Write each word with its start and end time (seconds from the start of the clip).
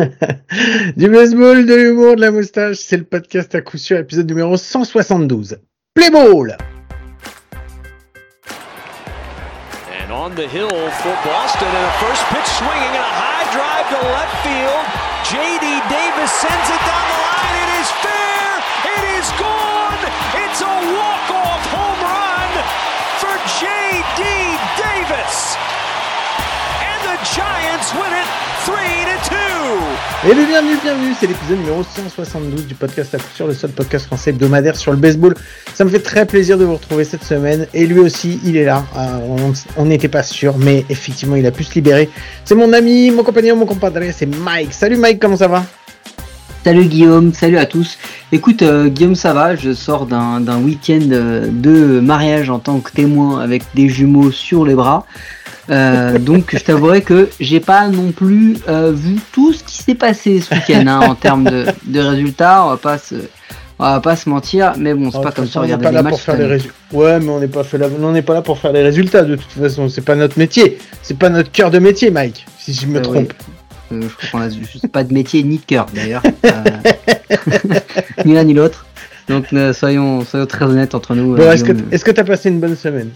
du 0.96 1.08
baseball, 1.08 1.66
de 1.66 1.74
l'humour, 1.74 2.16
de 2.16 2.20
la 2.22 2.30
moustache, 2.30 2.76
c'est 2.76 2.96
le 2.96 3.04
podcast 3.04 3.54
à 3.54 3.60
coup 3.60 3.78
sûr, 3.78 3.98
épisode 3.98 4.28
numéro 4.28 4.56
172. 4.56 5.58
Play 5.94 6.10
ball! 6.10 6.56
And 9.90 10.12
on 10.12 10.30
the 10.34 10.48
hill 10.48 10.70
for 10.70 11.16
Boston, 11.24 11.68
and 11.68 11.86
a 11.86 11.92
first 12.00 12.22
pitch 12.32 12.48
swinging 12.56 12.94
and 12.96 13.04
a 13.04 13.14
high 13.20 13.46
drive 13.52 13.88
to 13.92 13.98
left 14.08 14.36
field. 14.42 14.86
J.D. 15.30 15.66
Davis 15.88 16.30
sends 16.32 16.68
it 16.70 16.82
down 16.88 17.06
the 17.12 17.20
line. 17.20 17.56
It 17.60 17.70
is 17.80 17.90
fair. 18.00 18.48
It 18.96 19.04
is 19.20 19.28
gone. 19.38 20.02
It's 20.42 20.60
a 20.62 20.74
walk-off 20.96 21.62
home 21.70 22.00
run 22.02 22.50
for 23.20 23.34
J.D. 23.60 24.22
Davis. 24.80 25.49
Et 30.24 30.34
bien, 30.34 30.46
bienvenue, 30.46 30.76
bienvenue, 30.82 31.12
c'est 31.18 31.26
l'épisode 31.26 31.58
numéro 31.58 31.82
172 31.82 32.66
du 32.66 32.74
podcast 32.74 33.14
à 33.14 33.18
coup 33.18 33.24
sûr, 33.34 33.46
le 33.46 33.54
seul 33.54 33.70
podcast 33.70 34.06
français 34.06 34.30
hebdomadaire 34.30 34.76
sur 34.76 34.90
le 34.92 34.98
baseball. 34.98 35.34
Ça 35.74 35.84
me 35.84 35.90
fait 35.90 36.00
très 36.00 36.26
plaisir 36.26 36.58
de 36.58 36.64
vous 36.64 36.74
retrouver 36.74 37.04
cette 37.04 37.24
semaine, 37.24 37.66
et 37.74 37.86
lui 37.86 38.00
aussi, 38.00 38.40
il 38.44 38.56
est 38.56 38.64
là. 38.64 38.84
Euh, 38.96 39.42
on- 39.76 39.84
n'était 39.84 40.08
pas 40.08 40.22
sûr, 40.22 40.56
mais 40.58 40.84
effectivement, 40.88 41.36
il 41.36 41.46
a 41.46 41.50
pu 41.50 41.64
se 41.64 41.74
libérer. 41.74 42.08
C'est 42.44 42.54
mon 42.54 42.72
ami, 42.72 43.10
mon 43.10 43.22
compagnon, 43.22 43.56
mon 43.56 43.66
compadre, 43.66 44.00
c'est 44.14 44.26
Mike. 44.26 44.72
Salut 44.72 44.96
Mike, 44.96 45.20
comment 45.20 45.36
ça 45.36 45.48
va? 45.48 45.64
Salut 46.64 46.84
Guillaume, 46.84 47.32
salut 47.32 47.56
à 47.56 47.64
tous. 47.64 47.96
Écoute 48.32 48.60
euh, 48.60 48.88
Guillaume, 48.88 49.14
ça 49.14 49.32
va, 49.32 49.56
je 49.56 49.72
sors 49.72 50.04
d'un 50.04 50.40
d'un 50.40 50.58
week-end 50.58 51.00
euh, 51.10 51.46
de 51.50 52.00
mariage 52.00 52.50
en 52.50 52.58
tant 52.58 52.80
que 52.80 52.92
témoin 52.92 53.40
avec 53.40 53.62
des 53.74 53.88
jumeaux 53.88 54.30
sur 54.30 54.66
les 54.66 54.74
bras. 54.74 55.06
Euh, 55.70 56.18
donc 56.18 56.56
je 56.56 56.62
t'avouerai 56.64 57.02
que 57.02 57.28
j'ai 57.38 57.60
pas 57.60 57.86
non 57.88 58.10
plus 58.12 58.56
euh, 58.68 58.90
vu 58.92 59.16
tout 59.32 59.52
ce 59.52 59.62
qui 59.62 59.76
s'est 59.76 59.94
passé 59.94 60.40
ce 60.40 60.52
week-end 60.54 60.84
hein, 60.88 61.00
en 61.00 61.14
termes 61.14 61.44
de, 61.44 61.66
de 61.86 62.00
résultats. 62.00 62.64
On 62.66 62.70
va 62.70 62.76
pas 62.76 62.98
se, 62.98 63.14
on 63.78 63.84
va 63.84 64.00
pas 64.00 64.16
se 64.16 64.28
mentir, 64.28 64.72
mais 64.76 64.94
bon, 64.94 65.10
c'est 65.10 65.18
Oh, 65.18 65.22
pas 65.22 65.30
comme 65.32 65.46
ça 65.46 65.60
on 65.60 65.66
n'est 65.66 65.78
pas 65.78 65.92
là 65.92 66.02
matchs. 66.02 66.10
pour 66.10 66.20
faire 66.20 66.36
les 66.36 66.46
résultats. 66.46 66.74
Ouais, 66.92 67.20
mais 67.20 67.28
on 67.30 67.38
n'est 67.38 67.46
pas, 67.48 67.62
fait 67.62 67.78
la- 67.78 67.86
on 67.88 68.10
n'est 68.12 68.22
pas 68.22 68.34
là 68.34 68.42
pour 68.42 68.58
faire 68.58 68.72
les 68.72 68.82
résultats 68.82 69.22
de 69.22 69.36
toute 69.36 69.52
façon. 69.52 69.88
C'est 69.88 70.00
pas 70.04 70.16
notre 70.16 70.38
métier. 70.38 70.78
C'est 71.02 71.16
pas 71.16 71.28
notre 71.28 71.52
cœur 71.52 71.70
de 71.70 71.78
métier, 71.78 72.10
Mike. 72.10 72.46
Si 72.58 72.74
je 72.74 72.86
me 72.86 72.98
Euh, 72.98 73.02
trompe. 73.02 73.32
oui. 73.92 73.98
Euh, 73.98 74.00
je 74.02 74.26
crois 74.28 74.40
qu'on 74.48 74.88
pas 74.88 75.04
de 75.04 75.12
métier 75.14 75.42
ni 75.42 75.58
de 75.58 75.64
cœur 75.64 75.86
d'ailleurs. 75.94 76.22
Euh, 76.44 76.50
ni 78.24 78.34
l'un 78.34 78.44
ni 78.44 78.54
l'autre. 78.54 78.86
Donc 79.28 79.46
soyons, 79.72 80.24
soyons 80.24 80.46
très 80.46 80.64
honnêtes 80.64 80.94
entre 80.96 81.14
nous. 81.14 81.36
Bon, 81.36 81.42
euh, 81.42 81.52
est-ce 81.52 81.62
que 81.64 81.72
que 81.72 82.10
t'as 82.10 82.24
passé 82.24 82.48
une 82.48 82.58
bonne 82.60 82.76
semaine? 82.76 83.10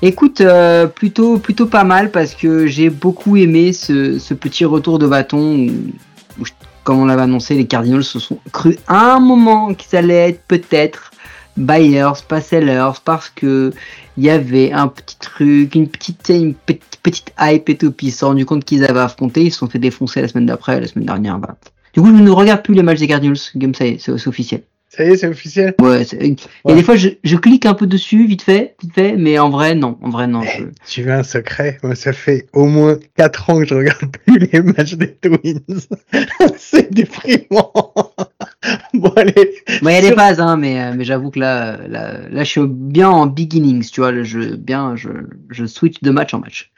Écoute, 0.00 0.40
euh, 0.40 0.86
plutôt, 0.86 1.38
plutôt 1.38 1.66
pas 1.66 1.82
mal 1.82 2.12
parce 2.12 2.34
que 2.34 2.66
j'ai 2.66 2.88
beaucoup 2.88 3.36
aimé 3.36 3.72
ce, 3.72 4.32
petit 4.34 4.64
retour 4.64 5.00
de 5.00 5.08
bâton 5.08 5.68
où, 6.38 6.44
comme 6.84 7.00
on 7.00 7.06
l'avait 7.06 7.22
annoncé, 7.22 7.56
les 7.56 7.66
Cardinals 7.66 8.04
se 8.04 8.20
sont 8.20 8.38
cru 8.52 8.76
à 8.86 9.14
un 9.14 9.20
moment 9.20 9.74
qu'ils 9.74 9.98
allaient 9.98 10.30
être 10.30 10.42
peut-être 10.46 11.10
buyers, 11.56 12.12
pas 12.28 12.40
sellers, 12.40 13.00
parce 13.04 13.28
que 13.28 13.72
il 14.16 14.24
y 14.24 14.30
avait 14.30 14.70
un 14.70 14.86
petit 14.86 15.18
truc, 15.18 15.74
une 15.74 15.88
petite, 15.88 16.28
une 16.28 16.54
petite, 16.54 16.98
petite 17.02 17.32
hype 17.40 17.68
et 17.68 17.76
tout, 17.76 17.90
puis 17.90 18.08
ils 18.08 18.12
se 18.12 18.18
sont 18.18 18.36
compte 18.44 18.64
qu'ils 18.64 18.84
avaient 18.84 19.00
affronté, 19.00 19.44
ils 19.44 19.52
se 19.52 19.58
sont 19.58 19.68
fait 19.68 19.80
défoncer 19.80 20.22
la 20.22 20.28
semaine 20.28 20.46
d'après, 20.46 20.80
la 20.80 20.86
semaine 20.86 21.06
dernière. 21.06 21.38
Bah. 21.38 21.56
Du 21.92 22.00
coup, 22.00 22.06
je 22.06 22.22
ne 22.22 22.30
regarde 22.30 22.62
plus 22.62 22.74
les 22.74 22.82
matchs 22.84 23.00
des 23.00 23.08
Cardinals, 23.08 23.36
comme 23.60 23.74
ça, 23.74 23.84
c'est 23.98 24.28
officiel. 24.28 24.62
Ça 24.98 25.04
y 25.04 25.10
est, 25.10 25.16
c'est 25.16 25.28
officiel 25.28 25.74
Ouais, 25.80 26.04
c'est- 26.04 26.16
et 26.20 26.36
Ouais. 26.64 26.74
des 26.74 26.82
fois, 26.82 26.96
je, 26.96 27.10
je 27.22 27.36
clique 27.36 27.64
un 27.66 27.74
peu 27.74 27.86
dessus, 27.86 28.26
vite 28.26 28.42
fait, 28.42 28.74
vite 28.82 28.92
fait, 28.92 29.16
mais 29.16 29.38
en 29.38 29.48
vrai, 29.48 29.76
non, 29.76 29.96
en 30.02 30.10
vrai, 30.10 30.26
non. 30.26 30.42
Eh, 30.42 30.48
je- 30.58 30.64
Tu 30.90 31.02
veux 31.04 31.12
un 31.12 31.22
secret? 31.22 31.78
Moi, 31.84 31.94
ça 31.94 32.12
fait 32.12 32.48
au 32.52 32.66
moins 32.66 32.98
4 33.16 33.48
ans 33.48 33.60
que 33.60 33.64
je 33.66 33.74
regarde 33.74 34.10
plus 34.26 34.38
les 34.38 34.60
matchs 34.60 34.94
des 34.94 35.14
Twins. 35.14 35.60
c'est 36.58 36.92
déprimant. 36.92 37.72
bon, 38.94 39.12
allez. 39.16 39.54
Bon, 39.82 39.88
il 39.88 39.92
y 39.92 39.96
a 39.96 40.00
des 40.00 40.12
phases, 40.14 40.40
hein, 40.40 40.56
mais, 40.56 40.80
euh, 40.80 40.92
mais 40.96 41.04
j'avoue 41.04 41.30
que 41.30 41.38
là, 41.38 41.78
là, 41.88 42.28
là, 42.28 42.42
je 42.44 42.48
suis 42.48 42.60
bien 42.66 43.08
en 43.08 43.26
beginnings, 43.26 43.88
tu 43.90 44.00
vois, 44.00 44.10
le 44.10 44.24
jeu, 44.24 44.56
bien, 44.56 44.96
je, 44.96 45.10
je 45.50 45.64
switch 45.64 46.02
de 46.02 46.10
match 46.10 46.34
en 46.34 46.40
match. 46.40 46.72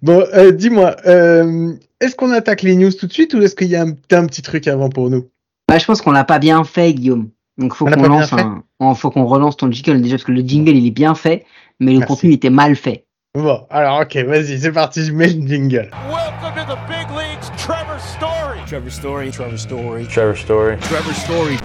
Bon, 0.00 0.24
euh, 0.32 0.52
dis-moi, 0.52 0.94
euh, 1.06 1.72
est-ce 2.00 2.14
qu'on 2.14 2.30
attaque 2.30 2.62
les 2.62 2.76
news 2.76 2.92
tout 2.92 3.08
de 3.08 3.12
suite 3.12 3.34
ou 3.34 3.42
est-ce 3.42 3.56
qu'il 3.56 3.68
y 3.68 3.74
a 3.76 3.82
un, 3.82 3.90
un 4.12 4.26
petit 4.26 4.42
truc 4.42 4.68
avant 4.68 4.88
pour 4.90 5.10
nous? 5.10 5.28
Bah, 5.68 5.76
je 5.78 5.84
pense 5.84 6.00
qu'on 6.00 6.12
l'a 6.12 6.24
pas 6.24 6.38
bien 6.38 6.62
fait, 6.64 6.94
Guillaume. 6.94 7.28
Donc, 7.58 7.74
faut 7.74 7.86
qu'on 7.86 8.02
lance 8.02 8.32
un, 8.32 8.62
oh, 8.78 8.94
faut 8.94 9.10
qu'on 9.10 9.26
relance 9.26 9.56
ton 9.56 9.70
jingle 9.70 10.00
déjà, 10.00 10.14
parce 10.14 10.24
que 10.24 10.32
le 10.32 10.42
jingle, 10.42 10.76
il 10.76 10.86
est 10.86 10.92
bien 10.92 11.16
fait, 11.16 11.44
mais 11.80 11.92
le 11.92 11.98
Merci. 11.98 12.14
contenu, 12.14 12.30
il 12.30 12.34
était 12.34 12.50
mal 12.50 12.76
fait. 12.76 13.06
Bon, 13.34 13.66
alors 13.68 14.00
ok, 14.00 14.16
vas-y, 14.16 14.60
c'est 14.60 14.72
parti, 14.72 15.04
je 15.04 15.12
mets 15.12 15.26
le 15.26 15.46
jingle. 15.46 15.90
Welcome 16.08 16.54
to 16.54 16.72
the 16.72 16.78
big 16.88 17.10
leagues, 17.10 17.42
Trevor 17.56 17.98
Story. 17.98 18.60
Trevor 18.66 18.90
Story. 18.90 19.30
Trevor 19.30 19.58
Story. 19.58 20.06
Trevor 20.06 20.36
Story. 20.36 20.76
Trevor 20.78 21.14
Story. 21.14 21.58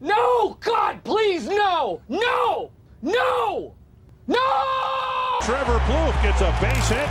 No! 0.00 0.56
God, 0.64 1.02
please, 1.02 1.48
no! 1.48 2.00
No! 2.08 2.70
No! 3.02 3.74
No! 4.28 4.36
Trevor 5.42 5.80
Plouffe 5.86 6.22
gets 6.22 6.40
a 6.40 6.54
base 6.60 6.88
hit, 6.88 7.08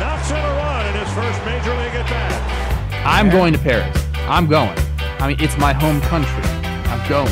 knocks 0.00 0.30
in 0.30 0.36
a 0.36 0.52
run 0.60 0.86
in 0.86 0.94
his 1.00 1.12
first 1.14 1.44
major 1.46 1.74
league 1.80 1.94
at 1.94 2.06
bat. 2.08 3.04
I'm 3.06 3.30
going 3.30 3.54
to 3.54 3.58
Paris. 3.58 3.96
I'm 4.28 4.46
going. 4.46 4.76
I 5.18 5.28
mean, 5.28 5.36
it's 5.40 5.56
my 5.56 5.72
home 5.72 6.00
country. 6.02 6.57
I'm 7.08 7.24
going. 7.24 7.28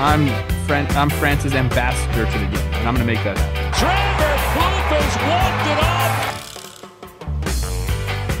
I'm 0.00 0.28
Fran- 0.66 0.86
I'm 0.96 1.08
France's 1.10 1.54
ambassador 1.54 2.26
to 2.26 2.38
the 2.38 2.46
game, 2.46 2.60
and 2.74 2.88
I'm 2.88 2.94
going 2.94 3.06
to 3.06 3.12
make 3.12 3.22
that 3.24 3.38
happen. 3.38 3.72
Trevor 3.72 4.36
Plouffe 4.52 4.92
has 4.92 5.16
walked 5.28 5.66
it 5.66 5.78
off. 5.82 5.96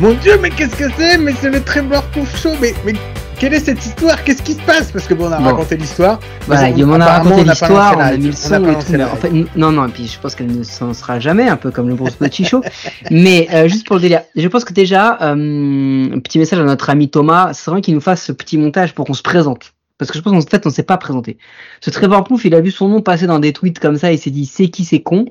Mon 0.00 0.12
dieu, 0.20 0.38
mais 0.40 0.50
qu'est-ce 0.50 0.76
que 0.76 0.90
c'est? 0.96 1.16
Mais 1.18 1.32
c'est 1.40 1.50
le 1.50 1.62
Trevor 1.62 2.02
Pouf 2.12 2.40
Show, 2.40 2.52
mais, 2.60 2.74
mais 2.84 2.92
quelle 3.38 3.54
est 3.54 3.60
cette 3.60 3.84
histoire? 3.84 4.22
Qu'est-ce 4.22 4.42
qui 4.42 4.52
se 4.52 4.60
passe? 4.60 4.92
Parce 4.92 5.06
que 5.06 5.14
bon, 5.14 5.26
on 5.28 5.32
a 5.32 5.38
Bon. 5.38 5.44
raconté 5.46 5.76
l'histoire. 5.76 6.20
Voilà, 6.46 6.62
mais 6.64 6.72
Guillaume, 6.74 6.90
on 6.92 7.00
a 7.00 7.04
apparemment, 7.04 7.30
raconté 7.30 7.42
on 7.42 7.44
n'a 7.46 7.54
pas 7.54 7.66
l'histoire, 7.66 7.92
lancé 7.92 7.96
on 7.96 7.98
la 7.98 8.04
a 8.04 8.16
mis 8.16 8.22
le 8.24 8.28
hype. 8.28 8.34
Son 8.36 8.50
n'a 8.50 8.60
pas 8.60 8.68
et 8.68 8.72
lancé 8.74 8.86
tout, 8.86 8.92
mais 8.92 8.98
la 8.98 9.06
en 9.08 9.14
hype. 9.14 9.20
fait, 9.20 9.58
non, 9.58 9.72
non, 9.72 9.86
et 9.86 9.90
puis 9.90 10.06
je 10.06 10.20
pense 10.20 10.34
qu'elle 10.34 10.54
ne 10.56 10.62
s'en 10.62 10.92
sera 10.94 11.18
jamais, 11.18 11.48
un 11.48 11.56
peu 11.56 11.70
comme 11.72 11.88
le 11.88 11.94
Bruce 11.94 12.14
Petit 12.14 12.44
Show. 12.44 12.62
Mais 13.10 13.48
euh, 13.52 13.66
juste 13.68 13.86
pour 13.86 13.96
le 13.96 14.02
délire, 14.02 14.20
je 14.36 14.46
pense 14.48 14.64
que 14.64 14.72
déjà, 14.74 15.18
euh, 15.22 15.32
un 16.14 16.18
petit 16.20 16.38
message 16.38 16.58
à 16.60 16.64
notre 16.64 16.90
ami 16.90 17.08
Thomas, 17.10 17.52
c'est 17.54 17.70
vrai 17.70 17.80
qu'il 17.80 17.94
nous 17.94 18.00
fasse 18.00 18.22
ce 18.22 18.32
petit 18.32 18.58
montage 18.58 18.94
pour 18.94 19.06
qu'on 19.06 19.14
se 19.14 19.22
présente. 19.22 19.72
Parce 19.98 20.10
que 20.10 20.18
je 20.18 20.22
pense 20.22 20.32
qu'en 20.32 20.48
fait, 20.48 20.64
on 20.64 20.68
ne 20.68 20.74
s'est 20.74 20.84
pas 20.84 20.96
présenté. 20.96 21.38
Ce 21.80 21.90
Trevor 21.90 22.24
Plouffe, 22.24 22.44
il 22.44 22.54
a 22.54 22.60
vu 22.60 22.70
son 22.70 22.88
nom 22.88 23.02
passer 23.02 23.26
dans 23.26 23.40
des 23.40 23.52
tweets 23.52 23.80
comme 23.80 23.98
ça, 23.98 24.12
il 24.12 24.18
s'est 24.18 24.30
dit, 24.30 24.46
c'est 24.46 24.68
qui, 24.68 24.84
c'est 24.84 25.02
con. 25.02 25.26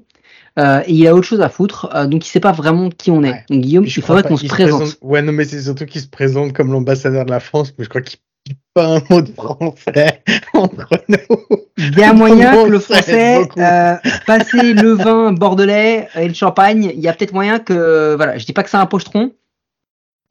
Euh, 0.59 0.81
et 0.87 0.93
il 0.93 1.07
a 1.07 1.13
autre 1.13 1.27
chose 1.27 1.41
à 1.41 1.49
foutre, 1.49 1.89
euh, 1.93 2.07
donc 2.07 2.25
il 2.25 2.29
sait 2.29 2.39
pas 2.39 2.51
vraiment 2.51 2.89
qui 2.89 3.11
on 3.11 3.23
est. 3.23 3.31
Ouais. 3.31 3.45
Donc 3.49 3.61
Guillaume, 3.61 3.85
je 3.85 3.99
il 3.99 4.03
faudrait 4.03 4.23
qu'on 4.23 4.37
se 4.37 4.47
présente. 4.47 4.97
Ouais, 5.01 5.21
non, 5.21 5.31
mais 5.31 5.45
c'est 5.45 5.61
surtout 5.61 5.85
qu'il 5.85 6.01
se 6.01 6.07
présente 6.07 6.53
comme 6.53 6.71
l'ambassadeur 6.71 7.25
de 7.25 7.29
la 7.29 7.39
France, 7.39 7.73
mais 7.77 7.83
je 7.83 7.89
crois 7.89 8.01
qu'il 8.01 8.17
dit 8.47 8.57
pas 8.73 8.97
un 8.97 9.01
mot 9.09 9.21
de 9.21 9.31
français 9.31 10.23
entre 10.53 10.89
nous. 11.07 11.59
Il 11.77 11.97
y 11.97 12.03
a 12.03 12.11
moyen 12.13 12.63
que 12.63 12.69
le 12.69 12.79
français, 12.79 13.47
euh, 13.57 13.95
passer 14.25 14.73
le 14.73 14.93
vin 14.93 15.31
bordelais 15.31 16.07
et 16.15 16.27
le 16.27 16.33
champagne, 16.33 16.91
il 16.91 17.01
y 17.01 17.07
a 17.07 17.13
peut-être 17.13 17.33
moyen 17.33 17.59
que, 17.59 18.15
voilà, 18.15 18.39
je 18.39 18.45
dis 18.45 18.53
pas 18.53 18.63
que 18.63 18.71
c'est 18.71 18.77
un 18.77 18.87
pochetron, 18.87 19.33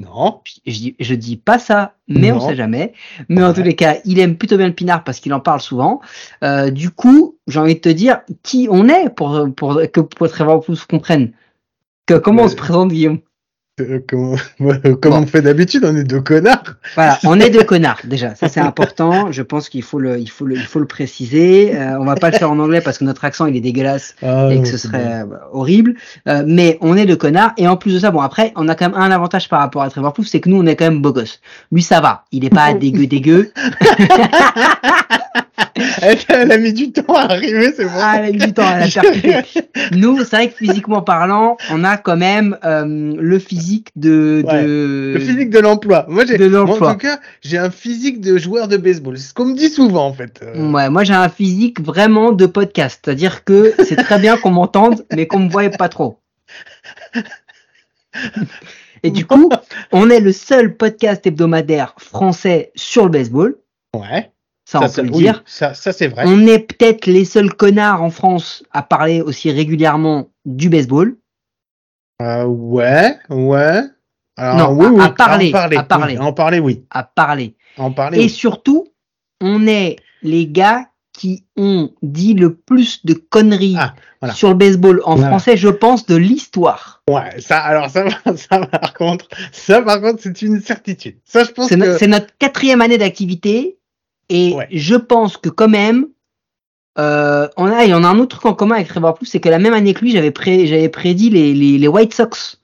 Non. 0.03 0.43
je, 0.45 0.61
je 0.67 0.73
dis, 0.79 0.97
je 1.01 1.15
dis 1.15 1.37
pas 1.37 1.59
ça, 1.59 1.95
mais 2.07 2.31
on 2.31 2.37
Non. 2.37 2.49
sait 2.49 2.55
jamais. 2.57 2.93
Mais 3.29 3.43
en 3.43 3.55
tous 3.55 3.62
les 3.62 3.75
cas, 3.75 3.97
il 4.05 4.19
aime 4.19 4.37
plutôt 4.37 4.57
bien 4.59 4.67
le 4.67 4.75
pinard 4.75 5.05
parce 5.05 5.21
qu'il 5.21 5.33
en 5.33 5.41
parle 5.41 5.61
souvent. 5.61 6.01
Euh, 6.45 6.71
du 6.71 6.91
coup, 6.91 7.39
j'ai 7.47 7.59
envie 7.61 7.75
de 7.77 7.81
te 7.81 7.89
dire 7.89 8.21
qui 8.43 8.69
on 8.71 8.89
est 8.89 9.09
pour, 9.09 9.47
pour 9.56 9.81
que 9.93 10.01
pour 10.01 10.29
Trevor 10.29 10.62
Plouffe 10.62 10.87
comprenne. 10.87 11.33
Que, 12.06 12.15
comment 12.15 12.43
on 12.43 12.47
Euh, 12.47 12.49
se 12.49 12.56
présente, 12.56 12.91
Guillaume? 12.91 13.21
Euh, 13.78 14.00
comment 14.09 14.37
comme 15.03 15.12
Bon. 15.12 15.19
on 15.19 15.26
fait 15.26 15.42
d'habitude, 15.42 15.84
on 15.84 15.94
est 15.94 16.04
deux 16.04 16.22
connards. 16.22 16.76
Voilà, 16.94 17.19
on 17.25 17.38
est 17.38 17.50
deux 17.50 17.62
connards 17.62 18.00
déjà. 18.04 18.34
Ça 18.34 18.48
c'est 18.48 18.60
important. 18.60 19.31
Je 19.32 19.42
pense 19.42 19.69
qu'il 19.69 19.82
faut 19.82 19.98
le, 19.98 20.19
il 20.19 20.31
faut 20.31 20.47
le, 20.47 20.54
il 20.56 20.64
faut 20.64 20.78
le 20.78 20.87
préciser. 20.87 21.76
Euh, 21.76 21.98
on 22.00 22.06
va 22.06 22.14
pas 22.14 22.31
le 22.31 22.38
faire 22.38 22.50
en 22.50 22.59
anglais 22.59 22.81
parce 22.81 22.97
que 22.97 23.04
notre 23.04 23.26
accent 23.26 23.44
il 23.44 23.54
est 23.54 23.60
dégueulasse. 23.60 24.14
Ah, 24.22 24.48
et 24.50 24.62
que 24.62 24.66
ce 24.66 24.78
serait 24.78 25.20
euh, 25.20 25.37
horrible. 25.53 25.94
Euh, 26.26 26.42
mais 26.47 26.78
on 26.81 26.97
est 26.97 27.04
de 27.04 27.14
connards. 27.14 27.53
Et 27.59 27.69
en 27.69 27.76
plus 27.76 27.92
de 27.92 27.98
ça, 27.98 28.10
bon 28.10 28.20
après, 28.20 28.54
on 28.56 28.66
a 28.69 28.75
quand 28.75 28.88
même 28.88 28.98
un 28.98 29.10
avantage 29.10 29.50
par 29.50 29.60
rapport 29.60 29.82
à 29.82 29.91
Trevor 29.91 30.14
Plouffe, 30.14 30.28
c'est 30.28 30.41
que 30.41 30.48
nous 30.48 30.58
on 30.58 30.64
est 30.64 30.76
quand 30.76 30.87
même 30.87 31.03
beau 31.03 31.12
gosse. 31.12 31.41
Lui 31.70 31.82
ça 31.82 32.00
va, 32.00 32.25
il 32.32 32.46
est 32.46 32.50
pas 32.50 32.72
dégueu 32.81 33.06
dégueu. 33.06 33.52
Elle, 36.00 36.19
elle 36.29 36.52
a 36.52 36.58
mis 36.58 36.72
du 36.72 36.93
temps 36.93 37.14
à 37.14 37.25
arriver, 37.32 37.72
c'est 37.76 37.84
bon. 37.84 37.90
Ah, 37.96 38.17
elle 38.19 38.25
a 38.25 38.32
mis 38.32 38.38
du 38.38 38.52
temps 38.52 38.67
à 38.67 38.79
la 38.79 38.88
percuter. 38.88 39.43
Nous, 39.93 40.19
c'est 40.25 40.37
vrai 40.37 40.49
que 40.49 40.56
physiquement 40.56 41.02
parlant, 41.02 41.56
on 41.70 41.84
a 41.84 41.96
quand 41.96 42.17
même 42.17 42.56
euh, 42.64 43.14
le 43.19 43.38
physique 43.38 43.66
de, 43.97 44.43
Ouais, 44.47 44.65
de... 44.65 45.13
Le 45.15 45.21
physique 45.21 45.51
de 45.51 45.59
l'emploi. 45.59 46.07
Moi, 46.09 46.25
j'ai, 46.27 46.39
De 46.39 46.55
en 46.57 46.67
tout 46.67 46.99
cas, 46.99 47.21
j'ai 47.43 47.59
un 47.59 47.71
physique 47.71 48.21
de 48.21 48.39
joueur 48.39 48.69
de 48.69 48.77
baseball. 48.77 49.19
C'est 49.19 49.29
ce 49.29 49.35
qu'on 49.35 49.47
me 49.47 49.57
dit 49.57 49.69
souvent, 49.69 50.07
en 50.07 50.13
fait. 50.13 50.41
Euh, 50.43 50.71
Ouais, 50.71 50.91
moi 50.91 51.05
j'ai 51.05 51.15
un 51.15 51.29
physique 51.29 51.81
vraiment 51.81 52.33
de 52.33 52.47
podcast, 52.47 53.01
c'est-à-dire 53.05 53.45
que 53.45 53.73
c'est 53.85 53.97
très 53.97 54.19
bien 54.19 54.37
qu'on 54.37 54.51
m'entende, 54.51 55.07
mais 55.15 55.27
qu'on 55.27 55.41
me 55.41 55.49
voie 55.49 55.69
pas 55.71 55.89
trop. 55.89 56.21
Et 59.03 59.11
du 59.11 59.27
coup, 59.27 59.51
on 59.93 60.11
est 60.11 60.21
le 60.21 60.33
seul 60.33 60.77
podcast 60.77 61.27
hebdomadaire 61.27 61.95
français 61.99 62.73
sur 62.75 63.05
le 63.05 63.11
baseball. 63.11 63.57
Ouais. 63.95 64.31
Ça, 64.65 64.81
on 64.83 64.89
peut 64.89 65.03
le 65.03 65.11
oui, 65.11 65.19
dire. 65.19 65.43
Ça, 65.47 65.75
ça 65.75 65.93
c'est 65.93 66.09
vrai. 66.09 66.25
On 66.27 66.47
est 66.47 66.59
peut-être 66.59 67.07
les 67.07 67.25
seuls 67.25 67.55
connards 67.55 68.03
en 68.03 68.11
France 68.11 68.65
à 68.73 68.83
parler 68.83 69.21
aussi 69.21 69.51
régulièrement 69.53 70.29
du 70.45 70.69
baseball. 70.69 71.17
Euh, 72.23 72.45
ouais, 72.45 73.17
ouais. 73.31 73.83
Alors, 74.39 74.75
Non, 74.75 74.79
oui, 74.79 74.87
à- 74.87 74.91
oui, 74.91 75.01
à 75.05 75.09
parler, 75.11 75.49
en 75.49 75.53
parler, 75.53 75.77
à 75.77 75.83
parler. 75.83 76.15
oui, 76.19 76.19
en 76.27 76.33
parler, 76.33 76.59
oui. 76.61 76.85
à 76.91 77.03
parler. 77.05 77.57
En 77.79 77.91
parler. 77.93 78.19
Et 78.19 78.23
oui. 78.23 78.29
surtout, 78.31 78.89
on 79.41 79.67
est 79.67 79.97
les 80.23 80.47
gars 80.47 80.87
qui 81.13 81.47
ont 81.57 81.91
dit 82.03 82.35
le 82.35 82.55
plus 82.55 83.05
de 83.07 83.15
conneries 83.15 83.77
Ah, 83.79 83.95
voilà. 84.21 84.35
sur 84.35 84.49
le 84.51 84.55
baseball 84.55 85.01
en 85.05 85.15
Voilà. 85.15 85.29
français, 85.31 85.57
je 85.57 85.69
pense, 85.69 86.05
de 86.05 86.17
l'histoire. 86.17 87.03
Ouais, 87.09 87.41
ça, 87.41 87.59
alors 87.61 87.89
ça, 87.89 88.05
ça 88.37 88.67
par 88.67 88.93
contre, 88.93 89.27
ça 89.53 89.81
par 89.81 90.01
contre, 90.03 90.23
c'est 90.23 90.43
une 90.43 90.61
certitude. 90.61 91.17
Ça, 91.25 91.45
je 91.45 91.51
pense 91.53 91.69
C'est 91.69 91.77
no- 91.77 91.87
que. 91.87 91.99
c'est 91.99 92.07
notre 92.07 92.37
quatrième 92.39 92.83
année 92.83 92.99
d'activité 92.99 93.79
et 94.29 94.53
Ouais. 94.55 94.69
je 94.71 94.95
pense 94.97 95.39
que 95.39 95.49
quand 95.49 95.69
même, 95.69 96.07
euh, 96.98 97.48
on 97.56 97.66
a, 97.66 97.84
et 97.84 97.93
on 97.94 98.02
a 98.04 98.08
un 98.08 98.19
autre 98.19 98.37
truc 98.38 98.46
en 98.46 98.54
commun 98.54 98.76
avec 98.76 98.88
Trevor 98.88 99.14
Plus, 99.14 99.26
c'est 99.26 99.40
que 99.40 99.48
la 99.48 99.58
même 99.58 99.75
année 99.75 99.93
que 99.94 100.00
lui, 100.00 100.12
j'avais 100.12 100.31
pré- 100.31 100.66
j'avais 100.66 100.88
prédit 100.88 101.31
les, 101.31 101.52
les, 101.54 101.78
les 101.78 101.88
White 101.88 102.14
Sox 102.14 102.60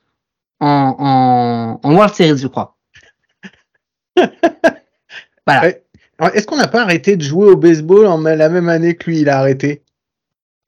en, 0.61 0.97
en, 0.99 1.81
en 1.83 1.95
World 1.95 2.15
Series, 2.15 2.39
je 2.39 2.47
crois. 2.47 2.77
voilà. 5.47 5.73
Est-ce 6.35 6.47
qu'on 6.47 6.57
n'a 6.57 6.69
pas 6.69 6.83
arrêté 6.83 7.17
de 7.17 7.23
jouer 7.23 7.49
au 7.49 7.57
baseball 7.57 8.07
en 8.07 8.19
la 8.21 8.49
même 8.49 8.69
année 8.69 8.95
que 8.95 9.11
lui, 9.11 9.21
il 9.21 9.29
a 9.29 9.39
arrêté? 9.39 9.83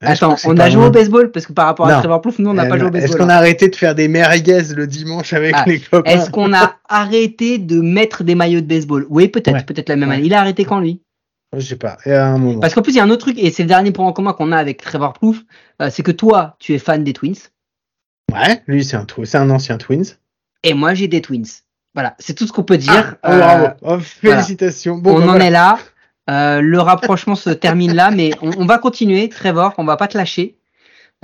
Attends, 0.01 0.35
on 0.45 0.57
a 0.57 0.69
joué 0.69 0.81
loin. 0.81 0.87
au 0.89 0.91
baseball 0.91 1.31
parce 1.31 1.47
que 1.47 1.53
par 1.53 1.65
rapport 1.67 1.87
Non. 1.87 1.93
à 1.95 1.99
Trevor 1.99 2.21
Plouffe, 2.21 2.37
nous 2.39 2.49
on 2.49 2.53
n'a 2.53 2.65
Euh, 2.65 2.69
pas 2.69 2.77
joué 2.77 2.87
au 2.89 2.91
Est-ce 2.93 3.01
baseball. 3.07 3.21
qu'on 3.21 3.29
a 3.29 3.35
arrêté 3.35 3.69
de 3.69 3.75
faire 3.75 3.95
des 3.95 4.07
merguez 4.09 4.61
le 4.75 4.85
dimanche 4.85 5.31
avec 5.33 5.55
Ah, 5.57 5.63
les 5.65 5.79
copains? 5.79 6.11
Est-ce 6.11 6.29
qu'on 6.29 6.53
a 6.53 6.75
arrêté 6.89 7.57
de 7.57 7.79
mettre 7.79 8.23
des 8.23 8.35
maillots 8.35 8.59
de 8.61 8.65
baseball? 8.67 9.07
Oui, 9.09 9.29
peut-être, 9.29 9.53
Ouais. 9.55 9.63
peut-être 9.63 9.87
la 9.89 9.95
même 9.95 10.09
Ouais. 10.09 10.15
année. 10.15 10.25
Il 10.25 10.33
a 10.33 10.41
arrêté 10.41 10.65
quand 10.65 10.79
lui? 10.79 11.01
Je 11.53 11.61
sais 11.61 11.75
pas. 11.77 11.97
Et 12.05 12.11
à 12.13 12.27
un 12.27 12.37
moment. 12.37 12.59
Parce 12.59 12.73
qu'en 12.73 12.81
plus, 12.81 12.91
il 12.93 12.97
y 12.97 12.99
a 12.99 13.03
un 13.03 13.09
autre 13.09 13.21
truc, 13.21 13.37
et 13.37 13.49
c'est 13.51 13.63
le 13.63 13.69
dernier 13.69 13.91
point 13.91 14.05
en 14.05 14.13
commun 14.13 14.33
qu'on 14.33 14.51
a 14.51 14.57
avec 14.57 14.81
Trevor 14.81 15.13
Plouffe, 15.13 15.41
euh, 15.81 15.89
c'est 15.89 16.03
que 16.03 16.11
toi, 16.11 16.55
tu 16.59 16.73
es 16.73 16.79
fan 16.79 17.03
des 17.03 17.13
Twins, 17.13 17.35
Ouais, 18.33 18.63
lui, 18.67 18.83
c'est 18.83 18.97
un, 18.97 19.05
c'est 19.23 19.37
un 19.37 19.49
ancien 19.51 19.77
Twins. 19.77 20.17
et 20.63 20.73
moi, 20.73 20.93
j'ai 20.95 21.07
des 21.07 21.21
Twins. 21.21 21.45
Voilà, 21.93 22.15
c'est 22.19 22.33
tout 22.33 22.45
ce 22.47 22.51
qu'on 22.51 22.63
peut 22.63 22.77
dire. 22.77 23.15
Ah, 23.23 23.29
oh, 23.29 23.31
Euh, 23.33 23.37
bravo. 23.39 23.67
Oh, 23.83 23.99
félicitations. 23.99 24.97
Bon, 24.97 25.11
on 25.15 25.19
bah, 25.19 25.23
en 25.23 25.27
voilà. 25.27 25.45
est 25.45 25.51
là. 25.51 25.77
Euh, 26.29 26.59
le 26.59 26.79
rapprochement 26.81 27.35
se 27.35 27.51
termine 27.51 27.93
là, 27.93 28.11
mais 28.11 28.31
on, 28.41 28.49
on 28.57 28.65
va 28.65 28.79
continuer, 28.79 29.29
Trevor. 29.29 29.73
On 29.77 29.85
va 29.85 29.95
pas 29.95 30.07
te 30.07 30.17
lâcher. 30.17 30.57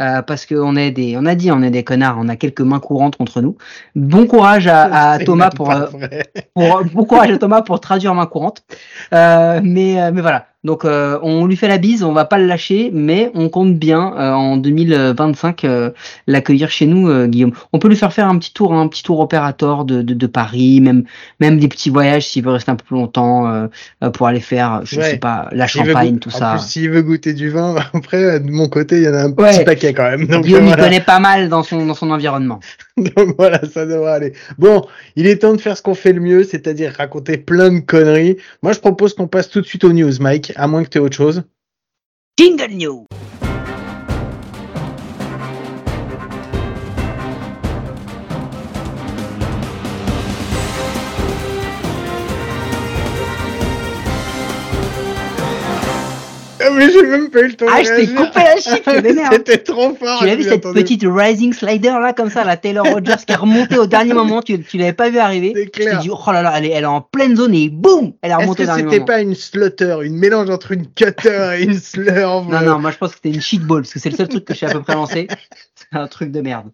Euh, 0.01 0.21
parce 0.21 0.45
qu'on 0.45 0.75
est 0.75 0.92
des, 0.92 1.15
on 1.18 1.25
a 1.25 1.36
dit, 1.36 1.51
on 1.51 1.62
est 1.62 1.69
des 1.69 1.83
connards, 1.83 2.18
on 2.19 2.27
a 2.27 2.36
quelques 2.36 2.62
mains 2.62 2.80
courantes 2.80 3.15
entre 3.19 3.42
nous. 3.42 3.56
Bon 3.95 4.25
courage 4.25 4.68
à, 4.68 5.12
à 5.12 5.19
Thomas 5.24 5.51
pour, 5.51 5.71
euh, 5.71 5.88
pour 6.56 6.83
bon 6.86 7.06
courage 7.06 7.31
à 7.31 7.38
Thomas 7.38 7.62
pour 7.62 7.80
traduire 7.80 8.15
main 8.15 8.25
courante. 8.25 8.63
Euh, 9.13 9.62
mais, 9.63 10.01
euh, 10.01 10.12
mais 10.13 10.21
voilà. 10.21 10.48
Donc 10.63 10.86
euh, 10.86 11.18
on 11.24 11.46
lui 11.48 11.56
fait 11.56 11.68
la 11.68 11.80
bise, 11.80 12.04
on 12.04 12.13
va 12.13 12.25
pas 12.25 12.38
le 12.38 12.46
lâcher, 12.46 12.92
mais 12.94 13.31
on 13.34 13.50
compte 13.50 13.75
bien 13.80 14.13
euh, 14.16 14.31
en 14.31 14.58
2025 14.58 15.63
euh, 15.66 15.90
l'accueillir 16.28 16.69
chez 16.69 16.86
nous, 16.86 17.10
euh, 17.10 17.25
Guillaume. 17.25 17.52
On 17.74 17.80
peut 17.80 17.88
lui 17.88 17.96
faire 17.96 18.13
faire 18.13 18.28
un 18.28 18.38
petit 18.38 18.54
tour, 18.54 18.74
un 18.74 18.88
petit 18.88 19.02
tour 19.02 19.19
opérateur 19.22 19.86
de, 19.86 20.04
de, 20.04 20.13
de 20.13 20.28
Paris, 20.28 20.80
même 20.80 21.04
même 21.40 21.58
des 21.58 21.68
petits 21.68 21.90
voyages 21.90 22.28
s'il 22.28 22.44
veut 22.44 22.52
rester 22.52 22.69
un 22.72 22.75
peu 22.75 22.86
plus 22.86 22.96
longtemps 22.96 23.48
euh, 23.48 23.68
pour 24.12 24.28
aller 24.28 24.40
faire, 24.40 24.81
je 24.84 24.98
Ouais. 25.00 25.12
sais 25.12 25.18
pas, 25.18 25.48
la 25.52 25.66
Champagne, 25.66 26.19
tout 26.19 26.30
en 26.30 26.38
ça. 26.38 26.58
s'il 26.60 26.92
veut 26.92 27.02
goûter 27.02 27.34
du 27.34 27.50
vin, 27.50 27.75
après, 27.94 28.40
de 28.40 28.52
mon 28.52 28.68
côté, 28.69 28.98
il 28.98 29.04
y 29.04 29.10
en 29.10 29.13
a 29.16 29.24
un 29.24 29.31
Ouais. 29.31 29.58
petit 29.58 29.63
paquet 29.66 29.94
quand 29.94 30.10
même. 30.12 30.28
Donc, 30.28 30.44
Guillaume, 30.46 30.68
il 30.68 30.75
connaît 30.75 31.00
pas 31.02 31.19
mal 31.19 31.50
dans 31.50 31.63
son 31.63 31.86
dans 31.88 31.96
son 31.96 32.12
environnement. 32.12 32.60
Donc 33.15 33.36
voilà, 33.38 33.62
ça 33.65 33.86
devrait 33.86 34.12
aller. 34.12 34.33
Bon, 34.57 34.86
il 35.15 35.27
est 35.27 35.38
temps 35.38 35.53
de 35.53 35.62
faire 35.62 35.77
ce 35.77 35.81
qu'on 35.81 35.95
fait 35.95 36.13
le 36.13 36.21
mieux, 36.21 36.44
c'est-à-dire 36.44 36.94
raconter 36.98 37.38
plein 37.38 37.71
de 37.71 37.80
conneries. 37.80 38.38
Moi, 38.62 38.74
je 38.74 38.80
propose 38.80 39.13
qu'on 39.13 39.27
passe 39.27 39.50
tout 39.50 39.62
de 39.62 39.65
suite 39.65 39.83
aux 39.83 39.94
news, 39.94 40.13
Mike, 40.19 40.53
à 40.56 40.68
moins 40.68 40.83
que 40.83 40.89
tu 40.89 40.98
aies 40.98 41.01
autre 41.01 41.15
chose. 41.15 41.44
Jingle 42.38 42.71
News. 42.71 43.07
Ah, 56.63 56.69
mais 56.72 56.90
j'ai 56.92 57.04
même 57.04 57.30
pas 57.30 57.42
eu 57.42 57.48
le 57.48 57.54
temps 57.54 57.66
Ah, 57.69 57.81
de 57.81 57.86
je 57.86 57.96
t'ai 57.96 58.08
coupé 58.08 58.40
la 58.40 58.56
chic. 58.58 58.84
C'était 59.31 59.58
trop 59.60 59.96
fort. 59.96 60.19
Tu 60.19 60.25
as 60.28 60.31
je 60.31 60.36
vu 60.38 60.44
cette 60.44 60.62
petite 60.63 61.04
rising 61.06 61.54
slider 61.54 61.90
là 62.02 62.13
comme 62.13 62.30
ça, 62.30 62.44
la 62.44 62.58
Taylor 62.58 62.86
Rogers 62.86 63.16
qui 63.25 63.31
est 63.34 63.36
remontée 63.36 63.78
au 63.78 63.88
dernier 63.88 64.13
moment, 64.13 64.42
tu, 64.42 64.62
tu 64.63 64.78
l'avais 64.78 64.94
pas 64.94 65.10
vu 65.10 65.19
arriver. 65.19 65.54
C'est 65.56 65.72
Tu 65.72 65.81
clair. 65.81 66.00
dit 66.00 66.10
oh 66.12 66.31
là 66.31 66.42
là, 66.42 66.54
elle 66.58 66.66
est, 66.66 66.69
elle 66.72 66.84
est 66.84 66.88
en 66.88 67.02
pleine 67.02 67.36
zone 67.36 67.54
et 67.56 67.69
boum, 67.69 68.13
elle 68.22 68.31
est 68.31 68.34
Est-ce 68.34 68.42
remontée 68.42 68.63
que 68.66 68.69
au 68.72 68.75
dernier 68.75 68.92
c'était 68.92 69.06
pas 69.06 69.22
une 69.22 69.36
slutter, 69.36 69.98
une 70.04 70.16
mélange 70.18 70.50
entre 70.50 70.72
une 70.72 70.88
cutter 70.88 71.56
et 71.60 71.63
une 71.63 71.80
slurve? 71.80 72.50
Non 72.50 72.62
non, 72.62 72.80
moi 72.80 72.92
je 72.92 72.98
pense 72.98 73.10
que 73.12 73.16
c'était 73.24 73.36
une 73.36 73.42
shit 73.42 73.62
ball 73.63 73.81
parce 73.81 73.94
que 73.94 74.00
c'est 74.00 74.10
le 74.10 74.16
seul 74.18 74.28
truc 74.28 74.46
que 74.46 74.54
je 74.54 74.60
sais 74.60 74.66
à 74.68 74.69
peu 74.72 74.81
près 74.81 74.94
lancé. 74.96 75.28
C'est 75.75 75.98
un 75.98 76.08
truc 76.08 76.31
de 76.31 76.42
merde. 76.42 76.69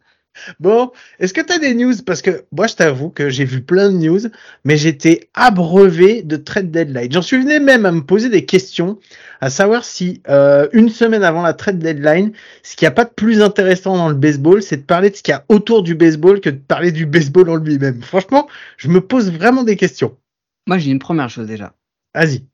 Bon, 0.60 0.92
est-ce 1.20 1.34
que 1.34 1.42
tu 1.42 1.54
as 1.54 1.60
des 1.60 1.74
news? 1.74 1.94
Parce 2.06 2.22
que 2.22 2.46
moi, 2.52 2.68
je 2.68 2.76
t'avoue 2.76 3.10
que 3.10 3.30
j'ai 3.30 3.46
vu 3.46 3.62
plein 3.62 3.92
de 3.92 3.98
news, 3.98 4.20
mais 4.64 4.78
j'étais 4.78 5.30
abreuvé 5.34 6.22
de 6.24 6.38
trade 6.38 6.72
deadline. 6.72 7.12
J'en 7.12 7.22
suis 7.22 7.38
venu 7.38 7.60
même 7.60 7.86
à 7.86 7.92
me 7.92 8.02
poser 8.02 8.30
des 8.30 8.46
questions, 8.46 9.00
à 9.42 9.50
savoir 9.50 9.86
si 9.86 10.22
euh, 10.30 10.68
une 10.74 10.90
semaine 10.90 11.24
avant 11.24 11.42
la 11.42 11.54
trade 11.54 11.80
deadline, 11.80 12.32
ce 12.64 12.76
qu'il 12.76 12.86
n'y 12.86 12.90
a 12.90 12.92
pas 12.92 13.06
de 13.06 13.12
plus 13.12 13.42
intéressant 13.42 13.98
dans 13.98 14.10
le 14.10 14.16
baseball, 14.16 14.62
c'est 14.62 14.78
de 14.78 14.84
parler 14.84 15.10
de 15.10 15.16
ce 15.16 15.24
qu'il 15.24 15.32
y 15.32 15.36
a 15.36 15.46
autour 15.50 15.84
du 15.84 15.96
baseball 15.96 16.42
que 16.42 16.50
de 16.50 16.58
parler 16.58 16.92
du 16.92 17.06
baseball 17.06 17.50
en 17.50 17.56
lui-même. 17.56 18.02
Franchement, 18.02 18.48
je 18.78 18.88
me 18.90 19.02
pose 19.02 19.32
vraiment 19.32 19.64
des 19.64 19.76
questions. 19.76 20.18
Moi 20.68 20.78
j'ai 20.78 20.92
une 20.92 21.00
première 21.00 21.30
chose 21.30 21.48
déjà. 21.48 21.74
Vas-y. 22.14 22.46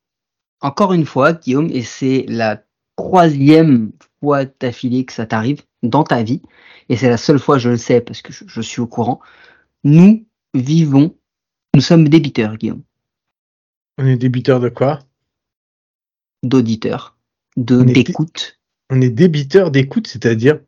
Encore 0.61 0.93
une 0.93 1.05
fois, 1.05 1.33
Guillaume, 1.33 1.69
et 1.71 1.81
c'est 1.81 2.25
la 2.27 2.63
troisième 2.95 3.91
fois 4.19 4.45
d'affilée 4.45 5.03
que 5.03 5.13
ça 5.13 5.25
t'arrive 5.25 5.61
dans 5.83 6.03
ta 6.03 6.23
vie, 6.23 6.41
et 6.89 6.97
c'est 6.97 7.09
la 7.09 7.17
seule 7.17 7.39
fois 7.39 7.57
je 7.57 7.69
le 7.69 7.77
sais 7.77 8.01
parce 8.01 8.21
que 8.21 8.33
je, 8.33 8.45
je 8.47 8.61
suis 8.61 8.81
au 8.81 8.87
courant. 8.87 9.21
Nous 9.83 10.25
vivons, 10.53 11.15
nous 11.75 11.81
sommes 11.81 12.07
débiteurs, 12.07 12.57
Guillaume, 12.57 12.83
On 13.97 14.05
est 14.05 14.17
débiteur 14.17 14.59
de 14.59 14.69
quoi? 14.69 14.99
D'auditeurs, 16.43 17.17
de 17.57 17.83
d'écoute. 17.83 18.59
On 18.89 19.01
est 19.01 19.09
débiteur 19.09 19.71
d'écoute, 19.71 20.07
c'est-à-dire? 20.07 20.59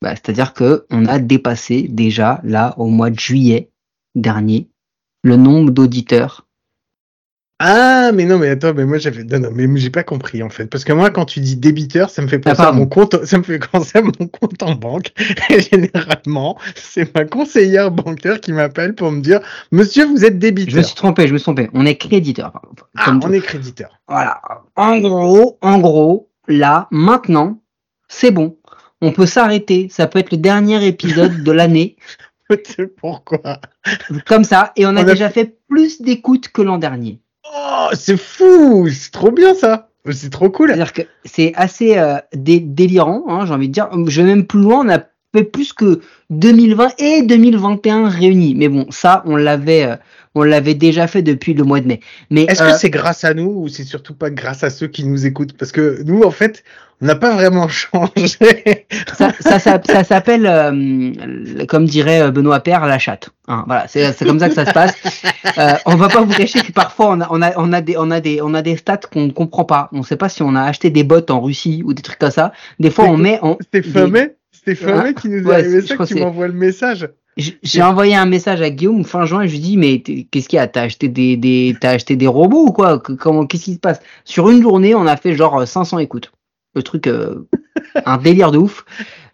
Bah, 0.00 0.14
C'est-à-dire 0.16 0.52
que 0.52 0.86
on 0.90 1.06
a 1.06 1.18
dépassé 1.18 1.82
déjà, 1.88 2.40
là, 2.44 2.74
au 2.78 2.86
mois 2.86 3.10
de 3.10 3.18
juillet 3.18 3.70
dernier, 4.14 4.68
le 5.22 5.36
nombre 5.36 5.70
d'auditeurs. 5.70 6.46
Ah, 7.64 8.10
mais 8.12 8.24
non, 8.24 8.38
mais 8.38 8.48
attends, 8.48 8.74
mais 8.74 8.84
moi 8.84 8.98
j'avais, 8.98 9.22
non, 9.22 9.38
non, 9.38 9.50
mais 9.54 9.68
j'ai 9.78 9.90
pas 9.90 10.02
compris 10.02 10.42
en 10.42 10.50
fait, 10.50 10.66
parce 10.66 10.82
que 10.82 10.92
moi 10.92 11.10
quand 11.10 11.26
tu 11.26 11.38
dis 11.38 11.54
débiteur, 11.54 12.10
ça 12.10 12.20
me 12.20 12.26
fait 12.26 12.40
penser 12.40 12.60
à 12.60 12.64
pardon. 12.64 12.80
mon 12.80 12.86
compte, 12.86 13.24
ça 13.24 13.38
me 13.38 13.44
fait 13.44 13.60
penser 13.60 13.98
à 13.98 14.02
mon 14.02 14.10
compte 14.10 14.60
en 14.64 14.74
banque. 14.74 15.12
Et 15.48 15.60
généralement, 15.60 16.58
c'est 16.74 17.14
ma 17.14 17.24
conseillère 17.24 17.92
bancaire 17.92 18.40
qui 18.40 18.52
m'appelle 18.52 18.96
pour 18.96 19.12
me 19.12 19.20
dire, 19.20 19.40
Monsieur, 19.70 20.06
vous 20.06 20.24
êtes 20.24 20.32
Je 20.32 20.34
me 20.34 20.40
débiteur. 20.40 20.84
suis 20.84 20.96
trompé, 20.96 21.28
je 21.28 21.34
me 21.34 21.38
suis 21.38 21.44
trompé. 21.44 21.70
On 21.72 21.86
est 21.86 21.96
créditeur. 21.96 22.52
Ah, 22.96 23.16
on 23.22 23.32
est 23.32 23.40
créditeur. 23.40 23.96
Voilà. 24.08 24.40
En 24.74 24.98
gros, 24.98 25.58
en 25.60 25.78
gros, 25.78 26.30
là, 26.48 26.88
maintenant, 26.90 27.62
c'est 28.08 28.32
bon. 28.32 28.58
On 29.00 29.12
peut 29.12 29.26
s'arrêter. 29.26 29.88
Ça 29.88 30.08
peut 30.08 30.18
être 30.18 30.32
le 30.32 30.38
dernier 30.38 30.84
épisode 30.84 31.44
de 31.44 31.52
l'année, 31.52 31.96
pourquoi 32.96 33.60
comme 34.26 34.44
ça, 34.44 34.72
et 34.76 34.84
on 34.84 34.90
a, 34.90 34.92
On 34.92 34.96
a 34.96 35.04
déjà 35.04 35.30
fait 35.30 35.58
plus 35.68 36.02
d'écoutes 36.02 36.48
que 36.48 36.62
l'an 36.62 36.78
dernier. 36.78 37.21
Oh, 37.54 37.88
c'est 37.92 38.16
fou, 38.16 38.88
c'est 38.88 39.10
trop 39.12 39.30
bien 39.30 39.54
ça. 39.54 39.90
C'est 40.10 40.30
trop 40.30 40.50
cool. 40.50 40.74
Que 40.94 41.02
c'est 41.24 41.52
assez 41.54 41.96
euh, 41.98 42.16
dé- 42.34 42.60
délirant, 42.60 43.24
hein, 43.28 43.46
j'ai 43.46 43.52
envie 43.54 43.68
de 43.68 43.72
dire. 43.72 43.88
Je 44.08 44.20
vais 44.22 44.26
même 44.26 44.46
plus 44.46 44.60
loin, 44.60 44.84
on 44.84 44.88
a 44.88 44.98
fait 45.34 45.44
plus 45.44 45.72
que 45.72 46.00
2020 46.30 46.90
et 46.98 47.22
2021 47.22 48.08
réunis. 48.08 48.54
Mais 48.54 48.68
bon, 48.68 48.86
ça, 48.90 49.22
on 49.26 49.36
l'avait, 49.36 49.84
euh, 49.84 49.96
on 50.34 50.42
l'avait 50.42 50.74
déjà 50.74 51.06
fait 51.06 51.22
depuis 51.22 51.54
le 51.54 51.64
mois 51.64 51.80
de 51.80 51.88
mai. 51.88 52.00
Mais 52.30 52.44
Est-ce 52.44 52.62
euh, 52.62 52.70
que 52.72 52.78
c'est 52.78 52.90
grâce 52.90 53.24
à 53.24 53.34
nous 53.34 53.50
ou 53.50 53.68
c'est 53.68 53.84
surtout 53.84 54.14
pas 54.14 54.30
grâce 54.30 54.62
à 54.64 54.70
ceux 54.70 54.86
qui 54.88 55.04
nous 55.04 55.26
écoutent? 55.26 55.54
Parce 55.56 55.72
que 55.72 56.02
nous, 56.04 56.22
en 56.22 56.30
fait, 56.30 56.64
on 57.00 57.06
n'a 57.06 57.16
pas 57.16 57.34
vraiment 57.34 57.66
changé. 57.68 58.86
ça, 59.16 59.32
ça, 59.40 59.58
ça, 59.58 59.80
ça 59.84 60.04
s'appelle, 60.04 60.46
euh, 60.46 61.64
comme 61.66 61.86
dirait 61.86 62.22
euh, 62.22 62.30
Benoît 62.30 62.60
Père, 62.60 62.86
la 62.86 62.98
chatte. 62.98 63.30
Hein, 63.48 63.64
voilà, 63.66 63.88
c'est 63.88 64.12
c'est 64.12 64.24
comme 64.24 64.38
ça 64.38 64.48
que 64.48 64.54
ça 64.54 64.66
se 64.66 64.72
passe. 64.72 64.94
Euh, 65.58 65.72
on 65.86 65.96
va 65.96 66.08
pas 66.08 66.20
vous 66.22 66.32
cacher 66.32 66.60
que 66.60 66.72
parfois 66.72 67.10
on 67.10 67.20
a, 67.20 67.26
on 67.30 67.42
a, 67.42 67.52
on 67.58 67.72
a 67.72 67.80
des, 67.80 67.96
on 67.98 68.10
a 68.10 68.20
des, 68.20 68.40
on 68.40 68.54
a 68.54 68.62
des 68.62 68.76
stats 68.76 68.98
qu'on 69.12 69.30
comprend 69.30 69.64
pas. 69.64 69.88
On 69.92 70.02
sait 70.02 70.16
pas 70.16 70.28
si 70.28 70.42
on 70.42 70.54
a 70.54 70.62
acheté 70.62 70.90
des 70.90 71.04
bots 71.04 71.28
en 71.30 71.40
Russie 71.40 71.82
ou 71.84 71.92
des 71.92 72.02
trucs 72.02 72.18
comme 72.18 72.30
ça. 72.30 72.52
Des 72.78 72.90
fois, 72.90 73.06
on 73.06 73.16
met, 73.16 73.38
on, 73.42 73.58
C'était 73.60 73.80
des- 73.80 74.10
C'était 74.64 74.74
Famé 74.76 75.08
Hein 75.10 75.12
qui 75.12 75.28
nous 75.28 75.50
a 75.50 75.54
arrivé 75.54 75.80
ça, 75.82 75.96
que 75.96 76.04
tu 76.04 76.14
m'envoies 76.16 76.48
le 76.48 76.54
message. 76.54 77.08
J'ai 77.36 77.82
envoyé 77.82 78.14
un 78.14 78.26
message 78.26 78.60
à 78.60 78.68
Guillaume 78.68 79.04
fin 79.04 79.24
juin 79.24 79.42
et 79.42 79.48
je 79.48 79.54
lui 79.54 79.60
dis 79.60 79.76
mais 79.78 80.00
qu'est-ce 80.00 80.48
qu'il 80.48 80.58
y 80.58 80.60
a? 80.60 80.66
T'as 80.68 80.82
acheté 80.82 81.08
des, 81.08 81.36
des 81.38 81.74
t'as 81.80 81.92
acheté 81.92 82.14
des 82.14 82.26
robots 82.26 82.66
ou 82.66 82.72
quoi? 82.72 82.98
Comment 82.98 83.46
qu'est-ce 83.46 83.64
qui 83.64 83.74
se 83.74 83.78
passe? 83.78 84.00
Sur 84.24 84.50
une 84.50 84.62
journée, 84.62 84.94
on 84.94 85.06
a 85.06 85.16
fait 85.16 85.34
genre 85.34 85.60
euh, 85.60 85.66
500 85.66 85.98
écoutes. 85.98 86.30
Le 86.74 86.82
truc, 86.82 87.06
euh, 87.06 87.48
un 88.06 88.16
délire 88.18 88.50
de 88.52 88.58
ouf. 88.58 88.84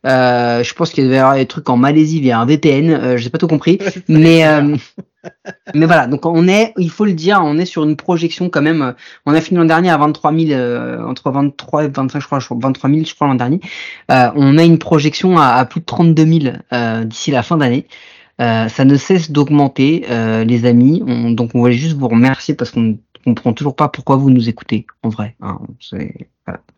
Euh, 0.06 0.62
je 0.62 0.74
pense 0.74 0.90
qu'il 0.90 1.04
devait 1.04 1.16
y 1.16 1.18
avoir 1.18 1.34
des 1.34 1.46
trucs 1.46 1.68
en 1.68 1.76
Malaisie 1.76 2.20
via 2.20 2.38
un 2.40 2.46
VPN. 2.46 2.90
Euh, 2.90 3.16
J'ai 3.16 3.30
pas 3.30 3.38
tout 3.38 3.48
compris, 3.48 3.78
mais 4.08 4.46
euh, 4.46 4.76
mais 5.74 5.86
voilà. 5.86 6.06
Donc 6.06 6.24
on 6.24 6.46
est, 6.48 6.72
il 6.78 6.90
faut 6.90 7.04
le 7.04 7.12
dire, 7.12 7.40
on 7.42 7.58
est 7.58 7.64
sur 7.64 7.82
une 7.84 7.96
projection 7.96 8.48
quand 8.48 8.62
même. 8.62 8.94
On 9.26 9.34
a 9.34 9.40
fini 9.40 9.58
l'an 9.58 9.64
dernier 9.66 9.90
à 9.90 9.96
23 9.98 10.32
000, 10.32 10.50
euh, 10.52 11.04
entre 11.04 11.30
23 11.30 11.84
et 11.84 11.88
25, 11.88 12.20
je 12.20 12.26
crois, 12.26 12.38
je 12.38 12.44
crois 12.46 12.58
23 12.60 12.90
000, 12.90 13.04
je 13.04 13.14
crois 13.14 13.26
l'an 13.26 13.34
dernier. 13.34 13.60
Euh, 14.10 14.30
on 14.36 14.56
a 14.56 14.62
une 14.64 14.78
projection 14.78 15.36
à, 15.38 15.46
à 15.48 15.64
plus 15.64 15.80
de 15.80 15.86
32 15.86 16.24
000 16.40 16.54
euh, 16.72 17.04
d'ici 17.04 17.30
la 17.30 17.42
fin 17.42 17.56
d'année. 17.56 17.86
Euh, 18.40 18.68
ça 18.68 18.84
ne 18.84 18.96
cesse 18.96 19.32
d'augmenter, 19.32 20.06
euh, 20.10 20.44
les 20.44 20.64
amis. 20.64 21.02
On- 21.06 21.32
donc 21.32 21.50
on 21.54 21.58
voulait 21.60 21.72
juste 21.72 21.96
vous 21.96 22.06
remercier 22.08 22.54
parce 22.54 22.70
qu'on 22.70 22.80
ne 22.82 22.94
comprend 23.24 23.52
toujours 23.52 23.74
pas 23.74 23.88
pourquoi 23.88 24.14
vous 24.16 24.30
nous 24.30 24.48
écoutez, 24.48 24.86
en 25.02 25.08
vrai. 25.08 25.34
hein. 25.42 25.58
C'est-. 25.80 26.28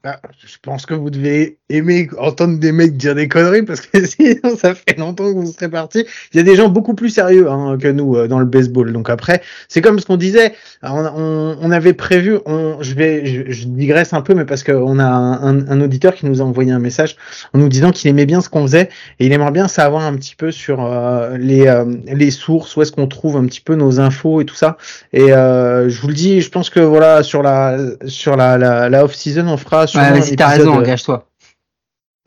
Ah, 0.03 0.19
je 0.39 0.57
pense 0.63 0.87
que 0.87 0.95
vous 0.95 1.11
devez 1.11 1.59
aimer 1.69 2.09
entendre 2.17 2.59
des 2.59 2.73
mecs 2.73 2.97
dire 2.97 3.15
des 3.15 3.29
conneries 3.29 3.63
parce 3.63 3.83
que 3.83 4.05
sinon 4.07 4.57
ça 4.57 4.75
fait 4.75 4.99
longtemps 4.99 5.31
que 5.31 5.39
vous 5.39 5.53
serez 5.53 5.69
partis. 5.69 6.07
Il 6.33 6.39
y 6.39 6.41
a 6.41 6.43
des 6.43 6.57
gens 6.57 6.71
beaucoup 6.71 6.95
plus 6.95 7.11
sérieux 7.11 7.51
hein, 7.51 7.77
que 7.79 7.89
nous 7.89 8.17
euh, 8.17 8.27
dans 8.27 8.39
le 8.39 8.47
baseball. 8.47 8.93
Donc 8.93 9.11
après, 9.11 9.43
c'est 9.69 9.83
comme 9.83 9.99
ce 9.99 10.07
qu'on 10.07 10.17
disait. 10.17 10.55
On, 10.83 11.57
on- 11.61 11.71
avait 11.71 11.93
prévu. 11.93 12.39
Je 12.81 12.95
vais, 12.95 13.23
digresse 13.67 14.13
un 14.13 14.23
peu, 14.23 14.35
mais 14.35 14.45
parce 14.45 14.65
qu'on 14.65 14.99
a 14.99 15.05
un, 15.05 15.81
auditeur 15.81 16.15
qui 16.15 16.27
nous 16.27 16.41
a 16.41 16.45
envoyé 16.45 16.73
un 16.73 16.81
message 16.81 17.17
en 17.53 17.59
nous 17.59 17.69
disant 17.69 17.93
qu'il 17.93 18.11
aimait 18.11 18.27
bien 18.27 18.41
ce 18.41 18.49
qu'on 18.49 18.63
faisait 18.63 18.89
et 19.21 19.27
il 19.27 19.33
aimerait 19.33 19.53
bien 19.53 19.69
savoir 19.69 20.03
un 20.03 20.17
petit 20.17 20.35
peu 20.35 20.51
sur 20.51 20.85
euh, 20.85 21.37
les 21.39 21.69
euh, 21.69 22.31
sources, 22.31 22.77
où 22.77 22.83
est-ce 22.83 22.91
qu'on 22.91 23.07
trouve 23.07 23.37
un 23.37 23.45
petit 23.45 23.61
peu 23.61 23.77
nos 23.77 24.01
infos 24.01 24.41
et 24.41 24.45
tout 24.45 24.57
ça. 24.57 24.79
Et 25.13 25.33
euh, 25.33 25.89
je 25.89 26.01
vous 26.01 26.09
le 26.09 26.15
dis, 26.15 26.41
je 26.41 26.51
pense 26.51 26.71
que 26.71 26.81
voilà 26.81 27.23
sur 27.23 27.43
la 27.43 27.79
sur 28.07 28.37
la 28.37 28.59
la, 28.59 29.05
off 29.05 29.15
season, 29.15 29.47
on 29.47 29.57
fera 29.61 29.87
sûrement 29.87 30.11
Ouais, 30.13 30.21
vas-y, 30.21 30.37
t'as 30.37 30.49
raison, 30.49 30.75
euh, 30.75 30.81
engage-toi. 30.81 31.29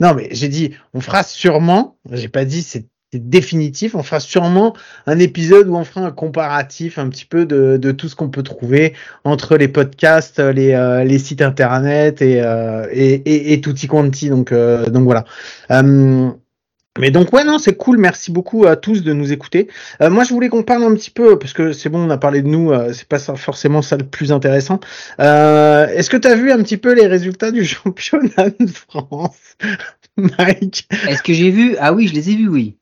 non, 0.00 0.14
mais 0.14 0.28
j'ai 0.32 0.48
dit, 0.48 0.72
on 0.94 1.00
fera 1.00 1.22
sûrement, 1.22 1.96
j'ai 2.10 2.28
pas 2.28 2.44
dit 2.44 2.62
c'est 2.62 2.86
c'est 3.12 3.28
définitif, 3.30 3.94
on 3.94 4.02
fera 4.02 4.18
sûrement 4.18 4.74
un 5.06 5.20
épisode 5.20 5.68
où 5.68 5.76
on 5.76 5.84
fera 5.84 6.00
un 6.04 6.10
comparatif 6.10 6.98
un 6.98 7.08
petit 7.08 7.24
peu 7.26 7.46
de, 7.46 7.76
de 7.76 7.92
tout 7.92 8.08
ce 8.08 8.16
qu'on 8.16 8.28
peut 8.28 8.42
trouver 8.42 8.92
entre 9.22 9.56
les 9.56 9.68
podcasts, 9.68 10.40
les, 10.40 10.72
euh, 10.72 11.04
les 11.04 11.20
sites 11.20 11.40
internet 11.40 12.20
et, 12.22 12.42
euh, 12.42 12.88
et, 12.90 13.12
et, 13.14 13.52
et 13.52 13.60
tutti 13.60 13.86
quanti. 13.86 14.30
Donc, 14.30 14.50
euh, 14.50 14.86
donc 14.90 15.04
voilà. 15.04 15.24
Mais 16.98 17.10
donc 17.10 17.32
ouais 17.32 17.44
non 17.44 17.58
c'est 17.58 17.76
cool. 17.76 17.98
Merci 17.98 18.30
beaucoup 18.30 18.66
à 18.66 18.76
tous 18.76 19.02
de 19.02 19.12
nous 19.12 19.32
écouter. 19.32 19.68
Euh, 20.00 20.10
moi 20.10 20.22
je 20.24 20.30
voulais 20.32 20.48
qu'on 20.48 20.62
parle 20.62 20.84
un 20.84 20.94
petit 20.94 21.10
peu 21.10 21.38
parce 21.38 21.52
que 21.52 21.72
c'est 21.72 21.88
bon 21.88 22.06
on 22.06 22.10
a 22.10 22.18
parlé 22.18 22.40
de 22.42 22.46
nous 22.48 22.70
euh, 22.72 22.92
c'est 22.92 23.08
pas 23.08 23.18
ça- 23.18 23.34
forcément 23.36 23.82
ça 23.82 23.96
le 23.96 24.04
plus 24.06 24.30
intéressant. 24.32 24.78
Euh, 25.20 25.88
est-ce 25.88 26.08
que 26.08 26.16
tu 26.16 26.28
as 26.28 26.36
vu 26.36 26.52
un 26.52 26.62
petit 26.62 26.76
peu 26.76 26.94
les 26.94 27.06
résultats 27.06 27.50
du 27.50 27.64
championnat 27.96 28.50
de 28.60 28.66
France 28.68 29.56
Mike? 30.16 30.88
Est-ce 31.08 31.22
que 31.22 31.32
j'ai 31.32 31.50
vu? 31.50 31.76
Ah 31.80 31.92
oui, 31.92 32.06
je 32.06 32.14
les 32.14 32.30
ai 32.30 32.36
vus, 32.36 32.48
oui. 32.48 32.76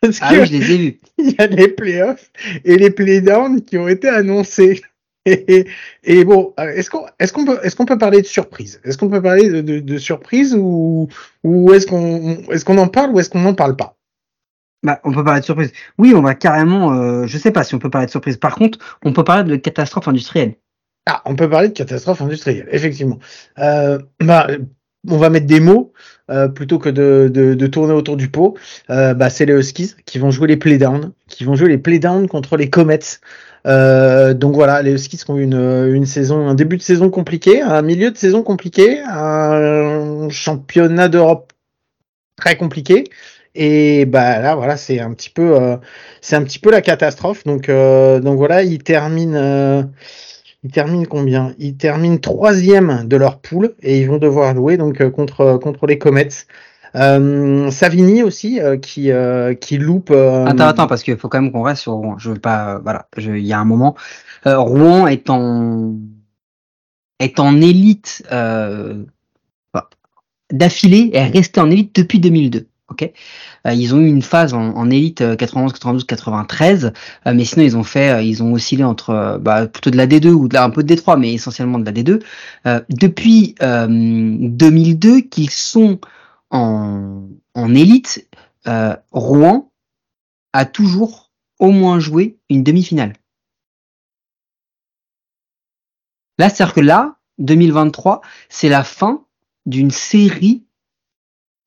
parce 0.00 0.18
Ah 0.20 0.30
que 0.32 0.40
oui, 0.40 0.46
je 0.46 0.52
les 0.52 0.72
ai 0.72 0.76
vus. 0.78 1.00
il 1.18 1.30
y 1.32 1.42
a 1.42 1.46
les 1.48 1.68
playoffs 1.68 2.30
et 2.64 2.76
les 2.76 2.90
playdowns 2.90 3.62
qui 3.62 3.78
ont 3.78 3.88
été 3.88 4.08
annoncés 4.08 4.82
et, 5.26 5.66
et 6.04 6.24
bon 6.24 6.54
euh, 6.58 6.70
est-ce 6.70 6.88
qu'on 6.88 7.04
est-ce 7.18 7.32
qu'on 7.32 7.44
peut 7.44 7.58
est-ce 7.62 7.76
qu'on 7.76 7.84
peut 7.84 7.98
parler 7.98 8.22
de 8.22 8.26
surprise? 8.26 8.80
Est-ce 8.84 8.96
qu'on 8.96 9.10
peut 9.10 9.20
parler 9.20 9.48
de, 9.50 9.60
de, 9.60 9.80
de 9.80 9.98
surprise 9.98 10.54
ou 10.56 11.08
ou 11.44 11.72
est-ce 11.74 11.86
qu'on 11.86 12.38
est-ce 12.50 12.64
qu'on 12.64 12.78
en 12.78 12.88
parle 12.88 13.10
ou 13.10 13.20
est-ce 13.20 13.28
qu'on 13.28 13.40
n'en 13.40 13.54
parle 13.54 13.76
pas? 13.76 13.96
Bah, 14.82 15.00
on 15.04 15.12
peut 15.12 15.24
parler 15.24 15.40
de 15.40 15.44
surprise. 15.44 15.72
Oui, 15.98 16.14
on 16.14 16.22
va 16.22 16.34
carrément. 16.34 16.92
Euh, 16.92 17.26
je 17.26 17.38
sais 17.38 17.50
pas 17.50 17.64
si 17.64 17.74
on 17.74 17.78
peut 17.78 17.90
parler 17.90 18.06
de 18.06 18.10
surprise. 18.10 18.36
Par 18.36 18.54
contre, 18.54 18.78
on 19.04 19.12
peut 19.12 19.24
parler 19.24 19.50
de 19.50 19.56
catastrophe 19.56 20.06
industrielle. 20.06 20.54
Ah, 21.06 21.22
on 21.24 21.34
peut 21.34 21.48
parler 21.48 21.68
de 21.68 21.72
catastrophe 21.72 22.20
industrielle, 22.22 22.68
effectivement. 22.70 23.18
Euh, 23.58 23.98
bah, 24.20 24.48
on 25.08 25.18
va 25.18 25.30
mettre 25.30 25.46
des 25.46 25.60
mots 25.60 25.92
euh, 26.30 26.48
plutôt 26.48 26.78
que 26.78 26.88
de, 26.88 27.30
de, 27.32 27.54
de 27.54 27.66
tourner 27.66 27.94
autour 27.94 28.16
du 28.16 28.28
pot. 28.28 28.56
Euh, 28.90 29.14
bah, 29.14 29.30
c'est 29.30 29.46
les 29.46 29.54
Huskies 29.54 29.94
qui 30.04 30.18
vont 30.18 30.30
jouer 30.30 30.48
les 30.48 30.56
playdowns, 30.56 31.12
qui 31.28 31.44
vont 31.44 31.54
jouer 31.54 31.68
les 31.68 31.78
playdowns 31.78 32.28
contre 32.28 32.56
les 32.56 32.70
Comets. 32.70 33.20
Euh, 33.66 34.34
donc 34.34 34.54
voilà, 34.54 34.82
les 34.82 34.92
Huskies 34.92 35.20
ont 35.28 35.36
une, 35.36 35.54
une 35.92 36.06
saison, 36.06 36.46
un 36.48 36.54
début 36.54 36.76
de 36.76 36.82
saison 36.82 37.10
compliqué, 37.10 37.60
un 37.62 37.82
milieu 37.82 38.10
de 38.10 38.16
saison 38.16 38.42
compliqué, 38.42 39.00
un 39.00 40.28
championnat 40.30 41.08
d'Europe 41.08 41.52
très 42.36 42.56
compliqué. 42.56 43.04
Et 43.54 44.04
bah 44.04 44.38
là 44.40 44.54
voilà 44.54 44.76
c'est 44.76 45.00
un 45.00 45.12
petit 45.14 45.30
peu 45.30 45.56
euh, 45.56 45.76
c'est 46.20 46.36
un 46.36 46.42
petit 46.44 46.58
peu 46.58 46.70
la 46.70 46.82
catastrophe 46.82 47.44
donc 47.44 47.70
euh, 47.70 48.20
donc 48.20 48.36
voilà 48.36 48.62
ils 48.62 48.82
terminent 48.82 49.34
euh, 49.34 49.82
ils 50.62 50.70
terminent 50.70 51.06
combien? 51.08 51.54
Ils 51.58 51.76
terminent 51.76 52.18
troisième 52.18 53.04
de 53.06 53.16
leur 53.16 53.38
poule 53.40 53.74
et 53.82 54.00
ils 54.00 54.08
vont 54.08 54.18
devoir 54.18 54.54
jouer 54.54 54.76
donc 54.76 55.08
contre 55.10 55.56
contre 55.56 55.86
les 55.86 55.96
Comets. 55.98 56.28
Euh, 56.96 57.70
Savini 57.70 58.22
aussi 58.22 58.60
euh, 58.60 58.76
qui 58.78 59.10
euh, 59.10 59.54
qui 59.54 59.76
loupe. 59.78 60.10
euh, 60.10 60.46
Attends, 60.46 60.66
attends, 60.66 60.86
parce 60.86 61.02
qu'il 61.02 61.16
faut 61.16 61.28
quand 61.28 61.40
même 61.40 61.52
qu'on 61.52 61.62
reste 61.62 61.82
sur 61.82 61.92
Rouen. 61.92 62.16
Je 62.18 62.30
veux 62.30 62.38
pas. 62.38 62.76
euh, 62.76 62.78
voilà, 62.82 63.06
il 63.18 63.38
y 63.46 63.52
a 63.52 63.58
un 63.58 63.64
moment. 63.64 63.96
Euh, 64.46 64.58
Rouen 64.58 65.06
est 65.06 65.28
en 65.28 65.94
est 67.18 67.38
en 67.40 67.60
élite 67.60 68.22
enfin, 68.26 69.86
d'affilée 70.52 71.10
est 71.12 71.24
resté 71.26 71.60
en 71.60 71.70
élite 71.70 71.94
depuis 71.96 72.18
2002. 72.20 72.66
Ok, 72.88 73.10
ils 73.64 73.94
ont 73.96 73.98
eu 73.98 74.06
une 74.06 74.22
phase 74.22 74.54
en, 74.54 74.76
en 74.76 74.88
élite 74.90 75.20
euh, 75.20 75.34
91, 75.34 75.72
92, 75.72 76.04
93, 76.06 76.92
euh, 77.26 77.34
mais 77.34 77.44
sinon 77.44 77.64
ils 77.64 77.76
ont 77.76 77.82
fait, 77.82 78.24
ils 78.24 78.44
ont 78.44 78.52
oscillé 78.52 78.84
entre 78.84 79.38
bah, 79.42 79.66
plutôt 79.66 79.90
de 79.90 79.96
la 79.96 80.06
D2 80.06 80.28
ou 80.28 80.46
de 80.46 80.54
la, 80.54 80.62
un 80.62 80.70
peu 80.70 80.84
de 80.84 80.94
D3, 80.94 81.18
mais 81.18 81.34
essentiellement 81.34 81.80
de 81.80 81.84
la 81.84 81.90
D2 81.90 82.22
Euh, 82.66 82.80
depuis 82.88 83.56
euh, 83.60 83.88
2002 83.88 85.22
qu'ils 85.22 85.50
sont 85.50 85.98
en, 86.50 87.28
en 87.54 87.74
élite. 87.74 88.28
euh, 88.66 88.96
Rouen 89.12 89.72
a 90.52 90.64
toujours 90.64 91.32
au 91.58 91.70
moins 91.70 91.98
joué 92.00 92.38
une 92.50 92.62
demi-finale. 92.64 93.14
Là, 96.38 96.48
c'est-à-dire 96.48 96.74
que 96.74 96.80
là, 96.80 97.16
2023, 97.38 98.20
c'est 98.48 98.68
la 98.68 98.84
fin 98.84 99.24
d'une 99.64 99.90
série 99.90 100.64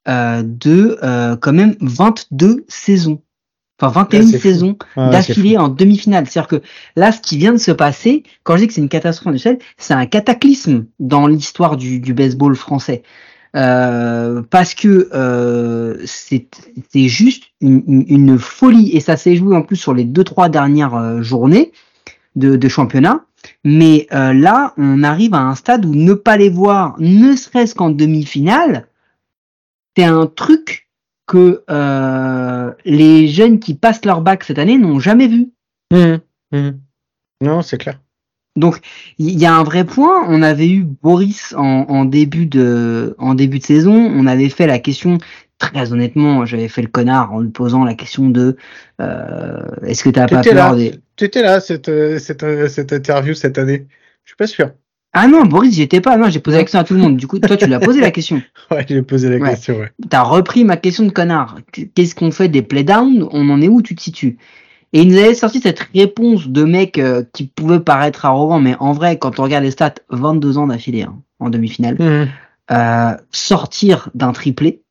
euh, 0.07 0.41
de 0.43 0.98
euh, 1.03 1.36
quand 1.38 1.53
même 1.53 1.75
22 1.81 2.65
saisons. 2.67 3.21
Enfin, 3.81 3.91
21 3.91 4.19
Ouais, 4.19 4.25
c'est 4.25 4.38
fou. 4.38 4.43
saisons 4.43 4.77
c'est 4.95 5.09
d'affilée 5.12 5.57
en 5.57 5.69
demi-finale. 5.69 6.27
C'est-à-dire 6.27 6.48
que 6.50 6.62
là, 6.95 7.12
ce 7.12 7.21
qui 7.21 7.38
vient 7.38 7.53
de 7.53 7.57
se 7.57 7.71
passer, 7.71 8.24
quand 8.43 8.55
je 8.57 8.62
dis 8.62 8.67
que 8.67 8.74
c'est 8.74 8.81
une 8.81 8.89
catastrophe 8.89 9.27
industrielle, 9.27 9.59
c'est 9.77 9.93
un 9.93 10.05
cataclysme 10.05 10.86
dans 11.00 11.27
l'histoire 11.27 11.77
du, 11.77 12.00
du 12.00 12.13
baseball 12.13 12.55
français. 12.55 13.03
Euh, 13.55 14.43
parce 14.49 14.75
que 14.75 15.09
euh, 15.13 15.97
c'est 16.05 16.47
juste 17.07 17.45
une, 17.61 18.05
une- 18.07 18.37
folie 18.37 18.91
et 18.95 18.99
ça 18.99 19.17
s'est 19.17 19.35
joué 19.35 19.55
en 19.55 19.63
plus 19.63 19.75
sur 19.75 19.93
les 19.95 20.03
deux 20.03 20.23
trois 20.23 20.49
dernières 20.49 20.93
euh, 20.93 21.21
journées 21.23 21.71
de, 22.35 22.55
de 22.55 22.67
championnat. 22.67 23.25
Mais 23.63 24.07
euh, 24.13 24.33
là, 24.33 24.73
on 24.77 25.01
arrive 25.01 25.33
à 25.33 25.39
un 25.39 25.55
stade 25.55 25.85
où 25.85 25.95
ne 25.95 26.13
pas 26.13 26.37
les 26.37 26.49
voir, 26.49 26.95
ne 26.99 27.35
serait-ce 27.35 27.73
qu'en 27.73 27.89
demi-finale, 27.89 28.87
c'est 29.97 30.03
un 30.03 30.27
truc 30.27 30.87
que 31.25 31.63
euh, 31.69 32.71
les 32.85 33.27
jeunes 33.27 33.59
qui 33.59 33.73
passent 33.73 34.05
leur 34.05 34.21
bac 34.21 34.43
cette 34.43 34.59
année 34.59 34.77
n'ont 34.77 34.99
jamais 34.99 35.27
vu. 35.27 35.51
Mhm. 35.91 36.19
Mhm. 36.51 36.79
Non, 37.41 37.61
c'est 37.61 37.77
clair. 37.77 37.99
Donc 38.55 38.79
il 39.17 39.37
y 39.39 39.45
a 39.45 39.53
un 39.55 39.63
vrai 39.63 39.85
point. 39.85 40.25
On 40.27 40.41
avait 40.41 40.69
eu 40.69 40.83
Boris 40.83 41.53
en, 41.57 41.85
en 41.87 42.05
début 42.05 42.45
de 42.45 43.15
en 43.17 43.33
début 43.35 43.59
de 43.59 43.63
saison. 43.63 43.93
On 43.95 44.25
avait 44.25 44.49
fait 44.49 44.67
la 44.67 44.79
question 44.79 45.17
très 45.59 45.91
honnêtement. 45.93 46.45
J'avais 46.45 46.67
fait 46.67 46.81
le 46.81 46.87
connard 46.87 47.33
en 47.33 47.39
lui 47.39 47.49
posant 47.51 47.83
la 47.85 47.93
question 47.93 48.29
de 48.29 48.57
euh, 49.01 49.61
est-ce 49.85 50.03
que 50.03 50.09
t'as 50.09 50.27
pas 50.27 50.41
peur 50.41 50.53
là, 50.71 50.75
des 50.75 50.95
t'étais 51.15 51.41
là 51.41 51.59
cette, 51.61 51.91
cette, 52.19 52.45
cette 52.69 52.93
interview 52.93 53.33
cette 53.33 53.57
année. 53.57 53.85
Je 54.25 54.29
suis 54.31 54.37
pas 54.37 54.47
sûr. 54.47 54.71
ah 55.13 55.27
non 55.27 55.45
Boris 55.45 55.73
j'y 55.75 55.81
étais 55.83 56.01
pas. 56.01 56.17
Non 56.17 56.29
j'ai 56.29 56.39
posé 56.39 56.57
la 56.57 56.63
question 56.63 56.79
à 56.79 56.83
tout 56.83 56.93
le 56.95 56.99
monde. 57.01 57.17
Du 57.17 57.27
coup 57.27 57.39
toi 57.39 57.55
tu 57.55 57.67
l'as 57.67 57.79
posé 57.79 58.01
la 58.01 58.11
question. 58.11 58.41
Ouais, 58.71 58.85
j'ai 58.87 59.01
posé 59.01 59.29
la 59.29 59.37
Ouais. 59.37 59.49
question. 59.51 59.77
Ouais. 59.79 59.91
T'as 60.09 60.21
repris 60.23 60.63
ma 60.63 60.75
question 60.77 61.05
de 61.05 61.11
connard. 61.11 61.59
Qu'est-ce 61.95 62.13
qu'on 62.15 62.31
fait 62.31 62.49
des 62.49 62.61
playdowns 62.61 63.27
On 63.31 63.49
en 63.49 63.61
est 63.61 63.67
où? 63.67 63.81
Tu 63.81 63.95
te 63.95 64.01
situes? 64.01 64.37
Et 64.93 65.01
il 65.01 65.08
nous 65.10 65.17
avait 65.17 65.34
sorti 65.36 65.60
cette 65.62 65.79
réponse 65.93 66.48
de 66.48 66.63
mec 66.63 66.98
euh, 66.98 67.24
qui 67.34 67.46
pouvait 67.46 67.79
paraître 67.79 68.25
arrogant, 68.25 68.60
mais 68.60 68.75
en 68.79 68.93
vrai, 68.93 69.17
quand 69.17 69.39
on 69.39 69.43
regarde 69.43 69.63
les 69.63 69.72
stats, 69.72 69.93
22 70.10 70.58
ans 70.58 70.67
d'affilée 70.67 71.03
hein, 71.03 71.15
en 71.39 71.50
demi-finale, 71.50 71.96
Mhm. 72.00 72.27
euh, 72.72 73.12
sortir 73.31 74.10
d'un 74.15 74.31
triplé, 74.31 74.81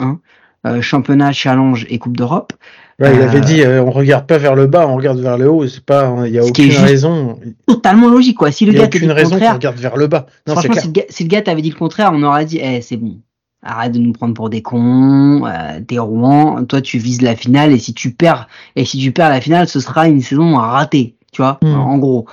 hein, 0.00 0.18
euh, 0.66 0.80
championnat, 0.82 1.32
challenge 1.32 1.86
et 1.88 1.98
Coupe 1.98 2.16
d'Europe. 2.16 2.52
Ouais, 3.00 3.12
il 3.14 3.20
Euh, 3.20 3.28
avait 3.28 3.40
dit, 3.40 3.62
euh, 3.62 3.82
on 3.82 3.90
regarde 3.90 4.26
pas 4.26 4.38
vers 4.38 4.54
le 4.54 4.66
bas, 4.68 4.86
on 4.88 4.94
regarde 4.96 5.18
vers 5.18 5.36
le 5.36 5.50
haut. 5.50 5.66
C'est 5.66 5.84
pas, 5.84 6.14
il 6.26 6.32
y 6.32 6.38
a 6.38 6.44
aucune 6.44 6.70
raison. 6.76 7.40
Totalement 7.66 8.08
logique, 8.08 8.36
quoi. 8.38 8.52
Si 8.52 8.64
le 8.66 8.72
y 8.72 8.76
gars 8.76 8.86
t'avait 8.88 9.00
dit 9.00 9.06
le 9.08 9.14
contraire, 9.24 9.54
regarde 9.54 9.76
vers 9.78 9.96
le 9.96 10.06
bas. 10.06 10.26
Non, 10.46 10.54
franchement, 10.54 10.74
si 10.76 10.86
le, 10.86 10.92
gars, 10.92 11.02
si 11.08 11.22
le 11.24 11.28
gars 11.28 11.42
t'avait 11.42 11.62
dit 11.62 11.70
le 11.70 11.76
contraire, 11.76 12.12
on 12.14 12.22
aurait 12.22 12.44
dit, 12.44 12.60
eh, 12.62 12.80
c'est 12.82 12.96
bon. 12.96 13.18
Arrête 13.66 13.92
de 13.92 13.98
nous 13.98 14.12
prendre 14.12 14.34
pour 14.34 14.50
des 14.50 14.60
cons, 14.60 15.46
euh, 15.46 15.80
t'es 15.88 15.98
Rouen, 15.98 16.64
toi 16.66 16.82
tu 16.82 16.98
vises 16.98 17.22
la 17.22 17.34
finale 17.34 17.72
et 17.72 17.78
si 17.78 17.94
tu 17.94 18.10
perds 18.12 18.46
et 18.76 18.84
si 18.84 18.98
tu 18.98 19.10
perds 19.10 19.30
la 19.30 19.40
finale, 19.40 19.68
ce 19.68 19.80
sera 19.80 20.06
une 20.06 20.20
saison 20.20 20.56
ratée, 20.56 21.16
tu 21.32 21.40
vois, 21.40 21.58
Mm. 21.62 21.74
en 21.74 21.96
gros. 21.98 22.26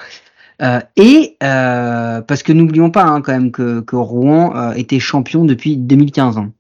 Euh, 0.62 0.80
et 0.98 1.38
euh, 1.42 2.22
parce 2.22 2.44
que 2.44 2.52
n'oublions 2.54 2.92
pas 2.92 3.04
hein, 3.06 3.22
quand 3.22 3.32
même 3.32 3.52
que, 3.52 3.80
que 3.80 3.96
Rouen 3.96 4.54
euh, 4.56 4.74
était 4.74 5.00
champion 5.00 5.46
depuis 5.46 5.78
2015. 5.78 6.38
hein. 6.38 6.52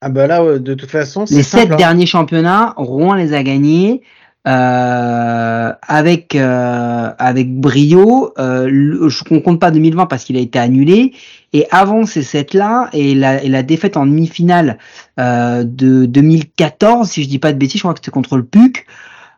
Ah 0.00 0.08
bah 0.08 0.26
là, 0.26 0.58
de 0.58 0.72
toute 0.74 0.90
façon, 0.90 1.26
c'est 1.26 1.34
Les 1.34 1.42
sept 1.42 1.70
hein. 1.70 1.76
derniers 1.76 2.06
championnats, 2.06 2.72
Rouen 2.78 3.14
les 3.14 3.34
a 3.34 3.42
gagnés. 3.42 4.00
euh, 4.48 5.72
avec 5.86 6.34
euh, 6.34 7.10
avec 7.18 7.54
brio. 7.54 8.32
Euh, 8.38 8.66
le- 8.70 9.08
je 9.10 9.22
ne 9.30 9.38
compte 9.40 9.60
pas 9.60 9.70
2020 9.70 10.06
parce 10.06 10.24
qu'il 10.24 10.36
a 10.36 10.40
été 10.40 10.58
annulé. 10.58 11.12
Et 11.52 11.66
avant 11.70 12.06
ces 12.06 12.22
sept 12.22 12.54
là 12.54 12.88
et 12.92 13.14
la, 13.14 13.42
et 13.42 13.48
la 13.48 13.62
défaite 13.62 13.96
en 13.96 14.06
demi-finale 14.06 14.78
euh, 15.18 15.64
de 15.64 16.06
2014, 16.06 17.08
si 17.10 17.24
je 17.24 17.28
dis 17.28 17.38
pas 17.40 17.52
de 17.52 17.58
bêtises, 17.58 17.78
je 17.78 17.82
crois 17.82 17.92
que 17.94 17.98
c'était 17.98 18.12
contre 18.12 18.36
le 18.36 18.44
PUC. 18.44 18.86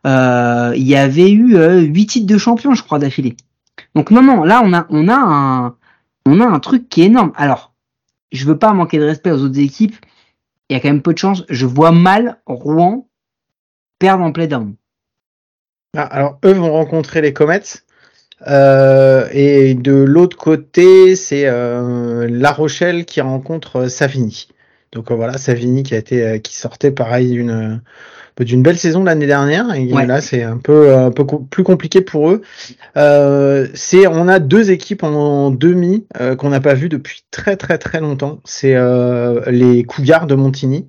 euh, 0.07 0.73
il 0.77 0.83
y 0.87 0.97
avait 0.97 1.31
eu 1.31 1.57
euh, 1.57 1.81
huit 1.81 2.07
titres 2.07 2.27
de 2.27 2.39
champion, 2.39 2.75
je 2.75 2.83
crois, 2.83 2.99
d'affilée. 2.99 3.37
Donc 3.95 4.11
non, 4.11 4.23
non, 4.23 4.43
là 4.45 4.61
on 4.65 4.73
a 4.75 4.87
on 4.91 5.09
a 5.09 5.15
un 5.17 5.77
on 6.27 6.41
a 6.41 6.47
un 6.47 6.61
truc 6.61 6.89
qui 6.89 7.03
est 7.03 7.07
énorme. 7.07 7.33
Alors, 7.37 7.73
je 8.31 8.45
veux 8.47 8.59
pas 8.59 8.73
manquer 8.73 8.99
de 8.99 9.05
respect 9.05 9.31
aux 9.31 9.43
autres 9.43 9.59
équipes. 9.59 9.97
Il 10.69 10.75
y 10.75 10.77
a 10.77 10.81
quand 10.81 10.89
même 10.89 11.03
peu 11.03 11.13
de 11.13 11.19
chance. 11.19 11.45
Je 11.49 11.67
vois 11.67 11.93
mal 11.93 12.41
Rouen 12.47 13.09
perdre 13.99 14.25
en 14.25 14.33
play-down. 14.33 14.75
Ah, 15.97 16.03
alors, 16.05 16.39
eux 16.45 16.53
vont 16.53 16.73
rencontrer 16.73 17.21
les 17.21 17.33
Comets. 17.33 17.63
Euh, 18.49 19.29
et 19.33 19.75
de 19.75 19.93
l'autre 19.93 20.37
côté, 20.37 21.15
c'est 21.17 21.45
euh, 21.47 22.27
La 22.31 22.51
Rochelle 22.53 23.05
qui 23.05 23.21
rencontre 23.21 23.77
euh, 23.83 23.89
Savigny. 23.89 24.49
Donc 24.93 25.11
euh, 25.11 25.15
voilà, 25.15 25.39
Savigny 25.39 25.83
qui 25.83 25.95
a 25.95 25.99
été, 25.99 26.41
qui 26.43 26.57
sortait 26.57 26.91
pareil 26.91 27.31
d'une 27.31 27.81
d'une 28.41 28.63
belle 28.63 28.79
saison 28.79 29.05
l'année 29.05 29.27
dernière. 29.27 29.75
Et 29.75 29.93
Ouais. 29.93 30.07
là, 30.07 30.21
c'est 30.21 30.43
un 30.43 30.57
peu 30.57 30.95
un 30.95 31.11
peu 31.11 31.25
plus 31.51 31.63
compliqué 31.65 32.01
pour 32.01 32.31
eux. 32.31 32.41
Euh, 32.97 33.69
c'est, 33.75 34.07
on 34.07 34.27
a 34.27 34.39
deux 34.39 34.71
équipes 34.71 35.03
en 35.05 35.51
demi 35.51 36.07
euh, 36.21 36.35
qu'on 36.35 36.49
n'a 36.49 36.61
pas 36.61 36.75
vu 36.75 36.89
depuis 36.89 37.25
très 37.31 37.57
très 37.57 37.79
très 37.79 38.01
longtemps. 38.01 38.41
C'est 38.45 38.75
euh, 38.75 39.43
les 39.51 39.85
Cougars 39.85 40.27
de 40.27 40.35
Montigny 40.35 40.89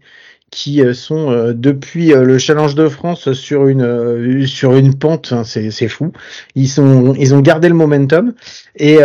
qui 0.53 0.83
euh, 0.83 0.93
sont 0.93 1.31
euh, 1.31 1.53
depuis 1.53 2.13
euh, 2.13 2.23
le 2.23 2.37
Challenge 2.37 2.75
de 2.75 2.87
France 2.87 3.33
sur 3.33 3.67
une 3.67 4.45
sur 4.45 4.75
une 4.75 4.93
pente, 4.93 5.33
hein, 5.33 5.43
c'est 5.43 5.87
fou. 5.87 6.11
Ils 6.53 6.67
sont 6.67 7.15
ils 7.15 7.33
ont 7.33 7.41
gardé 7.41 7.69
le 7.69 7.73
momentum 7.73 8.33
et 8.75 8.99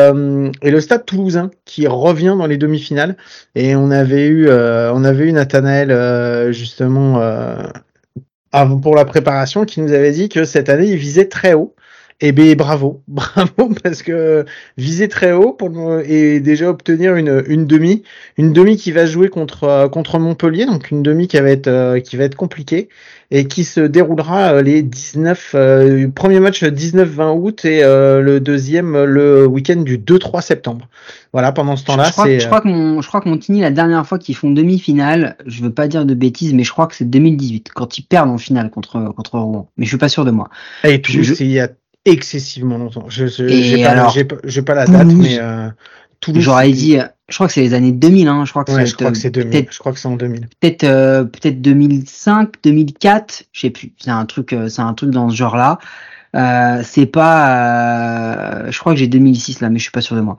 et 0.62 0.71
le 0.71 0.81
Stade 0.81 1.07
Toulousain 1.07 1.50
qui 1.64 1.87
revient 1.87 2.35
dans 2.38 2.47
les 2.47 2.59
demi-finales 2.59 3.17
et 3.55 3.75
on 3.76 3.90
avait 3.90 4.26
eu 4.26 4.49
on 4.50 5.05
avait 5.05 5.25
eu 5.25 5.33
Nathanaël 5.33 6.52
justement 6.52 7.21
avant 8.52 8.78
pour 8.78 8.95
la 8.95 9.05
préparation 9.05 9.64
qui 9.64 9.81
nous 9.81 9.93
avait 9.93 10.12
dit 10.12 10.28
que 10.28 10.45
cette 10.45 10.69
année 10.69 10.88
il 10.88 10.97
visait 10.97 11.28
très 11.28 11.55
haut. 11.55 11.75
Et 12.21 12.33
ben 12.33 12.57
bravo, 12.57 13.03
bravo 13.09 13.71
parce 13.83 14.03
que 14.03 14.45
viser 14.77 15.09
très 15.09 15.33
haut 15.33 15.53
pour 15.53 15.71
et 16.01 16.41
déjà 16.41 16.69
obtenir 16.69 17.15
une, 17.15 17.45
une 17.47 17.67
demi, 17.67 18.03
une 18.37 18.53
demi 18.53 18.77
qui 18.77 18.91
va 18.91 19.07
jouer 19.07 19.29
contre 19.29 19.65
euh, 19.65 19.89
contre 19.89 20.19
Montpellier, 20.19 20.67
donc 20.67 20.91
une 20.91 21.03
demi 21.03 21.29
qui 21.29 21.39
va 21.39 21.51
être 21.51 21.69
euh, 21.69 22.01
qui 22.01 22.17
va 22.17 22.25
être 22.25 22.35
compliquée 22.35 22.89
et 23.31 23.47
qui 23.47 23.65
se 23.65 23.81
déroulera 23.81 24.55
euh, 24.55 24.63
les 24.63 24.83
19 24.83 25.53
euh, 25.55 26.09
premier 26.09 26.41
match 26.41 26.63
19-20 26.63 27.39
août 27.39 27.65
et 27.65 27.83
euh, 27.83 28.23
le 28.23 28.41
deuxième 28.41 29.05
le 29.05 29.47
week-end 29.47 29.77
du 29.77 29.99
2-3 29.99 30.43
septembre. 30.43 30.89
Voilà, 31.33 31.53
pendant 31.53 31.77
ce 31.77 31.85
temps-là, 31.85 32.05
je, 32.05 32.13
crois, 32.13 32.39
je 32.39 32.47
crois 32.47 32.61
que 32.63 32.69
mon, 32.69 33.03
je 33.03 33.09
crois 33.09 33.21
que 33.21 33.29
Montigny, 33.29 33.61
la 33.61 33.71
dernière 33.71 34.07
fois 34.07 34.19
qu'ils 34.19 34.35
font 34.35 34.51
demi-finale, 34.51 35.37
je 35.47 35.63
veux 35.63 35.73
pas 35.73 35.87
dire 35.87 36.07
de 36.07 36.15
bêtises, 36.15 36.55
mais 36.55 36.65
je 36.65 36.73
crois 36.73 36.87
que 36.87 36.95
c'est 36.95 37.05
2018, 37.05 37.71
quand 37.75 37.99
ils 37.99 38.03
perdent 38.03 38.31
en 38.31 38.39
finale 38.39 38.71
contre, 38.71 39.13
contre 39.15 39.39
Rouen. 39.39 39.69
Mais 39.77 39.85
je 39.85 39.91
suis 39.91 39.99
pas 39.99 40.09
sûr 40.09 40.25
de 40.25 40.31
moi. 40.31 40.49
et 40.85 41.03
il 41.41 41.51
y 41.51 41.61
a 41.61 41.69
excessivement 42.05 42.78
longtemps. 42.78 43.07
Je 43.09 43.26
j'ai 43.26 43.83
pas, 44.62 44.75
la 44.75 44.87
date, 44.87 45.02
Toulouse, 45.09 45.19
mais 45.21 45.38
euh, 45.40 45.69
Toulouse. 46.21 46.43
J'aurais 46.43 46.71
dit, 46.73 46.99
je 47.28 47.35
crois 47.35 47.47
que 47.47 47.52
c'est 47.52 47.61
les 47.61 47.75
années 47.75 47.93
2000, 47.93 48.28
hein, 48.28 48.45
je 48.45 48.50
crois 48.50 48.64
que 48.64 48.73
Ouais, 48.73 48.81
c'est 48.81 48.87
je 48.93 48.97
crois 48.97 49.11
que 49.11 49.17
c'est 49.19 49.31
2000. 49.31 49.50
peut-être 49.50 49.73
Je 49.73 49.78
crois 49.78 49.93
que 49.93 49.99
c'est 49.99 50.09
en 50.09 50.17
2000. 50.17 50.49
peut-être 50.61 50.85
euh, 50.85 51.25
peut-être 51.25 51.61
2005, 51.61 52.55
2004, 52.64 53.45
je 53.52 53.61
sais 53.61 53.71
plus. 53.71 53.93
C'est 53.99 54.11
un 54.11 54.25
truc, 54.26 54.52
euh, 54.52 54.69
c'est 54.69 54.83
un 54.83 54.95
truc 54.95 55.11
dans 55.11 55.28
ce 55.31 55.37
genre-là. 55.37 55.78
Euh, 56.37 56.83
c'est 56.85 57.07
pas, 57.07 58.64
euh, 58.67 58.71
je 58.71 58.78
crois 58.78 58.93
que 58.93 58.99
j'ai 58.99 59.07
2006 59.07 59.61
là, 59.61 59.71
mais 59.71 59.78
je 59.78 59.85
suis 59.85 59.93
pas 59.93 60.02
sûr 60.02 60.14
de 60.14 60.21
moi. 60.21 60.37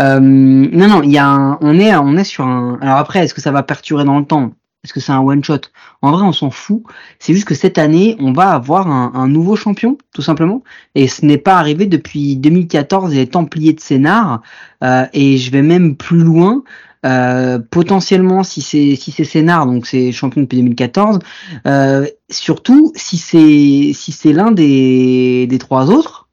Euh, 0.00 0.18
non, 0.20 0.88
non, 0.88 1.02
il 1.02 1.10
y 1.12 1.18
a 1.18 1.26
un, 1.26 1.58
on 1.60 1.78
est, 1.78 1.94
on 1.96 2.16
est 2.16 2.24
sur 2.24 2.44
un. 2.44 2.76
Alors 2.80 2.96
après, 2.96 3.20
est-ce 3.20 3.34
que 3.34 3.40
ça 3.40 3.52
va 3.52 3.62
perdurer 3.62 4.04
dans 4.04 4.18
le 4.18 4.24
temps? 4.24 4.52
Est-ce 4.84 4.92
que 4.92 5.00
c'est 5.00 5.12
un 5.12 5.20
one 5.20 5.42
shot 5.42 5.60
En 6.02 6.12
vrai, 6.12 6.22
on 6.22 6.32
s'en 6.32 6.50
fout. 6.50 6.82
C'est 7.18 7.34
juste 7.34 7.46
que 7.46 7.54
cette 7.54 7.78
année, 7.78 8.16
on 8.20 8.32
va 8.32 8.50
avoir 8.50 8.88
un, 8.88 9.28
nouveau 9.28 9.56
champion, 9.56 9.98
tout 10.14 10.22
simplement. 10.22 10.62
Et 10.94 11.08
ce 11.08 11.26
n'est 11.26 11.38
pas 11.38 11.58
arrivé 11.58 11.86
depuis 11.86 12.36
2014 12.36 13.12
et 13.12 13.16
les 13.16 13.26
Templiers 13.26 13.72
de 13.72 13.80
Sénart. 13.80 14.42
Euh, 14.84 15.06
et 15.12 15.36
je 15.36 15.50
vais 15.50 15.62
même 15.62 15.96
plus 15.96 16.20
loin. 16.20 16.62
Euh, 17.06 17.58
potentiellement, 17.58 18.42
si 18.42 18.60
c'est 18.60 18.96
si 18.96 19.12
c'est 19.12 19.24
Sénart, 19.24 19.66
donc 19.66 19.86
c'est 19.86 20.10
champion 20.12 20.42
depuis 20.42 20.58
2014. 20.58 21.20
Euh, 21.66 22.06
surtout, 22.28 22.92
si 22.96 23.16
c'est 23.18 23.92
si 23.94 24.12
c'est 24.12 24.32
l'un 24.32 24.50
des 24.50 25.46
des 25.46 25.58
trois 25.58 25.90
autres, 25.90 26.28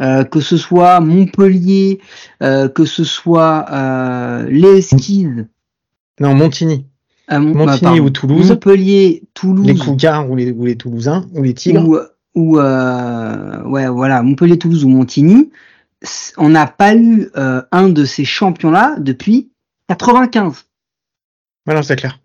euh, 0.00 0.24
que 0.24 0.40
ce 0.40 0.56
soit 0.56 1.00
Montpellier, 1.00 2.00
euh, 2.42 2.68
que 2.68 2.84
ce 2.84 3.02
soit 3.02 3.66
euh, 3.72 4.46
les 4.48 4.80
Non, 6.20 6.34
Montigny. 6.34 6.87
Mon- 7.30 7.54
Montigny 7.54 7.80
pardon, 7.80 8.04
ou 8.04 8.10
Toulouse. 8.10 8.50
Montpellier, 8.50 9.22
Toulouse, 9.34 9.66
Les 9.66 9.76
Cougars 9.76 10.30
ou 10.30 10.36
les, 10.36 10.50
ou 10.52 10.64
les 10.64 10.76
Toulousains 10.76 11.26
ou 11.34 11.42
les 11.42 11.54
Tigres. 11.54 11.86
ou, 11.86 11.98
ou 12.34 12.58
euh, 12.58 13.62
ouais 13.64 13.88
voilà 13.88 14.22
Montpellier, 14.22 14.58
Toulouse 14.58 14.84
ou 14.84 14.88
Montigny, 14.88 15.50
on 16.36 16.48
n'a 16.48 16.66
pas 16.66 16.94
eu 16.94 17.28
euh, 17.36 17.62
un 17.72 17.88
de 17.88 18.04
ces 18.04 18.24
champions-là 18.24 18.96
depuis 18.98 19.50
95. 19.88 20.64
Ouais, 21.66 21.74
non, 21.74 21.82
c'est 21.82 21.96
clair. 21.96 22.18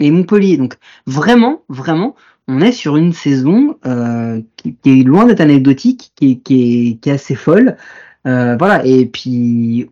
et 0.00 0.10
Montpellier. 0.10 0.56
Donc 0.58 0.76
vraiment, 1.06 1.62
vraiment, 1.68 2.14
on 2.48 2.60
est 2.60 2.72
sur 2.72 2.96
une 2.96 3.12
saison 3.12 3.76
euh, 3.86 4.40
qui, 4.56 4.74
qui 4.76 5.00
est 5.00 5.02
loin 5.02 5.24
d'être 5.26 5.40
anecdotique, 5.40 6.12
qui, 6.14 6.32
est- 6.32 6.36
qui, 6.36 6.54
est, 6.90 6.94
qui 7.00 7.08
est 7.08 7.12
assez 7.12 7.34
folle. 7.34 7.76
Euh, 8.26 8.56
voilà, 8.58 8.84
et 8.84 9.06
puis 9.06 9.88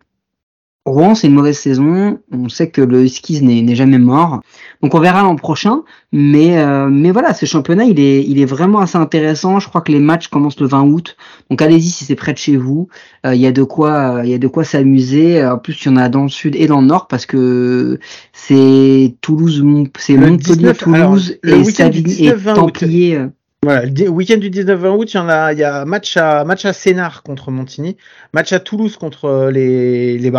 Rouen, 0.86 1.14
c'est 1.14 1.28
une 1.28 1.34
mauvaise 1.34 1.58
saison. 1.58 2.18
On 2.30 2.50
sait 2.50 2.68
que 2.68 2.82
le 2.82 3.04
Huskies 3.04 3.42
n'est 3.42 3.74
jamais 3.74 3.98
mort. 3.98 4.40
Donc 4.82 4.94
on 4.94 5.00
verra 5.00 5.22
l'an 5.22 5.34
prochain. 5.34 5.82
Mais, 6.12 6.58
euh, 6.58 6.88
mais 6.90 7.10
voilà, 7.10 7.32
ce 7.32 7.46
championnat, 7.46 7.84
il 7.84 7.98
est, 7.98 8.22
il 8.22 8.38
est 8.38 8.44
vraiment 8.44 8.80
assez 8.80 8.98
intéressant. 8.98 9.60
Je 9.60 9.68
crois 9.68 9.80
que 9.80 9.90
les 9.90 9.98
matchs 9.98 10.28
commencent 10.28 10.60
le 10.60 10.66
20 10.66 10.82
août. 10.82 11.16
Donc 11.48 11.62
allez-y 11.62 11.88
si 11.88 12.04
c'est 12.04 12.16
près 12.16 12.34
de 12.34 12.38
chez 12.38 12.58
vous. 12.58 12.88
Euh, 13.24 13.34
Il 13.34 13.40
y 13.40 13.46
a 13.46 13.52
de 13.52 13.62
quoi, 13.62 14.16
euh, 14.16 14.24
il 14.24 14.30
y 14.30 14.34
a 14.34 14.38
de 14.38 14.46
quoi 14.46 14.64
s'amuser. 14.64 15.42
En 15.44 15.56
plus, 15.56 15.84
il 15.84 15.88
y 15.88 15.90
en 15.90 15.96
a 15.96 16.10
dans 16.10 16.24
le 16.24 16.28
sud 16.28 16.54
et 16.54 16.66
dans 16.66 16.82
le 16.82 16.86
nord 16.86 17.08
parce 17.08 17.24
que 17.24 17.98
c'est 18.34 19.16
Toulouse, 19.22 19.64
c'est 19.96 20.16
Montpellier, 20.18 20.72
19 20.72 20.88
alors, 20.88 21.08
Toulouse 21.08 21.38
et 21.44 21.64
Savigny 21.64 22.26
et 22.26 22.30
19-20 22.30 22.60
août. 22.60 23.24
Voilà, 23.64 23.86
le 23.86 24.08
week-end 24.10 24.36
du 24.36 24.50
19-20 24.50 24.88
août, 24.88 25.14
il 25.14 25.58
y 25.58 25.64
a, 25.64 25.84
match 25.86 26.18
à 26.18 26.44
match 26.44 26.66
à 26.66 26.74
Sénart 26.74 27.22
contre 27.22 27.50
Montigny, 27.50 27.96
match 28.34 28.52
à 28.52 28.60
Toulouse 28.60 28.98
contre 28.98 29.24
euh, 29.24 29.50
les 29.50 30.18
les 30.18 30.32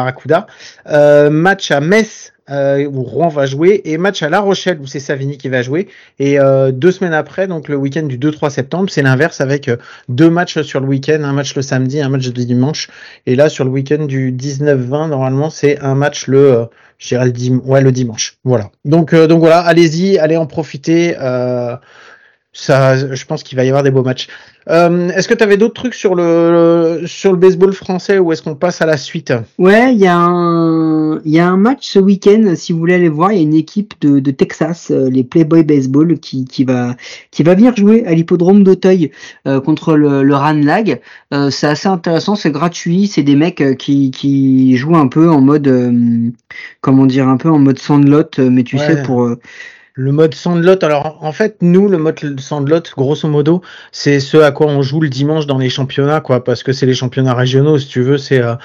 euh, 0.91 1.29
match 1.31 1.71
à 1.71 1.81
Metz 1.81 2.33
euh, 2.51 2.85
où 2.85 3.01
Rouen 3.01 3.29
va 3.29 3.47
jouer 3.47 3.81
et 3.85 3.97
match 3.97 4.21
à 4.21 4.29
La 4.29 4.41
Rochelle 4.41 4.79
où 4.79 4.85
c'est 4.85 4.99
Savigny 4.99 5.39
qui 5.39 5.49
va 5.49 5.63
jouer 5.63 5.87
et 6.19 6.37
deux 6.71 6.91
semaines 6.91 7.15
après, 7.15 7.47
donc 7.47 7.67
le 7.67 7.75
week-end 7.75 8.03
du 8.03 8.19
2-3 8.19 8.51
septembre, 8.51 8.91
c'est 8.91 9.01
l'inverse 9.01 9.41
avec 9.41 9.71
deux 10.07 10.29
matchs 10.29 10.61
sur 10.61 10.79
le 10.79 10.85
week-end, 10.85 11.23
un 11.23 11.33
match 11.33 11.55
le 11.55 11.63
samedi, 11.63 12.01
un 12.01 12.09
match 12.09 12.27
le 12.27 12.45
dimanche 12.45 12.89
et 13.25 13.35
là 13.35 13.49
sur 13.49 13.65
le 13.65 13.71
week-end 13.71 14.05
du 14.05 14.31
19-20 14.33 15.09
normalement 15.09 15.49
c'est 15.49 15.79
un 15.79 15.95
match 15.95 16.27
le 16.27 16.67
ouais 17.65 17.81
le 17.81 17.91
dimanche. 17.91 18.37
Voilà. 18.43 18.69
Donc 18.85 19.15
donc 19.15 19.39
voilà, 19.39 19.61
allez-y, 19.61 20.19
allez 20.19 20.37
en 20.37 20.45
profiter. 20.45 21.15
Ça, 22.57 23.13
je 23.13 23.25
pense 23.25 23.43
qu'il 23.43 23.57
va 23.57 23.65
y 23.65 23.67
avoir 23.67 23.83
des 23.83 23.91
beaux 23.91 24.01
matchs. 24.03 24.27
Euh, 24.67 25.09
est-ce 25.09 25.27
que 25.27 25.33
tu 25.35 25.43
avais 25.43 25.57
d'autres 25.57 25.73
trucs 25.75 25.93
sur 25.93 26.15
le, 26.15 27.01
sur 27.05 27.31
le 27.31 27.37
baseball 27.37 27.71
français 27.73 28.17
ou 28.17 28.31
est-ce 28.31 28.41
qu'on 28.41 28.55
passe 28.55 28.81
à 28.81 28.85
la 28.87 28.95
suite? 28.97 29.31
Ouais, 29.59 29.93
il 29.93 29.99
y 29.99 30.07
a 30.07 30.15
un, 30.17 31.19
y 31.23 31.37
a 31.37 31.47
un 31.47 31.57
match 31.57 31.85
ce 31.87 31.99
week-end. 31.99 32.53
Si 32.55 32.71
vous 32.73 32.79
voulez 32.79 32.95
aller 32.95 33.09
voir, 33.09 33.31
il 33.33 33.35
y 33.35 33.39
a 33.39 33.43
une 33.43 33.53
équipe 33.53 33.93
de, 34.01 34.19
de 34.19 34.31
Texas, 34.31 34.87
euh, 34.89 35.09
les 35.09 35.23
Playboy 35.23 35.63
Baseball, 35.63 36.17
qui, 36.17 36.45
qui 36.45 36.63
va, 36.63 36.95
qui 37.29 37.43
va 37.43 37.53
venir 37.53 37.75
jouer 37.75 38.07
à 38.07 38.13
l'hippodrome 38.13 38.63
d'Auteuil 38.63 39.11
euh, 39.47 39.59
contre 39.59 39.95
le, 39.97 40.23
le 40.23 40.35
Ranlag. 40.35 41.01
Euh, 41.33 41.51
c'est 41.51 41.67
assez 41.67 41.89
intéressant, 41.89 42.35
c'est 42.35 42.51
gratuit. 42.51 43.05
C'est 43.05 43.23
des 43.23 43.35
mecs 43.35 43.77
qui, 43.77 44.09
qui 44.11 44.77
jouent 44.77 44.95
un 44.97 45.07
peu 45.07 45.29
en 45.29 45.41
mode, 45.41 45.69
comment 46.81 47.05
dire, 47.05 47.27
un 47.27 47.37
peu 47.37 47.49
en 47.49 47.59
mode 47.59 47.77
sandlot, 47.77 48.23
mais 48.39 48.63
tu 48.63 48.77
Ouais. 48.77 48.87
sais 48.87 49.03
pour. 49.03 49.29
Le 49.97 50.11
mode 50.11 50.35
Sandlot, 50.35 50.83
alors 50.83 51.19
en 51.21 51.31
fait, 51.31 51.55
nous, 51.61 51.87
le 51.87 51.97
mode 51.97 52.19
Sandlot, 52.37 52.81
grosso 52.97 53.29
modo, 53.29 53.61
c'est 53.93 54.19
ce 54.19 54.35
à 54.35 54.51
quoi 54.51 54.67
on 54.67 54.81
joue 54.81 54.99
le 54.99 55.07
dimanche 55.07 55.47
dans 55.47 55.57
les 55.57 55.69
championnats, 55.69 56.19
quoi, 56.19 56.43
parce 56.43 56.63
que 56.63 56.73
c'est 56.73 56.85
les 56.85 56.93
championnats 56.93 57.33
régionaux, 57.33 57.77
si 57.77 57.87
tu 57.87 58.01
veux, 58.01 58.17
c'est 58.17 58.41
euh, 58.41 58.55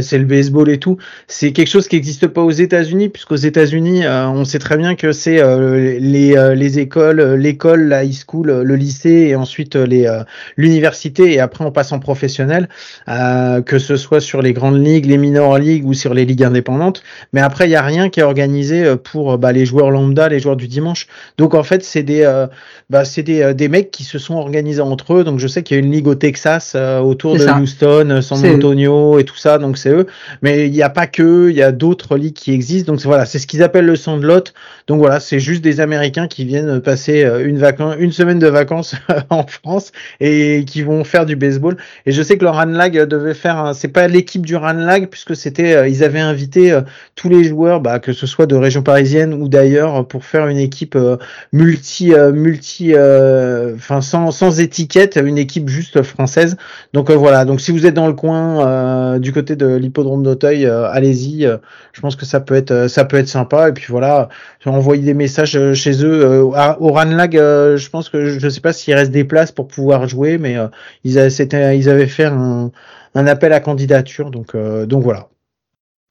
c'est 0.00 0.16
le 0.16 0.24
baseball 0.24 0.70
et 0.70 0.78
tout. 0.78 0.96
C'est 1.28 1.52
quelque 1.52 1.68
chose 1.68 1.88
qui 1.88 1.96
n'existe 1.96 2.26
pas 2.26 2.40
aux 2.40 2.50
États-Unis, 2.50 3.10
puisqu'aux 3.10 3.36
États-Unis, 3.36 4.06
euh, 4.06 4.26
on 4.28 4.46
sait 4.46 4.58
très 4.58 4.78
bien 4.78 4.94
que 4.94 5.12
c'est 5.12 5.42
euh, 5.42 5.98
les, 6.00 6.38
euh, 6.38 6.54
les 6.54 6.78
écoles, 6.78 7.20
euh, 7.20 7.36
l'école, 7.36 7.88
la 7.88 8.04
high 8.04 8.14
school, 8.14 8.48
euh, 8.48 8.64
le 8.64 8.74
lycée 8.76 9.26
et 9.28 9.36
ensuite 9.36 9.76
les 9.76 10.06
euh, 10.06 10.22
l'université 10.56 11.34
et 11.34 11.40
après 11.40 11.66
on 11.66 11.70
passe 11.70 11.92
en 11.92 11.98
professionnel, 11.98 12.70
euh, 13.08 13.60
que 13.60 13.78
ce 13.78 13.96
soit 13.96 14.22
sur 14.22 14.40
les 14.40 14.54
grandes 14.54 14.82
ligues, 14.82 15.04
les 15.04 15.18
minor 15.18 15.58
ligues 15.58 15.84
ou 15.84 15.92
sur 15.92 16.14
les 16.14 16.24
ligues 16.24 16.44
indépendantes. 16.44 17.02
Mais 17.34 17.42
après, 17.42 17.66
il 17.66 17.72
y 17.72 17.76
a 17.76 17.82
rien 17.82 18.08
qui 18.08 18.20
est 18.20 18.22
organisé 18.22 18.96
pour 18.96 19.36
bah, 19.36 19.52
les 19.52 19.66
joueurs 19.66 19.90
lambda, 19.90 20.30
les 20.30 20.40
joueurs 20.40 20.56
du 20.56 20.61
du 20.62 20.68
dimanche. 20.68 21.08
Donc 21.38 21.54
en 21.54 21.62
fait, 21.64 21.82
c'est 21.84 22.04
des, 22.04 22.22
euh, 22.22 22.46
bah, 22.88 23.04
c'est 23.04 23.22
des, 23.24 23.42
euh, 23.42 23.52
des 23.52 23.68
mecs 23.68 23.90
qui 23.90 24.04
se 24.04 24.18
sont 24.18 24.34
organisés 24.36 24.80
entre 24.80 25.14
eux. 25.14 25.24
Donc 25.24 25.40
je 25.40 25.48
sais 25.48 25.62
qu'il 25.64 25.76
y 25.76 25.80
a 25.80 25.82
une 25.82 25.90
ligue 25.90 26.06
au 26.06 26.14
Texas 26.14 26.74
euh, 26.76 27.00
autour 27.00 27.34
de 27.34 27.40
ça. 27.46 27.58
Houston, 27.58 28.20
San. 28.22 28.38
Antonio 28.54 29.18
et 29.18 29.24
tout 29.24 29.36
ça. 29.36 29.58
Donc 29.58 29.76
c'est 29.76 29.90
eux. 29.90 30.06
Mais 30.40 30.66
il 30.66 30.72
n'y 30.72 30.82
a 30.82 30.90
pas 30.90 31.06
que, 31.08 31.50
il 31.50 31.56
y 31.56 31.62
a 31.62 31.72
d'autres 31.72 32.16
ligues 32.16 32.34
qui 32.34 32.52
existent. 32.52 32.92
Donc 32.92 33.00
voilà, 33.02 33.26
c'est 33.26 33.38
ce 33.40 33.46
qu'ils 33.48 33.62
appellent 33.62 33.86
le 33.86 33.96
Sandlot. 33.96 34.44
Donc 34.86 34.98
voilà, 34.98 35.18
c'est 35.20 35.40
juste 35.40 35.62
des 35.62 35.80
Américains 35.80 36.28
qui 36.28 36.44
viennent 36.44 36.80
passer 36.80 37.28
une 37.44 37.58
vacan- 37.58 37.96
une 37.98 38.12
semaine 38.12 38.38
de 38.38 38.46
vacances 38.48 38.94
en 39.30 39.46
France 39.46 39.90
et 40.20 40.64
qui 40.66 40.82
vont 40.82 41.02
faire 41.04 41.26
du 41.26 41.34
baseball. 41.36 41.76
Et 42.06 42.12
je 42.12 42.22
sais 42.22 42.38
que 42.38 42.44
le 42.44 42.50
Ranlag 42.50 42.96
devait 43.06 43.34
faire, 43.34 43.58
un- 43.58 43.74
c'est 43.74 43.88
pas 43.88 44.06
l'équipe 44.08 44.46
du 44.46 44.54
Ranlag 44.56 45.08
puisque 45.08 45.34
c'était, 45.34 45.90
ils 45.90 46.04
avaient 46.04 46.20
invité 46.20 46.78
tous 47.16 47.28
les 47.28 47.44
joueurs, 47.44 47.80
bah, 47.80 47.98
que 47.98 48.12
ce 48.12 48.26
soit 48.26 48.46
de 48.46 48.54
région 48.54 48.82
parisienne 48.82 49.32
ou 49.34 49.48
d'ailleurs, 49.48 50.06
pour 50.06 50.24
faire 50.24 50.46
une 50.48 50.51
équipe 50.56 50.96
euh, 50.96 51.16
multi, 51.52 52.12
euh, 52.14 52.32
multi, 52.32 52.92
euh, 52.94 53.74
enfin 53.74 54.00
sans, 54.00 54.30
sans 54.30 54.60
étiquette, 54.60 55.18
une 55.22 55.38
équipe 55.38 55.68
juste 55.68 56.02
française. 56.02 56.56
Donc 56.92 57.10
voilà. 57.10 57.44
Donc 57.44 57.60
si 57.60 57.70
vous 57.70 57.86
êtes 57.86 57.94
dans 57.94 58.06
le 58.06 58.12
coin 58.14 59.18
du 59.18 59.32
côté 59.32 59.56
de 59.56 59.74
l'hippodrome 59.74 60.22
d'Auteuil, 60.22 60.66
allez-y. 60.66 61.48
je 61.92 62.00
pense 62.00 62.16
que 62.16 62.24
ça 62.24 62.40
peut 62.40 62.54
être, 62.54 62.88
ça 62.88 63.04
peut 63.04 63.16
être 63.16 63.28
sympa. 63.28 63.68
Et 63.68 63.72
puis 63.72 63.86
voilà, 63.88 64.28
envoyer 64.66 65.02
des 65.02 65.14
messages 65.14 65.58
chez 65.74 66.04
eux. 66.04 66.42
Au 66.42 66.50
Ranlag, 66.92 67.32
je 67.34 67.88
pense 67.90 68.08
que 68.08 68.38
je 68.38 68.48
sais 68.48 68.60
pas 68.60 68.72
s'il 68.72 68.94
reste 68.94 69.10
des 69.12 69.24
places 69.24 69.52
pour 69.52 69.68
pouvoir 69.68 70.06
jouer, 70.08 70.38
mais 70.38 70.56
ils, 71.04 71.18
a- 71.18 71.30
c'était- 71.30 71.76
ils 71.78 71.88
avaient 71.88 72.06
fait 72.06 72.24
un, 72.26 72.70
appel 73.14 73.52
à 73.52 73.60
candidature. 73.60 74.30
Donc, 74.30 74.56
donc 74.56 75.02
voilà. 75.02 75.28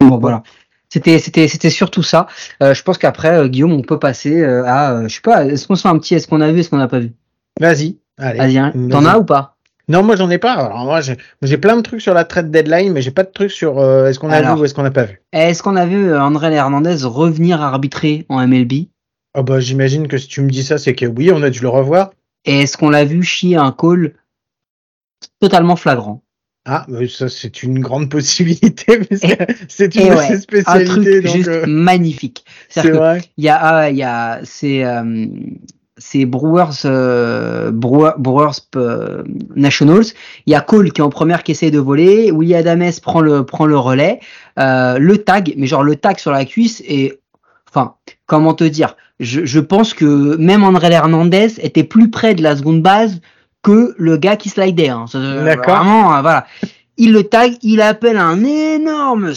Bon, 0.01 0.17
voilà. 0.17 0.43
C'était, 0.91 1.19
c'était, 1.19 1.47
c'était 1.47 1.69
surtout 1.69 2.04
ça. 2.04 2.27
Euh, 2.62 2.73
je 2.73 2.84
pense 2.84 2.97
qu'après, 2.97 3.30
euh, 3.38 3.47
Guillaume, 3.47 3.71
on 3.71 3.82
peut 3.82 3.97
passer 3.99 4.41
euh, 4.41 4.65
à, 4.65 5.08
je 5.08 5.15
sais 5.15 5.21
pas, 5.21 5.45
est-ce 5.45 5.65
qu'on 5.67 5.75
se 5.75 5.84
fait 5.84 5.88
un 5.88 5.97
petit, 5.97 6.15
est-ce 6.15 6.27
qu'on 6.27 6.41
a 6.41 6.51
vu, 6.51 6.60
est-ce 6.60 6.69
qu'on 6.69 6.77
n'a 6.77 6.89
pas 6.89 6.99
vu? 6.99 7.13
Vas-y. 7.60 7.97
Allez. 8.17 8.38
Vas-y, 8.39 8.58
hein. 8.58 8.71
t'en 8.89 9.01
Vas-y. 9.01 9.13
as 9.13 9.19
ou 9.19 9.23
pas? 9.23 9.56
Non, 9.88 10.04
moi 10.04 10.15
j'en 10.15 10.30
ai 10.30 10.38
pas. 10.38 10.54
Alors 10.54 10.86
moi 10.86 11.01
j'ai 11.01 11.17
j'ai 11.41 11.58
plein 11.58 11.75
de 11.75 11.82
trucs 11.82 12.01
sur 12.01 12.13
la 12.13 12.23
trade 12.23 12.51
deadline, 12.51 12.93
mais 12.93 13.01
j'ai 13.01 13.12
pas 13.12 13.23
de 13.23 13.32
trucs 13.32 13.51
sur 13.51 13.80
euh, 13.80 14.08
est-ce 14.08 14.19
qu'on 14.19 14.30
a 14.30 14.36
Alors. 14.38 14.56
vu 14.56 14.62
ou 14.62 14.65
est-ce 14.65 14.73
qu'on 14.73 14.84
n'a 14.84 14.91
pas 14.91 15.04
vu. 15.04 15.21
Est-ce 15.34 15.63
qu'on 15.63 15.75
a 15.75 15.86
vu 15.86 16.15
André 16.15 16.54
Hernandez 16.54 16.97
revenir 17.04 17.62
arbitrer 17.62 18.25
en 18.30 18.45
MLB 18.45 18.88
Ah 19.34 19.41
bah 19.43 19.60
j'imagine 19.60 20.08
que 20.08 20.17
si 20.17 20.27
tu 20.27 20.41
me 20.41 20.49
dis 20.49 20.63
ça, 20.63 20.77
c'est 20.77 20.93
que 20.93 21.06
oui, 21.06 21.32
on 21.34 21.41
a 21.41 21.49
dû 21.49 21.62
le 21.62 21.69
revoir. 21.69 22.12
Et 22.45 22.62
est-ce 22.62 22.77
qu'on 22.77 22.89
l'a 22.89 23.04
vu 23.06 23.23
chier 23.23 23.56
un 23.58 23.71
call 23.71 24.13
totalement 25.39 25.75
flagrant? 25.75 26.21
Ah, 26.65 26.86
ça 27.10 27.28
c'est 27.28 27.63
une 27.63 27.80
grande 27.80 28.10
possibilité, 28.10 29.00
parce 29.10 29.21
que 29.21 29.54
c'est 29.67 29.95
et 29.95 30.04
une 30.04 30.10
de 30.10 30.15
ouais, 30.15 30.38
ses 30.38 30.63
Un 30.67 30.86
truc 30.86 31.24
Donc, 31.24 31.36
juste 31.36 31.47
euh, 31.47 31.65
magnifique. 31.65 32.45
c'est 32.69 32.91
vrai. 32.91 33.21
il 33.38 33.45
y 33.45 33.50
a, 33.50 33.56
ah, 33.56 33.89
il 33.89 33.97
y 33.97 34.04
a, 34.04 34.41
c'est, 34.43 34.84
euh, 34.84 35.26
c'est 36.02 36.26
Brewers, 36.26 36.86
euh, 36.86 37.71
Brewers 37.71 38.60
euh, 38.76 39.24
Nationals. 39.56 40.06
Il 40.45 40.52
y 40.52 40.56
a 40.56 40.62
Cole 40.62 40.91
qui 40.91 41.02
est 41.02 41.04
en 41.04 41.10
première 41.10 41.43
qui 41.43 41.52
essaie 41.52 41.71
de 41.71 41.80
voler. 41.80 42.32
Willie 42.32 42.56
Adames 42.56 42.91
prend 43.02 43.21
le, 43.21 43.45
prend 43.45 43.65
le 43.65 43.78
relais. 43.78 44.19
Euh, 44.60 44.97
le 44.97 45.19
tag, 45.19 45.54
mais 45.58 45.67
genre 45.67 45.84
le 45.84 45.95
tag 45.95 46.17
sur 46.17 46.32
la 46.32 46.43
cuisse 46.45 46.82
et, 46.88 47.19
enfin, 47.69 47.95
comment 48.26 48.54
te 48.54 48.63
dire? 48.63 48.97
Je, 49.19 49.45
je 49.45 49.60
pense 49.60 49.93
que 49.93 50.36
même 50.38 50.63
André 50.63 50.91
Hernandez 50.91 51.60
était 51.60 51.84
plus 51.84 52.10
près 52.10 52.34
de 52.34 52.41
la 52.41 52.58
seconde 52.58 52.82
base 52.82 53.21
que 53.62 53.95
le 53.97 54.17
gars 54.17 54.36
qui 54.36 54.50
slidait. 54.50 54.89
Hein. 54.89 55.06
Euh, 55.15 55.45
D'accord. 55.45 55.76
Vraiment, 55.76 56.15
euh, 56.15 56.21
voilà. 56.21 56.45
Il 56.97 57.13
le 57.13 57.24
tag, 57.24 57.54
il 57.62 57.82
appelle 57.82 58.17
un 58.17 58.43
énorme 58.43 59.34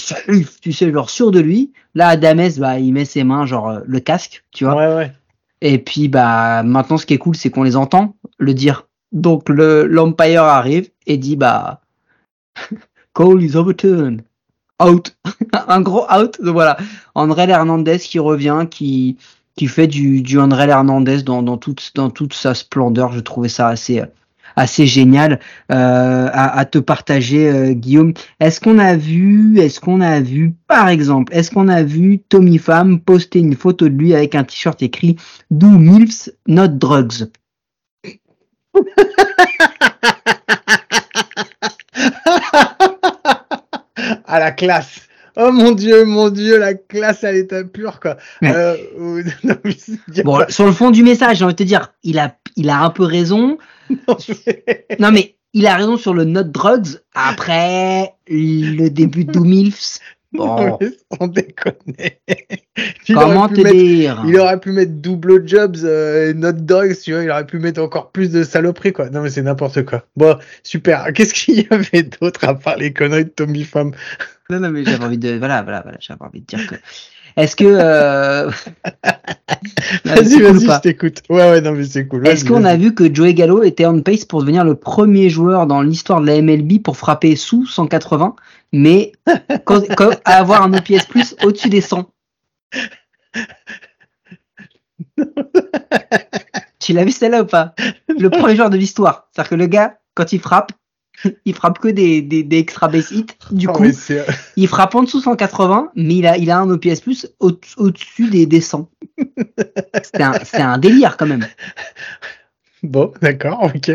tu 0.61 0.73
sais, 0.73 0.93
genre 0.93 1.11
sûr 1.11 1.31
de 1.31 1.41
lui. 1.41 1.73
Là, 1.95 2.09
Adames, 2.09 2.51
bah, 2.59 2.79
il 2.79 2.93
met 2.93 3.05
ses 3.05 3.25
mains, 3.25 3.47
genre 3.47 3.69
euh, 3.69 3.81
le 3.87 4.01
casque, 4.01 4.45
tu 4.51 4.65
vois. 4.65 4.75
Ouais, 4.75 4.95
ouais. 4.95 5.13
Et 5.61 5.79
puis, 5.79 6.09
bah, 6.09 6.63
maintenant, 6.63 6.99
ce 6.99 7.07
qui 7.07 7.15
est 7.15 7.19
cool, 7.19 7.37
c'est 7.37 7.51
qu'on 7.51 7.63
les 7.63 7.77
entend 7.77 8.17
le 8.39 8.53
dire. 8.53 8.89
Donc, 9.13 9.49
le 9.49 9.87
l'umpire 9.87 10.43
arrive 10.43 10.91
et 11.07 11.17
dit, 11.17 11.37
bah, 11.37 11.81
call 13.15 13.43
is 13.43 13.57
overturned. 13.57 14.23
Out. 14.83 15.17
un 15.69 15.81
gros 15.81 16.05
out. 16.13 16.41
Donc, 16.43 16.55
voilà. 16.55 16.77
André 17.15 17.49
Hernandez 17.49 18.01
qui 18.01 18.19
revient, 18.19 18.67
qui, 18.69 19.17
qui 19.57 19.67
fait 19.67 19.87
du, 19.87 20.23
du 20.23 20.38
André 20.38 20.69
Hernandez 20.69 21.23
dans, 21.23 21.43
dans 21.43 21.57
toute, 21.57 21.93
dans 21.95 22.11
toute 22.11 22.35
sa 22.35 22.55
splendeur. 22.55 23.12
Je 23.12 23.21
trouvais 23.21 23.49
ça 23.49 23.69
assez, 23.69 24.03
assez 24.57 24.87
génial 24.87 25.40
euh, 25.71 26.29
à, 26.33 26.59
à 26.59 26.64
te 26.64 26.79
partager, 26.79 27.49
euh, 27.49 27.73
Guillaume. 27.73 28.14
Est-ce 28.40 28.61
qu'on 28.61 28.79
a 28.79 28.97
vu, 28.97 29.59
est-ce 29.59 29.81
qu'on 29.81 30.01
a 30.01 30.21
vu, 30.21 30.55
par 30.67 30.88
exemple, 30.88 31.33
est-ce 31.35 31.51
qu'on 31.51 31.69
a 31.69 31.83
vu 31.83 32.21
Tommy 32.29 32.59
Pham 32.59 33.01
poster 33.01 33.40
une 33.40 33.57
photo 33.57 33.88
de 33.88 33.95
lui 33.95 34.14
avec 34.14 34.35
un 34.35 34.45
t-shirt 34.45 34.83
écrit 34.83 35.17
Do 35.51 35.69
MILFs, 35.69 36.31
not 36.47 36.69
drugs 36.69 37.31
ah 44.27 44.38
la 44.38 44.51
classe. 44.51 45.09
Oh 45.37 45.51
mon 45.51 45.73
dieu, 45.73 46.05
mon 46.05 46.31
dieu, 46.31 46.59
la 46.59 46.75
classe 46.75 47.25
à 47.25 47.33
l'état 47.33 47.64
pur 47.64 47.99
quoi. 48.01 48.16
Euh, 48.44 48.77
non, 49.44 49.55
Bon, 50.25 50.40
sur 50.49 50.64
le 50.64 50.73
fond 50.73 50.90
du 50.90 51.03
message, 51.03 51.38
j'ai 51.38 51.44
envie 51.44 51.55
de 51.55 51.59
te 51.59 51.64
dire, 51.64 51.92
il 52.03 52.18
a, 52.18 52.37
il 52.57 52.70
a 52.70 52.81
un 52.81 52.90
peu 52.90 53.05
raison. 53.05 53.59
Non, 54.99 55.12
mais 55.12 55.37
il 55.53 55.66
a 55.66 55.77
raison 55.77 55.97
sur 55.97 56.14
le 56.14 56.25
not 56.25 56.44
drugs. 56.44 57.01
Après, 57.14 58.14
le 58.29 58.88
début 58.88 59.25
de 59.25 59.33
Do 59.33 59.44
MILFs, 59.44 59.99
Non, 60.24 60.24
bon, 60.35 60.79
mais 60.81 60.90
sans 61.16 61.29
déconner. 61.29 62.18
Il 63.09 63.14
comment 63.14 63.44
aurait 63.44 63.49
pu 63.49 63.55
te 63.55 63.61
mettre- 63.62 63.77
dire? 63.77 64.25
Il 64.27 64.38
aurait 64.38 64.61
pu 64.61 64.73
mettre 64.73 64.92
double 64.92 65.47
jobs 65.47 65.77
euh, 65.85 66.31
et 66.31 66.35
not 66.35 66.53
dogs, 66.53 66.97
tu 67.03 67.12
vois, 67.12 67.23
il 67.23 67.31
aurait 67.31 67.47
pu 67.47 67.59
mettre 67.59 67.81
encore 67.81 68.11
plus 68.11 68.31
de 68.31 68.42
saloperies, 68.42 68.92
quoi. 68.92 69.11
Non, 69.11 69.23
mais 69.23 69.31
c'est 69.31 69.42
n'importe 69.42 69.85
quoi. 69.85 70.05
Bon, 70.16 70.37
super. 70.62 71.07
Qu'est-ce 71.14 71.35
qu'il 71.35 71.61
y 71.61 71.66
avait 71.70 72.03
d'autre 72.03 72.44
à 72.49 72.55
part 72.55 72.77
les 72.77 72.92
conneries 72.92 73.27
de 73.27 73.31
Tommy 73.31 73.64
Pham? 73.64 73.92
Non, 74.51 74.61
non, 74.61 74.70
mais 74.70 74.85
j'avais 74.85 75.05
envie 75.05 75.18
de, 75.18 75.37
voilà, 75.38 75.62
voilà, 75.62 75.83
voilà, 75.83 75.99
j'avais 76.01 76.23
envie 76.23 76.40
de 76.40 76.47
dire 76.47 76.66
que. 76.66 76.75
Est-ce 77.37 77.57
que, 77.57 77.64
euh... 77.66 78.49
Vas-y, 80.05 80.37
cool 80.37 80.42
vas-y, 80.42 80.66
je 80.66 80.81
t'écoute. 80.81 81.23
Ouais, 81.29 81.51
ouais, 81.51 81.61
non, 81.61 81.73
mais 81.73 81.85
c'est 81.85 82.07
cool. 82.07 82.27
Est-ce 82.27 82.44
qu'on 82.44 82.64
a 82.64 82.77
vu 82.77 82.94
que 82.94 83.12
Joey 83.12 83.35
Gallo 83.35 83.62
était 83.62 83.87
on 83.87 84.01
pace 84.03 84.25
pour 84.25 84.40
devenir 84.40 84.64
le 84.64 84.75
premier 84.75 85.29
joueur 85.31 85.66
dans 85.66 85.83
l'histoire 85.83 86.20
de 86.20 86.27
la 86.27 86.40
MLB 86.40 86.81
pour 86.83 86.97
frapper 86.97 87.35
sous 87.37 87.66
180, 87.66 88.37
mais 88.75 89.13
quand, 89.65 89.83
avoir 90.25 90.63
un 90.63 90.75
OPS 90.75 91.07
plus 91.09 91.37
au-dessus 91.45 91.69
des 91.69 91.81
100 91.81 92.11
Tu 96.81 96.93
l'as 96.93 97.05
vu 97.05 97.13
celle-là 97.13 97.43
ou 97.43 97.47
pas? 97.47 97.75
Le 98.09 98.29
premier 98.29 98.57
joueur 98.57 98.71
de 98.71 98.77
l'histoire. 98.77 99.29
C'est-à-dire 99.33 99.51
que 99.51 99.55
le 99.55 99.67
gars, 99.67 99.99
quand 100.15 100.33
il 100.33 100.41
frappe, 100.41 100.73
il 101.45 101.55
frappe 101.55 101.79
que 101.79 101.89
des, 101.89 102.21
des, 102.21 102.43
des 102.43 102.59
extra 102.59 102.89
base 102.89 103.11
hits. 103.13 103.27
Du 103.53 103.69
coup, 103.69 103.85
c'est- 103.93 104.27
il 104.57 104.69
frappe 104.69 104.95
en 104.95 105.03
dessous 105.05 105.21
180, 105.21 105.91
mais 105.95 106.17
il 106.17 106.27
a, 106.27 106.37
il 106.37 106.51
a 106.51 106.59
un 106.59 106.69
OPS 106.71 107.01
plus 107.01 107.27
au- 107.41 107.59
au-dessus 107.77 108.29
des, 108.29 108.47
des 108.47 108.61
100. 108.61 108.91
C'était 110.03 110.23
un, 110.25 110.35
un 110.55 110.79
délire 110.79 111.17
quand 111.17 111.27
même. 111.27 111.47
Bon, 112.83 113.13
d'accord, 113.23 113.63
ok. 113.75 113.93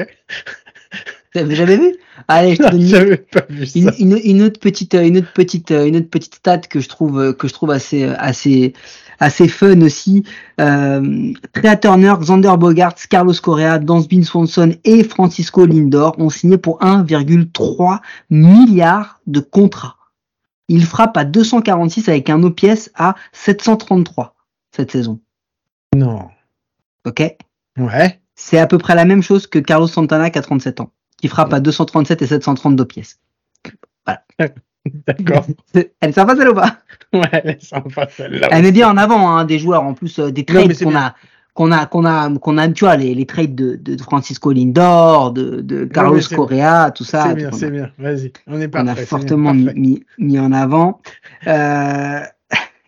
T'avais 1.34 1.56
jamais 1.56 1.78
vu 1.78 1.96
Allez, 2.28 2.56
je 2.56 2.63
te 2.63 2.70
donne 2.72 2.82
une, 2.82 2.88
J'avais 2.88 3.18
pas 3.18 3.46
vu 3.50 3.65
ça. 3.65 3.80
une, 3.80 3.92
une- 4.00 4.22
une 4.24 4.42
autre 4.42 4.60
petite, 4.60 4.96
euh, 4.96 5.06
une 5.08 5.18
autre 5.20 5.32
petite, 5.34 5.72
euh, 5.72 5.86
une 5.88 5.96
autre 5.98 6.10
petite 6.10 6.36
stat 6.36 6.58
que 6.60 6.80
je 6.80 6.89
trouve, 6.89 7.20
euh, 7.20 7.34
que 7.34 7.48
je 7.48 7.54
trouve 7.54 7.70
assez, 7.72 8.04
assez, 8.04 8.74
assez 9.20 9.48
fun 9.48 9.80
aussi. 9.82 10.24
Euh, 10.60 11.32
Trea 11.54 11.76
Turner, 11.78 12.13
Xander 12.20 12.54
Bogarts, 12.58 12.96
Carlos 13.10 13.34
Correa, 13.42 13.78
Dansby 13.80 14.24
Swanson 14.26 14.74
et 14.84 15.04
Francisco 15.04 15.65
Lindor 15.65 16.15
ont 16.20 16.30
signé 16.32 16.58
pour 16.58 16.82
1,3 16.82 18.00
milliard 18.30 19.20
de 19.28 19.39
contrats. 19.39 19.96
Il 20.68 20.84
frappe 20.86 21.15
à 21.18 21.26
246 21.26 22.10
avec 22.10 22.30
un 22.30 22.42
OPS 22.44 22.89
à 22.96 23.15
733 23.34 24.36
cette 24.76 24.92
saison. 24.92 25.20
Non. 25.96 26.28
Ok 27.06 27.24
Ouais. 27.78 28.20
C'est 28.36 28.58
à 28.60 28.68
peu 28.68 28.78
près 28.78 28.96
la 28.96 29.06
même 29.06 29.22
chose 29.24 29.48
que 29.48 29.60
Carlos 29.60 29.88
Santana 29.88 30.30
qui 30.30 30.38
a 30.38 30.42
37 30.42 30.80
ans, 30.82 30.92
qui 31.21 31.27
frappe 31.27 31.53
à 31.53 31.60
237 31.60 32.21
et 32.21 32.27
732 32.27 32.86
pièces. 32.86 33.19
D'accord. 35.08 35.45
Elle 35.75 35.89
est 36.01 36.12
sympa 36.13 36.36
celle 36.36 36.49
ou 36.49 36.53
pas? 36.53 36.77
Ouais, 37.13 37.21
elle 37.32 37.49
est 37.51 37.63
sympa 37.63 38.08
celle-là. 38.10 38.47
Elle 38.51 38.63
met 38.63 38.71
bien 38.71 38.89
en 38.89 38.97
avant 38.97 39.29
hein, 39.36 39.43
des 39.45 39.60
joueurs 39.60 39.84
en 39.84 39.93
plus 39.93 40.19
euh, 40.19 40.32
des 40.32 40.45
trades 40.45 40.77
qu'on 40.82 40.95
a 40.95 41.15
qu'on 41.53 41.71
a 41.71 41.86
qu'on 41.86 42.05
a 42.05 42.29
qu'on 42.39 42.58
a 42.58 42.69
tu 42.69 42.86
vois 42.86 42.95
les, 42.95 43.13
les 43.13 43.25
trades 43.25 43.55
de, 43.55 43.75
de 43.75 44.01
Francisco 44.01 44.51
Lindor, 44.53 45.34
de, 45.34 45.62
de 45.62 45.84
Carlos 45.86 46.19
Correa, 46.36 46.91
tout 46.91 47.03
ça. 47.03 47.25
C'est 47.29 47.36
bien, 47.36 47.49
a- 47.49 47.51
c'est 47.51 47.71
bien. 47.71 47.91
Vas-y, 47.97 48.32
on 48.47 48.62
est 48.62 48.67
parfait. 48.69 48.89
a 48.91 48.95
c'est 48.95 49.05
fortement 49.05 49.53
mis, 49.53 49.69
mis, 49.75 50.05
mis 50.17 50.39
en 50.39 50.51
avant. 50.53 51.01
Euh... 51.47 52.21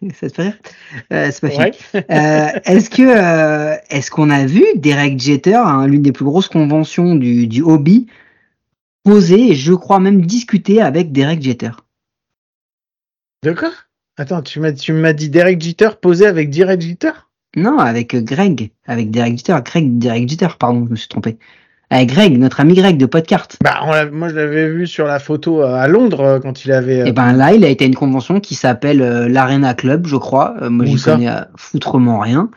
Ça 0.20 0.30
te 0.30 0.36
fait 0.36 0.42
rire? 0.44 0.58
Euh, 1.14 1.30
C'est 1.32 1.42
pas 1.42 1.50
fini. 1.50 1.64
Ouais. 1.64 2.06
Euh, 2.12 2.60
est-ce 2.66 2.90
que 2.90 3.04
euh, 3.04 3.78
est-ce 3.90 4.10
qu'on 4.10 4.30
a 4.30 4.46
vu 4.46 4.64
Derek 4.76 5.20
Jeter, 5.20 5.56
hein, 5.56 5.88
l'une 5.88 6.02
des 6.02 6.12
plus 6.12 6.26
grosses 6.26 6.48
conventions 6.48 7.16
du, 7.16 7.48
du 7.48 7.62
hobby, 7.62 8.08
poser 9.04 9.52
et 9.52 9.56
je 9.56 9.74
crois 9.74 10.00
même 10.00 10.26
discuter 10.26 10.82
avec 10.82 11.12
Derek 11.12 11.42
Jeter? 11.42 11.72
De 13.44 13.54
quoi? 13.54 13.72
Attends, 14.18 14.42
tu 14.42 14.60
m'as 14.60 14.74
tu 14.74 14.94
m'as 14.94 15.14
dit 15.14 15.30
Derek 15.30 15.62
Jeter 15.62 15.90
posé 16.02 16.26
avec 16.26 16.50
Derek 16.50 16.82
Jeter? 16.82 17.12
Non, 17.56 17.80
avec 17.80 18.16
Greg, 18.16 18.72
avec 18.86 19.12
Derek 19.12 19.38
Jeter, 19.38 19.58
Greg, 19.64 19.98
Derek 19.98 20.30
Jeter, 20.30 20.48
pardon, 20.58 20.86
je 20.86 20.92
me 20.92 20.96
suis 20.96 21.10
trompé. 21.10 21.38
Avec 21.94 22.10
Greg, 22.14 22.38
notre 22.40 22.62
ami 22.62 22.74
Greg 22.74 22.98
de 22.98 23.06
Podcart. 23.06 23.48
Bah, 23.62 23.82
on 23.84 24.16
moi, 24.16 24.30
je 24.30 24.36
l'avais 24.36 24.70
vu 24.70 24.88
sur 24.88 25.06
la 25.06 25.20
photo 25.20 25.62
euh, 25.62 25.76
à 25.76 25.90
Londres 25.90 26.22
euh, 26.22 26.40
quand 26.40 26.64
il 26.64 26.72
avait. 26.72 27.02
euh, 27.02 27.06
Et 27.06 27.12
ben 27.12 27.34
là, 27.34 27.54
il 27.54 27.66
a 27.66 27.68
été 27.68 27.84
à 27.84 27.88
une 27.88 27.96
convention 27.96 28.40
qui 28.40 28.56
s'appelle 28.56 29.02
euh, 29.02 29.28
l'Arena 29.28 29.74
Club, 29.74 30.08
je 30.08 30.16
crois. 30.16 30.56
Euh, 30.62 30.70
moi, 30.70 30.86
j'y 30.86 30.96
connais 30.96 31.28
euh, 31.30 31.42
foutrement 31.58 32.20
rien. 32.20 32.50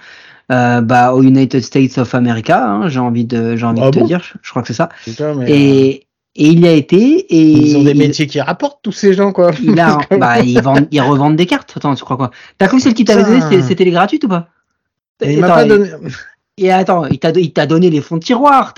Euh, 0.52 0.80
bah, 0.82 1.14
au 1.14 1.22
United 1.24 1.62
States 1.62 1.98
of 1.98 2.14
America, 2.14 2.64
hein, 2.64 2.88
j'ai 2.88 3.00
envie 3.00 3.24
de, 3.24 3.56
j'ai 3.56 3.66
envie 3.66 3.80
Ah 3.82 3.86
de 3.86 3.90
te 3.90 3.98
bon? 3.98 4.06
dire. 4.06 4.20
Je, 4.22 4.34
je 4.40 4.50
crois 4.50 4.62
que 4.62 4.68
c'est 4.68 4.74
ça. 4.74 4.88
putain, 5.04 5.34
mais, 5.34 5.50
Et, 5.50 5.88
et 6.36 6.48
il 6.48 6.60
y 6.60 6.68
a 6.68 6.72
été 6.72 6.96
et 6.96 7.42
ils 7.42 7.76
ont 7.76 7.82
des 7.82 7.90
il- 7.90 7.98
métiers 7.98 8.28
qui 8.28 8.40
rapportent 8.40 8.80
tous 8.82 8.92
ces 8.92 9.14
gens, 9.14 9.32
quoi. 9.32 9.50
il 9.64 9.80
a, 9.80 9.98
bah, 10.16 10.38
ils 10.38 10.60
vendent, 10.62 10.86
ils 10.92 11.00
revendent 11.00 11.34
des 11.36 11.46
cartes. 11.46 11.72
Attends, 11.76 11.96
tu 11.96 12.04
crois 12.04 12.16
quoi? 12.16 12.30
T'as 12.58 12.68
cru 12.68 12.76
que 12.76 12.84
celle 12.84 12.94
qui 12.94 13.04
t'avait 13.04 13.24
donné, 13.24 13.62
c'était- 13.62 13.84
les 13.84 13.90
gratuites 13.90 14.22
ou 14.24 14.28
pas? 14.28 14.48
Il 15.24 15.40
m'a 15.40 15.48
pas 15.48 15.64
et- 15.64 15.68
donné. 15.68 15.88
Et 16.56 16.70
attends, 16.70 17.06
il 17.06 17.18
t'a, 17.18 17.30
il 17.30 17.52
t'a 17.52 17.66
donné 17.66 17.90
les 17.90 18.00
fonds 18.00 18.16
de 18.16 18.22
tiroir. 18.22 18.74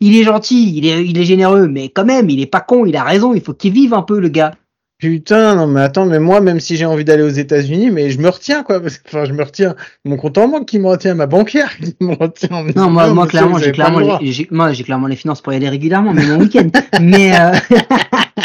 Il 0.00 0.16
est 0.16 0.24
gentil, 0.24 0.76
il 0.76 0.86
est, 0.86 1.06
il 1.06 1.18
est 1.18 1.24
généreux, 1.24 1.68
mais 1.68 1.88
quand 1.88 2.04
même, 2.04 2.28
il 2.28 2.40
est 2.40 2.46
pas 2.46 2.60
con, 2.60 2.84
il 2.84 2.96
a 2.96 3.02
raison. 3.02 3.34
Il 3.34 3.40
faut 3.40 3.54
qu'il 3.54 3.72
vive 3.72 3.94
un 3.94 4.02
peu, 4.02 4.20
le 4.20 4.28
gars. 4.28 4.52
Putain, 4.98 5.56
non, 5.56 5.66
mais 5.66 5.80
attends, 5.80 6.06
mais 6.06 6.20
moi, 6.20 6.40
même 6.40 6.60
si 6.60 6.76
j'ai 6.76 6.86
envie 6.86 7.04
d'aller 7.04 7.24
aux 7.24 7.28
États-Unis, 7.28 7.90
mais 7.90 8.10
je 8.10 8.20
me 8.20 8.28
retiens, 8.28 8.62
quoi. 8.62 8.80
Enfin, 9.06 9.24
je 9.24 9.32
me 9.32 9.42
retiens. 9.42 9.74
Mon 10.04 10.16
compte 10.16 10.38
en 10.38 10.48
banque 10.48 10.66
qui 10.66 10.78
me 10.78 10.86
retient, 10.86 11.14
ma 11.14 11.26
banquière 11.26 11.76
qui 11.76 11.96
me 12.00 12.14
retient. 12.14 12.62
me 12.62 12.72
Non, 12.72 12.90
moi, 12.90 13.08
moi 13.12 13.26
clairement, 13.26 13.58
j'ai 13.58 13.72
clairement, 13.72 14.18
les, 14.20 14.32
j'ai, 14.32 14.46
moi, 14.50 14.72
j'ai 14.72 14.84
clairement 14.84 15.08
les 15.08 15.16
finances 15.16 15.40
pour 15.40 15.52
y 15.52 15.56
aller 15.56 15.68
régulièrement, 15.68 16.12
mais 16.12 16.24
mon 16.26 16.38
week-end. 16.38 16.68
mais, 17.00 17.38
euh, 17.38 17.52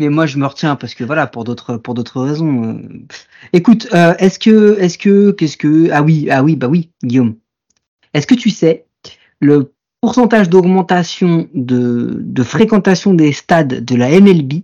mais 0.00 0.08
moi, 0.08 0.24
je 0.26 0.38
me 0.38 0.46
retiens 0.46 0.76
parce 0.76 0.94
que 0.94 1.04
voilà, 1.04 1.26
pour 1.26 1.44
d'autres, 1.44 1.76
pour 1.76 1.92
d'autres 1.94 2.20
raisons. 2.22 2.64
euh. 2.64 2.78
Écoute, 3.52 3.86
euh, 3.92 4.14
est-ce 4.18 4.38
que, 4.38 4.78
est-ce 4.80 4.96
que, 4.96 5.30
qu'est-ce 5.32 5.56
que, 5.58 5.90
ah 5.92 6.02
oui, 6.02 6.28
ah 6.30 6.42
oui, 6.42 6.56
bah 6.56 6.68
oui, 6.68 6.90
Guillaume. 7.04 7.36
Est-ce 8.14 8.26
que 8.26 8.34
tu 8.34 8.48
sais 8.50 8.86
le 9.40 9.72
pourcentage 10.00 10.48
d'augmentation 10.48 11.48
de, 11.54 12.16
de 12.18 12.42
fréquentation 12.42 13.12
des 13.12 13.32
stades 13.32 13.84
de 13.84 13.94
la 13.94 14.08
MLB 14.18 14.62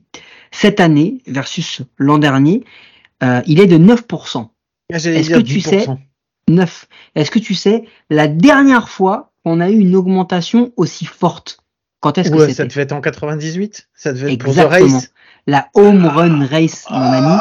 cette 0.50 0.80
année 0.80 1.18
versus 1.26 1.82
l'an 1.98 2.16
dernier, 2.18 2.64
euh, 3.22 3.42
il 3.46 3.60
est 3.60 3.66
de 3.66 3.76
9%. 3.76 4.48
Ah, 4.92 4.96
est-ce 4.96 5.30
que 5.30 5.40
tu 5.40 5.58
10%. 5.58 5.68
sais 5.68 5.86
9. 6.48 6.88
Est-ce 7.14 7.30
que 7.30 7.38
tu 7.38 7.54
sais 7.54 7.84
la 8.08 8.26
dernière 8.28 8.88
fois 8.88 9.32
qu'on 9.44 9.60
a 9.60 9.68
eu 9.70 9.78
une 9.78 9.96
augmentation 9.96 10.72
aussi 10.76 11.04
forte? 11.04 11.58
Quand 12.00 12.18
est-ce 12.18 12.30
que 12.30 12.36
Ouais, 12.36 12.42
ça 12.48 12.48
c'était 12.48 12.68
devait 12.68 12.82
être 12.82 12.92
en 12.92 13.00
98 13.00 13.88
Ça 13.94 14.12
devait 14.12 14.34
être 14.34 14.44
pour 14.44 14.54
The. 14.54 14.58
Race 14.58 15.12
La 15.46 15.68
home 15.74 16.06
run 16.06 16.46
race, 16.46 16.86
mon 16.90 17.12
ami. 17.12 17.36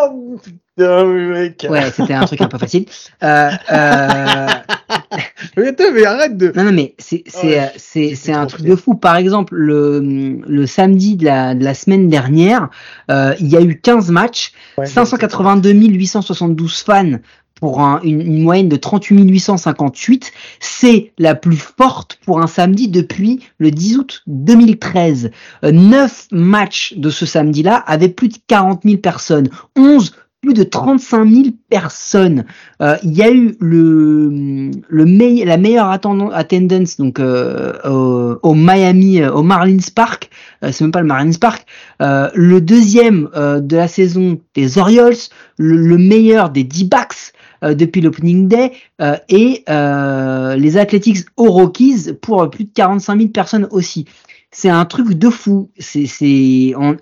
Oh, 0.00 0.36
putain, 0.42 1.04
mec. 1.04 1.66
Ouais, 1.68 1.90
c'était 1.90 2.14
un 2.14 2.24
truc 2.24 2.40
un 2.40 2.46
peu 2.46 2.58
facile. 2.58 2.84
Euh, 3.22 3.50
euh, 3.72 4.46
Mais 5.56 5.68
attends, 5.68 5.84
mais 5.92 6.04
arrête 6.04 6.36
de. 6.36 6.52
non, 6.54 6.64
non, 6.64 6.72
mais 6.72 6.94
c'est 6.98 7.24
c'est 7.26 7.46
Ouais, 7.46 7.60
euh, 7.60 7.66
c'est 7.76 8.14
c'est 8.14 8.32
un 8.32 8.46
truc 8.46 8.64
de 8.64 8.76
fou. 8.76 8.94
Par 8.94 9.16
exemple, 9.16 9.54
le 9.56 10.00
le 10.46 10.66
samedi 10.66 11.16
de 11.16 11.24
la 11.24 11.54
de 11.54 11.64
la 11.64 11.74
semaine 11.74 12.08
dernière, 12.08 12.68
euh, 13.10 13.34
il 13.40 13.48
y 13.48 13.56
a 13.56 13.60
eu 13.60 13.80
15 13.80 14.10
matchs, 14.10 14.52
Ouais, 14.76 14.86
582 14.86 15.72
872 15.72 16.82
fans 16.82 17.18
pour 17.60 17.80
un- 17.80 18.00
une, 18.02 18.20
une 18.20 18.42
moyenne 18.42 18.68
de 18.68 18.76
38 18.76 19.28
858. 19.28 20.32
C'est 20.60 21.12
la 21.18 21.34
plus 21.34 21.56
forte 21.56 22.18
pour 22.24 22.40
un 22.40 22.46
samedi 22.46 22.88
depuis 22.88 23.40
le 23.58 23.70
10 23.70 23.98
août 23.98 24.22
2013. 24.26 25.30
Euh, 25.64 25.72
9 25.72 26.28
matchs 26.32 26.94
de 26.96 27.10
ce 27.10 27.26
samedi-là 27.26 27.76
avaient 27.86 28.08
plus 28.08 28.28
de 28.28 28.36
40 28.46 28.82
000 28.84 28.98
personnes. 28.98 29.48
11 29.76 30.12
plus 30.40 30.54
de 30.54 30.62
35 30.62 31.28
000 31.28 31.42
personnes. 31.68 32.44
Euh, 32.80 32.94
Il 33.02 33.12
y 33.12 33.22
a 33.22 33.30
eu 33.32 33.56
le, 33.58 34.70
le 34.88 35.44
la 35.44 35.56
meilleure 35.56 35.88
attendance, 35.90 36.96
donc 36.96 37.18
euh, 37.18 38.36
au, 38.42 38.54
Miami, 38.54 39.20
euh, 39.20 39.32
au 39.32 39.42
Marlins 39.42 39.78
Park. 39.94 40.30
Euh, 40.62 40.70
c'est 40.70 40.84
même 40.84 40.92
pas 40.92 41.00
le 41.00 41.06
Marlins 41.08 41.32
Park. 41.40 41.66
Le 42.00 42.60
deuxième 42.60 43.28
de 43.34 43.76
la 43.76 43.88
saison 43.88 44.38
des 44.54 44.78
Orioles, 44.78 45.16
le, 45.58 45.76
le 45.76 45.98
meilleur 45.98 46.50
des 46.50 46.62
D-backs 46.62 47.32
depuis 47.62 48.00
l'opening 48.00 48.48
day 48.48 48.72
euh, 49.00 49.16
et 49.28 49.64
euh, 49.68 50.56
les 50.56 50.76
Athletics 50.76 51.26
aux 51.36 51.50
Rockies 51.50 52.12
pour 52.20 52.48
plus 52.50 52.64
de 52.64 52.70
45 52.74 53.18
000 53.18 53.28
personnes 53.30 53.68
aussi. 53.70 54.06
C'est 54.50 54.70
un 54.70 54.84
truc 54.86 55.12
de 55.12 55.28
fou. 55.28 55.70
C'est, 55.78 56.06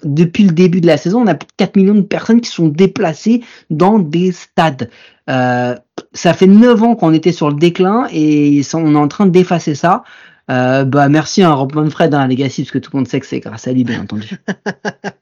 depuis 0.04 0.44
le 0.44 0.50
début 0.52 0.80
de 0.80 0.86
la 0.86 0.96
saison, 0.96 1.22
on 1.22 1.26
a 1.26 1.34
plus 1.34 1.46
de 1.46 1.52
4 1.56 1.76
millions 1.76 1.94
de 1.94 2.00
personnes 2.00 2.40
qui 2.40 2.50
sont 2.50 2.68
déplacées 2.68 3.42
dans 3.70 3.98
des 3.98 4.32
stades. 4.32 4.90
Euh, 5.30 5.76
ça 6.12 6.34
fait 6.34 6.48
9 6.48 6.82
ans 6.82 6.94
qu'on 6.96 7.12
était 7.12 7.32
sur 7.32 7.48
le 7.48 7.56
déclin 7.56 8.08
et 8.12 8.62
on 8.74 8.94
est 8.94 8.98
en 8.98 9.08
train 9.08 9.26
d'effacer 9.26 9.74
ça. 9.74 10.02
Euh, 10.48 10.84
bah 10.84 11.08
merci 11.08 11.42
à 11.42 11.52
Rob 11.52 11.74
Manfred, 11.74 12.14
hein, 12.14 12.28
Legacy, 12.28 12.62
parce 12.62 12.70
que 12.70 12.78
tout 12.78 12.90
le 12.92 12.98
monde 12.98 13.08
sait 13.08 13.18
que 13.18 13.26
c'est 13.26 13.40
grâce 13.40 13.66
à 13.66 13.72
lui, 13.72 13.84
bien 13.84 14.02
entendu. 14.02 14.36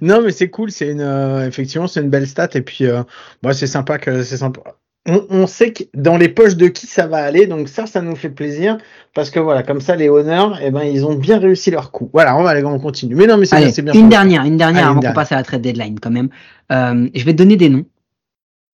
Non, 0.00 0.22
mais 0.22 0.32
c'est 0.32 0.50
cool, 0.50 0.70
c'est 0.70 0.88
une 0.88 1.00
euh, 1.00 1.46
effectivement 1.46 1.86
c'est 1.86 2.00
une 2.00 2.10
belle 2.10 2.26
stat 2.26 2.50
et 2.54 2.62
puis 2.62 2.86
euh, 2.86 3.02
bah, 3.42 3.52
c'est 3.52 3.66
sympa 3.66 3.98
que 3.98 4.22
c'est 4.22 4.36
sympa. 4.36 4.60
On, 5.06 5.24
on 5.30 5.46
sait 5.46 5.72
que 5.72 5.84
dans 5.94 6.18
les 6.18 6.28
poches 6.28 6.56
de 6.56 6.68
qui 6.68 6.86
ça 6.86 7.06
va 7.06 7.18
aller, 7.18 7.46
donc 7.46 7.68
ça, 7.68 7.86
ça 7.86 8.02
nous 8.02 8.14
fait 8.14 8.28
plaisir 8.28 8.76
parce 9.14 9.30
que 9.30 9.40
voilà, 9.40 9.62
comme 9.62 9.80
ça 9.80 9.96
les 9.96 10.08
honneurs, 10.08 10.58
eh 10.62 10.70
ben 10.70 10.82
ils 10.82 11.06
ont 11.06 11.14
bien 11.14 11.38
réussi 11.38 11.70
leur 11.70 11.92
coup. 11.92 12.10
Voilà, 12.12 12.36
on 12.36 12.42
va 12.42 12.50
aller, 12.50 12.62
on 12.64 12.78
continue. 12.78 13.14
Mais 13.14 13.26
non, 13.26 13.38
mais 13.38 13.46
c'est 13.46 13.82
bien, 13.82 13.94
une 13.94 14.08
dernière, 14.10 14.44
une 14.44 14.58
dernière 14.58 14.88
Allez, 14.88 14.90
avant 14.90 15.00
qu'on 15.00 15.14
passe 15.14 15.32
à 15.32 15.36
la 15.36 15.44
trade 15.44 15.62
deadline 15.62 15.98
quand 15.98 16.10
même. 16.10 16.28
Euh, 16.72 17.08
je 17.14 17.24
vais 17.24 17.32
te 17.32 17.38
donner 17.38 17.56
des 17.56 17.70
noms. 17.70 17.86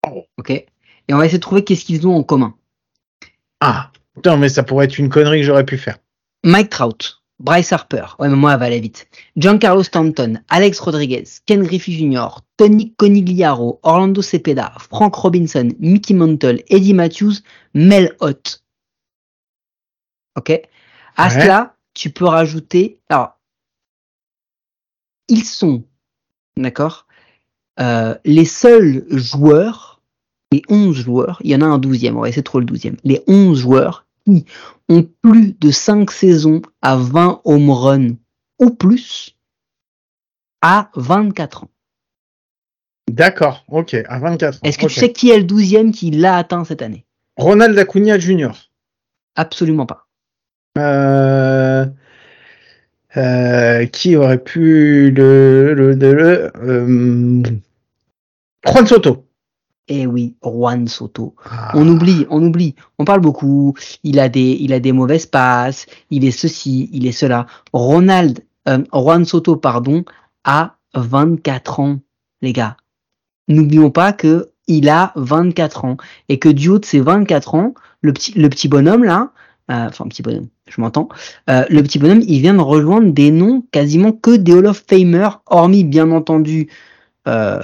Oh. 0.06 0.24
Ok. 0.36 0.50
Et 0.50 0.66
on 1.14 1.16
va 1.16 1.24
essayer 1.24 1.38
de 1.38 1.42
trouver 1.42 1.64
qu'est-ce 1.64 1.84
qu'ils 1.84 2.06
ont 2.06 2.14
en 2.14 2.22
commun. 2.22 2.54
Ah, 3.60 3.90
putain, 4.14 4.36
mais 4.36 4.50
ça 4.50 4.62
pourrait 4.62 4.84
être 4.84 4.98
une 4.98 5.08
connerie 5.08 5.40
que 5.40 5.46
j'aurais 5.46 5.64
pu 5.64 5.78
faire. 5.78 5.96
Mike 6.44 6.68
Trout, 6.68 7.22
Bryce 7.40 7.72
Harper, 7.72 8.04
ouais 8.18 8.28
mais 8.28 8.34
moi 8.36 8.52
elle 8.54 8.58
va 8.60 8.66
aller 8.66 8.80
vite. 8.80 9.08
Giancarlo 9.36 9.82
Stanton, 9.84 10.40
Alex 10.48 10.80
Rodriguez, 10.80 11.24
Ken 11.46 11.62
Griffey 11.62 11.92
Jr., 11.92 12.40
Tony 12.56 12.92
Conigliaro, 12.94 13.78
Orlando 13.84 14.22
Cepeda, 14.22 14.72
Frank 14.90 15.14
Robinson, 15.14 15.68
Mickey 15.78 16.14
Mantle, 16.14 16.62
Eddie 16.68 16.94
Matthews, 16.94 17.34
Mel 17.74 18.16
Ott. 18.20 18.62
Ok. 20.36 20.50
À 21.16 21.28
Ouais. 21.28 21.30
cela, 21.42 21.76
tu 21.94 22.10
peux 22.10 22.24
rajouter. 22.26 22.98
Alors, 23.08 23.38
ils 25.28 25.44
sont, 25.44 25.84
d'accord, 26.56 27.06
euh, 27.80 28.16
les 28.24 28.44
seuls 28.44 29.04
joueurs, 29.10 30.00
les 30.52 30.62
11 30.68 30.96
joueurs, 30.96 31.38
il 31.44 31.50
y 31.50 31.54
en 31.56 31.60
a 31.60 31.66
un 31.66 31.78
douzième, 31.78 32.16
on 32.16 32.22
va 32.22 32.28
essayer 32.28 32.42
de 32.42 32.44
trouver 32.46 32.62
le 32.62 32.66
douzième, 32.68 32.96
les 33.04 33.22
11 33.26 33.58
joueurs 33.60 34.06
qui 34.26 34.44
ont 34.88 35.08
plus 35.22 35.52
de 35.52 35.70
5 35.70 36.10
saisons 36.10 36.62
à 36.82 36.96
20 36.96 37.40
home 37.44 37.70
runs 37.70 38.16
ou 38.58 38.70
plus 38.70 39.36
à 40.62 40.90
24 40.94 41.64
ans. 41.64 41.70
D'accord, 43.08 43.64
ok, 43.68 43.96
à 44.06 44.18
24 44.18 44.56
ans. 44.56 44.60
Est-ce 44.64 44.78
que 44.78 44.84
ok. 44.84 44.92
tu 44.92 45.00
sais 45.00 45.12
qui 45.12 45.30
est 45.30 45.38
le 45.38 45.44
douzième 45.44 45.92
qui 45.92 46.10
l'a 46.10 46.36
atteint 46.36 46.64
cette 46.64 46.82
année? 46.82 47.06
Ronald 47.36 47.78
Acuna 47.78 48.18
Jr. 48.18 48.50
Absolument 49.36 49.86
pas. 49.86 50.06
Euh, 50.76 51.86
euh, 53.16 53.86
qui 53.86 54.16
aurait 54.16 54.42
pu 54.42 55.10
le 55.10 55.74
le, 55.74 55.94
le, 55.94 56.12
le 56.12 56.52
euh, 56.56 57.42
Juan 58.66 58.86
Soto. 58.86 59.27
Eh 59.88 60.06
oui, 60.06 60.36
Juan 60.42 60.86
Soto. 60.86 61.34
Ah. 61.50 61.72
On 61.74 61.88
oublie, 61.88 62.26
on 62.30 62.42
oublie. 62.42 62.74
On 62.98 63.04
parle 63.04 63.20
beaucoup. 63.20 63.74
Il 64.04 64.20
a 64.20 64.28
des, 64.28 64.56
il 64.60 64.72
a 64.72 64.80
des 64.80 64.92
mauvaises 64.92 65.26
passes. 65.26 65.86
Il 66.10 66.24
est 66.24 66.30
ceci, 66.30 66.90
il 66.92 67.06
est 67.06 67.12
cela. 67.12 67.46
Ronald, 67.72 68.44
euh, 68.68 68.84
Juan 68.92 69.24
Soto, 69.24 69.56
pardon, 69.56 70.04
a 70.44 70.76
24 70.94 71.80
ans, 71.80 71.98
les 72.42 72.52
gars. 72.52 72.76
N'oublions 73.48 73.90
pas 73.90 74.12
que 74.12 74.50
il 74.68 74.88
a 74.88 75.12
24 75.16 75.84
ans 75.86 75.96
et 76.28 76.38
que 76.38 76.48
du 76.48 76.68
haut 76.68 76.78
de 76.78 76.84
ses 76.84 77.00
24 77.00 77.54
ans, 77.54 77.74
le 78.02 78.12
petit, 78.12 78.32
le 78.38 78.48
petit 78.48 78.68
bonhomme 78.68 79.02
là, 79.02 79.32
euh, 79.70 79.88
enfin 79.88 80.06
petit 80.06 80.22
bonhomme, 80.22 80.48
je 80.68 80.80
m'entends, 80.80 81.08
euh, 81.50 81.64
le 81.68 81.82
petit 81.82 81.98
bonhomme, 81.98 82.22
il 82.26 82.40
vient 82.40 82.54
de 82.54 82.60
rejoindre 82.60 83.12
des 83.12 83.30
noms 83.30 83.64
quasiment 83.72 84.12
que 84.12 84.36
des 84.36 84.52
Hall 84.52 84.66
of 84.66 84.84
Famer, 84.86 85.28
hormis 85.46 85.84
bien 85.84 86.10
entendu 86.10 86.68
euh, 87.26 87.62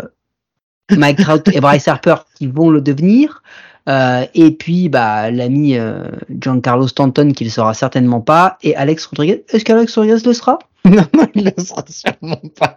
Mike 0.90 1.18
Trout 1.18 1.48
et 1.48 1.60
Bryce 1.60 1.88
Harper 1.88 2.16
qui 2.34 2.46
vont 2.46 2.70
le 2.70 2.80
devenir. 2.80 3.42
Euh, 3.86 4.24
et 4.34 4.50
puis 4.50 4.88
bah 4.88 5.30
l'ami 5.30 5.76
euh, 5.76 6.06
Giancarlo 6.30 6.88
Stanton 6.88 7.32
qui 7.32 7.44
le 7.44 7.50
sera 7.50 7.74
certainement 7.74 8.22
pas 8.22 8.56
et 8.62 8.74
Alex 8.76 9.04
Rodriguez. 9.06 9.44
Est-ce 9.50 9.64
qu'Alex 9.64 9.94
Rodriguez 9.94 10.22
le 10.24 10.32
sera? 10.32 10.58
Non, 10.84 11.06
il 11.34 11.44
le 11.44 11.62
sera 11.62 11.84
sûrement 11.88 12.40
pas. 12.58 12.76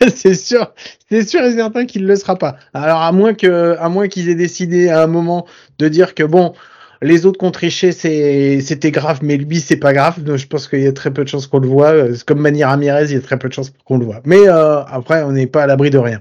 c'est 0.14 0.34
sûr, 0.34 0.72
c'est 1.08 1.28
sûr 1.28 1.42
et 1.42 1.54
certain 1.54 1.86
qu'il 1.86 2.06
le 2.06 2.16
sera 2.16 2.36
pas. 2.36 2.56
Alors 2.74 3.02
à 3.02 3.12
moins 3.12 3.34
que, 3.34 3.76
à 3.78 3.88
moins 3.88 4.08
qu'ils 4.08 4.28
aient 4.28 4.36
décidé 4.36 4.88
à 4.88 5.02
un 5.02 5.06
moment 5.06 5.46
de 5.78 5.88
dire 5.88 6.14
que 6.14 6.22
bon, 6.22 6.54
les 7.02 7.26
autres 7.26 7.38
qu'on 7.38 7.50
triché, 7.50 7.92
c'est, 7.92 8.60
c'était 8.60 8.90
grave, 8.90 9.20
mais 9.22 9.36
lui 9.36 9.60
c'est 9.60 9.76
pas 9.76 9.92
grave. 9.92 10.22
Donc, 10.22 10.36
je 10.36 10.46
pense 10.46 10.68
qu'il 10.68 10.80
y 10.80 10.86
a 10.86 10.92
très 10.92 11.12
peu 11.12 11.24
de 11.24 11.28
chances 11.28 11.46
qu'on 11.46 11.60
le 11.60 11.68
voit. 11.68 11.92
Euh, 11.92 12.16
Comme 12.26 12.40
Manny 12.40 12.64
Ramirez, 12.64 13.06
il 13.06 13.14
y 13.14 13.16
a 13.16 13.20
très 13.20 13.38
peu 13.38 13.48
de 13.48 13.54
chances 13.54 13.72
qu'on 13.84 13.98
le 13.98 14.04
voit. 14.04 14.20
Mais 14.24 14.48
euh, 14.48 14.82
après, 14.84 15.22
on 15.22 15.32
n'est 15.32 15.46
pas 15.46 15.64
à 15.64 15.66
l'abri 15.66 15.90
de 15.90 15.98
rien. 15.98 16.20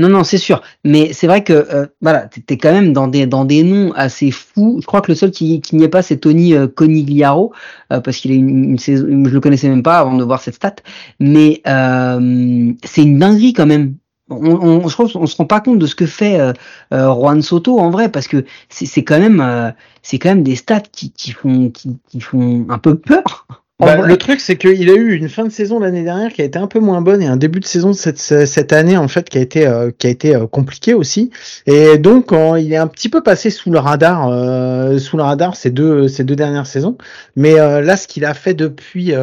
Non, 0.00 0.08
non, 0.08 0.24
c'est 0.24 0.38
sûr. 0.38 0.62
Mais 0.82 1.12
c'est 1.12 1.26
vrai 1.26 1.44
que 1.44 1.52
euh, 1.52 1.86
voilà, 2.00 2.26
t'es 2.26 2.56
quand 2.56 2.72
même 2.72 2.94
dans 2.94 3.06
des 3.06 3.26
dans 3.26 3.44
des 3.44 3.62
noms 3.62 3.92
assez 3.92 4.30
fous. 4.30 4.78
Je 4.80 4.86
crois 4.86 5.02
que 5.02 5.12
le 5.12 5.14
seul 5.14 5.30
qui, 5.30 5.60
qui 5.60 5.76
n'y 5.76 5.84
est 5.84 5.88
pas, 5.88 6.00
c'est 6.00 6.16
Tony 6.16 6.54
euh, 6.54 6.66
Conigliaro, 6.66 7.52
euh, 7.92 8.00
parce 8.00 8.16
qu'il 8.16 8.32
a 8.32 8.34
une, 8.34 8.78
saison. 8.78 9.06
Je 9.06 9.30
le 9.30 9.40
connaissais 9.40 9.68
même 9.68 9.82
pas 9.82 9.98
avant 9.98 10.16
de 10.16 10.24
voir 10.24 10.40
cette 10.40 10.54
stat. 10.54 10.76
Mais 11.20 11.60
c'est 11.64 13.02
une 13.02 13.18
dinguerie 13.18 13.52
quand 13.52 13.66
même. 13.66 13.96
On, 14.30 14.84
on, 14.84 14.88
se 14.88 15.36
rend 15.36 15.46
pas 15.46 15.60
compte 15.60 15.78
de 15.78 15.86
ce 15.86 15.94
que 15.94 16.06
fait 16.06 16.38
euh, 16.38 16.52
euh, 16.94 17.12
Juan 17.12 17.42
Soto 17.42 17.78
en 17.78 17.90
vrai, 17.90 18.08
parce 18.08 18.28
que 18.28 18.44
c'est 18.68 19.04
quand 19.04 19.18
même 19.18 19.74
c'est 20.02 20.18
quand 20.18 20.30
même 20.30 20.42
des 20.42 20.56
stats 20.56 20.80
qui, 20.80 21.12
qui 21.12 21.32
font 21.32 21.70
qui 21.70 22.20
font 22.20 22.66
un 22.68 22.78
peu 22.78 22.96
peur. 22.96 23.46
Bah, 23.80 23.96
le 23.96 24.16
truc, 24.16 24.40
c'est 24.40 24.56
qu'il 24.56 24.90
a 24.90 24.94
eu 24.94 25.14
une 25.14 25.28
fin 25.28 25.44
de 25.44 25.50
saison 25.50 25.80
l'année 25.80 26.02
dernière 26.02 26.32
qui 26.32 26.42
a 26.42 26.44
été 26.44 26.58
un 26.58 26.66
peu 26.66 26.80
moins 26.80 27.00
bonne 27.00 27.22
et 27.22 27.26
un 27.26 27.36
début 27.36 27.60
de 27.60 27.64
saison 27.64 27.92
cette, 27.92 28.18
cette 28.18 28.72
année 28.72 28.96
en 28.96 29.08
fait 29.08 29.28
qui 29.28 29.38
a 29.38 29.40
été 29.40 29.66
euh, 29.66 29.90
qui 29.96 30.06
a 30.06 30.10
été 30.10 30.34
euh, 30.34 30.46
compliqué 30.46 30.94
aussi. 30.94 31.30
Et 31.66 31.98
donc 31.98 32.32
il 32.32 32.72
est 32.72 32.76
un 32.76 32.86
petit 32.86 33.08
peu 33.08 33.22
passé 33.22 33.50
sous 33.50 33.70
le 33.70 33.78
radar, 33.78 34.28
euh, 34.28 34.98
sous 34.98 35.16
le 35.16 35.22
radar 35.22 35.56
ces 35.56 35.70
deux 35.70 36.08
ces 36.08 36.24
deux 36.24 36.36
dernières 36.36 36.66
saisons. 36.66 36.96
Mais 37.36 37.54
là, 37.54 37.96
ce 37.96 38.06
qu'il 38.06 38.24
a 38.24 38.34
fait 38.34 38.54
depuis 38.54 39.14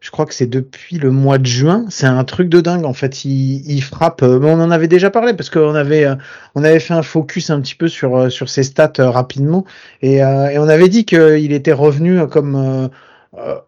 je 0.00 0.10
crois 0.10 0.24
que 0.24 0.32
c'est 0.32 0.46
depuis 0.46 0.96
le 0.96 1.10
mois 1.10 1.36
de 1.36 1.44
juin. 1.44 1.84
C'est 1.90 2.06
un 2.06 2.24
truc 2.24 2.48
de 2.48 2.62
dingue 2.62 2.86
en 2.86 2.94
fait. 2.94 3.26
Il, 3.26 3.70
il 3.70 3.82
frappe. 3.82 4.22
on 4.22 4.60
en 4.60 4.70
avait 4.70 4.88
déjà 4.88 5.10
parlé 5.10 5.34
parce 5.34 5.50
qu'on 5.50 5.74
avait 5.74 6.06
on 6.54 6.64
avait 6.64 6.80
fait 6.80 6.94
un 6.94 7.02
focus 7.02 7.50
un 7.50 7.60
petit 7.60 7.74
peu 7.74 7.88
sur 7.88 8.32
sur 8.32 8.48
ses 8.48 8.62
stats 8.62 8.92
rapidement 8.98 9.64
et, 10.02 10.16
et 10.16 10.58
on 10.58 10.68
avait 10.68 10.88
dit 10.88 11.04
qu'il 11.04 11.52
était 11.52 11.72
revenu 11.72 12.26
comme 12.28 12.56
euh, 12.56 12.88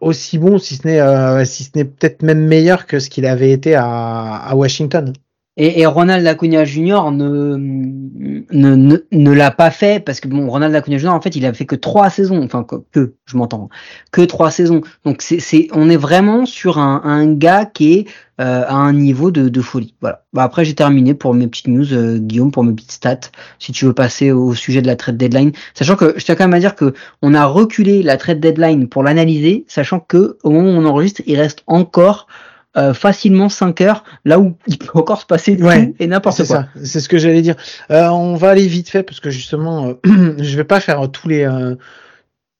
aussi 0.01 0.37
bon, 0.37 0.57
si 0.57 0.75
ce 0.75 0.87
n'est 0.87 0.99
euh, 0.99 1.45
si 1.45 1.63
ce 1.63 1.71
n'est 1.75 1.85
peut-être 1.85 2.21
même 2.21 2.45
meilleur 2.45 2.85
que 2.85 2.99
ce 2.99 3.09
qu'il 3.09 3.25
avait 3.25 3.51
été 3.51 3.75
à, 3.75 4.35
à 4.35 4.55
Washington. 4.55 5.13
Et, 5.55 5.81
et, 5.81 5.85
Ronald 5.85 6.25
Acuna 6.25 6.65
Jr. 6.65 7.11
ne, 7.11 7.57
ne, 7.57 8.75
ne, 8.75 8.97
ne 9.11 9.31
l'a 9.31 9.51
pas 9.51 9.69
fait 9.69 10.03
parce 10.03 10.19
que 10.19 10.27
bon, 10.27 10.49
Ronald 10.49 10.73
Acuna 10.73 10.97
Jr. 10.97 11.09
en 11.09 11.21
fait, 11.21 11.35
il 11.35 11.45
a 11.45 11.53
fait 11.53 11.67
que 11.67 11.75
trois 11.75 12.09
saisons, 12.09 12.41
enfin 12.43 12.63
que, 12.63 12.77
que 12.91 13.13
je 13.27 13.37
m'entends, 13.37 13.69
que 14.11 14.21
trois 14.21 14.49
saisons. 14.49 14.81
Donc 15.05 15.21
c'est, 15.21 15.39
c'est, 15.39 15.67
on 15.71 15.91
est 15.91 15.97
vraiment 15.97 16.47
sur 16.47 16.79
un, 16.79 17.01
un 17.03 17.31
gars 17.31 17.65
qui 17.65 17.93
est 17.93 18.07
euh, 18.41 18.63
à 18.67 18.73
un 18.73 18.93
niveau 18.93 19.29
de, 19.29 19.47
de 19.47 19.61
folie. 19.61 19.93
Voilà. 20.01 20.23
Bah, 20.33 20.41
après, 20.41 20.65
j'ai 20.65 20.73
terminé 20.73 21.13
pour 21.13 21.35
mes 21.35 21.45
petites 21.45 21.67
news, 21.67 21.93
euh, 21.93 22.17
Guillaume, 22.17 22.51
pour 22.51 22.63
mes 22.63 22.73
petites 22.73 22.93
stats. 22.93 23.29
Si 23.59 23.71
tu 23.71 23.85
veux 23.85 23.93
passer 23.93 24.31
au 24.31 24.55
sujet 24.55 24.81
de 24.81 24.87
la 24.87 24.95
trade 24.95 25.17
deadline, 25.17 25.51
sachant 25.75 25.95
que 25.95 26.15
je 26.17 26.25
tiens 26.25 26.33
quand 26.33 26.45
même 26.45 26.55
à 26.55 26.59
dire 26.59 26.73
que 26.73 26.95
on 27.21 27.35
a 27.35 27.45
reculé 27.45 28.01
la 28.01 28.17
trade 28.17 28.39
deadline 28.39 28.89
pour 28.89 29.03
l'analyser, 29.03 29.65
sachant 29.67 29.99
que 29.99 30.39
au 30.41 30.49
moment 30.49 30.71
où 30.71 30.81
on 30.81 30.85
enregistre, 30.85 31.21
il 31.27 31.39
reste 31.39 31.61
encore 31.67 32.25
euh, 32.75 32.95
facilement 32.95 33.49
5 33.49 33.81
heures, 33.81 34.03
là 34.25 34.39
où 34.39 34.57
il 34.65 34.79
peut 34.79 34.89
encore 34.95 35.21
se 35.21 35.27
passer 35.27 35.55
tout 35.55 35.69
et 35.99 36.07
n'importe 36.07 36.43
quoi. 36.47 36.65
C'est 36.83 37.01
ce 37.01 37.07
que 37.07 37.19
j'allais 37.19 37.43
dire. 37.43 37.55
Euh, 37.91 38.07
on 38.07 38.35
va 38.35 38.49
aller 38.49 38.65
vite 38.65 38.89
fait 38.89 39.03
parce 39.03 39.19
que 39.19 39.29
justement, 39.29 39.89
euh, 40.07 40.35
je 40.39 40.57
vais 40.57 40.63
pas 40.63 40.79
faire 40.79 41.11
tous 41.11 41.27
les 41.27 41.47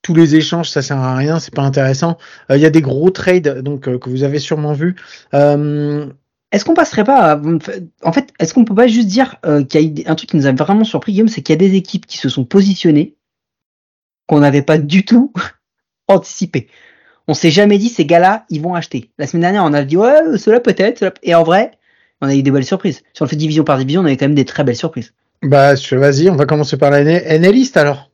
tous 0.03 0.13
les 0.13 0.35
échanges, 0.35 0.69
ça 0.69 0.83
sert 0.83 0.97
à 0.97 1.15
rien, 1.15 1.39
c'est 1.39 1.55
pas 1.55 1.63
intéressant. 1.63 2.17
Il 2.49 2.57
y 2.57 2.65
a 2.65 2.69
des 2.69 2.81
gros 2.81 3.09
trades 3.09 3.61
donc 3.61 3.81
que 3.97 4.09
vous 4.09 4.23
avez 4.23 4.37
sûrement 4.37 4.73
vu. 4.73 4.95
Est-ce 5.31 6.65
qu'on 6.65 6.75
passerait 6.75 7.05
pas 7.05 7.33
à... 7.33 7.41
En 8.03 8.13
fait, 8.13 8.31
est-ce 8.37 8.53
qu'on 8.53 8.65
peut 8.65 8.75
pas 8.75 8.85
juste 8.85 9.07
dire 9.07 9.37
qu'il 9.67 9.81
y 9.81 9.83
a 9.83 10.03
eu 10.03 10.05
un 10.05 10.13
truc 10.13 10.29
qui 10.29 10.37
nous 10.37 10.45
a 10.45 10.51
vraiment 10.51 10.83
surpris, 10.83 11.13
Guillaume, 11.13 11.27
c'est 11.27 11.41
qu'il 11.41 11.53
y 11.53 11.57
a 11.57 11.67
des 11.67 11.75
équipes 11.75 12.05
qui 12.05 12.19
se 12.19 12.29
sont 12.29 12.45
positionnées 12.45 13.15
qu'on 14.27 14.41
n'avait 14.41 14.61
pas 14.61 14.77
du 14.77 15.05
tout 15.05 15.33
anticipé 16.07 16.67
on 17.27 17.33
s'est 17.33 17.51
jamais 17.51 17.77
dit 17.77 17.89
ces 17.89 18.05
gars-là, 18.05 18.45
ils 18.49 18.61
vont 18.61 18.75
acheter. 18.75 19.09
La 19.17 19.27
semaine 19.27 19.41
dernière, 19.41 19.63
on 19.63 19.73
a 19.73 19.83
dit 19.83 19.97
ouais, 19.97 20.37
cela 20.37 20.59
peut-être. 20.59 21.13
Et 21.23 21.35
en 21.35 21.43
vrai, 21.43 21.71
on 22.21 22.27
a 22.27 22.35
eu 22.35 22.43
des 22.43 22.51
belles 22.51 22.65
surprises. 22.65 23.03
Si 23.13 23.21
on 23.21 23.27
fait 23.27 23.35
division 23.35 23.63
par 23.63 23.77
division, 23.77 24.01
on 24.01 24.05
avait 24.05 24.17
quand 24.17 24.25
même 24.25 24.35
des 24.35 24.45
très 24.45 24.63
belles 24.63 24.75
surprises. 24.75 25.13
Bah, 25.41 25.73
vas-y, 25.91 26.29
on 26.29 26.35
va 26.35 26.45
commencer 26.45 26.77
par 26.77 26.89
la 26.89 27.03
NListe 27.03 27.77
alors. 27.77 28.09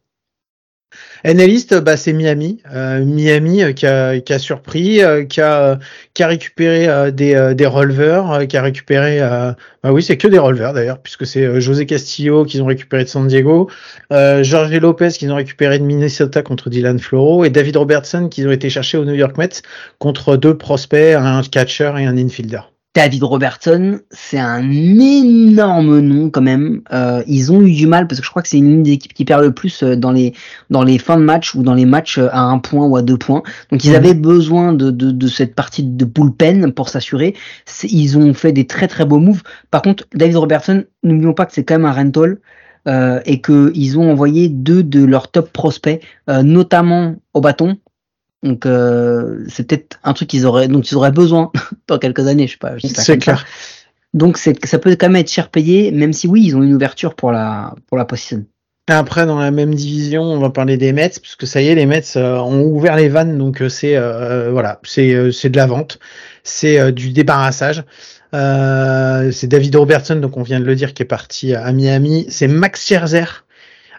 NListe, 1.25 1.75
bah, 1.81 1.97
c'est 1.97 2.13
Miami. 2.13 2.61
Euh, 2.73 3.03
Miami 3.03 3.63
euh, 3.63 3.73
qui, 3.73 3.85
a, 3.85 4.39
surpris, 4.39 5.03
euh, 5.03 5.25
qui, 5.25 5.41
a, 5.41 5.79
récupéré 6.19 7.11
des, 7.11 7.53
des 7.55 7.65
releveurs, 7.65 8.47
qui 8.47 8.57
a 8.57 8.61
récupéré. 8.61 9.19
bah 9.19 9.91
oui, 9.91 10.03
c'est 10.03 10.17
que 10.17 10.27
des 10.27 10.39
releveurs 10.39 10.73
d'ailleurs, 10.73 10.99
puisque 10.99 11.25
c'est 11.25 11.59
José 11.61 11.85
Castillo 11.85 12.45
qu'ils 12.45 12.61
ont 12.61 12.65
récupéré 12.65 13.03
de 13.03 13.09
San 13.09 13.27
Diego, 13.27 13.69
Jorge 14.11 14.75
Lopez 14.75 15.09
qu'ils 15.09 15.31
ont 15.31 15.35
récupéré 15.35 15.79
de 15.79 15.83
Minnesota 15.83 16.41
contre 16.41 16.69
Dylan 16.69 16.99
Floro 16.99 17.45
et 17.45 17.49
David 17.49 17.77
Robertson 17.77 18.27
qu'ils 18.29 18.47
ont 18.47 18.51
été 18.51 18.69
chercher 18.69 18.97
au 18.97 19.05
New 19.05 19.13
York 19.13 19.37
Mets 19.37 19.61
contre 19.97 20.35
deux 20.35 20.57
prospects, 20.57 21.15
un 21.15 21.41
catcher 21.43 21.93
et 21.97 22.05
un 22.05 22.17
infielder. 22.17 22.61
David 22.99 23.23
Robertson, 23.23 24.01
c'est 24.11 24.39
un 24.39 24.69
énorme 24.69 26.01
nom 26.01 26.29
quand 26.29 26.41
même. 26.41 26.81
Euh, 26.91 27.23
ils 27.27 27.49
ont 27.49 27.61
eu 27.61 27.71
du 27.71 27.87
mal 27.87 28.07
parce 28.07 28.19
que 28.19 28.25
je 28.25 28.29
crois 28.29 28.41
que 28.41 28.49
c'est 28.49 28.57
une 28.57 28.83
des 28.83 28.91
équipes 28.91 29.13
qui 29.13 29.23
perd 29.23 29.41
le 29.41 29.53
plus 29.53 29.83
euh, 29.83 29.95
dans 29.95 30.11
les 30.11 30.33
dans 30.69 30.83
les 30.83 30.97
fins 30.97 31.15
de 31.15 31.23
match 31.23 31.55
ou 31.55 31.63
dans 31.63 31.75
les 31.75 31.85
matchs 31.85 32.17
euh, 32.17 32.27
à 32.33 32.41
un 32.41 32.57
point 32.59 32.85
ou 32.85 32.97
à 32.97 33.01
deux 33.01 33.17
points. 33.17 33.41
Donc 33.71 33.85
ils 33.85 33.91
mhm. 33.91 33.95
avaient 33.95 34.13
besoin 34.13 34.73
de, 34.73 34.91
de, 34.91 35.11
de, 35.11 35.27
cette 35.27 35.55
partie 35.55 35.83
de 35.83 36.03
bullpen 36.03 36.73
pour 36.73 36.89
s'assurer. 36.89 37.35
Ils 37.83 38.17
ont 38.17 38.33
fait 38.33 38.51
des 38.51 38.67
très 38.67 38.89
très 38.89 39.05
beaux 39.05 39.19
moves. 39.19 39.43
Par 39.71 39.81
contre, 39.81 40.03
David 40.13 40.35
Robertson, 40.35 40.83
n'oublions 41.01 41.33
pas 41.33 41.45
que 41.45 41.53
c'est 41.53 41.63
quand 41.63 41.75
même 41.75 41.85
un 41.85 41.93
rental. 41.93 42.39
Euh, 42.87 43.19
et 43.25 43.41
qu'ils 43.41 43.99
ont 43.99 44.09
envoyé 44.09 44.47
deux 44.47 44.83
de 44.83 45.03
leurs 45.03 45.29
top 45.29 45.51
prospects, 45.51 46.01
euh, 46.29 46.43
notamment 46.43 47.15
au 47.33 47.41
bâton, 47.41 47.77
donc 48.43 48.65
euh, 48.65 49.43
c'est 49.49 49.67
peut-être 49.67 49.99
un 50.03 50.13
truc 50.13 50.29
qu'ils 50.29 50.45
auraient 50.45 50.67
donc 50.67 50.89
ils 50.89 50.95
auraient 50.95 51.11
besoin 51.11 51.51
dans 51.87 51.97
quelques 51.97 52.27
années, 52.27 52.47
je 52.47 52.53
sais 52.53 52.57
pas. 52.57 52.73
C'est 52.79 53.17
clair. 53.17 53.45
Donc 54.13 54.37
c'est 54.37 54.65
ça 54.65 54.79
peut 54.79 54.95
quand 54.95 55.07
même 55.07 55.17
être 55.17 55.31
cher 55.31 55.49
payé, 55.49 55.91
même 55.91 56.13
si 56.13 56.27
oui 56.27 56.43
ils 56.45 56.55
ont 56.55 56.63
une 56.63 56.73
ouverture 56.73 57.15
pour 57.15 57.31
la 57.31 57.75
pour 57.87 57.97
la 57.97 58.05
position. 58.05 58.45
Après 58.87 59.27
dans 59.27 59.37
la 59.37 59.51
même 59.51 59.75
division, 59.75 60.23
on 60.23 60.39
va 60.39 60.49
parler 60.49 60.77
des 60.77 60.93
Mets 60.93 61.11
puisque 61.21 61.45
ça 61.45 61.61
y 61.61 61.67
est 61.67 61.75
les 61.75 61.85
Mets 61.85 62.01
euh, 62.15 62.37
ont 62.39 62.63
ouvert 62.63 62.95
les 62.95 63.07
vannes 63.07 63.37
donc 63.37 63.61
euh, 63.61 63.69
c'est 63.69 63.95
euh, 63.95 64.49
voilà 64.51 64.79
c'est 64.83 65.31
c'est 65.31 65.49
de 65.49 65.57
la 65.57 65.67
vente, 65.67 65.99
c'est 66.43 66.91
du 66.91 67.11
débarrassage. 67.11 67.83
c'est 68.31 69.47
David 69.47 69.75
Robertson 69.75 70.15
donc 70.15 70.37
on 70.37 70.43
vient 70.43 70.59
de 70.59 70.65
le 70.65 70.75
dire 70.75 70.93
qui 70.93 71.03
est 71.03 71.05
parti 71.05 71.53
à 71.53 71.71
Miami, 71.71 72.25
c'est 72.29 72.47
Max 72.47 72.87
Scherzer 72.87 73.45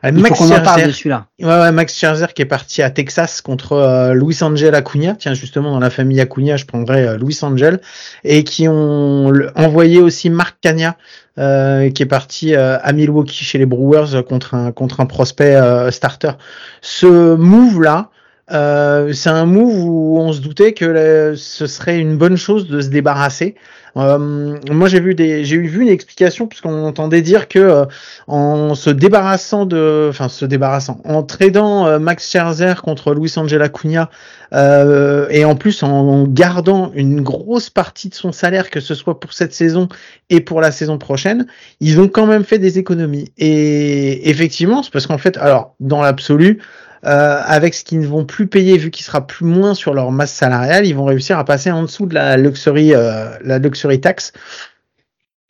il 0.05 0.15
Max 0.15 0.39
faut 0.39 0.45
qu'on 0.45 0.55
en 0.55 0.61
parle 0.63 0.87
dessus 0.87 1.09
là. 1.09 1.27
Ouais, 1.41 1.47
ouais, 1.47 1.73
Max 1.73 1.97
Scherzer 1.97 2.33
qui 2.35 2.43
est 2.43 2.47
parti 2.47 2.83
à 2.83 2.91
Texas 2.91 3.41
contre 3.41 3.73
euh, 3.73 4.15
Luis 4.15 4.39
Angel 4.43 4.75
Acuna. 4.75 5.15
Tiens, 5.19 5.35
justement, 5.35 5.73
dans 5.73 5.81
la 5.81 5.91
famille 5.91 6.21
Acuna, 6.21 6.57
je 6.57 6.65
prendrais 6.65 7.07
euh, 7.07 7.19
Luis 7.19 7.39
Angel. 7.43 7.81
Et 8.25 8.45
qui 8.45 8.67
ont 8.69 9.33
envoyé 9.57 10.01
aussi 10.01 10.31
Mark 10.31 10.57
Cagna, 10.61 10.97
euh, 11.39 11.91
qui 11.91 12.03
est 12.03 12.07
parti 12.07 12.55
euh, 12.55 12.79
à 12.83 12.93
Milwaukee 12.93 13.45
chez 13.45 13.59
les 13.59 13.67
Brewers 13.67 14.23
contre 14.27 14.55
un, 14.55 14.73
contre 14.73 15.01
un 15.01 15.07
prospect 15.07 15.59
starter. 15.91 16.33
Ce 16.81 17.35
move-là, 17.37 18.11
c'est 18.49 19.31
un 19.31 19.47
move 19.47 19.85
où 19.85 20.19
on 20.19 20.33
se 20.33 20.41
doutait 20.41 20.73
que 20.73 21.35
ce 21.37 21.67
serait 21.67 21.99
une 21.99 22.17
bonne 22.17 22.37
chose 22.37 22.69
de 22.69 22.81
se 22.81 22.89
débarrasser. 22.89 23.55
Euh, 23.97 24.59
moi, 24.71 24.89
j'ai 24.89 25.01
vu 25.01 25.15
des, 25.15 25.45
j'ai 25.45 25.59
vu 25.59 25.83
une 25.83 25.89
explication 25.89 26.47
puisqu'on 26.47 26.85
entendait 26.85 27.23
dire 27.23 27.49
que 27.49 27.59
euh, 27.59 27.85
en 28.27 28.75
se 28.75 28.91
débarrassant 28.91 29.67
de, 29.67 30.07
enfin 30.11 30.29
se 30.29 30.45
débarrassant, 30.45 31.01
en 31.05 31.23
tradant 31.23 31.87
euh, 31.87 31.99
Max 31.99 32.31
Scherzer 32.31 32.75
contre 32.83 33.15
Luis 33.15 33.33
Angel 33.37 33.63
Acuna 33.63 34.11
et 34.53 35.45
en 35.45 35.55
plus 35.55 35.85
en, 35.85 36.25
gardant 36.27 36.91
une 36.95 37.21
grosse 37.21 37.71
partie 37.71 38.09
de 38.09 38.15
son 38.15 38.33
salaire, 38.33 38.71
que 38.71 38.81
ce 38.81 38.95
soit 38.97 39.21
pour 39.21 39.33
cette 39.33 39.53
saison 39.53 39.89
et 40.29 40.41
pour 40.41 40.61
la 40.61 40.73
saison 40.73 40.99
prochaine, 40.99 41.47
ils 41.79 42.01
ont 42.01 42.09
quand 42.09 42.27
même 42.27 42.43
fait 42.43 42.59
des 42.59 42.77
économies. 42.77 43.31
Et 43.39 44.29
effectivement, 44.29 44.83
c'est 44.83 44.93
parce 44.93 45.07
qu'en 45.07 45.19
fait, 45.19 45.37
alors 45.37 45.77
dans 45.79 46.03
l'absolu. 46.03 46.61
Euh, 47.07 47.41
avec 47.43 47.73
ce 47.73 47.83
qu'ils 47.83 48.01
ne 48.01 48.07
vont 48.07 48.27
plus 48.27 48.47
payer 48.47 48.77
vu 48.77 48.91
qu'il 48.91 49.07
sera 49.07 49.27
plus 49.27 49.47
moins 49.47 49.73
sur 49.73 49.95
leur 49.95 50.13
masse 50.13 50.35
salariale, 50.35 50.87
ils 50.87 50.95
vont 50.95 51.07
réussir 51.07 51.39
à 51.39 51.45
passer 51.45 51.71
en 51.71 51.83
dessous 51.83 52.05
de 52.05 52.15
la 52.15 52.37
luxury, 52.37 52.95
euh, 52.95 53.31
la 53.43 53.59
luxury 53.59 54.01
tax. 54.01 54.33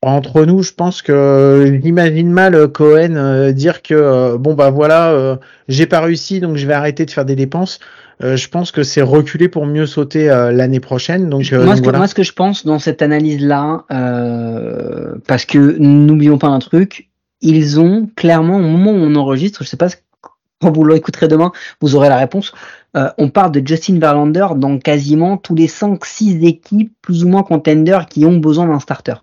Entre 0.03 0.45
nous, 0.45 0.63
je 0.63 0.73
pense 0.73 1.03
que 1.03 1.81
j'imagine 1.83 2.31
mal 2.31 2.55
euh, 2.55 2.69
Cohen 2.69 3.51
dire 3.51 3.83
que 3.83 4.37
bon 4.37 4.55
bah 4.55 4.71
voilà, 4.71 5.39
j'ai 5.69 5.87
pas 5.87 6.01
réussi 6.01 6.39
donc 6.39 6.57
je 6.57 6.67
vais 6.67 6.73
arrêter 6.73 7.05
de 7.05 7.11
faire 7.11 7.25
des 7.25 7.37
dépenses. 7.37 7.81
je 8.21 8.49
pense 8.49 8.71
que 8.71 8.85
c'est 8.85 9.03
reculer 9.03 9.49
pour 9.49 9.67
mieux 9.67 9.87
sauter 9.87 10.27
l'année 10.27 10.81
prochaine. 10.81 11.29
Donc, 11.29 11.51
moi, 11.51 11.75
ce 11.75 11.83
que, 11.83 11.91
moi, 11.91 12.07
ce 12.07 12.15
que 12.15 12.23
je 12.23 12.33
pense 12.33 12.65
dans 12.65 12.79
cette 12.79 13.03
analyse-là, 13.03 13.85
parce 15.27 15.45
que 15.47 15.77
n'oublions 15.79 16.39
pas 16.39 16.49
un 16.49 16.61
truc, 16.61 17.09
ils 17.41 17.81
ont 17.81 18.09
clairement 18.15 18.57
au 18.59 18.63
moment 18.63 18.93
où 18.93 19.03
on 19.03 19.17
enregistre, 19.17 19.65
je 19.65 19.69
sais 19.69 19.77
pas 19.77 19.89
quand 20.61 20.73
vous 20.73 20.85
l'écouterez 20.85 21.29
demain, 21.29 21.53
vous 21.81 21.97
aurez 21.97 22.09
la 22.09 22.17
réponse. 22.17 22.53
Euh, 22.97 23.09
on 23.19 23.29
parle 23.29 23.53
de 23.53 23.67
Justin 23.67 23.99
Verlander 23.99 24.47
dans 24.57 24.79
quasiment 24.79 25.37
tous 25.37 25.55
les 25.55 25.69
5-6 25.69 26.45
équipes 26.47 26.93
plus 27.03 27.25
ou 27.25 27.29
moins 27.29 27.43
contenders 27.43 28.07
qui 28.07 28.25
ont 28.25 28.39
besoin 28.39 28.67
d'un 28.67 28.81
starter. 28.81 29.15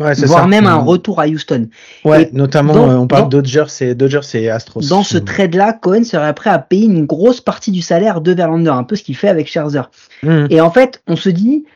Ouais, 0.00 0.14
voire 0.14 0.48
même 0.48 0.66
un 0.66 0.78
retour 0.78 1.20
à 1.20 1.28
Houston. 1.28 1.68
Ouais, 2.04 2.30
notamment 2.32 2.74
euh, 2.74 2.96
on 2.96 3.06
parle 3.06 3.28
de 3.28 3.36
Dodgers 3.36 3.66
et 3.80 3.94
Dodgers 3.94 4.20
et 4.34 4.50
Astros. 4.50 4.88
Dans 4.88 5.04
ce 5.04 5.18
trade-là, 5.18 5.74
Cohen 5.74 6.02
serait 6.02 6.34
prêt 6.34 6.50
à 6.50 6.58
payer 6.58 6.86
une 6.86 7.04
grosse 7.04 7.40
partie 7.40 7.70
du 7.70 7.82
salaire 7.82 8.20
de 8.20 8.32
Verlander, 8.32 8.70
un 8.70 8.84
peu 8.84 8.96
ce 8.96 9.04
qu'il 9.04 9.16
fait 9.16 9.28
avec 9.28 9.48
Scherzer. 9.48 9.82
Mmh. 10.22 10.46
Et 10.50 10.60
en 10.60 10.70
fait, 10.70 11.02
on 11.06 11.14
se 11.14 11.28
dit 11.28 11.66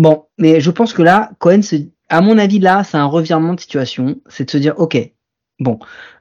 bon, 0.00 0.24
mais 0.36 0.60
je 0.60 0.70
pense 0.70 0.92
que 0.92 1.02
là, 1.02 1.30
Cohen 1.40 1.62
se 1.62 1.76
à 2.08 2.20
mon 2.20 2.38
avis, 2.38 2.58
là, 2.58 2.84
c'est 2.84 2.96
un 2.96 3.06
revirement 3.06 3.54
de 3.54 3.60
situation. 3.60 4.16
C'est 4.28 4.46
de 4.46 4.50
se 4.50 4.58
dire, 4.58 4.74
ok, 4.78 4.98
bon, 5.60 5.78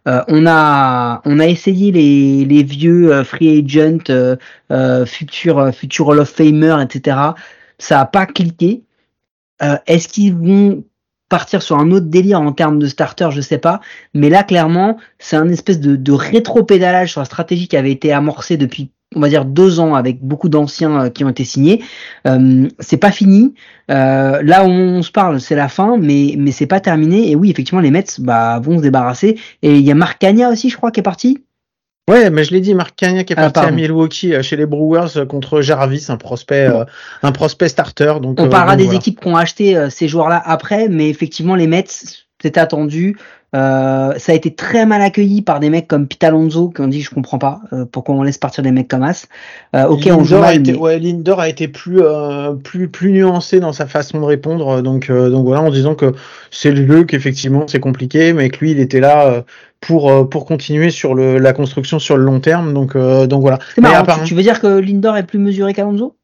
euh, 0.08 0.24
on 0.28 0.46
a 0.48 1.22
on 1.26 1.40
a 1.40 1.48
essayé 1.48 1.92
les, 1.92 2.46
les 2.46 2.64
vieux 2.64 3.14
euh, 3.14 3.24
free 3.24 3.60
agent, 3.60 4.10
euh, 4.10 4.36
euh, 4.72 5.06
futur 5.06 5.74
futur 5.74 6.08
Hall 6.08 6.20
of 6.20 6.30
Famer, 6.30 6.78
etc. 6.82 7.18
Ça 7.80 8.02
a 8.02 8.06
pas 8.06 8.26
cliqué. 8.26 8.84
Euh, 9.62 9.78
Est-ce 9.88 10.08
qu'ils 10.08 10.36
vont 10.36 10.84
partir 11.30 11.62
sur 11.62 11.78
un 11.78 11.92
autre 11.92 12.08
délire 12.08 12.42
en 12.42 12.52
termes 12.54 12.80
de 12.80 12.88
starter, 12.88 13.30
je 13.32 13.42
sais 13.42 13.58
pas. 13.58 13.82
Mais 14.14 14.30
là, 14.30 14.44
clairement, 14.44 14.98
c'est 15.20 15.36
un 15.36 15.50
espèce 15.50 15.80
de, 15.80 15.96
de 15.96 16.12
rétro-pédalage 16.12 17.12
sur 17.12 17.22
la 17.22 17.26
stratégie 17.26 17.68
qui 17.68 17.78
avait 17.78 17.92
été 17.92 18.14
amorcée 18.14 18.58
depuis, 18.58 18.92
on 19.16 19.20
va 19.20 19.30
dire, 19.30 19.46
deux 19.46 19.80
ans 19.80 19.96
avec 19.96 20.22
beaucoup 20.22 20.50
d'anciens 20.50 21.06
euh, 21.06 21.10
qui 21.10 21.24
ont 21.24 21.30
été 21.30 21.46
signés. 21.46 21.82
Euh, 22.28 22.68
c'est 22.80 22.98
pas 22.98 23.12
fini. 23.12 23.54
Euh, 23.90 24.42
là 24.44 24.66
où 24.66 24.70
on 24.70 25.02
se 25.02 25.12
parle, 25.12 25.40
c'est 25.40 25.56
la 25.56 25.70
fin, 25.70 25.98
mais, 25.98 26.36
mais 26.38 26.52
c'est 26.52 26.68
pas 26.68 26.80
terminé. 26.80 27.32
Et 27.32 27.36
oui, 27.36 27.50
effectivement, 27.50 27.82
les 27.82 27.92
Mets 27.92 28.20
bah, 28.20 28.60
vont 28.60 28.78
se 28.78 28.84
débarrasser. 28.84 29.40
Et 29.62 29.76
il 29.76 29.82
y 29.86 29.92
a 29.92 29.96
Marc 29.96 30.20
Cagna 30.20 30.50
aussi, 30.50 30.70
je 30.70 30.78
crois, 30.78 30.92
qui 30.92 31.00
est 31.00 31.04
parti. 31.04 31.44
Ouais, 32.10 32.30
mais 32.30 32.44
je 32.44 32.52
l'ai 32.52 32.62
dit, 32.62 32.74
Marc 32.74 32.96
Cagna 32.96 33.24
qui 33.24 33.34
est 33.34 33.38
Ah, 33.38 33.44
parti 33.44 33.60
à 33.60 33.62
pardon. 33.64 33.76
Milwaukee 33.76 34.42
chez 34.42 34.56
les 34.56 34.66
Brewers 34.66 35.26
contre 35.28 35.62
Jarvis, 35.62 36.06
un 36.10 36.18
prospect, 36.18 36.68
euh, 36.68 36.86
un 37.22 37.32
prospect 37.32 37.68
starter. 37.68 38.14
Donc, 38.22 38.40
On 38.40 38.50
parlera 38.50 38.74
donc 38.74 38.78
des 38.78 38.84
voilà. 38.86 38.98
équipes 38.98 39.20
qui 39.20 39.28
ont 39.28 39.36
acheté 39.36 39.90
ces 39.90 40.08
joueurs-là 40.08 40.42
après, 40.46 40.88
mais 40.90 41.10
effectivement, 41.10 41.56
les 41.56 41.68
Mets, 41.68 41.86
c'était 42.42 42.60
attendu. 42.60 43.18
Euh, 43.58 44.14
ça 44.18 44.34
a 44.34 44.36
été 44.36 44.54
très 44.54 44.86
mal 44.86 45.02
accueilli 45.02 45.42
par 45.42 45.60
des 45.60 45.70
mecs 45.72 45.88
comme 45.88 46.08
Pete 46.08 46.24
Alonso 46.24 46.70
qui 46.70 46.82
ont 46.82 46.88
dit 46.88 47.02
je 47.02 47.10
comprends 47.10 47.40
pas 47.40 47.62
euh, 47.74 47.86
pourquoi 47.92 48.14
on 48.14 48.22
laisse 48.22 48.38
partir 48.38 48.64
des 48.64 48.72
mecs 48.72 48.88
comme 48.88 49.02
As. 49.04 49.28
Euh, 49.76 49.86
ok, 49.88 50.08
on 50.12 50.24
joue 50.24 50.36
Lindor 50.36 50.44
a 50.44 50.54
été, 50.54 50.72
mais- 50.74 50.78
ouais, 50.78 51.00
Lindor 51.00 51.40
a 51.40 51.50
été 51.50 51.68
plus, 51.68 52.02
plus, 52.64 52.88
plus 52.90 53.12
nuancé 53.12 53.60
dans 53.60 53.74
sa 53.74 53.88
façon 53.88 54.20
de 54.20 54.26
répondre. 54.26 54.82
Donc, 54.82 55.10
donc 55.10 55.46
voilà, 55.46 55.62
en 55.62 55.72
disant 55.72 55.96
que 55.96 56.14
c'est 56.52 56.72
le 56.72 57.04
qu'effectivement 57.06 57.66
c'est 57.68 57.80
compliqué, 57.80 58.34
mais 58.34 58.50
que 58.50 58.60
lui 58.60 58.72
il 58.72 58.80
était 58.80 59.00
là 59.00 59.44
pour, 59.82 60.30
pour 60.30 60.46
continuer 60.46 60.90
sur 60.90 61.16
le, 61.16 61.38
la 61.40 61.54
construction 61.54 62.00
sur 62.00 62.18
le 62.18 62.24
long 62.26 62.40
terme. 62.40 62.74
Donc, 62.74 62.98
donc 62.98 63.42
voilà. 63.42 63.60
c'est 63.76 63.82
Mais 63.82 63.90
marrant. 63.90 64.02
apparemment- 64.04 64.24
Tu, 64.26 64.30
tu 64.30 64.36
veux 64.36 64.44
dire 64.44 64.60
que 64.60 64.68
Lindor 64.68 65.18
est 65.18 65.24
plus 65.26 65.40
mesuré 65.40 65.74
qu'Alonso? 65.74 66.16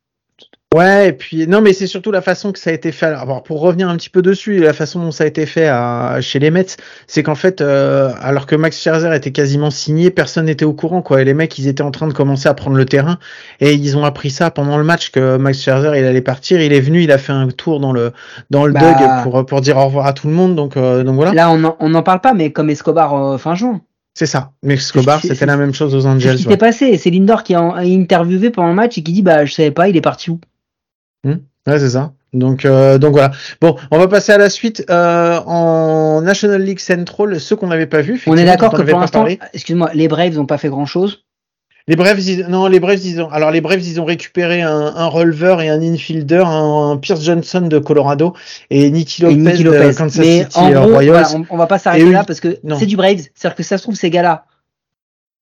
Ouais, 0.73 1.09
et 1.09 1.13
puis 1.13 1.45
non, 1.47 1.61
mais 1.61 1.71
c'est 1.73 1.85
surtout 1.87 2.11
la 2.11 2.21
façon 2.21 2.51
que 2.51 2.57
ça 2.57 2.69
a 2.71 2.73
été 2.73 2.91
fait. 2.91 3.05
Alors 3.05 3.43
pour 3.43 3.59
revenir 3.61 3.89
un 3.89 3.95
petit 3.95 4.09
peu 4.09 4.21
dessus, 4.21 4.57
la 4.59 4.73
façon 4.73 4.99
dont 5.01 5.11
ça 5.11 5.23
a 5.23 5.27
été 5.27 5.45
fait 5.45 5.67
à, 5.67 6.17
chez 6.21 6.39
les 6.39 6.49
Mets, 6.51 6.65
c'est 7.05 7.21
qu'en 7.21 7.35
fait, 7.35 7.61
euh, 7.61 8.11
alors 8.21 8.45
que 8.47 8.55
Max 8.55 8.79
Scherzer 8.81 9.13
était 9.13 9.31
quasiment 9.31 9.69
signé, 9.69 10.09
personne 10.09 10.45
n'était 10.45 10.65
au 10.65 10.73
courant 10.73 11.01
quoi. 11.01 11.21
Et 11.21 11.25
les 11.25 11.33
mecs, 11.35 11.57
ils 11.59 11.67
étaient 11.67 11.83
en 11.83 11.91
train 11.91 12.07
de 12.07 12.13
commencer 12.13 12.49
à 12.49 12.53
prendre 12.55 12.75
le 12.75 12.85
terrain 12.85 13.19
et 13.59 13.73
ils 13.73 13.97
ont 13.97 14.03
appris 14.05 14.31
ça 14.31 14.49
pendant 14.51 14.77
le 14.77 14.83
match 14.83 15.11
que 15.11 15.37
Max 15.37 15.59
Scherzer 15.61 15.95
il 15.95 16.05
allait 16.05 16.21
partir. 16.21 16.59
Il 16.61 16.73
est 16.73 16.81
venu, 16.81 17.03
il 17.03 17.11
a 17.11 17.17
fait 17.19 17.33
un 17.33 17.47
tour 17.49 17.79
dans 17.79 17.91
le 17.91 18.11
dans 18.49 18.65
le 18.65 18.73
Bah. 18.73 18.79
dug 18.79 19.23
pour 19.23 19.45
pour 19.45 19.61
dire 19.61 19.77
au 19.77 19.85
revoir 19.85 20.07
à 20.07 20.13
tout 20.13 20.27
le 20.27 20.33
monde. 20.33 20.55
Donc 20.55 20.75
euh, 20.77 21.03
donc 21.03 21.15
voilà, 21.15 21.33
Là, 21.33 21.51
on 21.51 21.63
en, 21.63 21.75
on 21.79 21.93
en 21.93 22.01
parle 22.03 22.21
pas, 22.21 22.33
mais 22.33 22.51
comme 22.51 22.69
Escobar 22.71 23.13
euh, 23.13 23.37
fin 23.37 23.53
juin. 23.53 23.81
c'est 24.15 24.25
ça. 24.25 24.51
Mais 24.63 24.73
Escobar, 24.75 25.21
c'était 25.21 25.45
la 25.45 25.57
même 25.57 25.73
chose 25.73 25.93
aux 25.93 25.99
C'est 25.99 26.07
ce 26.07 26.07
Angels. 26.07 26.37
ouais. 26.37 26.51
s'est 26.51 26.57
passé. 26.57 26.97
C'est 26.97 27.11
Lindor 27.11 27.43
qui 27.43 27.53
a 27.53 27.59
a 27.61 27.81
interviewé 27.83 28.49
pendant 28.49 28.69
le 28.69 28.75
match 28.75 28.97
et 28.97 29.03
qui 29.03 29.11
dit 29.13 29.21
bah 29.21 29.45
je 29.45 29.53
savais 29.53 29.69
pas, 29.71 29.87
il 29.87 29.95
est 29.97 30.01
parti 30.01 30.31
où 30.31 30.39
Ouais, 31.67 31.79
c'est 31.79 31.91
ça. 31.91 32.13
Donc, 32.33 32.65
euh, 32.65 32.97
donc 32.97 33.13
voilà. 33.13 33.31
Bon, 33.61 33.77
on 33.91 33.97
va 33.97 34.07
passer 34.07 34.31
à 34.31 34.37
la 34.37 34.49
suite 34.49 34.83
euh, 34.89 35.39
en 35.45 36.21
National 36.21 36.61
League 36.61 36.79
Central, 36.79 37.39
ceux 37.39 37.55
qu'on 37.55 37.67
n'avait 37.67 37.87
pas 37.87 38.01
vus. 38.01 38.21
On 38.27 38.35
est 38.35 38.45
d'accord 38.45 38.73
que 38.73 38.81
pour 38.81 38.99
l'instant, 38.99 39.25
excuse-moi, 39.53 39.91
les 39.93 40.07
Braves 40.07 40.35
n'ont 40.35 40.45
pas 40.45 40.57
fait 40.57 40.69
grand 40.69 40.85
chose. 40.85 41.23
Les 41.87 41.97
Braves, 41.97 42.19
ils, 42.21 42.47
non, 42.47 42.67
les 42.67 42.79
Braves, 42.79 43.05
ils 43.05 43.21
ont, 43.21 43.29
alors 43.29 43.51
les 43.51 43.59
Braves, 43.59 43.85
ils 43.85 43.99
ont 43.99 44.05
récupéré 44.05 44.61
un, 44.61 44.71
un 44.71 45.07
releveur 45.07 45.61
et 45.61 45.67
un 45.67 45.81
infielder, 45.81 46.43
un, 46.45 46.91
un 46.91 46.97
Pierce 46.97 47.21
Johnson 47.21 47.59
de 47.61 47.77
Colorado 47.77 48.33
et 48.69 48.89
Nicky 48.89 49.21
Lopez, 49.21 49.33
et 49.33 49.37
Nicky 49.37 49.63
de. 49.65 49.91
Kansas 49.91 50.17
Mais 50.17 50.43
City 50.43 50.59
en 50.59 50.71
gros, 50.71 50.91
voilà, 50.91 51.27
on, 51.35 51.45
on 51.49 51.57
va 51.57 51.67
pas 51.67 51.79
s'arrêter 51.79 52.09
là 52.09 52.23
parce 52.23 52.39
que 52.39 52.57
c'est 52.79 52.85
du 52.85 52.95
Braves. 52.95 53.23
C'est-à-dire 53.35 53.55
que 53.55 53.63
ça 53.63 53.77
se 53.77 53.83
trouve, 53.83 53.95
ces 53.95 54.09
gars-là, 54.09 54.45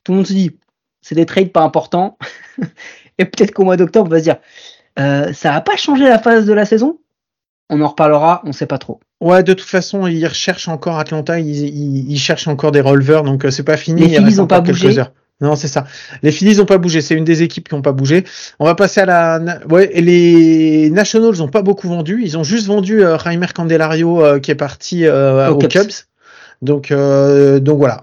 tout 0.04 0.14
le 0.14 0.18
monde 0.18 0.28
se 0.28 0.34
dit, 0.34 0.58
c'est 1.02 1.16
des 1.16 1.28
trades 1.28 1.52
pas 1.52 1.62
importants. 1.62 2.18
et 3.20 3.26
peut-être 3.26 3.52
qu'au 3.52 3.64
mois 3.64 3.78
d'octobre, 3.78 4.08
on 4.08 4.12
va 4.12 4.18
se 4.18 4.24
dire, 4.24 4.38
euh, 5.00 5.32
ça 5.34 5.54
a 5.54 5.62
pas 5.62 5.76
changé 5.78 6.04
la 6.06 6.20
phase 6.20 6.46
de 6.46 6.54
la 6.54 6.66
saison? 6.66 6.98
On 7.70 7.80
en 7.82 7.88
reparlera, 7.88 8.42
on 8.46 8.52
sait 8.52 8.66
pas 8.66 8.78
trop. 8.78 9.00
Ouais, 9.22 9.44
de 9.44 9.54
toute 9.54 9.68
façon, 9.70 10.08
ils 10.08 10.26
recherchent 10.28 10.68
encore 10.68 11.00
Atlanta, 11.00 11.40
ils, 11.40 11.48
ils, 11.68 12.12
ils 12.12 12.20
cherchent 12.20 12.48
encore 12.48 12.72
des 12.72 12.82
releveurs, 12.82 13.24
donc 13.24 13.46
euh, 13.46 13.52
c'est 13.52 13.64
pas 13.64 13.78
fini. 13.78 14.02
Les 14.02 14.08
il 14.08 14.14
Phillies 14.16 14.26
reste 14.26 14.40
ont 14.40 14.44
encore 14.44 14.60
pas 14.60 14.66
quelques 14.66 14.82
bougé. 14.82 15.00
heures. 15.00 15.12
Non, 15.40 15.56
c'est 15.56 15.68
ça. 15.70 15.86
Les 16.22 16.32
Phillies 16.32 16.58
n'ont 16.58 16.66
pas 16.66 16.78
bougé. 16.78 17.02
C'est 17.02 17.16
une 17.16 17.24
des 17.24 17.42
équipes 17.42 17.68
qui 17.70 17.74
n'ont 17.74 17.82
pas 17.82 17.94
bougé. 17.94 18.26
On 18.60 18.66
va 18.66 18.76
passer 18.76 19.02
à 19.02 19.06
la. 19.08 19.40
na- 19.40 19.60
Ouais, 19.70 19.90
et 19.92 20.02
les 20.02 20.92
Nationals 20.92 21.38
n'ont 21.38 21.48
pas 21.48 21.64
beaucoup 21.64 21.88
vendu. 21.88 22.22
Ils 22.24 22.38
ont 22.38 22.44
juste 22.44 22.68
vendu 22.68 23.04
euh, 23.04 23.16
Reimer 23.16 23.48
Candelario 23.56 24.24
euh, 24.24 24.40
qui 24.40 24.52
est 24.52 24.56
parti 24.56 25.06
euh, 25.08 25.50
Aux 25.50 25.54
aux 25.56 25.58
Cubs. 25.58 25.72
Cubs. 25.72 25.92
Donc, 26.62 26.92
euh, 26.92 27.60
donc 27.60 27.80
voilà. 27.80 28.02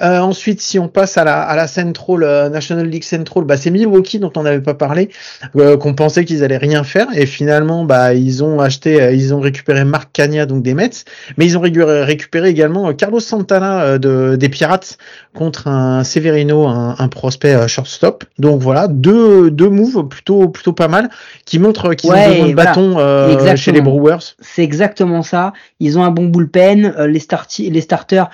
Euh, 0.00 0.18
ensuite, 0.18 0.60
si 0.60 0.78
on 0.78 0.88
passe 0.88 1.16
à 1.18 1.24
la, 1.24 1.40
à 1.42 1.56
la 1.56 1.66
Central, 1.66 2.22
euh, 2.22 2.48
National 2.48 2.86
League 2.88 3.04
Central, 3.04 3.44
bah, 3.44 3.56
c'est 3.56 3.70
Milwaukee 3.70 4.18
dont 4.18 4.32
on 4.36 4.42
n'avait 4.42 4.60
pas 4.60 4.74
parlé, 4.74 5.10
euh, 5.56 5.76
qu'on 5.76 5.94
pensait 5.94 6.24
qu'ils 6.24 6.42
allaient 6.44 6.56
rien 6.56 6.84
faire, 6.84 7.06
et 7.14 7.26
finalement, 7.26 7.84
bah, 7.84 8.14
ils 8.14 8.42
ont 8.42 8.60
acheté, 8.60 9.10
ils 9.14 9.34
ont 9.34 9.40
récupéré 9.40 9.84
Marc 9.84 10.10
Cagna, 10.12 10.46
donc 10.46 10.62
des 10.62 10.74
Mets, 10.74 10.90
mais 11.36 11.46
ils 11.46 11.58
ont 11.58 11.60
récupéré 11.60 12.48
également 12.48 12.92
Carlos 12.92 13.20
Santana 13.20 13.98
de, 13.98 14.36
des 14.36 14.48
Pirates 14.48 14.98
contre 15.34 15.68
un 15.68 16.04
Severino, 16.04 16.66
un, 16.66 16.96
un 16.98 17.08
prospect 17.08 17.66
shortstop. 17.68 18.24
Donc 18.38 18.60
voilà, 18.60 18.88
deux, 18.88 19.50
deux 19.50 19.68
moves 19.68 20.06
plutôt, 20.08 20.48
plutôt 20.48 20.72
pas 20.72 20.88
mal, 20.88 21.10
qui 21.44 21.58
montrent 21.58 21.94
qu'ils 21.94 22.10
Ouais, 22.10 22.42
ont 22.42 22.48
de 22.48 22.52
voilà. 22.54 22.74
bâton 22.74 23.56
chez 23.56 23.72
les 23.72 23.80
Brewers. 23.80 24.34
C'est 24.40 24.62
exactement 24.62 25.22
ça. 25.22 25.52
Ils 25.80 25.98
ont 25.98 26.04
un 26.04 26.10
bon 26.10 26.26
bullpen. 26.26 26.94
les, 27.06 27.22
les 27.70 27.80
starters 27.80 28.30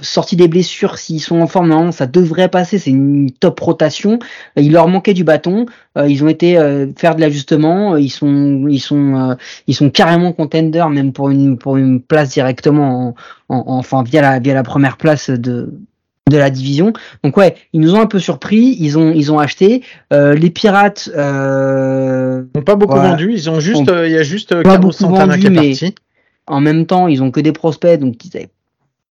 sortis 0.00 0.36
des 0.36 0.48
blessures, 0.48 0.71
s'ils 0.98 1.20
sont 1.20 1.40
en 1.40 1.46
forme, 1.46 1.68
normalement, 1.68 1.92
ça 1.92 2.06
devrait 2.06 2.48
passer. 2.48 2.78
C'est 2.78 2.90
une 2.90 3.30
top 3.30 3.58
rotation. 3.60 4.18
Il 4.56 4.72
leur 4.72 4.88
manquait 4.88 5.14
du 5.14 5.24
bâton. 5.24 5.66
Euh, 5.98 6.08
ils 6.08 6.22
ont 6.24 6.28
été 6.28 6.58
euh, 6.58 6.86
faire 6.96 7.14
de 7.14 7.20
l'ajustement. 7.20 7.96
Ils 7.96 8.10
sont, 8.10 8.66
ils 8.68 8.80
sont, 8.80 9.30
euh, 9.30 9.34
ils 9.66 9.74
sont 9.74 9.90
carrément 9.90 10.32
contenders, 10.32 10.88
même 10.90 11.12
pour 11.12 11.30
une 11.30 11.58
pour 11.58 11.76
une 11.76 12.00
place 12.00 12.30
directement, 12.30 13.14
en, 13.48 13.56
en- 13.56 13.64
enfin 13.78 14.02
via 14.02 14.22
la 14.22 14.38
via 14.38 14.54
la 14.54 14.62
première 14.62 14.96
place 14.96 15.30
de 15.30 15.72
de 16.30 16.36
la 16.38 16.50
division. 16.50 16.92
Donc 17.24 17.36
ouais, 17.36 17.56
ils 17.72 17.80
nous 17.80 17.94
ont 17.94 18.00
un 18.00 18.06
peu 18.06 18.18
surpris. 18.20 18.76
Ils 18.80 18.96
ont 18.98 19.12
ils 19.12 19.30
ont 19.32 19.38
acheté 19.38 19.82
Euh, 20.12 20.34
les 20.34 20.50
pirates. 20.50 21.10
Euh, 21.16 22.44
Ils 22.54 22.58
n'ont 22.58 22.64
pas 22.64 22.76
beaucoup 22.76 22.94
Voilà. 22.94 23.10
vendu, 23.10 23.32
ils 23.32 23.50
ont 23.50 23.60
juste, 23.60 23.88
euh, 23.88 24.06
il 24.06 24.12
y 24.12 24.16
a 24.16 24.22
juste 24.22 24.54
Pas 24.54 24.62
Carlos 24.62 24.92
Santana 24.92 25.34
vendu, 25.36 25.40
qui 25.40 25.46
est 25.46 25.50
parti. 25.54 25.94
En 26.46 26.60
même 26.60 26.86
temps, 26.86 27.06
ils 27.08 27.22
ont 27.22 27.30
que 27.30 27.40
des 27.40 27.52
prospects, 27.52 27.98
donc 28.00 28.24
ils 28.24 28.36
avaient 28.36 28.48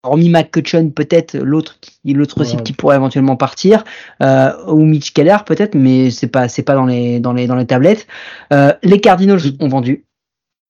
hormis 0.03 0.31
McCutcheon 0.31 0.91
peut-être 0.91 1.37
l'autre 1.37 1.79
qui 1.81 2.13
l'autre 2.15 2.41
Ouais. 2.41 2.47
cible 2.47 2.63
qui 2.63 2.73
pourrait 2.73 2.97
éventuellement 2.97 3.37
partir 3.37 3.85
euh, 4.23 4.53
ou 4.67 4.85
Mitch 4.85 5.13
Keller 5.13 5.37
peut-être, 5.47 5.75
mais 5.75 6.11
c'est 6.11 6.27
pas 6.27 6.49
c'est 6.49 6.63
pas 6.63 6.75
dans 6.75 6.87
les 6.87 7.21
dans 7.21 7.33
les 7.33 7.47
dans 7.47 7.57
les 7.57 7.67
tablettes. 7.67 8.07
Euh, 8.53 8.73
les 8.83 9.01
Cardinals 9.01 9.41
ont 9.61 9.69
vendu. 9.69 10.05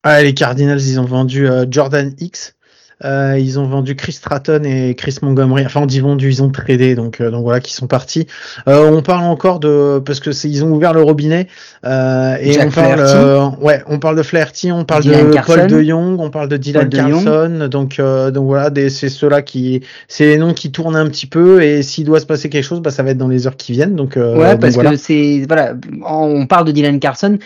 Ah, 0.03 0.23
les 0.23 0.33
Cardinals, 0.33 0.81
ils 0.81 0.99
ont 0.99 1.05
vendu 1.05 1.47
euh, 1.47 1.67
Jordan 1.71 2.15
X. 2.19 2.57
Euh, 3.05 3.39
ils 3.39 3.59
ont 3.59 3.67
vendu 3.67 3.97
Chris 3.97 4.13
Stratton 4.13 4.63
et 4.65 4.95
Chris 4.95 5.17
Montgomery. 5.23 5.65
Enfin, 5.65 5.81
on 5.83 5.87
dit 5.87 6.01
vendu, 6.01 6.29
ils 6.29 6.43
ont 6.43 6.51
tradé, 6.51 6.95
donc 6.95 7.21
euh, 7.21 7.31
donc 7.31 7.43
voilà, 7.43 7.61
qui 7.61 7.73
sont 7.73 7.87
partis. 7.87 8.27
Euh, 8.69 8.91
on 8.91 9.03
parle 9.03 9.25
encore 9.25 9.61
de 9.61 10.03
parce 10.05 10.21
que 10.21 10.31
ils 10.47 10.65
ont 10.65 10.71
ouvert 10.71 10.93
le 10.93 11.03
robinet 11.03 11.49
euh, 11.87 12.37
et 12.41 12.53
Jack 12.53 12.69
on 12.69 12.71
parle 12.71 13.01
euh, 13.01 13.49
ouais, 13.61 13.83
on 13.87 13.99
parle 13.99 14.17
de 14.17 14.23
Flaherty, 14.23 14.71
on 14.73 14.85
parle 14.85 15.03
Dylan 15.03 15.29
de 15.29 15.33
Carlson. 15.33 15.55
Paul 15.57 15.67
De 15.67 15.83
Jong, 15.83 16.21
on 16.21 16.31
parle 16.31 16.49
de 16.49 16.57
Dylan 16.57 16.89
De 16.89 16.97
Jong. 16.97 17.25
Carlson. 17.25 17.69
Donc 17.71 17.99
euh, 17.99 18.31
donc 18.31 18.47
voilà, 18.47 18.71
c'est 18.89 19.09
ceux-là 19.09 19.43
qui 19.43 19.83
c'est 20.09 20.27
les 20.27 20.37
noms 20.37 20.55
qui 20.55 20.71
tournent 20.71 20.97
un 20.97 21.09
petit 21.09 21.27
peu 21.27 21.63
et 21.63 21.83
s'il 21.83 22.05
doit 22.05 22.21
se 22.21 22.27
passer 22.27 22.49
quelque 22.51 22.65
chose, 22.65 22.81
bah 22.81 22.91
ça 22.91 23.03
va 23.03 23.11
être 23.11 23.19
dans 23.19 23.29
les 23.29 23.47
heures 23.47 23.57
qui 23.57 23.73
viennent. 23.73 23.97
Donc 23.97 24.17
euh, 24.17 24.37
ouais, 24.37 24.53
donc 24.53 24.61
parce 24.61 24.75
voilà. 24.75 24.91
que 24.91 24.97
c'est 24.97 25.45
voilà, 25.49 25.75
on 26.07 26.47
parle 26.47 26.67
de 26.67 26.73
Dylan 26.73 27.01
Carson. 27.01 27.39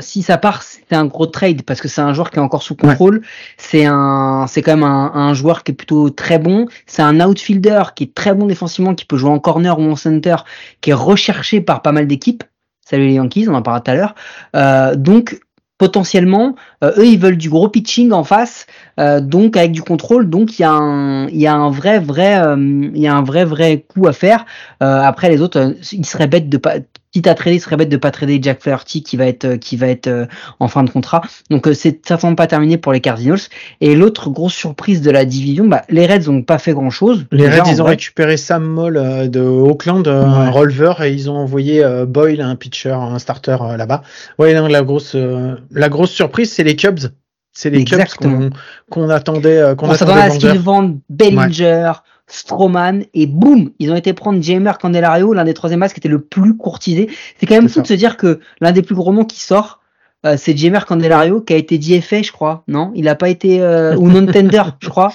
Si 0.00 0.22
ça 0.22 0.38
part, 0.38 0.62
c'est 0.62 0.94
un 0.94 1.06
gros 1.06 1.26
trade 1.26 1.62
parce 1.62 1.80
que 1.80 1.88
c'est 1.88 2.00
un 2.00 2.14
joueur 2.14 2.30
qui 2.30 2.36
est 2.36 2.42
encore 2.42 2.62
sous 2.62 2.76
contrôle. 2.76 3.22
C'est 3.56 3.86
un, 3.86 4.46
quand 4.56 4.72
même 4.72 4.82
un, 4.82 5.12
un 5.14 5.34
joueur 5.34 5.64
qui 5.64 5.72
est 5.72 5.74
plutôt 5.74 6.10
très 6.10 6.38
bon. 6.38 6.66
C'est 6.86 7.02
un 7.02 7.20
outfielder 7.20 7.82
qui 7.96 8.04
est 8.04 8.14
très 8.14 8.34
bon 8.34 8.46
défensivement, 8.46 8.94
qui 8.94 9.04
peut 9.04 9.16
jouer 9.16 9.30
en 9.30 9.38
corner 9.38 9.78
ou 9.78 9.90
en 9.90 9.96
center, 9.96 10.36
qui 10.80 10.90
est 10.90 10.94
recherché 10.94 11.60
par 11.60 11.82
pas 11.82 11.92
mal 11.92 12.06
d'équipes. 12.06 12.44
Salut 12.84 13.06
les 13.06 13.14
Yankees, 13.14 13.48
on 13.48 13.54
en 13.54 13.62
parlera 13.62 13.80
tout 13.80 13.90
à 13.90 13.94
l'heure. 13.94 14.14
Euh, 14.54 14.94
donc 14.94 15.40
potentiellement, 15.78 16.54
euh, 16.82 16.92
eux 16.98 17.06
ils 17.06 17.18
veulent 17.18 17.36
du 17.36 17.50
gros 17.50 17.68
pitching 17.68 18.12
en 18.12 18.24
face, 18.24 18.66
euh, 19.00 19.20
donc 19.20 19.56
avec 19.56 19.72
du 19.72 19.82
contrôle. 19.82 20.28
Donc 20.30 20.58
il 20.58 20.62
y 20.62 20.64
a 20.64 20.72
un, 20.72 21.28
il 21.28 21.40
y 21.40 21.46
a 21.46 21.54
un 21.54 21.70
vrai 21.70 21.98
vrai, 21.98 22.38
euh, 22.38 22.56
il 22.94 23.00
y 23.00 23.06
a 23.06 23.14
un 23.14 23.22
vrai 23.22 23.44
vrai 23.44 23.84
coup 23.88 24.06
à 24.06 24.12
faire. 24.12 24.44
Euh, 24.82 25.00
après 25.02 25.28
les 25.28 25.40
autres, 25.40 25.58
euh, 25.58 25.72
ils 25.92 26.06
seraient 26.06 26.26
bêtes 26.28 26.48
de 26.48 26.56
pas. 26.58 26.74
Quitte 27.12 27.28
à 27.28 27.34
trader, 27.36 27.54
il 27.54 27.60
serait 27.60 27.76
bête 27.76 27.90
de 27.90 27.96
pas 27.96 28.10
trader 28.10 28.40
Jack 28.42 28.60
Flaherty 28.60 29.04
qui 29.04 29.16
va 29.16 29.26
être 29.26 29.44
euh, 29.44 29.56
qui 29.56 29.76
va 29.76 29.86
être 29.86 30.08
euh, 30.08 30.26
en 30.58 30.66
fin 30.66 30.82
de 30.82 30.90
contrat. 30.90 31.22
Donc 31.48 31.68
euh, 31.68 31.72
c'est 31.72 32.04
certainement 32.04 32.34
pas 32.34 32.48
terminé 32.48 32.76
pour 32.76 32.92
les 32.92 32.98
Cardinals. 33.00 33.38
Et 33.80 33.94
l'autre 33.94 34.30
grosse 34.30 34.52
surprise 34.54 35.00
de 35.00 35.12
la 35.12 35.24
division, 35.24 35.68
bah, 35.68 35.82
les 35.90 36.06
Reds 36.06 36.28
ont 36.28 36.42
pas 36.42 36.58
fait 36.58 36.72
grand 36.72 36.90
chose. 36.90 37.24
Les 37.30 37.48
Reds, 37.48 37.70
ils 37.70 37.80
ont 37.80 37.84
récupéré 37.84 38.36
Sam 38.36 38.64
Moll 38.64 38.96
euh, 38.96 39.28
de 39.28 39.38
Oakland, 39.38 40.08
euh, 40.08 40.24
un 40.24 40.46
Ouais. 40.46 40.50
releveur, 40.50 41.02
et 41.04 41.12
ils 41.12 41.30
ont 41.30 41.36
envoyé 41.36 41.84
euh, 41.84 42.04
Boyle, 42.04 42.40
un 42.40 42.56
pitcher, 42.56 42.90
un 42.90 43.20
starter 43.20 43.58
là-bas. 43.78 44.02
Ouais, 44.40 44.52
non, 44.52 44.66
la 44.66 44.82
grosse, 44.82 45.12
euh, 45.14 45.54
la 45.70 45.88
grosse 45.88 46.10
surprise, 46.10 46.52
c'est 46.52 46.64
les 46.64 46.74
Cubs. 46.74 46.98
C'est 47.54 47.70
les 47.70 47.80
Exactement. 47.80 48.50
qu'on 48.90 49.08
attendait, 49.08 49.58
euh, 49.58 49.74
qu'on 49.74 49.88
On 49.88 49.94
s'attendait 49.94 50.20
à 50.22 50.30
ce 50.30 50.38
qu'ils 50.38 50.58
vendent 50.58 50.98
Bellinger, 51.08 51.92
Stroman, 52.26 53.04
et 53.14 53.26
boum, 53.26 53.70
ils 53.78 53.92
ont 53.92 53.96
été 53.96 54.12
prendre 54.12 54.42
Jamer 54.42 54.72
Candelario, 54.80 55.32
l'un 55.34 55.44
des 55.44 55.54
troisième 55.54 55.80
bases 55.80 55.92
qui 55.92 56.00
était 56.00 56.08
le 56.08 56.20
plus 56.20 56.56
courtisé. 56.56 57.08
C'est 57.38 57.46
quand 57.46 57.54
même 57.54 57.68
fou 57.68 57.80
de 57.80 57.86
se 57.86 57.94
dire 57.94 58.16
que 58.16 58.40
l'un 58.60 58.72
des 58.72 58.82
plus 58.82 58.94
gros 58.96 59.12
noms 59.12 59.24
qui 59.24 59.40
sort, 59.40 59.80
euh, 60.26 60.36
c'est 60.36 60.56
Jamer 60.56 60.84
Candelario 60.86 61.42
qui 61.42 61.52
a 61.52 61.56
été 61.56 61.78
DFA, 61.78 62.22
je 62.22 62.32
crois, 62.32 62.64
non? 62.66 62.90
Il 62.96 63.08
a 63.08 63.14
pas 63.14 63.28
été 63.28 63.62
euh, 63.62 63.94
ou 63.96 64.08
non-tender, 64.10 64.62
je 64.80 64.88
crois. 64.88 65.12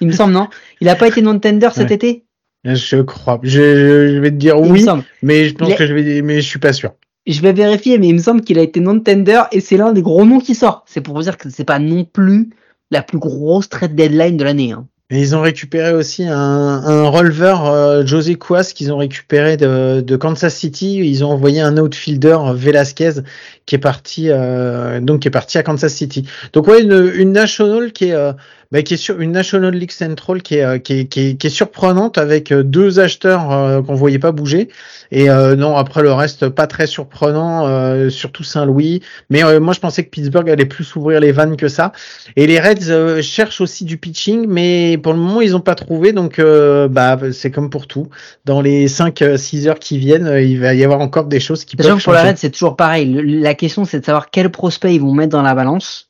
Il 0.00 0.08
me 0.08 0.12
semble, 0.12 0.32
non? 0.34 0.48
Il 0.80 0.88
a 0.88 0.96
pas 0.96 1.08
été 1.08 1.22
non-tender 1.22 1.68
cet 1.72 1.88
Ouais. 1.88 1.94
été? 1.94 2.24
Je 2.64 3.00
crois. 3.00 3.40
Je, 3.42 4.08
je 4.08 4.18
vais 4.18 4.30
te 4.30 4.36
dire 4.36 4.56
Il 4.62 4.70
oui, 4.70 4.86
mais 5.22 5.46
je 5.46 5.54
pense 5.54 5.70
Il 5.70 5.76
que 5.76 5.86
je 5.86 5.94
vais, 5.94 6.20
mais 6.20 6.42
je 6.42 6.46
suis 6.46 6.58
pas 6.58 6.74
sûr. 6.74 6.92
Je 7.30 7.42
vais 7.42 7.52
vérifier, 7.52 7.98
mais 7.98 8.08
il 8.08 8.14
me 8.14 8.20
semble 8.20 8.40
qu'il 8.40 8.58
a 8.58 8.62
été 8.62 8.80
non-tender 8.80 9.42
et 9.52 9.60
c'est 9.60 9.76
l'un 9.76 9.92
des 9.92 10.02
gros 10.02 10.24
noms 10.24 10.40
qui 10.40 10.54
sort. 10.56 10.84
C'est 10.86 11.00
pour 11.00 11.14
vous 11.14 11.22
dire 11.22 11.38
que 11.38 11.48
c'est 11.48 11.64
pas 11.64 11.78
non 11.78 12.04
plus 12.04 12.50
la 12.90 13.02
plus 13.02 13.18
grosse 13.18 13.68
trade 13.68 13.94
deadline 13.94 14.36
de 14.36 14.42
l'année. 14.42 14.72
Hein. 14.72 14.86
Ils 15.12 15.34
ont 15.34 15.40
récupéré 15.40 15.92
aussi 15.92 16.24
un, 16.24 16.36
un 16.36 17.08
releveur 17.08 17.66
euh, 17.66 18.06
José 18.06 18.36
Cuas 18.36 18.72
qu'ils 18.74 18.92
ont 18.92 18.96
récupéré 18.96 19.56
de, 19.56 20.16
Kansas 20.16 20.54
City. 20.54 20.98
Ils 20.98 21.24
ont 21.24 21.30
envoyé 21.30 21.60
un 21.60 21.76
outfielder 21.78 22.36
Velasquez 22.54 23.22
qui 23.66 23.74
est 23.74 23.78
parti 23.78 24.26
euh, 24.28 25.00
donc 25.00 25.20
qui 25.20 25.28
est 25.28 25.32
parti 25.32 25.58
à 25.58 25.64
Kansas 25.64 25.92
City. 25.92 26.28
Donc 26.52 26.68
ouais 26.68 26.82
une, 26.82 27.10
une 27.14 27.32
national 27.32 27.92
qui 27.92 28.06
est 28.06 28.14
euh, 28.14 28.32
bah, 28.72 28.82
qui 28.82 28.94
est 28.94 28.96
sur 28.96 29.20
une 29.20 29.32
National 29.32 29.74
League 29.74 29.90
Central 29.90 30.42
qui 30.42 30.56
est, 30.56 30.64
euh, 30.64 30.78
qui 30.78 31.00
est, 31.00 31.04
qui 31.06 31.20
est, 31.28 31.34
qui 31.36 31.46
est 31.46 31.50
surprenante 31.50 32.18
avec 32.18 32.52
euh, 32.52 32.62
deux 32.62 33.00
acheteurs 33.00 33.50
euh, 33.50 33.82
qu'on 33.82 33.94
voyait 33.94 34.18
pas 34.18 34.32
bouger 34.32 34.68
et 35.10 35.28
euh, 35.28 35.56
non 35.56 35.76
après 35.76 36.02
le 36.02 36.12
reste 36.12 36.48
pas 36.48 36.66
très 36.66 36.86
surprenant 36.86 37.66
euh, 37.66 38.10
surtout 38.10 38.44
Saint-Louis 38.44 39.02
mais 39.28 39.44
euh, 39.44 39.58
moi 39.60 39.74
je 39.74 39.80
pensais 39.80 40.04
que 40.04 40.10
Pittsburgh 40.10 40.48
allait 40.48 40.66
plus 40.66 40.94
ouvrir 40.96 41.20
les 41.20 41.32
vannes 41.32 41.56
que 41.56 41.68
ça 41.68 41.92
et 42.36 42.46
les 42.46 42.60
Reds 42.60 42.90
euh, 42.90 43.22
cherchent 43.22 43.60
aussi 43.60 43.84
du 43.84 43.96
pitching, 43.96 44.46
mais 44.48 44.98
pour 44.98 45.12
le 45.12 45.18
moment, 45.18 45.40
ils 45.40 45.52
n'ont 45.52 45.60
pas 45.60 45.74
trouvé. 45.74 46.12
Donc, 46.12 46.38
euh, 46.38 46.88
bah, 46.88 47.18
c'est 47.32 47.50
comme 47.50 47.70
pour 47.70 47.86
tout. 47.86 48.08
Dans 48.44 48.60
les 48.60 48.88
5-6 48.88 49.68
heures 49.68 49.78
qui 49.78 49.98
viennent, 49.98 50.30
il 50.40 50.60
va 50.60 50.74
y 50.74 50.84
avoir 50.84 51.00
encore 51.00 51.24
des 51.24 51.40
choses 51.40 51.64
qui 51.64 51.76
peuvent 51.76 51.86
que 51.98 52.02
pour 52.02 52.12
la 52.12 52.18
changer. 52.20 52.30
Red, 52.30 52.38
c'est 52.38 52.50
toujours 52.50 52.76
pareil. 52.76 53.12
Le- 53.12 53.22
la 53.22 53.54
question, 53.54 53.84
c'est 53.84 54.00
de 54.00 54.04
savoir 54.04 54.30
quel 54.30 54.50
prospect 54.50 54.94
ils 54.94 55.00
vont 55.00 55.12
mettre 55.14 55.30
dans 55.32 55.42
la 55.42 55.54
balance 55.54 56.08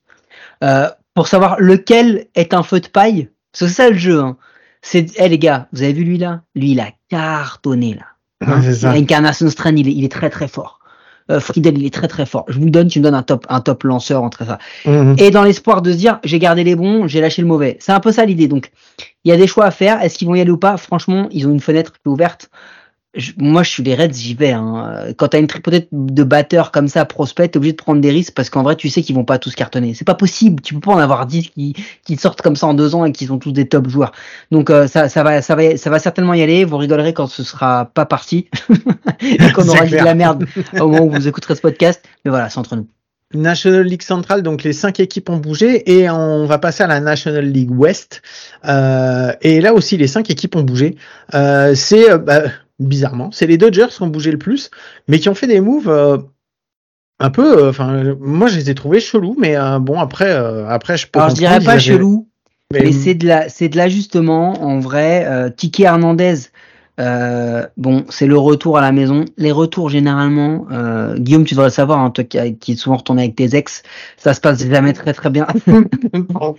euh, 0.63 0.89
pour 1.15 1.29
savoir 1.29 1.57
lequel 1.59 2.27
est 2.35 2.55
un 2.55 2.63
feu 2.63 2.81
de 2.81 2.89
paille. 2.89 3.29
C'est 3.53 3.69
ça 3.69 3.91
le 3.91 3.97
jeu. 3.97 4.21
Hein. 4.21 4.37
C'est, 4.83 5.07
eh 5.17 5.29
les 5.29 5.39
gars, 5.39 5.69
vous 5.73 5.83
avez 5.83 5.93
vu 5.93 6.05
lui 6.05 6.19
là? 6.19 6.43
Lui, 6.55 6.73
il 6.73 6.81
a 6.81 6.91
cartonné 7.09 7.95
là. 7.95 8.07
Ouais, 8.47 8.63
c'est 8.63 8.75
ça. 8.75 8.93
Incarnation 8.93 9.49
Strain, 9.51 9.77
il 9.77 9.89
est, 9.89 9.93
il 9.93 10.05
est 10.05 10.13
très 10.13 10.31
très 10.31 10.49
fort. 10.49 10.81
Euh, 11.31 11.39
Friedel, 11.39 11.79
il 11.79 11.87
est 11.87 11.95
très 11.95 12.09
très 12.09 12.27
fort. 12.27 12.45
Je 12.49 12.59
vous 12.59 12.71
donne, 12.71 12.89
tu 12.89 12.99
me 12.99 13.05
donnes 13.05 13.15
un 13.15 13.23
top, 13.23 13.47
un 13.49 13.61
top 13.61 13.85
lanceur 13.85 14.23
entre 14.23 14.45
ça. 14.45 14.59
Mhm. 14.87 15.17
Et 15.19 15.31
dans 15.31 15.45
l'espoir 15.45 15.83
de 15.83 15.93
se 15.93 15.97
dire, 15.97 16.19
j'ai 16.25 16.39
gardé 16.39 16.65
les 16.65 16.75
bons, 16.75 17.07
j'ai 17.07 17.21
lâché 17.21 17.43
le 17.43 17.49
mauvais. 17.49 17.77
C'est 17.81 17.93
un 17.93 18.01
peu 18.01 18.11
ça 18.11 18.25
l'idée. 18.25 18.49
Donc, 18.49 18.73
il 19.25 19.31
y 19.31 19.33
a 19.33 19.37
des 19.37 19.47
choix 19.47 19.67
à 19.67 19.71
faire. 19.71 20.03
Est-ce 20.03 20.19
qu'ils 20.19 20.27
vont 20.27 20.35
y 20.35 20.41
aller 20.41 20.51
ou 20.51 20.57
pas? 20.57 20.77
Franchement, 20.77 21.29
ils 21.31 21.47
ont 21.47 21.53
une 21.53 21.61
fenêtre 21.61 21.93
qui 21.93 21.99
est 22.07 22.09
ouverte. 22.09 22.51
Je- 23.15 23.33
moi, 23.39 23.65
je 23.65 23.71
suis 23.71 23.83
les 23.83 23.97
Reds, 23.97 24.13
j'y 24.13 24.35
vais. 24.35 24.53
Hein. 24.53 25.13
Quand 25.17 25.29
t'as 25.29 25.41
une 25.41 25.49
tripotée 25.49 25.89
de 25.91 26.23
batteurs 26.23 26.71
comme 26.71 26.87
ça, 26.87 27.05
prospect, 27.05 27.49
t'es 27.49 27.57
obligé 27.57 27.73
de 27.73 27.77
prendre 27.77 28.01
des 28.01 28.11
risques 28.11 28.35
parce 28.35 28.51
qu'en 28.51 28.63
vrai, 28.63 28.77
tu 28.77 28.89
sais 28.89 29.03
qu'ils 29.03 29.17
vont 29.17 29.25
pas 29.25 29.39
tous 29.39 29.55
cartonner. 29.57 29.95
C'est 29.95 30.05
pas 30.05 30.15
possible. 30.15 30.63
Tu 30.63 30.75
peux 30.75 30.81
pas 30.81 30.93
en 30.93 30.99
avoir 30.99 31.27
10 31.27 31.51
qui, 31.51 31.75
qui 32.05 32.17
sortent 32.17 32.41
comme 32.41 32.55
ça 32.55 32.69
en 32.69 32.75
deux 32.75 32.95
ans 32.95 33.05
et 33.05 33.11
qui 33.11 33.27
sont 33.27 33.39
tous 33.39 33.51
des 33.51 33.67
top 33.67 33.89
joueurs. 33.89 34.13
Donc, 34.53 34.71
euh, 34.71 34.87
ça, 34.87 35.09
ça 35.09 35.25
va, 35.25 35.43
ça 35.43 35.57
va, 35.57 35.77
ça 35.77 35.91
va 35.91 35.99
certainement 35.99 36.35
y 36.35 36.43
aller. 36.43 36.65
Vous 36.65 36.77
rigolerez 36.77 37.13
quand 37.13 37.27
ce 37.27 37.43
sera 37.43 37.87
pas 37.87 38.07
parti 38.07 38.49
et 39.21 39.53
qu'on 39.53 39.69
aura 39.69 39.85
dit 39.87 39.91
de 39.91 39.97
la 39.97 40.15
merde 40.15 40.47
au 40.79 40.87
moment 40.87 41.07
où 41.07 41.11
vous 41.11 41.27
écouterez 41.27 41.57
ce 41.57 41.63
podcast. 41.63 42.05
Mais 42.25 42.31
voilà, 42.31 42.49
c'est 42.49 42.59
entre 42.59 42.77
nous. 42.77 42.87
National 43.33 43.83
League 43.85 44.03
Central, 44.03 44.43
donc 44.43 44.65
les 44.65 44.73
cinq 44.73 44.99
équipes 44.99 45.31
ont 45.31 45.37
bougé 45.37 45.89
et 45.89 46.11
on 46.11 46.47
va 46.47 46.59
passer 46.59 46.83
à 46.83 46.89
la 46.89 46.99
National 46.99 47.45
League 47.45 47.71
West. 47.71 48.23
Euh, 48.67 49.33
et 49.41 49.61
là 49.61 49.73
aussi, 49.73 49.97
les 49.97 50.09
cinq 50.09 50.31
équipes 50.31 50.57
ont 50.57 50.65
bougé. 50.65 50.97
Euh, 51.35 51.77
c'est 51.77 52.19
bah, 52.19 52.43
bizarrement, 52.81 53.31
c'est 53.33 53.47
les 53.47 53.57
Dodgers 53.59 53.87
qui 53.91 54.03
ont 54.03 54.09
bougé 54.09 54.33
le 54.33 54.39
plus, 54.39 54.71
mais 55.07 55.19
qui 55.21 55.29
ont 55.29 55.35
fait 55.35 55.47
des 55.47 55.61
moves 55.61 55.89
euh, 55.89 56.19
un 57.21 57.31
peu. 57.31 57.59
euh, 57.65 57.71
Enfin, 57.71 58.17
moi, 58.21 58.49
je 58.49 58.57
les 58.57 58.71
ai 58.71 58.75
trouvés 58.75 59.01
chelous, 59.01 59.37
mais 59.39 59.57
euh, 59.57 59.79
bon, 59.79 60.01
après, 60.01 60.31
euh, 60.31 60.67
après, 60.69 60.97
je 60.97 61.07
peux. 61.07 61.19
Alors, 61.21 61.31
je 61.31 61.35
dirais 61.37 61.59
pas 61.67 61.79
chelou. 61.79 62.29
mais- 62.73 62.81
Mais 62.85 62.93
c'est 62.93 63.15
de 63.15 63.27
la, 63.27 63.49
c'est 63.49 63.69
de 63.69 63.77
l'ajustement 63.77 64.53
en 64.63 64.79
vrai. 64.81 65.25
Euh, 65.27 65.51
Kiki 65.51 65.83
Hernandez, 65.83 66.35
euh, 67.01 67.67
bon, 67.77 68.05
c'est 68.11 68.27
le 68.27 68.37
retour 68.39 68.77
à 68.79 68.81
la 68.83 68.93
maison. 68.93 69.25
Les 69.39 69.51
retours 69.53 69.89
généralement, 69.89 70.67
euh, 70.71 71.17
Guillaume, 71.17 71.45
tu 71.45 71.55
devrais 71.55 71.69
le 71.69 71.73
savoir, 71.73 71.99
hein, 72.01 72.11
toi 72.11 72.23
qui, 72.25 72.39
qui 72.59 72.73
es 72.73 72.77
souvent 72.77 72.97
retourné 72.99 73.23
avec 73.23 73.37
tes 73.37 73.57
ex, 73.57 73.83
ça 74.19 74.35
se 74.35 74.41
passe 74.41 74.63
jamais 74.69 74.93
très 74.93 75.13
très 75.15 75.31
bien. 75.31 75.47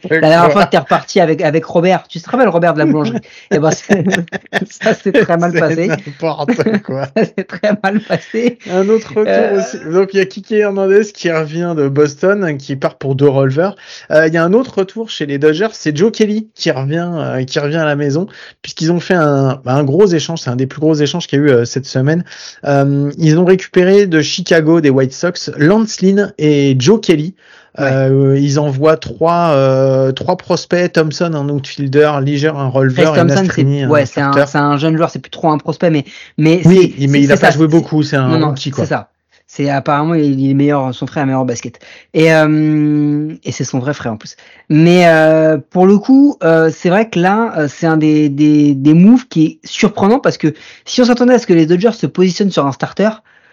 La 0.10 0.20
dernière 0.30 0.52
fois 0.52 0.66
que 0.66 0.72
t'es 0.72 0.78
reparti 0.78 1.20
avec 1.20 1.42
avec 1.42 1.66
Robert, 1.66 2.04
tu 2.08 2.20
te 2.20 2.30
rappelles 2.30 2.48
Robert 2.50 2.74
de 2.74 2.80
la 2.80 2.86
boulangerie? 2.86 3.20
Et 3.52 3.60
ben 3.60 3.72
c'est- 3.72 4.04
ça 4.70 4.94
s'est 4.94 5.12
très 5.12 5.38
mal 5.38 5.54
passé. 5.54 5.88
N'importe 5.88 6.82
quoi. 6.84 7.06
Ça 7.16 7.26
s'est 7.26 7.44
très 7.44 7.78
mal 7.84 8.00
passé. 8.02 8.58
Un 8.70 8.88
autre 8.90 9.10
retour 9.10 9.26
Euh, 9.28 9.60
aussi. 9.60 9.78
Donc 9.92 10.14
il 10.14 10.18
y 10.18 10.20
a 10.22 10.26
Kiki 10.26 10.56
Hernandez 10.56 11.12
qui 11.14 11.32
revient 11.32 11.74
de 11.78 11.88
Boston, 11.88 12.58
qui 12.58 12.76
part 12.76 12.98
pour 12.98 13.16
deux 13.16 13.28
releveurs. 13.30 13.76
Euh, 14.12 14.28
Il 14.28 14.34
y 14.34 14.38
a 14.38 14.44
un 14.44 14.54
autre 14.54 14.80
retour 14.80 15.10
chez 15.10 15.26
les 15.26 15.38
Dodgers, 15.38 15.68
c'est 15.74 15.96
Joe 15.96 16.12
Kelly 16.12 16.50
qui 16.56 16.72
revient, 16.72 17.44
qui 17.46 17.60
revient 17.60 17.78
à 17.78 17.86
la 17.86 17.96
maison, 17.96 18.28
puisqu'ils 18.62 18.92
ont 18.92 19.00
fait 19.00 19.14
un, 19.14 19.62
un 19.66 19.84
gros 19.84 20.08
échange. 20.08 20.31
C'est 20.38 20.50
un 20.50 20.56
des 20.56 20.68
plus 20.68 20.80
gros 20.80 20.96
échanges 20.96 21.28
qu'il 21.28 21.40
y 21.40 21.42
a 21.42 21.46
eu 21.46 21.50
euh, 21.50 21.66
cette 21.66 21.86
semaine. 21.86 22.24
Euh, 22.66 23.12
ils 23.18 23.38
ont 23.38 23.46
récupéré 23.46 24.08
de 24.08 24.22
Chicago 24.22 24.82
des 24.82 24.90
White 24.90 25.14
Sox 25.14 25.52
Lance 25.58 26.02
Lynn 26.02 26.34
et 26.38 26.76
Joe 26.80 27.00
Kelly. 27.02 27.36
Euh, 27.80 28.38
ils 28.38 28.60
envoient 28.60 28.98
trois, 28.98 29.52
euh, 29.52 30.12
trois 30.12 30.36
prospects, 30.36 30.92
Thompson 30.92 31.34
un 31.34 31.48
outfielder, 31.48 32.12
Leisure 32.22 32.60
un 32.60 32.68
releveur 32.68 33.18
et 33.18 33.24
Nastrini 33.24 33.80
c'est 33.80 33.86
un 33.86 33.90
ouais, 33.90 34.06
c'est 34.06 34.58
un, 34.58 34.72
un 34.72 34.78
jeune 34.78 34.98
joueur, 34.98 35.10
c'est 35.10 35.20
plus 35.20 35.32
trop 35.32 35.50
un 35.50 35.58
prospect, 35.58 35.90
mais 35.90 36.04
mais 36.38 36.62
Oui, 36.66 36.94
mais 37.10 37.22
il 37.22 37.32
a 37.32 37.38
pas 37.38 37.52
joué 37.52 37.68
beaucoup, 37.68 38.04
c'est 38.04 38.18
un 38.18 38.28
non, 38.28 38.40
bon 38.40 38.48
non, 38.48 38.54
petit 38.54 38.72
quoi. 38.72 38.84
C'est 38.84 38.90
ça. 38.90 39.12
C'est 39.54 39.70
apparemment 39.70 40.14
il 40.14 40.50
est 40.50 40.54
meilleur, 40.54 40.96
son 40.96 41.06
frère 41.06 41.24
est 41.24 41.26
meilleur 41.26 41.42
au 41.42 41.46
basket. 41.46 41.78
Et 42.14 42.34
euh, 42.34 43.36
et 43.44 43.52
c'est 43.52 43.66
son 43.66 43.80
vrai 43.80 43.94
frère 43.94 44.14
en 44.14 44.16
plus. 44.16 44.38
Mais 44.70 45.08
euh, 45.08 45.58
pour 45.58 45.86
le 45.86 45.98
coup, 45.98 46.38
euh, 46.42 46.72
c'est 46.74 46.90
vrai 46.90 47.10
que 47.10 47.20
là, 47.20 47.54
euh, 47.58 47.68
c'est 47.68 47.86
un 47.86 47.98
des, 47.98 48.30
des 48.30 48.74
des 48.76 48.94
moves 48.94 49.28
qui 49.28 49.46
est 49.46 49.68
surprenant 49.68 50.20
parce 50.20 50.38
que 50.38 50.54
si 50.86 51.02
on 51.02 51.04
s'attendait 51.04 51.34
à 51.34 51.38
ce 51.38 51.48
que 51.48 51.54
les 51.54 51.66
Dodgers 51.66 51.92
se 51.92 52.08
positionnent 52.08 52.50
sur 52.50 52.66
un 52.66 52.72
starter, 52.72 53.10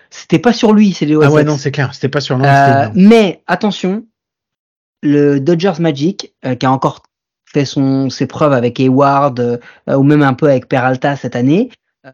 c'était 0.09 0.38
pas 0.38 0.53
sur 0.53 0.72
lui, 0.72 0.92
c'est 0.92 1.05
les 1.05 1.16
Ah 1.20 1.32
ouais, 1.32 1.42
non, 1.42 1.59
c'est 1.59 1.72
clair, 1.72 1.92
c'était 1.92 2.09
pas 2.09 2.20
sur 2.20 2.38
Lance 2.38 2.46
Euh, 2.46 2.90
mais 2.94 3.42
attention, 3.49 4.05
le 5.03 5.40
Dodgers 5.40 5.80
Magic, 5.80 6.32
euh, 6.46 6.55
qui 6.55 6.64
a 6.64 6.70
encore 6.70 7.03
fait 7.44 7.64
son, 7.64 8.09
ses 8.09 8.28
preuves 8.28 8.53
avec 8.53 8.78
Hayward 8.78 9.40
euh, 9.40 9.96
ou 9.96 10.05
même 10.05 10.22
un 10.22 10.34
peu 10.34 10.49
avec 10.49 10.68
Peralta 10.68 11.16
cette 11.16 11.34
année, 11.34 11.70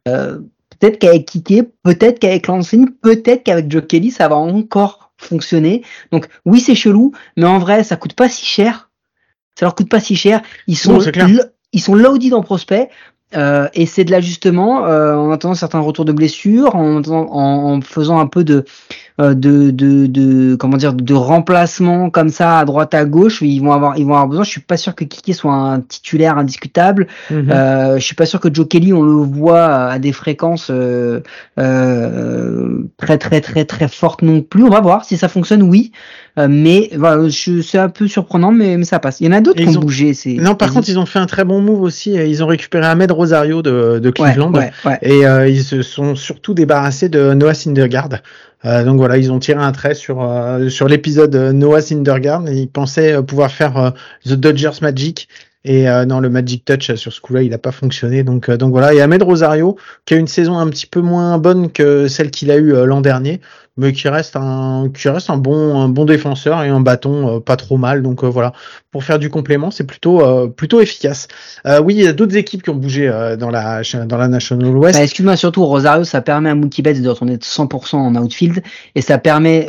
euh, 0.08 0.38
peut-être 0.84 0.98
qu'avec 0.98 1.24
Kike, 1.26 1.62
peut-être 1.82 2.18
qu'avec 2.18 2.46
Lansing, 2.46 2.90
peut-être 2.90 3.42
qu'avec 3.42 3.70
Joe 3.70 3.82
Kelly, 3.86 4.10
ça 4.10 4.28
va 4.28 4.36
encore 4.36 5.12
fonctionner. 5.16 5.82
Donc 6.12 6.28
oui, 6.44 6.60
c'est 6.60 6.74
chelou, 6.74 7.12
mais 7.36 7.46
en 7.46 7.58
vrai, 7.58 7.84
ça 7.84 7.96
coûte 7.96 8.12
pas 8.14 8.28
si 8.28 8.44
cher. 8.44 8.90
Ça 9.58 9.64
leur 9.64 9.74
coûte 9.74 9.88
pas 9.88 10.00
si 10.00 10.14
cher. 10.16 10.42
Ils 10.66 10.76
sont, 10.76 10.98
Non, 11.36 11.42
ils 11.72 11.80
sont 11.80 11.94
loaded 11.94 12.34
en 12.34 12.42
prospect. 12.42 12.90
Euh, 13.34 13.68
et 13.74 13.86
c'est 13.86 14.04
de 14.04 14.10
l'ajustement 14.12 14.86
euh, 14.86 15.16
en 15.16 15.30
attendant 15.32 15.54
certains 15.54 15.80
retours 15.80 16.04
de 16.04 16.12
blessures, 16.12 16.76
en, 16.76 16.98
attendant- 17.00 17.32
en, 17.32 17.72
en 17.76 17.80
faisant 17.80 18.18
un 18.20 18.26
peu 18.26 18.44
de, 18.44 18.64
de, 19.18 19.70
de, 19.70 20.06
de 20.06 20.56
comment 20.56 20.76
dire 20.76 20.92
de 20.92 21.14
remplacement 21.14 22.10
comme 22.10 22.30
ça 22.30 22.58
à 22.58 22.64
droite 22.64 22.94
à 22.94 23.04
gauche 23.04 23.42
ils 23.42 23.60
vont 23.60 23.70
avoir 23.70 23.96
ils 23.96 24.04
vont 24.04 24.14
avoir 24.14 24.26
besoin 24.26 24.42
je 24.44 24.50
suis 24.50 24.60
pas 24.60 24.76
sûr 24.76 24.96
que 24.96 25.04
Kiki 25.04 25.34
soit 25.34 25.52
un 25.52 25.80
titulaire 25.80 26.36
indiscutable 26.36 27.06
Mhm. 27.30 27.48
euh, 27.50 27.94
je 27.98 28.04
suis 28.04 28.16
pas 28.16 28.26
sûr 28.26 28.40
que 28.40 28.52
Joe 28.52 28.66
Kelly 28.66 28.92
on 28.92 29.02
le 29.02 29.12
voit 29.22 29.66
à 29.66 29.98
des 30.00 30.10
fréquences 30.12 30.66
euh, 30.70 31.20
euh, 31.60 32.82
très 32.96 33.18
très 33.18 33.40
très 33.40 33.64
très 33.64 33.88
fortes 33.88 34.22
non 34.22 34.40
plus 34.42 34.62
on 34.64 34.68
va 34.70 34.80
voir 34.80 35.04
si 35.04 35.16
ça 35.16 35.28
fonctionne 35.28 35.62
oui 35.62 35.92
Euh, 36.36 36.48
mais 36.50 36.90
voilà 36.96 37.28
c'est 37.30 37.78
un 37.78 37.88
peu 37.88 38.08
surprenant 38.08 38.50
mais, 38.50 38.76
mais 38.76 38.84
ça 38.84 38.98
passe 38.98 39.20
il 39.20 39.26
y 39.26 39.28
en 39.28 39.32
a 39.32 39.40
d'autres 39.40 39.62
qui 39.62 39.68
ont 39.68 39.78
ont- 39.78 39.84
bougé 39.84 40.12
Non, 40.40 40.56
par 40.56 40.72
contre, 40.72 40.88
ils 40.88 40.98
ont 40.98 41.06
fait 41.06 41.20
un 41.20 41.26
très 41.26 41.44
bon 41.44 41.60
move 41.60 41.80
aussi. 41.82 42.10
Ils 42.14 42.42
ont 42.42 42.48
récupéré 42.48 42.84
Ahmed 42.86 43.12
Rosario 43.12 43.62
de, 43.62 44.00
de 44.00 44.10
Cleveland. 44.10 44.52
ouais, 44.52 44.72
ouais. 44.84 44.98
Et 45.02 45.24
euh, 45.26 45.46
ils 45.48 45.62
se 45.62 45.82
sont 45.82 46.16
surtout 46.16 46.52
débarrassés 46.52 47.08
de 47.08 47.34
Noah 47.34 47.54
Syndergaard. 47.54 48.08
Euh, 48.66 48.84
donc 48.84 48.96
voilà, 48.96 49.18
ils 49.18 49.30
ont 49.30 49.38
tiré 49.38 49.60
un 49.60 49.72
trait 49.72 49.94
sur 49.94 50.22
euh, 50.22 50.68
sur 50.68 50.88
l'épisode 50.88 51.34
euh, 51.34 51.52
Noah 51.52 51.82
Syndergaard. 51.82 52.48
Et 52.48 52.56
ils 52.56 52.68
pensaient 52.68 53.14
euh, 53.14 53.22
pouvoir 53.22 53.50
faire 53.50 53.76
euh, 53.76 53.90
The 54.26 54.32
Dodgers 54.34 54.80
Magic. 54.82 55.28
Et 55.66 55.88
euh, 55.88 56.04
non, 56.04 56.20
le 56.20 56.28
Magic 56.28 56.64
Touch 56.64 56.90
euh, 56.90 56.96
sur 56.96 57.12
ce 57.12 57.20
coup-là, 57.20 57.42
il 57.42 57.50
n'a 57.50 57.58
pas 57.58 57.72
fonctionné. 57.72 58.22
Donc 58.22 58.50
donc 58.50 58.70
voilà. 58.70 58.94
Et 58.94 59.00
Ahmed 59.00 59.22
Rosario, 59.22 59.76
qui 60.06 60.14
a 60.14 60.16
une 60.18 60.26
saison 60.26 60.58
un 60.58 60.68
petit 60.68 60.86
peu 60.86 61.00
moins 61.00 61.38
bonne 61.38 61.70
que 61.72 62.08
celle 62.08 62.30
qu'il 62.30 62.50
a 62.50 62.56
eue 62.56 62.74
euh, 62.74 62.84
l'an 62.86 63.00
dernier. 63.00 63.40
Mais 63.76 63.92
qui 63.92 64.08
reste 64.08 64.36
un, 64.36 64.88
qui 64.94 65.08
reste 65.08 65.30
un 65.30 65.36
bon, 65.36 65.80
un 65.80 65.88
bon 65.88 66.04
défenseur 66.04 66.62
et 66.62 66.68
un 66.68 66.80
bâton 66.80 67.36
euh, 67.36 67.40
pas 67.40 67.56
trop 67.56 67.76
mal. 67.76 68.02
Donc 68.02 68.22
euh, 68.22 68.28
voilà, 68.28 68.52
pour 68.92 69.02
faire 69.04 69.18
du 69.18 69.30
complément, 69.30 69.70
c'est 69.70 69.84
plutôt, 69.84 70.20
euh, 70.20 70.46
plutôt 70.46 70.80
efficace. 70.80 71.28
Oui, 71.82 71.94
il 71.94 72.04
y 72.04 72.06
a 72.06 72.12
d'autres 72.12 72.36
équipes 72.36 72.62
qui 72.62 72.70
ont 72.70 72.76
bougé 72.76 73.08
dans 73.38 73.50
la, 73.50 73.82
dans 74.06 74.16
la 74.16 74.28
National 74.28 74.76
West. 74.76 74.96
Bah, 74.98 75.02
excuse-moi, 75.02 75.36
surtout 75.36 75.64
Rosario, 75.64 76.04
ça 76.04 76.20
permet 76.20 76.50
à 76.50 76.54
Mookie 76.54 76.82
Betts 76.82 77.00
de 77.00 77.08
retourner 77.08 77.36
de 77.36 77.42
100% 77.42 77.96
en 77.96 78.14
outfield 78.16 78.62
et 78.94 79.00
ça 79.00 79.18
permet 79.18 79.66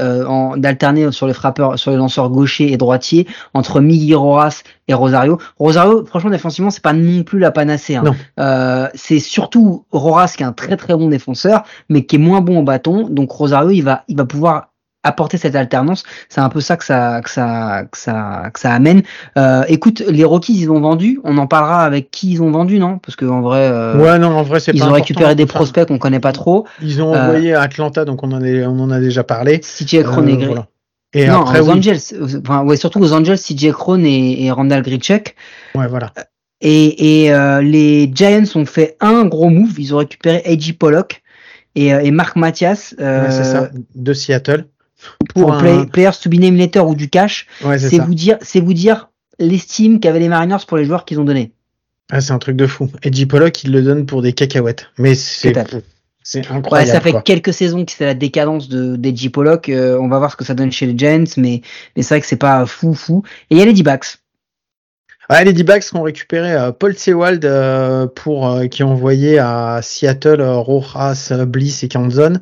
d'alterner 0.58 1.12
sur 1.12 1.26
les 1.28 1.34
frappeurs, 1.34 1.80
sur 1.80 1.92
les 1.92 1.98
lanceurs 1.98 2.30
gauchers 2.30 2.72
et 2.72 2.78
droitiers 2.78 3.28
entre 3.54 3.80
Miggy 3.80 4.14
Rojas 4.14 4.62
et 4.88 4.94
Rosario. 4.94 5.40
Rosario, 5.58 6.06
franchement, 6.06 6.30
défensivement, 6.30 6.70
c'est 6.70 6.84
pas 6.84 6.94
non 6.94 7.24
plus 7.24 7.40
la 7.40 7.52
panacée. 7.52 7.96
hein. 7.96 8.04
Euh, 8.40 8.88
c'est 8.94 9.20
surtout 9.20 9.86
Rojas 9.92 10.34
qui 10.38 10.44
est 10.44 10.46
un 10.46 10.54
très 10.54 10.78
très 10.78 10.96
bon 10.96 11.08
défenseur, 11.08 11.64
mais 11.90 12.06
qui 12.06 12.18
est 12.18 12.20
moins 12.20 12.42
bon 12.42 12.60
au 12.60 12.64
bâton. 12.64 13.08
Donc 13.10 13.32
Rosario, 13.32 13.72
il 13.72 13.82
va, 13.82 13.95
il 14.08 14.18
va 14.18 14.26
pouvoir 14.26 14.70
apporter 15.04 15.38
cette 15.38 15.56
alternance. 15.56 16.04
C'est 16.30 16.42
un 16.42 16.50
peu 16.50 16.62
ça 16.62 16.78
que 16.78 16.84
ça, 16.84 17.22
que 17.22 17.30
ça, 17.30 17.84
que 17.92 17.98
ça, 17.98 18.50
que 18.52 18.60
ça 18.60 18.74
amène. 18.74 19.04
Euh, 19.38 19.64
écoute, 19.68 20.02
les 20.10 20.24
Rockies, 20.24 20.60
ils 20.60 20.72
ont 20.72 20.82
vendu. 20.82 21.20
On 21.24 21.38
en 21.38 21.48
parlera 21.48 21.84
avec 21.84 22.10
qui 22.12 22.32
ils 22.32 22.42
ont 22.42 22.50
vendu, 22.52 22.80
non? 22.80 22.98
Parce 22.98 23.16
que 23.16 23.26
en 23.26 23.42
vrai, 23.42 23.70
euh, 23.72 23.98
ouais, 23.98 24.18
non, 24.18 24.30
en 24.36 24.42
vrai, 24.44 24.60
c'est 24.60 24.74
ils 24.74 24.80
pas 24.80 24.88
ont 24.90 24.94
récupéré 24.94 25.36
des 25.36 25.46
prospects 25.46 25.88
qu'on 25.88 26.00
connaît 26.00 26.20
pas 26.20 26.32
trop. 26.32 26.66
Ils 26.82 27.02
ont 27.02 27.14
Euh, 27.14 27.22
envoyé 27.22 27.54
à 27.54 27.62
Atlanta, 27.62 28.04
donc 28.04 28.24
on 28.24 28.32
en, 28.32 28.44
est, 28.44 28.66
on 28.66 28.80
en 28.80 28.90
a 28.90 29.00
déjà 29.00 29.24
parlé. 29.24 29.60
CJ 29.60 30.04
Cron 30.04 30.26
et 30.28 30.44
voilà. 30.44 30.68
Et 31.14 31.28
non, 31.28 31.42
après, 31.42 31.60
aux 31.62 31.66
oui. 31.70 31.78
Angels. 31.78 32.00
Enfin, 32.44 32.64
ouais, 32.64 32.76
surtout 32.76 33.00
aux 33.00 33.14
Angels, 33.14 33.38
CJ 33.38 33.72
Cron 33.72 34.04
et, 34.04 34.44
et 34.46 34.52
Randall 34.52 34.82
Grichuk. 34.82 35.36
Ouais, 35.76 35.88
voilà. 35.88 36.12
Et, 36.62 37.26
et 37.26 37.34
euh, 37.34 37.62
les 37.62 38.12
Giants 38.14 38.44
ont 38.56 38.66
fait 38.66 38.98
un 39.02 39.26
gros 39.26 39.50
move. 39.50 39.80
Ils 39.80 39.94
ont 39.94 39.98
récupéré 39.98 40.42
A.J. 40.46 40.74
Pollock 40.74 41.22
et, 41.76 41.94
euh, 41.94 42.02
et 42.02 42.12
Marc 42.12 42.36
Mathias 42.36 42.96
euh, 43.00 43.24
Ouais, 43.26 43.32
c'est 43.32 43.44
ça. 43.44 43.70
De 43.96 44.14
Seattle. 44.14 44.66
pour 45.34 45.54
un- 45.54 45.60
play- 45.60 45.86
Players 45.92 46.18
to 46.22 46.30
be 46.30 46.36
named 46.36 46.58
later 46.60 46.88
ou 46.88 46.96
du 46.96 47.10
cash. 47.10 47.48
Ouais, 47.64 47.78
c'est 47.78 48.00
vous 48.00 48.16
dire, 48.16 48.38
c'est 48.42 48.60
vous 48.62 48.74
dire 48.74 49.10
l'estime 49.40 50.00
qu'avaient 50.00 50.20
les 50.20 50.30
Mariners 50.30 50.64
pour 50.68 50.78
les 50.78 50.86
joueurs 50.86 51.06
qu'ils 51.06 51.20
ont 51.20 51.26
donnés. 51.26 51.52
Ah, 52.12 52.22
c'est 52.22 52.32
un 52.34 52.40
truc 52.40 52.56
de 52.56 52.68
fou. 52.68 52.90
Edgy 53.04 53.26
Pollock, 53.26 53.64
il 53.64 53.72
le 53.72 53.82
donne 53.82 54.06
pour 54.06 54.22
des 54.22 54.34
cacahuètes. 54.34 54.88
Mais 54.98 55.16
c'est 55.16 55.54
c'est 56.28 56.40
Ouais, 56.50 56.56
incroyable. 56.56 56.92
ça 56.92 57.02
fait 57.02 57.12
quoi. 57.12 57.22
quelques 57.22 57.54
saisons 57.54 57.86
que 57.86 57.92
c'est 57.92 58.06
la 58.06 58.14
décadence 58.16 58.68
de 58.68 58.96
d'Edgy 58.96 59.30
Pollock. 59.30 59.70
Euh, 59.70 59.98
on 60.00 60.08
va 60.08 60.18
voir 60.18 60.32
ce 60.32 60.36
que 60.38 60.44
ça 60.46 60.56
donne 60.56 60.72
chez 60.72 60.88
les 60.88 60.98
Giants, 60.98 61.24
mais 61.38 61.62
mais 61.96 62.02
c'est 62.02 62.16
vrai 62.16 62.22
que 62.22 62.26
c'est 62.28 62.36
pas 62.36 62.66
fou 62.66 62.94
fou. 62.96 63.22
Et 63.52 63.56
il 63.56 63.60
y 63.60 63.62
a 63.62 63.66
les 63.66 63.74
D-backs. 63.74 64.18
Ouais, 65.30 65.44
les 65.44 65.54
D-backs 65.54 65.86
ont 65.94 66.04
récupéré 66.04 66.54
euh, 66.54 66.72
Paul 66.72 66.96
Sewald 66.96 67.44
euh, 67.46 68.06
pour 68.08 68.48
euh, 68.48 68.68
qui 68.68 68.84
ont 68.84 68.92
envoyé 68.92 69.40
à 69.40 69.80
Seattle 69.82 70.42
Rojas, 70.42 71.32
Bliss 71.48 71.84
et 71.84 71.88
Canzon 71.88 72.34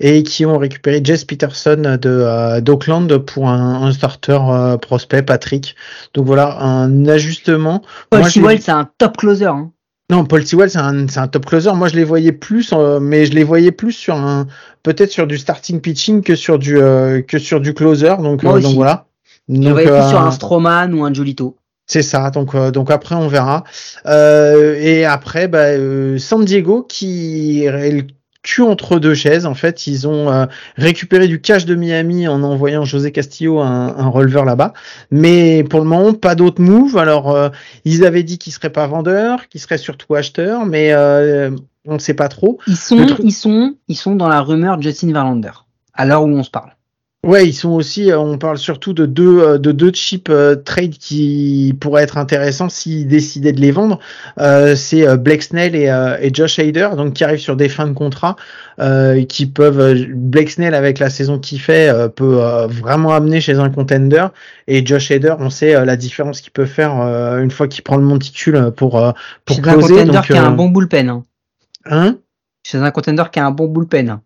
et 0.00 0.22
qui 0.24 0.44
ont 0.44 0.58
récupéré 0.58 1.00
Jess 1.04 1.24
Peterson 1.24 1.98
de 2.00 2.08
euh, 2.08 2.60
d'Oakland 2.60 3.18
pour 3.18 3.48
un, 3.48 3.82
un 3.82 3.92
starter 3.92 4.38
euh, 4.50 4.76
prospect 4.76 5.22
Patrick. 5.22 5.76
Donc 6.14 6.26
voilà 6.26 6.58
un 6.60 7.06
ajustement. 7.06 7.82
Paul 8.10 8.24
Sewell, 8.24 8.60
c'est 8.60 8.72
un 8.72 8.88
top 8.98 9.16
closer. 9.16 9.46
Hein. 9.46 9.70
Non, 10.10 10.24
Paul 10.24 10.44
Sewell, 10.44 10.68
c'est 10.68 10.78
un, 10.78 11.06
c'est 11.08 11.20
un 11.20 11.28
top 11.28 11.46
closer. 11.46 11.72
Moi, 11.74 11.88
je 11.88 11.96
les 11.96 12.04
voyais 12.04 12.32
plus, 12.32 12.72
euh, 12.74 13.00
mais 13.00 13.24
je 13.24 13.32
les 13.32 13.44
voyais 13.44 13.72
plus 13.72 13.92
sur 13.92 14.16
un, 14.16 14.46
peut-être 14.82 15.10
sur 15.10 15.26
du 15.26 15.38
starting 15.38 15.80
pitching 15.80 16.22
que 16.22 16.34
sur 16.34 16.58
du, 16.58 16.78
euh, 16.78 17.22
que 17.22 17.38
sur 17.38 17.60
du 17.60 17.72
closer. 17.72 18.16
Donc, 18.18 18.44
euh, 18.44 18.60
donc 18.60 18.74
voilà. 18.74 19.06
Je 19.48 19.54
le 19.54 19.60
Donc, 19.60 19.72
voyais 19.72 19.88
plus 19.88 20.08
sur 20.08 20.20
un 20.20 20.30
Stroman 20.30 20.92
ou 20.92 21.04
un 21.04 21.14
Jolito. 21.14 21.56
C'est 21.92 22.02
ça. 22.02 22.30
Donc, 22.30 22.54
euh, 22.54 22.70
donc 22.70 22.90
après, 22.90 23.14
on 23.14 23.28
verra. 23.28 23.64
Euh, 24.06 24.74
et 24.80 25.04
après, 25.04 25.46
bah, 25.46 25.58
euh, 25.58 26.18
San 26.18 26.44
Diego 26.44 26.82
qui 26.82 27.64
est 27.64 27.90
le 27.90 28.04
cul 28.42 28.62
entre 28.62 28.98
deux 28.98 29.14
chaises. 29.14 29.46
En 29.46 29.54
fait, 29.54 29.86
ils 29.86 30.08
ont 30.08 30.32
euh, 30.32 30.46
récupéré 30.76 31.28
du 31.28 31.40
cash 31.40 31.64
de 31.64 31.74
Miami 31.74 32.26
en 32.26 32.42
envoyant 32.42 32.84
José 32.84 33.12
Castillo 33.12 33.60
un, 33.60 33.94
un 33.96 34.08
releveur 34.08 34.44
là-bas. 34.44 34.72
Mais 35.10 35.64
pour 35.64 35.80
le 35.80 35.86
moment, 35.86 36.14
pas 36.14 36.34
d'autres 36.34 36.62
moves. 36.62 36.96
Alors, 36.96 37.30
euh, 37.30 37.50
ils 37.84 38.04
avaient 38.04 38.24
dit 38.24 38.38
qu'ils 38.38 38.52
seraient 38.52 38.70
pas 38.70 38.86
vendeurs, 38.86 39.48
qu'ils 39.48 39.60
seraient 39.60 39.78
surtout 39.78 40.14
acheteurs, 40.14 40.64
mais 40.64 40.92
euh, 40.92 41.50
on 41.86 41.94
ne 41.94 41.98
sait 41.98 42.14
pas 42.14 42.28
trop. 42.28 42.58
Ils 42.66 42.76
sont, 42.76 43.06
ils 43.22 43.32
sont, 43.32 43.74
ils 43.86 43.96
sont 43.96 44.16
dans 44.16 44.28
la 44.28 44.40
rumeur 44.40 44.80
Justin 44.80 45.12
Verlander. 45.12 45.52
À 45.94 46.06
l'heure 46.06 46.24
où 46.24 46.28
on 46.28 46.42
se 46.42 46.50
parle. 46.50 46.70
Ouais, 47.24 47.46
ils 47.46 47.52
sont 47.52 47.70
aussi. 47.70 48.10
euh, 48.10 48.18
on 48.18 48.36
parle 48.36 48.58
surtout 48.58 48.92
de 48.94 49.06
deux 49.06 49.38
euh, 49.38 49.56
de 49.58 49.70
deux 49.70 49.92
cheap 49.94 50.28
euh, 50.28 50.56
trades 50.56 50.98
qui 50.98 51.72
pourraient 51.80 52.02
être 52.02 52.18
intéressants 52.18 52.68
s'ils 52.68 53.06
décidaient 53.06 53.52
de 53.52 53.60
les 53.60 53.70
vendre. 53.70 54.00
Euh, 54.38 54.74
c'est 54.74 55.06
euh, 55.06 55.16
Blake 55.16 55.44
Snell 55.44 55.76
et, 55.76 55.88
euh, 55.88 56.16
et 56.20 56.34
Josh 56.34 56.58
Hader, 56.58 56.88
donc 56.96 57.12
qui 57.14 57.22
arrivent 57.22 57.38
sur 57.38 57.54
des 57.54 57.68
fins 57.68 57.86
de 57.86 57.92
contrat, 57.92 58.34
euh, 58.80 59.24
qui 59.24 59.46
peuvent. 59.46 59.94
Blake 60.12 60.50
Snell 60.50 60.74
avec 60.74 60.98
la 60.98 61.10
saison 61.10 61.38
qu'il 61.38 61.60
fait 61.60 61.88
euh, 61.90 62.08
peut 62.08 62.42
euh, 62.42 62.66
vraiment 62.66 63.12
amener 63.12 63.40
chez 63.40 63.54
un 63.54 63.70
contender. 63.70 64.26
Et 64.66 64.84
Josh 64.84 65.12
Hader, 65.12 65.36
on 65.38 65.48
sait 65.48 65.76
euh, 65.76 65.84
la 65.84 65.94
différence 65.94 66.40
qu'il 66.40 66.50
peut 66.50 66.66
faire 66.66 67.00
euh, 67.00 67.40
une 67.40 67.52
fois 67.52 67.68
qu'il 67.68 67.84
prend 67.84 67.98
le 67.98 68.02
monticule 68.04 68.72
pour 68.76 68.98
euh, 68.98 69.12
pour 69.44 69.58
Chez 69.58 69.62
un 69.62 69.74
closer. 69.74 69.94
contender 69.94 70.12
Donc, 70.12 70.24
qui 70.26 70.32
a 70.32 70.44
un 70.44 70.50
bon 70.50 70.70
bullpen. 70.70 71.08
Hein. 71.08 71.22
hein? 71.84 72.16
Chez 72.66 72.78
un 72.78 72.90
contender 72.90 73.22
qui 73.30 73.38
a 73.38 73.46
un 73.46 73.52
bon 73.52 73.68
bullpen. 73.68 74.18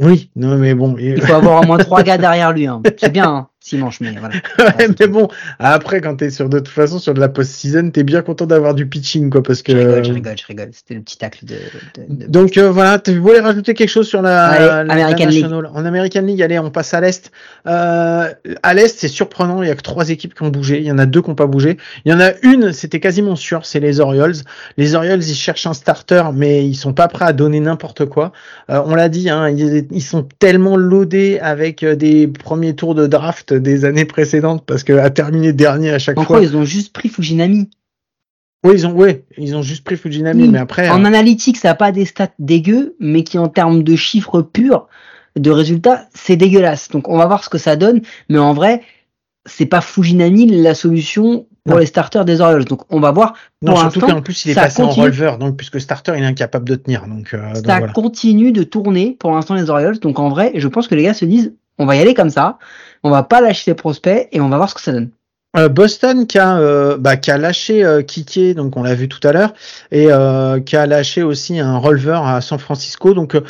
Oui, 0.00 0.30
non 0.34 0.56
mais 0.56 0.74
bon. 0.74 0.96
Il 0.98 1.20
faut 1.20 1.34
avoir 1.34 1.62
au 1.62 1.66
moins 1.66 1.78
trois 1.78 2.02
gars 2.02 2.18
derrière 2.18 2.52
lui. 2.52 2.66
Hein. 2.66 2.82
C'est 2.96 3.12
bien, 3.12 3.28
hein, 3.28 3.48
Simanche, 3.62 4.00
mais 4.00 4.12
voilà. 4.18 4.36
Ouais, 4.58 4.88
mais 4.98 5.06
bon, 5.06 5.28
après, 5.58 6.00
quand 6.00 6.16
t'es 6.16 6.30
sur 6.30 6.48
de 6.48 6.58
toute 6.58 6.68
façon 6.68 6.98
sur 6.98 7.12
de 7.12 7.20
la 7.20 7.28
post-season, 7.28 7.90
t'es 7.90 8.04
bien 8.04 8.22
content 8.22 8.46
d'avoir 8.46 8.74
du 8.74 8.86
pitching, 8.86 9.28
quoi, 9.30 9.42
parce 9.42 9.60
que. 9.62 9.72
Je 9.72 9.78
rigole, 9.78 10.04
je 10.04 10.12
rigole, 10.12 10.36
je 10.38 10.46
rigole. 10.46 10.68
C'était 10.72 10.94
le 10.94 11.00
petit 11.02 11.18
tacle 11.18 11.44
de. 11.44 11.54
de- 11.54 12.14
de- 12.24 12.26
Donc 12.26 12.56
euh, 12.56 12.70
voilà, 12.70 12.98
tu 12.98 13.18
voulais 13.18 13.40
rajouter 13.40 13.74
quelque 13.74 13.90
chose 13.90 14.08
sur 14.08 14.22
la, 14.22 14.46
Allez, 14.46 14.66
la- 14.66 14.84
la 14.84 14.92
American 14.94 15.26
League. 15.26 15.46
En 15.74 15.84
American 15.84 16.22
League, 16.22 16.42
allez, 16.42 16.58
on 16.58 16.70
passe 16.70 16.94
à 16.94 17.00
l'Est. 17.02 17.30
Euh, 17.66 18.32
à 18.62 18.74
l'Est, 18.74 18.98
c'est 18.98 19.08
surprenant, 19.08 19.62
il 19.62 19.68
y 19.68 19.70
a 19.70 19.74
que 19.74 19.82
trois 19.82 20.08
équipes 20.08 20.34
qui 20.34 20.42
ont 20.42 20.48
bougé, 20.48 20.78
il 20.78 20.84
y 20.86 20.92
en 20.92 20.98
a 20.98 21.04
deux 21.06 21.20
qui 21.20 21.28
n'ont 21.28 21.34
pas 21.36 21.46
bougé. 21.46 21.76
Il 22.06 22.12
y 22.12 22.14
en 22.14 22.20
a 22.20 22.30
une, 22.42 22.72
c'était 22.72 23.00
quasiment 23.00 23.36
sûr, 23.36 23.66
c'est 23.66 23.80
les 23.80 24.00
Orioles. 24.00 24.34
Les 24.78 24.94
Orioles, 24.94 25.22
ils 25.22 25.34
cherchent 25.34 25.66
un 25.66 25.74
starter, 25.74 26.22
mais 26.34 26.64
ils 26.66 26.74
sont 26.76 26.94
pas 26.94 27.08
prêts 27.08 27.26
à 27.26 27.32
donner 27.34 27.60
n'importe 27.60 28.06
quoi. 28.06 28.32
Euh, 28.70 28.80
on 28.86 28.94
l'a 28.94 29.10
dit, 29.10 29.28
hein, 29.28 29.50
ils, 29.50 29.86
ils 29.90 30.02
sont 30.02 30.26
tellement 30.38 30.76
loadés 30.76 31.38
avec 31.42 31.82
euh, 31.82 31.94
des 31.94 32.26
premiers 32.26 32.74
tours 32.74 32.94
de 32.94 33.06
draft 33.06 33.49
des 33.52 33.84
années 33.84 34.04
précédentes, 34.04 34.64
parce 34.66 34.84
que 34.84 34.92
à 34.94 35.10
terminer 35.10 35.52
dernier 35.52 35.90
à 35.90 35.98
chaque 35.98 36.18
En 36.18 36.24
fois. 36.24 36.36
gros, 36.38 36.46
ils 36.46 36.56
ont 36.56 36.64
juste 36.64 36.92
pris 36.92 37.08
Fujinami? 37.08 37.68
Oui, 38.64 38.72
ils 38.74 38.86
ont, 38.86 38.92
ouais, 38.92 39.24
ils 39.38 39.56
ont 39.56 39.62
juste 39.62 39.84
pris 39.84 39.96
Fujinami, 39.96 40.42
Oui. 40.42 40.48
mais 40.50 40.58
après. 40.58 40.88
En 40.90 41.02
euh, 41.04 41.06
analytique, 41.06 41.56
ça 41.56 41.68
n'a 41.68 41.74
pas 41.74 41.92
des 41.92 42.04
stats 42.04 42.28
dégueux, 42.38 42.94
mais 43.00 43.24
qui 43.24 43.38
en 43.38 43.48
termes 43.48 43.82
de 43.82 43.96
chiffres 43.96 44.42
purs, 44.42 44.86
de 45.36 45.50
résultats, 45.50 46.06
c'est 46.14 46.36
dégueulasse. 46.36 46.88
Donc 46.90 47.08
on 47.08 47.16
va 47.16 47.26
voir 47.26 47.42
ce 47.42 47.48
que 47.48 47.58
ça 47.58 47.76
donne, 47.76 48.02
mais 48.28 48.38
en 48.38 48.52
vrai, 48.52 48.82
c'est 49.46 49.66
pas 49.66 49.80
Fujinami 49.80 50.46
la 50.62 50.74
solution 50.74 51.46
pour 51.64 51.74
Non. 51.76 51.80
les 51.80 51.86
starters 51.86 52.24
des 52.26 52.40
Orioles. 52.42 52.64
Donc 52.66 52.82
on 52.90 53.00
va 53.00 53.12
voir. 53.12 53.34
non, 53.62 53.72
Pour 53.72 53.80
surtout 53.80 54.00
l'instant, 54.00 54.14
qu'en 54.16 54.22
plus, 54.22 54.44
il 54.44 54.50
est 54.50 54.54
passé 54.54 54.82
en 54.82 54.90
releveur, 54.90 55.38
donc, 55.38 55.56
puisque 55.56 55.80
starter, 55.80 56.12
il 56.16 56.22
est 56.22 56.26
incapable 56.26 56.68
de 56.68 56.74
tenir. 56.74 57.06
Donc, 57.06 57.32
euh, 57.32 57.38
donc 57.54 57.66
ça 57.66 57.78
voilà. 57.78 57.92
continue 57.92 58.52
de 58.52 58.62
tourner 58.62 59.16
pour 59.18 59.30
l'instant 59.30 59.54
les 59.54 59.70
Orioles. 59.70 59.98
Donc 60.00 60.18
en 60.18 60.28
vrai, 60.28 60.52
je 60.56 60.68
pense 60.68 60.86
que 60.88 60.94
les 60.94 61.04
gars 61.04 61.14
se 61.14 61.24
disent, 61.24 61.54
on 61.78 61.86
va 61.86 61.96
y 61.96 62.00
aller 62.00 62.14
comme 62.14 62.30
ça, 62.30 62.58
on 63.02 63.10
va 63.10 63.22
pas 63.22 63.40
lâcher 63.40 63.70
les 63.70 63.74
prospects 63.74 64.28
et 64.32 64.40
on 64.40 64.48
va 64.48 64.56
voir 64.56 64.68
ce 64.70 64.74
que 64.74 64.80
ça 64.80 64.92
donne. 64.92 65.10
Euh, 65.56 65.68
Boston 65.68 66.26
qui 66.28 66.38
a, 66.38 66.58
euh, 66.58 66.96
bah, 66.96 67.16
qui 67.16 67.30
a 67.32 67.36
lâché 67.38 67.84
euh, 67.84 68.02
Kike, 68.02 68.54
donc 68.54 68.76
on 68.76 68.84
l'a 68.84 68.94
vu 68.94 69.08
tout 69.08 69.26
à 69.26 69.32
l'heure, 69.32 69.52
et 69.90 70.06
euh, 70.08 70.60
qui 70.60 70.76
a 70.76 70.86
lâché 70.86 71.22
aussi 71.24 71.58
un 71.58 71.76
releveur 71.76 72.24
à 72.24 72.40
San 72.40 72.58
Francisco. 72.60 73.14
Donc 73.14 73.34
euh, 73.34 73.40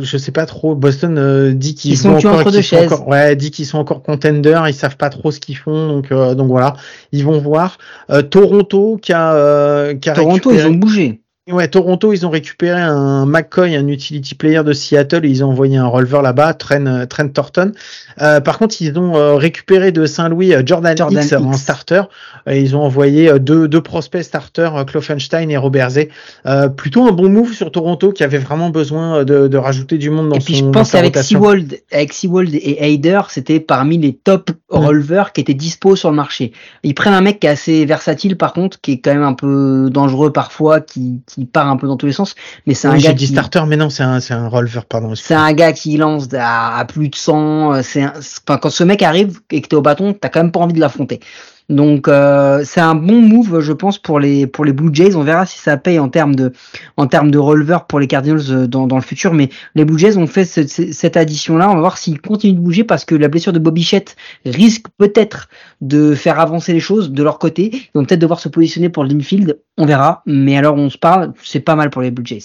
je 0.00 0.18
sais 0.18 0.32
pas 0.32 0.46
trop. 0.46 0.74
Boston 0.74 1.16
euh, 1.16 1.52
dit 1.52 1.76
qu'ils 1.76 1.92
Ils 1.92 1.96
sont 1.96 2.08
encore, 2.10 2.34
entre 2.40 2.42
qu'ils 2.44 2.52
deux 2.54 2.62
sont 2.62 2.76
chaises. 2.76 2.92
encore- 2.92 3.06
ouais, 3.06 3.36
dit 3.36 3.52
qu'ils 3.52 3.66
sont 3.66 3.78
encore 3.78 4.02
contenders. 4.02 4.66
Ils 4.68 4.74
savent 4.74 4.96
pas 4.96 5.10
trop 5.10 5.30
ce 5.30 5.38
qu'ils 5.38 5.56
font. 5.56 5.86
Donc 5.86 6.10
euh, 6.10 6.34
donc 6.34 6.48
voilà, 6.48 6.74
ils 7.12 7.24
vont 7.24 7.38
voir. 7.38 7.78
Euh, 8.10 8.22
Toronto 8.22 8.98
qui 9.00 9.12
a, 9.12 9.34
euh, 9.34 9.94
qui 9.94 10.10
a 10.10 10.14
Toronto, 10.14 10.50
récupéré- 10.50 10.62
ils 10.64 10.66
ont 10.66 10.74
bougé. 10.74 11.20
Ouais, 11.50 11.68
Toronto, 11.68 12.12
ils 12.12 12.26
ont 12.26 12.30
récupéré 12.30 12.80
un 12.80 13.24
McCoy, 13.24 13.74
un 13.74 13.86
utility 13.88 14.34
player 14.34 14.62
de 14.64 14.72
Seattle, 14.72 15.24
et 15.24 15.28
ils 15.28 15.42
ont 15.44 15.48
envoyé 15.48 15.76
un 15.78 15.86
releveur 15.86 16.20
là-bas, 16.20 16.52
Trent, 16.54 16.86
euh, 16.86 17.06
Trent 17.06 17.28
Thornton. 17.28 17.72
Euh, 18.20 18.40
par 18.40 18.58
contre, 18.58 18.76
ils 18.80 18.98
ont 18.98 19.16
euh, 19.16 19.34
récupéré 19.36 19.90
de 19.90 20.04
Saint-Louis 20.04 20.54
euh, 20.54 20.62
Jordan, 20.64 20.96
Jordan 20.96 21.24
Hicks 21.24 21.32
en 21.32 21.52
Hicks. 21.52 21.58
starter. 21.58 22.02
Et 22.46 22.60
ils 22.60 22.76
ont 22.76 22.82
envoyé 22.82 23.38
deux, 23.38 23.66
deux 23.68 23.80
prospects 23.80 24.22
starters, 24.22 24.84
Kloffenstein 24.86 25.50
et 25.50 25.56
Robert 25.56 25.90
Zé. 25.90 26.10
Euh, 26.46 26.68
plutôt 26.68 27.06
un 27.06 27.12
bon 27.12 27.28
move 27.28 27.52
sur 27.52 27.72
Toronto 27.72 28.12
qui 28.12 28.24
avait 28.24 28.38
vraiment 28.38 28.70
besoin 28.70 29.24
de, 29.24 29.48
de 29.48 29.56
rajouter 29.56 29.98
du 29.98 30.10
monde 30.10 30.28
dans 30.28 30.36
Et 30.36 30.40
puis 30.40 30.54
son 30.56 30.58
je 30.58 30.64
dans 30.66 30.72
pense 30.72 30.90
sa 30.90 30.98
qu'avec. 30.98 31.16
Seawald, 31.16 31.78
avec 31.92 32.12
Seawald 32.12 32.54
et 32.54 32.84
Hayder, 32.84 33.20
c'était 33.28 33.60
parmi 33.60 33.98
les 33.98 34.12
top 34.12 34.50
Mm. 34.70 34.76
releveurs 34.76 35.32
qui 35.32 35.40
étaient 35.40 35.54
dispo 35.54 35.96
sur 35.96 36.10
le 36.10 36.16
marché. 36.16 36.52
Ils 36.82 36.94
prennent 36.94 37.14
un 37.14 37.22
mec 37.22 37.40
qui 37.40 37.46
est 37.46 37.50
assez 37.50 37.86
versatile 37.86 38.36
par 38.36 38.52
contre, 38.52 38.78
qui 38.82 38.92
est 38.92 38.98
quand 39.00 39.14
même 39.14 39.22
un 39.22 39.32
peu 39.32 39.88
dangereux 39.90 40.30
parfois, 40.30 40.80
qui, 40.82 41.22
qui 41.26 41.37
part 41.46 41.68
un 41.68 41.76
peu 41.76 41.86
dans 41.86 41.96
tous 41.96 42.06
les 42.06 42.12
sens, 42.12 42.34
mais 42.66 42.74
c'est 42.74 42.88
un 42.88 42.92
gars 42.94 42.98
j'ai 43.10 43.14
dit 43.14 43.26
qui, 43.26 43.32
starter, 43.32 43.62
mais 43.66 43.76
non, 43.76 43.90
c'est 43.90 44.02
un, 44.02 44.20
c'est 44.20 44.34
un 44.34 44.48
releveur, 44.48 44.84
pardon. 44.84 45.14
c'est 45.14 45.34
un 45.34 45.52
gars 45.52 45.72
qui 45.72 45.96
lance 45.96 46.28
à, 46.34 46.76
à 46.78 46.84
plus 46.84 47.08
de 47.08 47.14
100. 47.14 47.74
euh, 47.74 47.80
C'est 47.82 48.02
un- 48.02 48.12
quand 48.46 48.70
ce 48.70 48.84
mec 48.84 49.02
arrive 49.02 49.40
et 49.50 49.60
que 49.60 49.68
t'es 49.68 49.76
au 49.76 49.82
bâton, 49.82 50.12
t'as 50.14 50.28
quand 50.28 50.40
même 50.42 50.52
pas 50.52 50.60
envie 50.60 50.72
de 50.74 50.80
l'affronter. 50.80 51.20
Donc 51.68 52.08
euh, 52.08 52.62
c'est 52.64 52.80
un 52.80 52.94
bon 52.94 53.20
move, 53.20 53.60
je 53.60 53.72
pense, 53.74 53.98
pour 53.98 54.18
les 54.20 54.46
pour 54.46 54.64
les 54.64 54.72
Blue 54.72 54.88
Jays. 54.92 55.14
On 55.16 55.22
verra 55.22 55.44
si 55.44 55.58
ça 55.58 55.76
paye 55.76 55.98
en 55.98 56.08
termes 56.08 56.34
de 56.34 56.52
en 56.96 57.06
termes 57.06 57.30
de 57.30 57.38
releveur 57.38 57.86
pour 57.86 58.00
les 58.00 58.06
Cardinals 58.06 58.40
euh, 58.50 58.66
dans, 58.66 58.86
dans 58.86 58.96
le 58.96 59.02
futur. 59.02 59.34
Mais 59.34 59.50
les 59.74 59.84
Blue 59.84 59.98
Jays 59.98 60.16
ont 60.16 60.26
fait 60.26 60.44
ce- 60.46 60.66
ce- 60.66 60.92
cette 60.92 61.16
addition-là. 61.18 61.70
On 61.70 61.74
va 61.74 61.80
voir 61.80 61.98
s'ils 61.98 62.20
continuent 62.20 62.54
de 62.54 62.60
bouger 62.60 62.84
parce 62.84 63.04
que 63.04 63.14
la 63.14 63.28
blessure 63.28 63.52
de 63.52 63.58
Bobby 63.58 63.80
Bichette 63.80 64.16
risque 64.46 64.86
peut-être 64.96 65.48
de 65.80 66.14
faire 66.14 66.40
avancer 66.40 66.72
les 66.72 66.80
choses 66.80 67.10
de 67.12 67.22
leur 67.22 67.38
côté. 67.38 67.70
Ils 67.74 67.90
vont 67.98 68.04
peut-être 68.04 68.20
devoir 68.20 68.40
se 68.40 68.48
positionner 68.48 68.88
pour 68.88 69.04
le 69.04 69.14
infield. 69.14 69.58
On 69.76 69.84
verra. 69.86 70.22
Mais 70.26 70.56
alors 70.56 70.76
on 70.76 70.88
se 70.90 70.98
parle, 70.98 71.32
c'est 71.42 71.60
pas 71.60 71.76
mal 71.76 71.90
pour 71.90 72.02
les 72.02 72.10
Blue 72.10 72.24
Jays. 72.26 72.44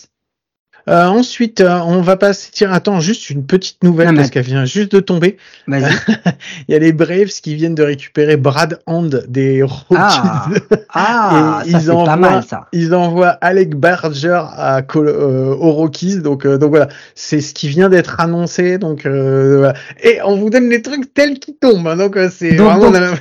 Euh, 0.89 1.05
ensuite, 1.05 1.61
euh, 1.61 1.79
on 1.85 2.01
va 2.01 2.17
passer. 2.17 2.49
Tiens, 2.51 2.71
attends, 2.71 2.99
juste 2.99 3.29
une 3.29 3.45
petite 3.45 3.81
nouvelle 3.83 4.13
parce 4.15 4.29
qu'elle 4.29 4.43
vient 4.43 4.65
juste 4.65 4.91
de 4.93 4.99
tomber. 4.99 5.37
Vas-y. 5.67 5.83
Il 6.67 6.73
y 6.73 6.75
a 6.75 6.79
les 6.79 6.91
Braves 6.91 7.27
qui 7.41 7.55
viennent 7.55 7.73
de 7.75 7.83
récupérer 7.83 8.35
Brad 8.35 8.79
Hand 8.85 9.23
des 9.29 9.63
Rockies. 9.63 9.95
Ah, 9.95 10.47
ah 10.93 11.63
Et 11.65 11.71
ça 11.71 11.77
ils 11.77 11.81
c'est 11.83 11.87
pas 11.87 11.93
envoient- 11.93 12.15
mal 12.17 12.43
ça. 12.43 12.67
Ils 12.73 12.93
envoient 12.93 13.29
Alec 13.39 13.75
Berger 13.75 14.41
à 14.57 14.81
Col- 14.81 15.07
euh, 15.07 15.55
aux 15.55 15.71
Rockies, 15.71 16.17
donc 16.19 16.45
euh, 16.45 16.57
donc 16.57 16.71
voilà, 16.71 16.89
c'est 17.15 17.39
ce 17.39 17.53
qui 17.53 17.69
vient 17.69 17.87
d'être 17.89 18.19
annoncé, 18.19 18.77
donc 18.77 19.05
euh, 19.05 19.57
voilà. 19.59 19.73
Et 20.03 20.19
on 20.25 20.35
vous 20.35 20.49
donne 20.49 20.69
les 20.69 20.81
trucs 20.81 21.13
tels 21.13 21.39
qu'ils 21.39 21.55
tombent, 21.55 21.87
hein, 21.87 21.95
donc 21.95 22.17
euh, 22.17 22.29
c'est 22.29 22.55
vraiment. 22.55 22.91
donc, 22.91 23.19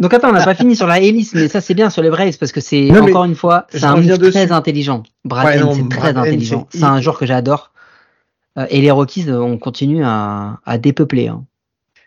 Donc 0.00 0.12
attends, 0.12 0.28
on 0.30 0.32
n'a 0.32 0.44
pas 0.44 0.54
fini 0.54 0.74
sur 0.76 0.86
la 0.86 0.98
hélice, 1.00 1.34
mais 1.34 1.48
ça 1.48 1.60
c'est 1.60 1.74
bien 1.74 1.88
sur 1.90 2.02
les 2.02 2.10
Braves 2.10 2.36
parce 2.38 2.50
que 2.52 2.60
c'est 2.60 2.82
Non, 2.90 3.02
encore 3.10 3.24
une 3.24 3.34
fois, 3.36 3.66
c'est 3.70 3.84
un 3.84 3.96
move 3.96 4.30
très 4.30 4.50
intelligent. 4.52 5.02
Brad 5.24 5.46
Ouais, 5.46 5.60
non, 5.60 5.72
c'est 5.74 5.88
très 5.88 5.98
Brad 6.12 6.16
intelligent. 6.18 6.66
c'est- 6.70 6.78
C'est 6.78 6.84
un 6.84 7.00
joueur 7.00 7.18
que 7.18 7.26
j'adore. 7.26 7.70
Euh, 8.58 8.66
et 8.70 8.80
les 8.80 8.90
Rockies, 8.90 9.24
euh, 9.28 9.40
on 9.40 9.58
continue 9.58 10.04
à, 10.04 10.58
à 10.64 10.78
dépeupler. 10.78 11.28
hein. 11.28 11.44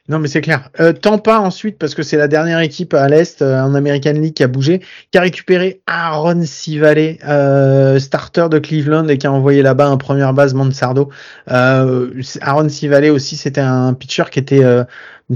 Non, 0.09 0.19
mais 0.19 0.29
c'est 0.29 0.39
clair. 0.39 0.69
Euh, 0.79 0.93
Tampa 0.93 1.39
ensuite, 1.39 1.77
parce 1.77 1.93
que 1.93 2.01
c'est 2.01 2.15
la 2.15 2.29
dernière 2.29 2.59
équipe 2.61 2.93
à 2.93 3.09
l'Est 3.09 3.41
euh, 3.41 3.59
en 3.59 3.75
American 3.75 4.13
League 4.13 4.35
qui 4.35 4.43
a 4.43 4.47
bougé, 4.47 4.81
qui 5.11 5.17
a 5.17 5.21
récupéré 5.21 5.81
Aaron 5.85 6.43
Civale, 6.45 7.17
euh, 7.27 7.99
starter 7.99 8.47
de 8.49 8.57
Cleveland 8.57 9.09
et 9.09 9.17
qui 9.17 9.27
a 9.27 9.33
envoyé 9.33 9.61
là-bas 9.61 9.87
un 9.87 9.97
première 9.97 10.33
base 10.33 10.53
Mansardo. 10.53 11.09
Euh, 11.51 12.09
Aaron 12.39 12.69
Civale 12.69 13.09
aussi, 13.11 13.35
c'était 13.35 13.59
un 13.59 13.93
pitcher 13.93 14.23
qui 14.31 14.39
était, 14.39 14.63
euh, 14.63 14.85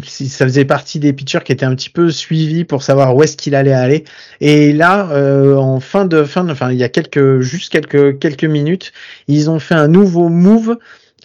ça 0.04 0.46
faisait 0.46 0.64
partie 0.64 1.00
des 1.00 1.12
pitchers 1.12 1.44
qui 1.44 1.52
étaient 1.52 1.66
un 1.66 1.76
petit 1.76 1.90
peu 1.90 2.10
suivis 2.10 2.64
pour 2.64 2.82
savoir 2.82 3.14
où 3.14 3.24
est-ce 3.24 3.36
qu'il 3.36 3.56
allait 3.56 3.74
aller. 3.74 4.06
Et 4.40 4.72
là, 4.72 5.10
en 5.58 5.82
fin 5.82 6.06
de 6.06 6.24
fin, 6.24 6.46
de, 6.46 6.52
enfin, 6.54 6.72
il 6.72 6.78
y 6.78 6.84
a 6.86 6.90
quelques, 6.90 7.42
juste 7.42 7.74
quelques 7.74 8.20
quelques 8.20 8.46
minutes, 8.46 8.94
ils 9.28 9.50
ont 9.50 9.60
fait 9.60 9.76
un 9.76 9.90
nouveau 9.90 10.30
move. 10.30 10.78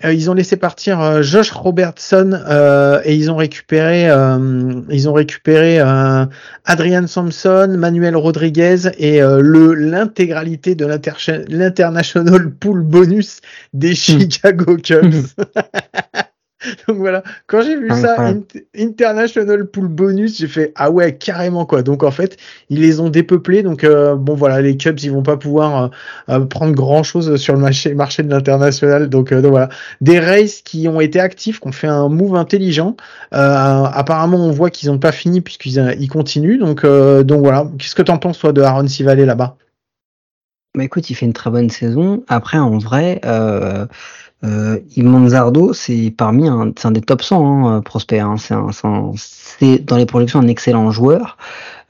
Euh, 0.06 0.12
ils 0.12 0.30
ont 0.30 0.34
laissé 0.34 0.56
partir 0.56 1.00
euh, 1.00 1.22
Josh 1.22 1.50
Robertson 1.50 2.30
euh, 2.48 3.00
et 3.04 3.14
ils 3.16 3.30
ont 3.30 3.36
récupéré, 3.36 4.08
euh, 4.08 4.80
ils 4.90 5.08
ont 5.08 5.12
récupéré 5.12 5.80
euh, 5.80 6.24
Adrian 6.64 7.06
Sampson, 7.06 7.74
Manuel 7.76 8.16
Rodriguez 8.16 8.90
et 8.98 9.20
euh, 9.22 9.40
le 9.42 9.74
l'intégralité 9.74 10.74
de 10.74 10.86
l'inter- 10.86 11.44
l'international 11.48 12.50
pool 12.50 12.82
bonus 12.82 13.40
des 13.72 13.94
Chicago 13.94 14.76
Cubs. 14.76 15.12
Donc 16.88 16.98
voilà, 16.98 17.22
quand 17.46 17.62
j'ai 17.62 17.76
vu 17.76 17.90
ça, 17.90 18.34
International 18.78 19.66
Pool 19.66 19.88
Bonus, 19.88 20.38
j'ai 20.38 20.48
fait 20.48 20.72
ah 20.76 20.90
ouais 20.90 21.16
carrément 21.16 21.66
quoi. 21.66 21.82
Donc 21.82 22.02
en 22.02 22.10
fait, 22.10 22.36
ils 22.70 22.80
les 22.80 23.00
ont 23.00 23.08
dépeuplés. 23.08 23.62
Donc 23.62 23.84
euh, 23.84 24.14
bon 24.14 24.34
voilà, 24.34 24.60
les 24.60 24.76
Cubs 24.76 24.98
ils 25.00 25.10
vont 25.10 25.22
pas 25.22 25.36
pouvoir 25.36 25.84
euh, 25.84 25.88
euh, 26.30 26.44
prendre 26.44 26.74
grand 26.74 27.02
chose 27.02 27.36
sur 27.36 27.54
le 27.54 27.60
marché, 27.60 27.94
marché 27.94 28.22
de 28.22 28.30
l'international. 28.30 29.08
Donc, 29.08 29.32
euh, 29.32 29.40
donc 29.40 29.50
voilà, 29.52 29.68
des 30.00 30.18
Rays 30.18 30.46
qui 30.64 30.88
ont 30.88 31.00
été 31.00 31.20
actifs, 31.20 31.60
qui 31.60 31.68
ont 31.68 31.72
fait 31.72 31.86
un 31.86 32.08
move 32.08 32.36
intelligent. 32.36 32.96
Apparemment, 33.30 34.38
on 34.38 34.50
voit 34.50 34.70
qu'ils 34.70 34.90
ont 34.90 34.98
pas 34.98 35.12
fini 35.12 35.40
puisqu'ils 35.40 35.96
ils 35.98 36.08
continuent. 36.08 36.58
Donc 36.58 36.84
donc 36.84 37.40
voilà, 37.40 37.68
qu'est-ce 37.78 37.94
que 37.94 38.02
t'en 38.02 38.18
penses 38.18 38.38
toi 38.38 38.52
de 38.52 38.62
Aaron 38.62 38.88
Civale 38.88 39.20
là-bas? 39.20 39.56
Bah 40.76 40.84
écoute, 40.84 41.08
il 41.08 41.14
fait 41.14 41.24
une 41.24 41.32
très 41.32 41.50
bonne 41.50 41.70
saison. 41.70 42.22
Après, 42.28 42.58
en 42.58 42.76
vrai, 42.76 43.22
euh, 43.24 43.86
euh, 44.44 44.78
Imanzardo, 44.96 45.72
c'est 45.72 46.12
parmi 46.16 46.48
un, 46.48 46.72
un 46.84 46.90
des 46.90 47.00
top 47.00 47.22
100 47.22 47.68
hein, 47.68 47.80
Prosper. 47.80 48.20
Hein. 48.20 48.36
C'est 49.16 49.78
dans 49.78 49.96
les 49.96 50.06
productions 50.06 50.40
un 50.40 50.48
excellent 50.48 50.90
joueur. 50.90 51.36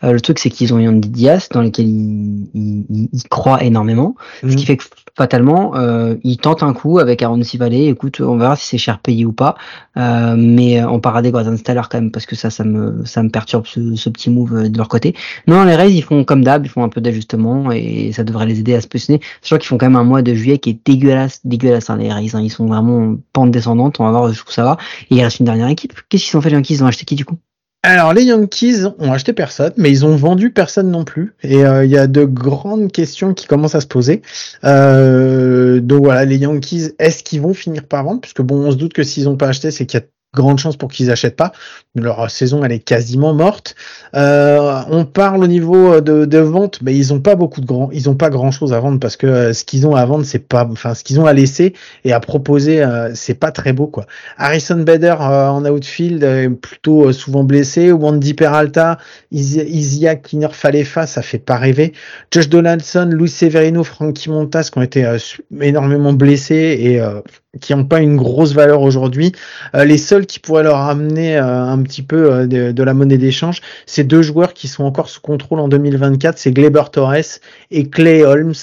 Euh, 0.04 0.12
le 0.12 0.20
truc, 0.20 0.38
c'est 0.38 0.50
qu'ils 0.50 0.74
ont 0.74 0.78
Yandy 0.78 1.08
Diaz, 1.08 1.48
dans 1.50 1.62
lequel 1.62 1.86
ils, 1.86 3.08
croient 3.30 3.62
énormément. 3.64 4.14
Ce 4.42 4.54
qui 4.54 4.66
fait 4.66 4.76
que 4.76 4.84
fatalement, 5.16 5.74
euh, 5.76 6.16
ils 6.22 6.36
tentent 6.36 6.62
un 6.62 6.74
coup 6.74 6.98
avec 6.98 7.22
Aaron 7.22 7.42
Civale. 7.42 7.74
Écoute, 7.74 8.20
on 8.20 8.36
verra 8.36 8.56
si 8.56 8.66
c'est 8.66 8.78
cher 8.78 8.98
payé 8.98 9.24
ou 9.24 9.32
pas. 9.32 9.56
Euh, 9.96 10.34
mais 10.36 10.80
euh, 10.80 10.88
on 10.88 11.00
paraît 11.00 11.30
Gordon 11.30 11.56
Stellar 11.56 11.88
quand 11.88 11.98
même 11.98 12.10
parce 12.10 12.26
que 12.26 12.36
ça, 12.36 12.50
ça 12.50 12.64
me, 12.64 13.04
ça 13.06 13.22
me 13.22 13.30
perturbe 13.30 13.66
ce, 13.66 13.96
ce 13.96 14.10
petit 14.10 14.28
move 14.30 14.54
euh, 14.56 14.68
de 14.68 14.76
leur 14.76 14.88
côté. 14.88 15.14
Non, 15.46 15.64
les 15.64 15.74
Rays, 15.74 15.92
ils 15.92 16.02
font 16.02 16.24
comme 16.24 16.44
d'hab, 16.44 16.66
ils 16.66 16.68
font 16.68 16.84
un 16.84 16.88
peu 16.90 17.00
d'ajustement 17.00 17.72
et 17.72 18.12
ça 18.12 18.24
devrait 18.24 18.46
les 18.46 18.60
aider 18.60 18.74
à 18.74 18.80
se 18.80 18.88
positionner. 18.88 19.20
Sachant 19.40 19.56
qu'ils 19.58 19.68
font 19.68 19.78
quand 19.78 19.86
même 19.86 19.96
un 19.96 20.04
mois 20.04 20.22
de 20.22 20.34
juillet 20.34 20.58
qui 20.58 20.70
est 20.70 20.80
dégueulasse, 20.84 21.40
dégueulasse, 21.44 21.88
hein, 21.88 21.96
les 21.96 22.12
Rays. 22.12 22.34
hein. 22.34 22.40
Ils 22.42 22.50
sont 22.50 22.66
vraiment 22.66 22.98
en 22.98 23.16
pente 23.32 23.50
descendante. 23.50 23.98
On 24.00 24.04
va 24.04 24.10
voir 24.10 24.28
jusqu'où 24.28 24.52
ça 24.52 24.64
va. 24.64 24.76
Et 25.10 25.16
il 25.16 25.22
reste 25.22 25.40
une 25.40 25.46
dernière 25.46 25.68
équipe. 25.68 25.94
Qu'est-ce 26.10 26.26
qu'ils 26.26 26.36
ont 26.36 26.42
fait 26.42 26.50
les 26.50 26.56
Yankees? 26.56 26.74
Ils 26.74 26.84
ont 26.84 26.86
acheté 26.86 27.04
qui 27.06 27.14
du 27.14 27.24
coup? 27.24 27.38
Alors 27.86 28.12
les 28.12 28.24
Yankees 28.24 28.84
ont 28.98 29.12
acheté 29.12 29.32
personne, 29.32 29.72
mais 29.76 29.92
ils 29.92 30.04
ont 30.04 30.16
vendu 30.16 30.50
personne 30.50 30.90
non 30.90 31.04
plus. 31.04 31.34
Et 31.44 31.64
euh, 31.64 31.84
il 31.84 31.90
y 31.92 31.96
a 31.96 32.08
de 32.08 32.24
grandes 32.24 32.90
questions 32.90 33.32
qui 33.32 33.46
commencent 33.46 33.76
à 33.76 33.80
se 33.80 33.86
poser. 33.86 34.22
Euh, 34.64 35.78
donc 35.78 36.02
voilà, 36.02 36.24
les 36.24 36.38
Yankees, 36.38 36.94
est-ce 36.98 37.22
qu'ils 37.22 37.42
vont 37.42 37.54
finir 37.54 37.84
par 37.84 38.02
vendre? 38.02 38.20
Puisque 38.20 38.42
bon, 38.42 38.56
on 38.56 38.72
se 38.72 38.76
doute 38.76 38.92
que 38.92 39.04
s'ils 39.04 39.26
n'ont 39.26 39.36
pas 39.36 39.46
acheté, 39.46 39.70
c'est 39.70 39.86
qu'il 39.86 40.00
y 40.00 40.02
a 40.02 40.06
grande 40.36 40.58
chance 40.58 40.76
pour 40.76 40.90
qu'ils 40.90 41.10
achètent 41.10 41.34
pas. 41.34 41.50
Leur 41.96 42.30
saison, 42.30 42.62
elle 42.62 42.72
est 42.72 42.78
quasiment 42.78 43.32
morte. 43.34 43.74
Euh, 44.14 44.80
on 44.90 45.04
parle 45.04 45.42
au 45.42 45.46
niveau 45.46 46.00
de, 46.00 46.26
de 46.26 46.38
vente, 46.38 46.80
mais 46.82 46.94
ils 46.94 47.12
ont 47.12 47.20
pas 47.20 47.34
beaucoup 47.34 47.60
de 47.60 47.66
grands, 47.66 47.88
ils 47.92 48.08
ont 48.08 48.14
pas 48.14 48.30
grand 48.30 48.50
chose 48.50 48.72
à 48.72 48.78
vendre 48.80 49.00
parce 49.00 49.16
que 49.16 49.26
euh, 49.26 49.52
ce 49.52 49.64
qu'ils 49.64 49.86
ont 49.86 49.96
à 49.96 50.04
vendre, 50.04 50.24
c'est 50.24 50.38
pas, 50.46 50.68
enfin, 50.70 50.94
ce 50.94 51.02
qu'ils 51.02 51.18
ont 51.18 51.26
à 51.26 51.32
laisser 51.32 51.72
et 52.04 52.12
à 52.12 52.20
proposer, 52.20 52.82
euh, 52.82 53.10
c'est 53.14 53.34
pas 53.34 53.50
très 53.50 53.72
beau 53.72 53.86
quoi. 53.86 54.04
Harrison 54.36 54.76
Bader 54.76 55.16
euh, 55.20 55.48
en 55.48 55.64
outfield, 55.64 56.22
euh, 56.22 56.50
plutôt 56.50 57.08
euh, 57.08 57.12
souvent 57.12 57.44
blessé. 57.44 57.90
Wandy 57.92 58.34
Peralta, 58.34 58.98
Isi- 59.32 59.64
Isiak 59.66 60.22
Kinerfalefa, 60.22 61.06
ça 61.06 61.22
fait 61.22 61.38
pas 61.38 61.56
rêver. 61.56 61.92
Josh 62.30 62.48
Donaldson, 62.48 63.08
Luis 63.10 63.30
Severino, 63.30 63.82
Frankie 63.84 64.30
Montas 64.30 64.68
qui 64.70 64.78
ont 64.78 64.82
été 64.82 65.04
euh, 65.04 65.18
énormément 65.60 66.12
blessés 66.12 66.76
et 66.80 67.00
euh, 67.00 67.20
qui 67.60 67.74
n'ont 67.74 67.84
pas 67.84 68.00
une 68.00 68.16
grosse 68.16 68.52
valeur 68.54 68.82
aujourd'hui. 68.82 69.32
Euh, 69.74 69.84
les 69.84 69.98
seuls 69.98 70.26
qui 70.26 70.38
pourraient 70.38 70.62
leur 70.62 70.78
amener 70.78 71.36
euh, 71.36 71.64
un 71.64 71.82
petit 71.82 72.02
peu 72.02 72.32
euh, 72.32 72.46
de, 72.46 72.72
de 72.72 72.82
la 72.82 72.94
monnaie 72.94 73.18
d'échange, 73.18 73.60
c'est 73.86 74.04
deux 74.04 74.22
joueurs 74.22 74.54
qui 74.54 74.68
sont 74.68 74.84
encore 74.84 75.08
sous 75.08 75.20
contrôle 75.20 75.60
en 75.60 75.68
2024, 75.68 76.38
c'est 76.38 76.52
Gleber 76.52 76.84
Torres 76.92 77.40
et 77.70 77.88
Clay 77.88 78.22
Holmes. 78.24 78.54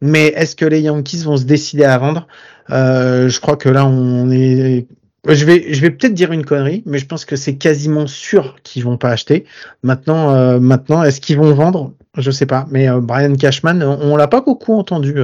Mais 0.00 0.26
est-ce 0.36 0.56
que 0.56 0.64
les 0.64 0.80
Yankees 0.80 1.22
vont 1.24 1.36
se 1.36 1.44
décider 1.44 1.84
à 1.84 1.96
vendre? 1.96 2.26
Euh, 2.70 3.28
Je 3.28 3.40
crois 3.40 3.56
que 3.56 3.68
là, 3.68 3.86
on 3.86 4.30
est 4.30 4.86
je 5.28 5.44
vais, 5.44 5.72
je 5.72 5.80
vais 5.80 5.90
peut-être 5.90 6.14
dire 6.14 6.32
une 6.32 6.44
connerie, 6.44 6.82
mais 6.84 6.98
je 6.98 7.06
pense 7.06 7.24
que 7.24 7.36
c'est 7.36 7.54
quasiment 7.54 8.08
sûr 8.08 8.56
qu'ils 8.64 8.82
vont 8.82 8.96
pas 8.96 9.10
acheter. 9.10 9.44
Maintenant, 9.84 10.34
euh, 10.34 10.58
maintenant, 10.58 11.04
est-ce 11.04 11.20
qu'ils 11.20 11.36
vont 11.36 11.54
vendre? 11.54 11.92
Je 12.18 12.32
sais 12.32 12.46
pas. 12.46 12.66
Mais 12.72 12.88
euh, 12.90 13.00
Brian 13.00 13.32
Cashman, 13.36 13.84
on, 13.84 14.00
on 14.00 14.16
l'a 14.16 14.26
pas 14.26 14.40
beaucoup 14.40 14.74
entendu 14.74 15.14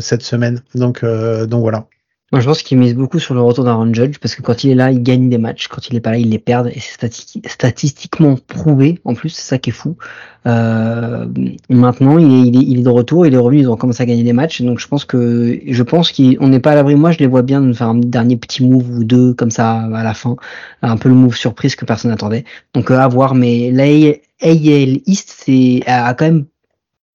cette 0.00 0.22
semaine, 0.22 0.62
donc 0.74 1.04
donc 1.04 1.60
voilà. 1.60 1.86
Moi, 2.32 2.40
je 2.40 2.46
pense 2.46 2.62
qu'ils 2.62 2.78
misent 2.78 2.94
beaucoup 2.94 3.18
sur 3.18 3.34
le 3.34 3.42
retour 3.42 3.64
d'Aaron 3.64 3.92
Judge 3.92 4.16
parce 4.18 4.34
que 4.34 4.40
quand 4.40 4.64
il 4.64 4.70
est 4.70 4.74
là, 4.74 4.90
il 4.90 5.02
gagne 5.02 5.28
des 5.28 5.36
matchs. 5.36 5.68
Quand 5.68 5.86
il 5.88 5.96
est 5.96 6.00
pas 6.00 6.12
là, 6.12 6.16
il 6.16 6.30
les 6.30 6.38
perd 6.38 6.68
et 6.68 6.80
c'est 6.80 6.96
stati- 6.96 7.46
statistiquement 7.46 8.36
prouvé. 8.46 9.00
En 9.04 9.12
plus, 9.12 9.28
c'est 9.28 9.42
ça 9.42 9.58
qui 9.58 9.68
est 9.68 9.74
fou. 9.74 9.98
Euh, 10.46 11.26
maintenant, 11.68 12.16
il 12.16 12.32
est, 12.32 12.48
il, 12.48 12.56
est, 12.56 12.64
il 12.64 12.78
est 12.80 12.82
de 12.82 12.88
retour, 12.88 13.26
il 13.26 13.34
est 13.34 13.38
revenu, 13.38 13.60
ils 13.60 13.68
ont 13.68 13.76
commencé 13.76 14.02
à 14.02 14.06
gagner 14.06 14.22
des 14.22 14.32
matchs. 14.32 14.62
Donc, 14.62 14.78
je 14.78 14.88
pense 14.88 15.04
que, 15.04 15.60
je 15.66 15.82
pense 15.82 16.10
qu'on 16.10 16.48
n'est 16.48 16.60
pas 16.60 16.72
à 16.72 16.74
l'abri. 16.74 16.94
Moi, 16.94 17.12
je 17.12 17.18
les 17.18 17.26
vois 17.26 17.42
bien 17.42 17.60
de 17.60 17.70
faire 17.74 17.88
un 17.88 17.96
dernier 17.96 18.38
petit 18.38 18.64
move 18.64 18.90
ou 18.90 19.04
deux 19.04 19.34
comme 19.34 19.50
ça 19.50 19.82
à 19.82 20.02
la 20.02 20.14
fin. 20.14 20.36
Un 20.80 20.96
peu 20.96 21.10
le 21.10 21.14
move 21.14 21.36
surprise 21.36 21.76
que 21.76 21.84
personne 21.84 22.10
n'attendait. 22.10 22.44
Donc, 22.72 22.90
euh, 22.90 22.98
à 22.98 23.08
voir. 23.08 23.34
Mais 23.34 23.70
la 23.70 23.84
AL 23.84 25.00
East, 25.06 25.44
a 25.86 26.14
quand 26.14 26.24
même 26.24 26.46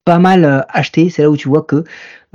pas 0.04 0.18
mal 0.18 0.44
euh, 0.44 0.60
acheté. 0.68 1.10
C'est 1.10 1.22
là 1.22 1.30
où 1.30 1.36
tu 1.36 1.48
vois 1.48 1.62
que 1.62 1.84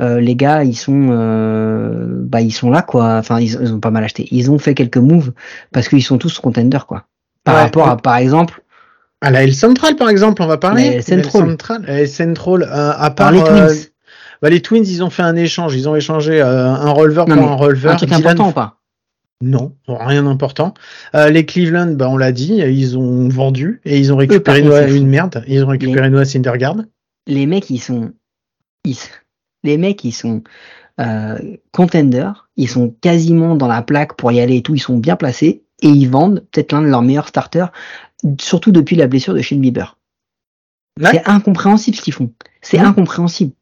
euh, 0.01 0.19
les 0.19 0.35
gars, 0.35 0.63
ils 0.63 0.75
sont, 0.75 1.09
euh, 1.11 2.07
bah, 2.23 2.41
ils 2.41 2.51
sont 2.51 2.69
là, 2.71 2.81
quoi. 2.81 3.15
Enfin, 3.17 3.39
ils, 3.39 3.51
ils 3.61 3.73
ont 3.73 3.79
pas 3.79 3.91
mal 3.91 4.03
acheté. 4.03 4.27
Ils 4.31 4.49
ont 4.51 4.57
fait 4.57 4.73
quelques 4.73 4.97
moves 4.97 5.31
parce 5.71 5.87
qu'ils 5.87 6.03
sont 6.03 6.17
tous 6.17 6.39
contenders, 6.39 6.85
quoi. 6.87 7.05
Par 7.43 7.55
Ouais. 7.55 7.61
rapport 7.61 7.87
à, 7.89 7.97
par 7.97 8.15
exemple, 8.17 8.61
À 9.21 9.31
la 9.31 9.43
L 9.43 9.53
Central, 9.53 9.95
par 9.95 10.09
exemple, 10.09 10.41
on 10.41 10.47
va 10.47 10.57
parler. 10.57 10.89
La 10.89 10.95
L 10.95 11.03
Central. 11.03 11.49
Central, 11.49 11.83
la 11.87 11.99
L 12.01 12.07
Central, 12.09 12.63
euh, 12.63 12.91
à 12.91 13.09
par 13.11 13.13
part 13.15 13.31
les 13.31 13.41
Twins. 13.43 13.67
bah, 14.41 14.49
les 14.49 14.61
Twins, 14.61 14.83
ils 14.85 15.01
ont 15.03 15.09
fait 15.09 15.23
un 15.23 15.35
échange. 15.35 15.75
Ils 15.75 15.87
ont 15.87 15.95
échangé 15.95 16.41
un 16.41 16.89
releveur 16.91 17.27
Non, 17.29 17.35
pour 17.37 17.51
un 17.51 17.55
releveur. 17.55 17.93
un 17.93 17.95
truc 17.95 18.09
Dylan- 18.09 18.19
important 18.19 18.49
ou 18.49 18.51
pas? 18.51 18.79
Non, 19.41 19.73
rien 19.87 20.23
d'important. 20.23 20.73
Euh, 21.15 21.29
les 21.29 21.45
Cleveland, 21.45 21.93
bah, 21.95 22.07
on 22.09 22.15
l'a 22.17 22.31
dit, 22.31 22.55
ils 22.55 22.97
ont 22.97 23.27
vendu 23.29 23.81
et 23.85 23.97
ils 23.99 24.11
ont 24.13 24.15
récupéré 24.17 24.61
par 24.61 24.71
contre, 24.71 24.89
une, 24.89 24.95
une 24.95 25.07
merde. 25.07 25.43
Ils 25.47 25.63
ont 25.63 25.67
récupéré 25.67 26.09
Noah 26.09 26.23
Syndergaard. 26.25 26.77
Les 27.27 27.45
mecs, 27.45 27.69
ils 27.69 27.79
sont, 27.79 28.11
ils, 28.85 28.95
les 29.63 29.77
mecs, 29.77 30.03
ils 30.03 30.11
sont 30.11 30.43
euh, 30.99 31.37
contenders. 31.71 32.49
Ils 32.55 32.69
sont 32.69 32.95
quasiment 33.01 33.55
dans 33.55 33.67
la 33.67 33.81
plaque 33.81 34.15
pour 34.15 34.31
y 34.31 34.39
aller 34.39 34.57
et 34.57 34.61
tout. 34.61 34.75
Ils 34.75 34.79
sont 34.79 34.97
bien 34.97 35.15
placés 35.15 35.63
et 35.81 35.87
ils 35.87 36.09
vendent 36.09 36.45
peut-être 36.51 36.73
l'un 36.73 36.81
de 36.81 36.87
leurs 36.87 37.01
meilleurs 37.01 37.27
starters, 37.27 37.71
surtout 38.39 38.71
depuis 38.71 38.95
la 38.95 39.07
blessure 39.07 39.33
de 39.33 39.41
Shane 39.41 39.59
Bieber. 39.59 39.97
Ouais. 40.99 41.09
C'est 41.11 41.27
incompréhensible 41.27 41.97
ce 41.97 42.01
qu'ils 42.01 42.13
font. 42.13 42.31
C'est 42.61 42.77
incompréhensible. 42.77 43.53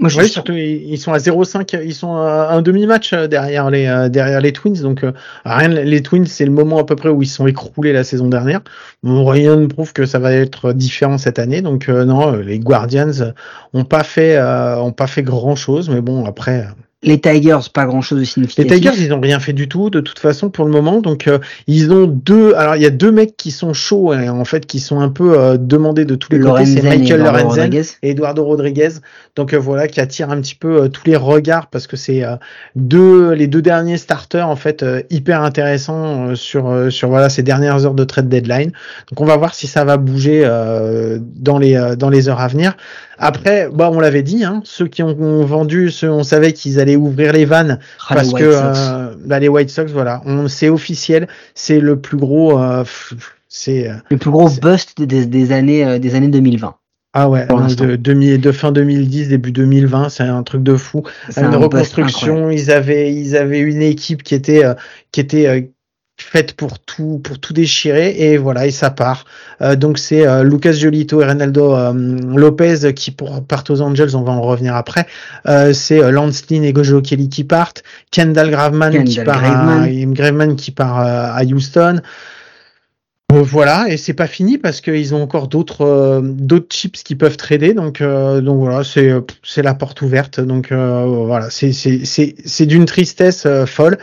Moi, 0.00 0.08
je 0.08 0.18
Oui, 0.18 0.28
surtout 0.28 0.52
ils 0.54 0.98
sont 0.98 1.12
à 1.12 1.18
0,5, 1.18 1.80
ils 1.84 1.94
sont 1.94 2.16
à 2.16 2.48
un 2.50 2.62
demi-match 2.62 3.12
euh, 3.12 3.28
derrière 3.28 3.70
les 3.70 3.86
euh, 3.86 4.08
derrière 4.08 4.40
les 4.40 4.52
Twins, 4.52 4.82
donc 4.82 5.04
euh, 5.04 5.12
rien. 5.44 5.68
Les 5.68 6.02
Twins, 6.02 6.26
c'est 6.26 6.44
le 6.44 6.50
moment 6.50 6.78
à 6.78 6.84
peu 6.84 6.96
près 6.96 7.10
où 7.10 7.22
ils 7.22 7.28
sont 7.28 7.46
écroulés 7.46 7.92
la 7.92 8.02
saison 8.02 8.26
dernière. 8.26 8.60
Bon, 9.04 9.24
rien 9.24 9.54
ne 9.54 9.66
prouve 9.66 9.92
que 9.92 10.04
ça 10.04 10.18
va 10.18 10.32
être 10.32 10.72
différent 10.72 11.16
cette 11.16 11.38
année, 11.38 11.62
donc 11.62 11.88
euh, 11.88 12.04
non, 12.04 12.32
les 12.32 12.58
Guardians 12.58 13.32
ont 13.72 13.84
pas 13.84 14.02
fait 14.02 14.36
euh, 14.36 14.76
ont 14.78 14.92
pas 14.92 15.06
fait 15.06 15.22
grand 15.22 15.54
chose, 15.54 15.88
mais 15.88 16.00
bon 16.00 16.24
après. 16.24 16.66
Les 17.04 17.20
Tigers, 17.20 17.58
pas 17.72 17.86
grand 17.86 18.00
chose 18.00 18.16
de 18.18 18.22
Les 18.22 18.26
significatif. 18.26 18.72
Tigers, 18.72 19.04
ils 19.04 19.12
ont 19.12 19.20
rien 19.20 19.38
fait 19.38 19.52
du 19.52 19.68
tout, 19.68 19.90
de 19.90 20.00
toute 20.00 20.18
façon, 20.18 20.50
pour 20.50 20.64
le 20.64 20.72
moment. 20.72 21.00
Donc, 21.00 21.28
euh, 21.28 21.38
ils 21.66 21.92
ont 21.92 22.06
deux. 22.06 22.54
Alors, 22.54 22.76
il 22.76 22.82
y 22.82 22.86
a 22.86 22.90
deux 22.90 23.12
mecs 23.12 23.36
qui 23.36 23.50
sont 23.50 23.72
chauds, 23.72 24.12
hein, 24.12 24.28
en 24.28 24.44
fait, 24.44 24.66
qui 24.66 24.80
sont 24.80 25.00
un 25.00 25.10
peu 25.10 25.38
euh, 25.38 25.56
demandés 25.56 26.04
de 26.04 26.14
tous 26.14 26.32
les 26.32 26.40
côtés. 26.40 26.66
C'est 26.66 26.80
et 26.80 26.82
Michael 26.82 27.20
Lorenzen 27.20 27.46
Rodriguez. 27.46 27.84
et 28.02 28.10
Eduardo 28.10 28.44
Rodriguez. 28.44 28.90
Donc 29.36 29.52
euh, 29.52 29.58
voilà, 29.58 29.88
qui 29.88 30.00
attire 30.00 30.30
un 30.30 30.40
petit 30.40 30.54
peu 30.54 30.82
euh, 30.82 30.88
tous 30.88 31.06
les 31.06 31.16
regards 31.16 31.66
parce 31.66 31.86
que 31.86 31.96
c'est 31.96 32.24
euh, 32.24 32.36
deux 32.76 33.32
les 33.32 33.48
deux 33.48 33.62
derniers 33.62 33.98
starters 33.98 34.48
en 34.48 34.54
fait 34.56 34.82
euh, 34.82 35.02
hyper 35.10 35.42
intéressants 35.42 36.28
euh, 36.28 36.34
sur 36.36 36.68
euh, 36.68 36.88
sur 36.90 37.08
voilà 37.08 37.28
ces 37.28 37.42
dernières 37.42 37.84
heures 37.84 37.94
de 37.94 38.04
trade 38.04 38.28
deadline. 38.28 38.70
Donc 39.10 39.20
on 39.20 39.24
va 39.24 39.36
voir 39.36 39.54
si 39.54 39.66
ça 39.66 39.84
va 39.84 39.96
bouger 39.96 40.42
euh, 40.44 41.18
dans 41.20 41.58
les 41.58 41.74
euh, 41.74 41.96
dans 41.96 42.10
les 42.10 42.28
heures 42.28 42.40
à 42.40 42.48
venir. 42.48 42.76
Après, 43.18 43.68
bah 43.72 43.90
on 43.92 44.00
l'avait 44.00 44.22
dit, 44.22 44.44
hein, 44.44 44.60
ceux 44.64 44.86
qui 44.86 45.02
ont, 45.02 45.16
ont 45.18 45.44
vendu, 45.44 45.90
ceux 45.90 46.10
on 46.10 46.22
savait 46.22 46.52
qu'ils 46.52 46.80
allaient 46.80 46.96
ouvrir 46.96 47.32
les 47.32 47.44
vannes 47.44 47.78
Ah, 48.08 48.14
parce 48.14 48.32
que 48.32 48.42
euh, 48.42 49.14
bah, 49.24 49.38
les 49.38 49.48
White 49.48 49.70
Sox, 49.70 49.90
voilà, 49.92 50.22
on 50.26 50.48
c'est 50.48 50.68
officiel, 50.68 51.28
c'est 51.54 51.80
le 51.80 51.98
plus 51.98 52.16
gros, 52.16 52.60
euh, 52.60 52.84
c'est 53.48 53.88
euh, 53.88 53.94
le 54.10 54.16
plus 54.16 54.30
gros 54.30 54.48
bust 54.50 55.00
des, 55.00 55.26
des 55.26 55.52
années 55.52 55.84
euh, 55.84 55.98
des 55.98 56.14
années 56.14 56.28
2020. 56.28 56.74
ah 57.12 57.28
ouais, 57.28 57.46
l'instant. 57.48 57.86
de, 57.86 58.52
fin 58.52 58.72
2010, 58.72 59.28
début 59.28 59.52
2020, 59.52 60.08
c'est 60.08 60.24
un 60.24 60.42
truc 60.42 60.62
de 60.62 60.76
fou. 60.76 61.02
Une 61.36 61.44
un 61.44 61.56
reconstruction. 61.56 62.50
Ils 62.50 62.70
avaient, 62.70 63.14
ils 63.14 63.36
avaient 63.36 63.60
une 63.60 63.82
équipe 63.82 64.22
qui 64.22 64.34
était, 64.34 64.64
qui 65.12 65.20
était 65.20 65.72
faite 66.16 66.54
pour 66.54 66.78
tout, 66.78 67.20
pour 67.22 67.38
tout 67.38 67.52
déchirer. 67.52 68.14
Et 68.18 68.36
voilà, 68.36 68.66
et 68.66 68.70
ça 68.70 68.90
part. 68.90 69.24
Euh, 69.60 69.76
donc 69.76 69.98
c'est 69.98 70.26
euh, 70.26 70.42
Lucas 70.42 70.72
Giolito 70.72 71.20
et 71.20 71.26
Renaldo 71.26 71.74
euh, 71.74 71.92
Lopez 72.36 72.94
qui 72.94 73.10
pour, 73.10 73.42
partent 73.44 73.70
aux 73.70 73.80
Angels. 73.80 74.16
On 74.16 74.22
va 74.22 74.32
en 74.32 74.42
revenir 74.42 74.74
après. 74.76 75.06
Euh, 75.46 75.72
c'est 75.72 76.02
euh, 76.02 76.10
Lance 76.10 76.44
Lynn 76.50 76.64
et 76.64 76.72
Gojo 76.72 77.00
Kelly 77.02 77.28
qui 77.28 77.44
partent. 77.44 77.82
Kendall 78.10 78.50
Graveman 78.50 79.04
qui 79.04 79.20
part, 79.20 79.42
Graveman. 79.42 79.82
À, 79.82 80.14
Graveman 80.14 80.56
qui 80.56 80.70
part 80.70 80.98
à 80.98 81.42
Houston. 81.44 82.00
Voilà, 83.42 83.86
et 83.88 83.96
c'est 83.96 84.12
pas 84.12 84.26
fini 84.26 84.58
parce 84.58 84.80
qu'ils 84.80 85.14
ont 85.14 85.22
encore 85.22 85.48
d'autres 85.48 85.84
euh, 85.84 86.20
d'autres 86.22 86.68
chips 86.70 87.02
qui 87.02 87.16
peuvent 87.16 87.36
trader, 87.36 87.74
donc 87.74 88.00
euh, 88.00 88.40
donc 88.40 88.58
voilà, 88.58 88.84
c'est 88.84 89.12
c'est 89.42 89.62
la 89.62 89.74
porte 89.74 90.02
ouverte, 90.02 90.40
donc 90.40 90.70
euh, 90.70 91.04
voilà, 91.06 91.50
c'est 91.50 91.72
c'est 91.72 92.04
c'est 92.04 92.36
c'est 92.44 92.66
d'une 92.66 92.84
tristesse 92.84 93.46
folle. 93.66 93.98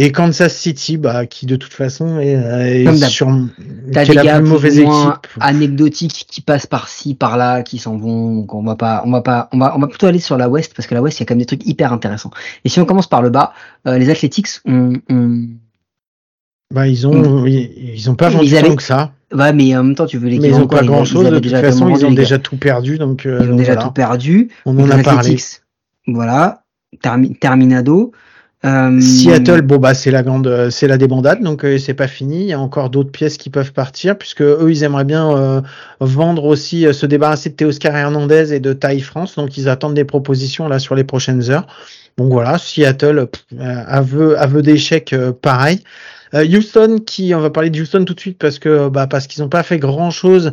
Et 0.00 0.12
Kansas 0.12 0.54
City, 0.56 0.96
bah 0.96 1.26
qui 1.26 1.44
de 1.46 1.56
toute 1.56 1.72
façon 1.72 2.20
est, 2.20 2.36
euh, 2.36 2.92
est 2.92 3.04
sur 3.08 3.26
qui 3.26 3.98
est 3.98 4.06
des 4.06 4.14
la 4.14 4.22
gars 4.22 4.34
plus 4.36 4.42
plus 4.44 4.50
mauvaise 4.52 4.78
équipe. 4.78 5.26
anecdotiques 5.40 6.24
qui 6.30 6.40
passent 6.40 6.66
par-ci, 6.68 7.14
par-là, 7.14 7.62
qui 7.64 7.78
s'en 7.78 7.96
vont. 7.96 8.36
Donc 8.36 8.54
on 8.54 8.62
va 8.62 8.76
pas, 8.76 9.02
on 9.04 9.10
va 9.10 9.22
pas, 9.22 9.48
on 9.52 9.58
va, 9.58 9.76
on 9.76 9.80
va 9.80 9.88
plutôt 9.88 10.06
aller 10.06 10.20
sur 10.20 10.36
la 10.36 10.48
West 10.48 10.72
parce 10.76 10.86
que 10.86 10.94
la 10.94 11.02
West 11.02 11.18
il 11.18 11.22
y 11.22 11.24
a 11.24 11.26
quand 11.26 11.34
même 11.34 11.40
des 11.40 11.46
trucs 11.46 11.66
hyper 11.66 11.92
intéressants. 11.92 12.30
Et 12.64 12.68
si 12.68 12.78
on 12.80 12.84
commence 12.84 13.08
par 13.08 13.22
le 13.22 13.30
bas, 13.30 13.52
euh, 13.88 13.98
les 13.98 14.08
Athletics 14.08 14.48
ont, 14.66 14.92
ont- 15.10 15.46
Bah 16.72 16.86
ils 16.86 17.04
ont 17.06 17.44
ils, 17.46 17.94
ils 17.94 18.08
ont 18.08 18.14
pas 18.14 18.28
vendu 18.28 18.56
avaient- 18.56 18.68
tant 18.68 18.76
que 18.76 18.82
ça, 18.84 19.10
ouais, 19.34 19.52
mais 19.52 19.76
en 19.76 19.82
même 19.82 19.94
temps 19.96 20.06
tu 20.06 20.18
veux 20.18 20.28
les 20.28 20.38
mais 20.38 20.48
ils 20.50 20.54
ont 20.54 20.68
pas 20.68 20.84
grand 20.84 21.04
chose. 21.04 21.28
De 21.28 21.38
toute 21.40 21.50
façon, 21.50 21.86
vraiment 21.86 21.98
ils 21.98 22.06
ont 22.06 22.12
déjà 22.12 22.38
tout 22.38 22.56
perdu, 22.56 22.98
donc, 22.98 23.26
euh, 23.26 23.38
ils 23.40 23.46
ont 23.46 23.48
donc 23.48 23.58
déjà 23.58 23.72
voilà. 23.72 23.88
tout 23.88 23.94
perdu. 23.94 24.48
on 24.64 24.78
en 24.78 24.90
a 24.90 25.02
parlé. 25.02 25.36
Voilà, 26.06 26.62
termi- 27.02 27.36
terminado. 27.36 28.12
Euh, 28.64 29.00
Seattle, 29.00 29.62
bon 29.62 29.76
bah 29.76 29.94
c'est 29.94 30.10
la 30.10 30.24
grande, 30.24 30.48
euh, 30.48 30.68
c'est 30.68 30.88
la 30.88 30.98
débandade, 30.98 31.42
donc 31.42 31.64
euh, 31.64 31.78
c'est 31.78 31.94
pas 31.94 32.08
fini. 32.08 32.40
Il 32.40 32.46
y 32.48 32.52
a 32.52 32.58
encore 32.58 32.90
d'autres 32.90 33.12
pièces 33.12 33.36
qui 33.36 33.50
peuvent 33.50 33.72
partir, 33.72 34.18
puisque 34.18 34.42
eux 34.42 34.66
ils 34.68 34.82
aimeraient 34.82 35.04
bien 35.04 35.30
euh, 35.30 35.60
vendre 36.00 36.44
aussi, 36.44 36.84
euh, 36.84 36.92
se 36.92 37.06
débarrasser 37.06 37.50
de 37.50 37.54
Teoscar 37.54 37.94
Hernandez 37.94 38.52
et 38.52 38.58
de 38.58 38.72
Thaï 38.72 39.00
France, 39.00 39.36
donc 39.36 39.56
ils 39.56 39.68
attendent 39.68 39.94
des 39.94 40.04
propositions 40.04 40.66
là 40.66 40.80
sur 40.80 40.96
les 40.96 41.04
prochaines 41.04 41.50
heures. 41.50 41.68
Donc 42.16 42.32
voilà, 42.32 42.58
Seattle, 42.58 43.28
aveu, 43.60 44.36
aveu 44.36 44.60
d'échec, 44.60 45.14
pareil. 45.40 45.84
Houston, 46.34 46.98
qui, 47.06 47.32
on 47.32 47.40
va 47.40 47.50
parler 47.50 47.70
de 47.70 47.80
Houston 47.80 48.04
tout 48.04 48.14
de 48.14 48.20
suite 48.20 48.38
parce 48.38 48.58
que 48.58 48.88
bah 48.88 49.06
parce 49.06 49.28
qu'ils 49.28 49.40
n'ont 49.40 49.48
pas 49.48 49.62
fait 49.62 49.78
grand 49.78 50.10
chose. 50.10 50.50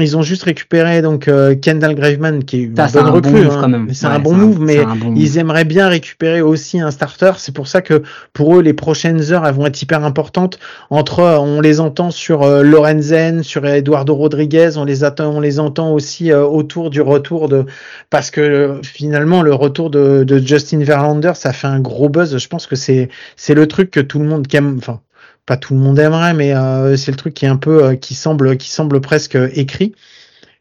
Ils 0.00 0.16
ont 0.16 0.22
juste 0.22 0.44
récupéré 0.44 1.02
donc 1.02 1.28
euh, 1.28 1.54
Kendall 1.54 1.94
Graveman, 1.94 2.44
qui 2.44 2.56
est 2.56 2.62
une 2.62 2.72
bonne 2.72 2.86
un 2.96 3.02
bon 3.10 3.12
recrue, 3.12 3.44
move 3.44 3.50
hein, 3.58 3.68
même. 3.68 3.84
mais 3.88 3.92
c'est 3.92 4.06
Ouais, 4.06 4.14
un 4.14 4.18
bon 4.20 4.32
move, 4.32 4.58
mais 4.58 4.82
bon 4.86 5.10
move. 5.10 5.18
ils 5.18 5.36
aimeraient 5.36 5.66
bien 5.66 5.88
récupérer 5.88 6.40
aussi 6.40 6.80
un 6.80 6.90
starter. 6.90 7.32
C'est 7.36 7.54
pour 7.54 7.68
ça 7.68 7.82
que 7.82 8.02
pour 8.32 8.56
eux, 8.56 8.62
les 8.62 8.72
prochaines 8.72 9.20
heures, 9.32 9.46
elles 9.46 9.54
vont 9.54 9.66
être 9.66 9.82
hyper 9.82 10.02
importantes. 10.02 10.58
Entre, 10.88 11.20
euh, 11.20 11.36
on 11.38 11.60
les 11.60 11.78
entend 11.78 12.10
sur 12.10 12.42
euh, 12.42 12.62
Lorenzen, 12.62 13.42
sur 13.42 13.66
Eduardo 13.66 14.14
Rodriguez, 14.14 14.70
on 14.78 14.84
les 14.86 15.04
attend, 15.04 15.28
on 15.28 15.40
les 15.40 15.60
entend 15.60 15.92
aussi 15.92 16.32
euh, 16.32 16.42
autour 16.42 16.88
du 16.88 17.02
retour 17.02 17.50
de, 17.50 17.66
parce 18.08 18.30
que 18.30 18.80
finalement, 18.82 19.42
le 19.42 19.52
retour 19.52 19.90
de, 19.90 20.24
de 20.24 20.38
Justin 20.38 20.78
Verlander, 20.84 21.32
ça 21.34 21.52
fait 21.52 21.66
un 21.66 21.80
gros 21.80 22.08
buzz. 22.08 22.38
Je 22.38 22.48
pense 22.48 22.66
que 22.66 22.76
c'est, 22.76 23.10
c'est 23.36 23.52
le 23.54 23.66
truc 23.66 23.90
que 23.90 24.00
tout 24.00 24.18
le 24.20 24.24
monde 24.24 24.46
aime, 24.54 24.76
enfin, 24.78 25.00
pas 25.46 25.56
tout 25.56 25.74
le 25.74 25.80
monde 25.80 25.98
aimerait, 25.98 26.34
mais 26.34 26.54
euh, 26.54 26.96
c'est 26.96 27.10
le 27.10 27.16
truc 27.16 27.34
qui 27.34 27.44
est 27.44 27.48
un 27.48 27.56
peu, 27.56 27.84
euh, 27.84 27.94
qui 27.96 28.14
semble, 28.14 28.56
qui 28.56 28.70
semble 28.70 29.00
presque 29.00 29.34
euh, 29.36 29.50
écrit. 29.54 29.94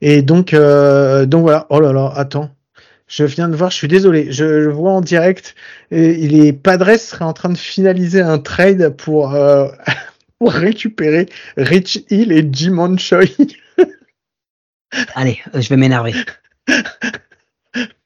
Et 0.01 0.21
donc, 0.23 0.55
donc 0.55 1.41
voilà. 1.41 1.67
Oh 1.69 1.79
là 1.79 1.93
là, 1.93 2.11
attends. 2.15 2.49
Je 3.07 3.23
viens 3.25 3.49
de 3.49 3.55
voir, 3.57 3.69
je 3.71 3.75
suis 3.75 3.89
désolé, 3.89 4.32
je, 4.32 4.63
je 4.63 4.69
vois 4.69 4.93
en 4.93 5.01
direct, 5.01 5.53
et 5.91 6.27
les 6.29 6.53
Padres 6.53 6.97
seraient 6.97 7.25
en 7.25 7.34
train 7.34 7.49
de 7.49 7.57
finaliser 7.57 8.21
un 8.21 8.39
trade 8.39 8.95
pour, 8.95 9.36
euh, 9.36 9.67
pour 10.39 10.53
récupérer 10.53 11.27
Rich 11.57 12.05
Hill 12.09 12.32
et 12.32 12.47
Jimon 12.51 12.97
Choi. 12.97 13.25
Allez, 15.13 15.39
je 15.53 15.69
vais 15.69 15.77
m'énerver. 15.77 16.13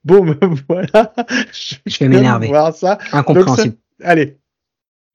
Bon, 0.04 0.24
ben 0.24 0.38
voilà. 0.70 1.14
Je, 1.52 1.76
Je 1.88 1.98
vais 2.00 2.08
m'énerver. 2.08 2.48
voir 2.48 2.76
ça. 2.76 3.00
Incompréhensible. 3.12 3.76
Allez. 4.04 4.38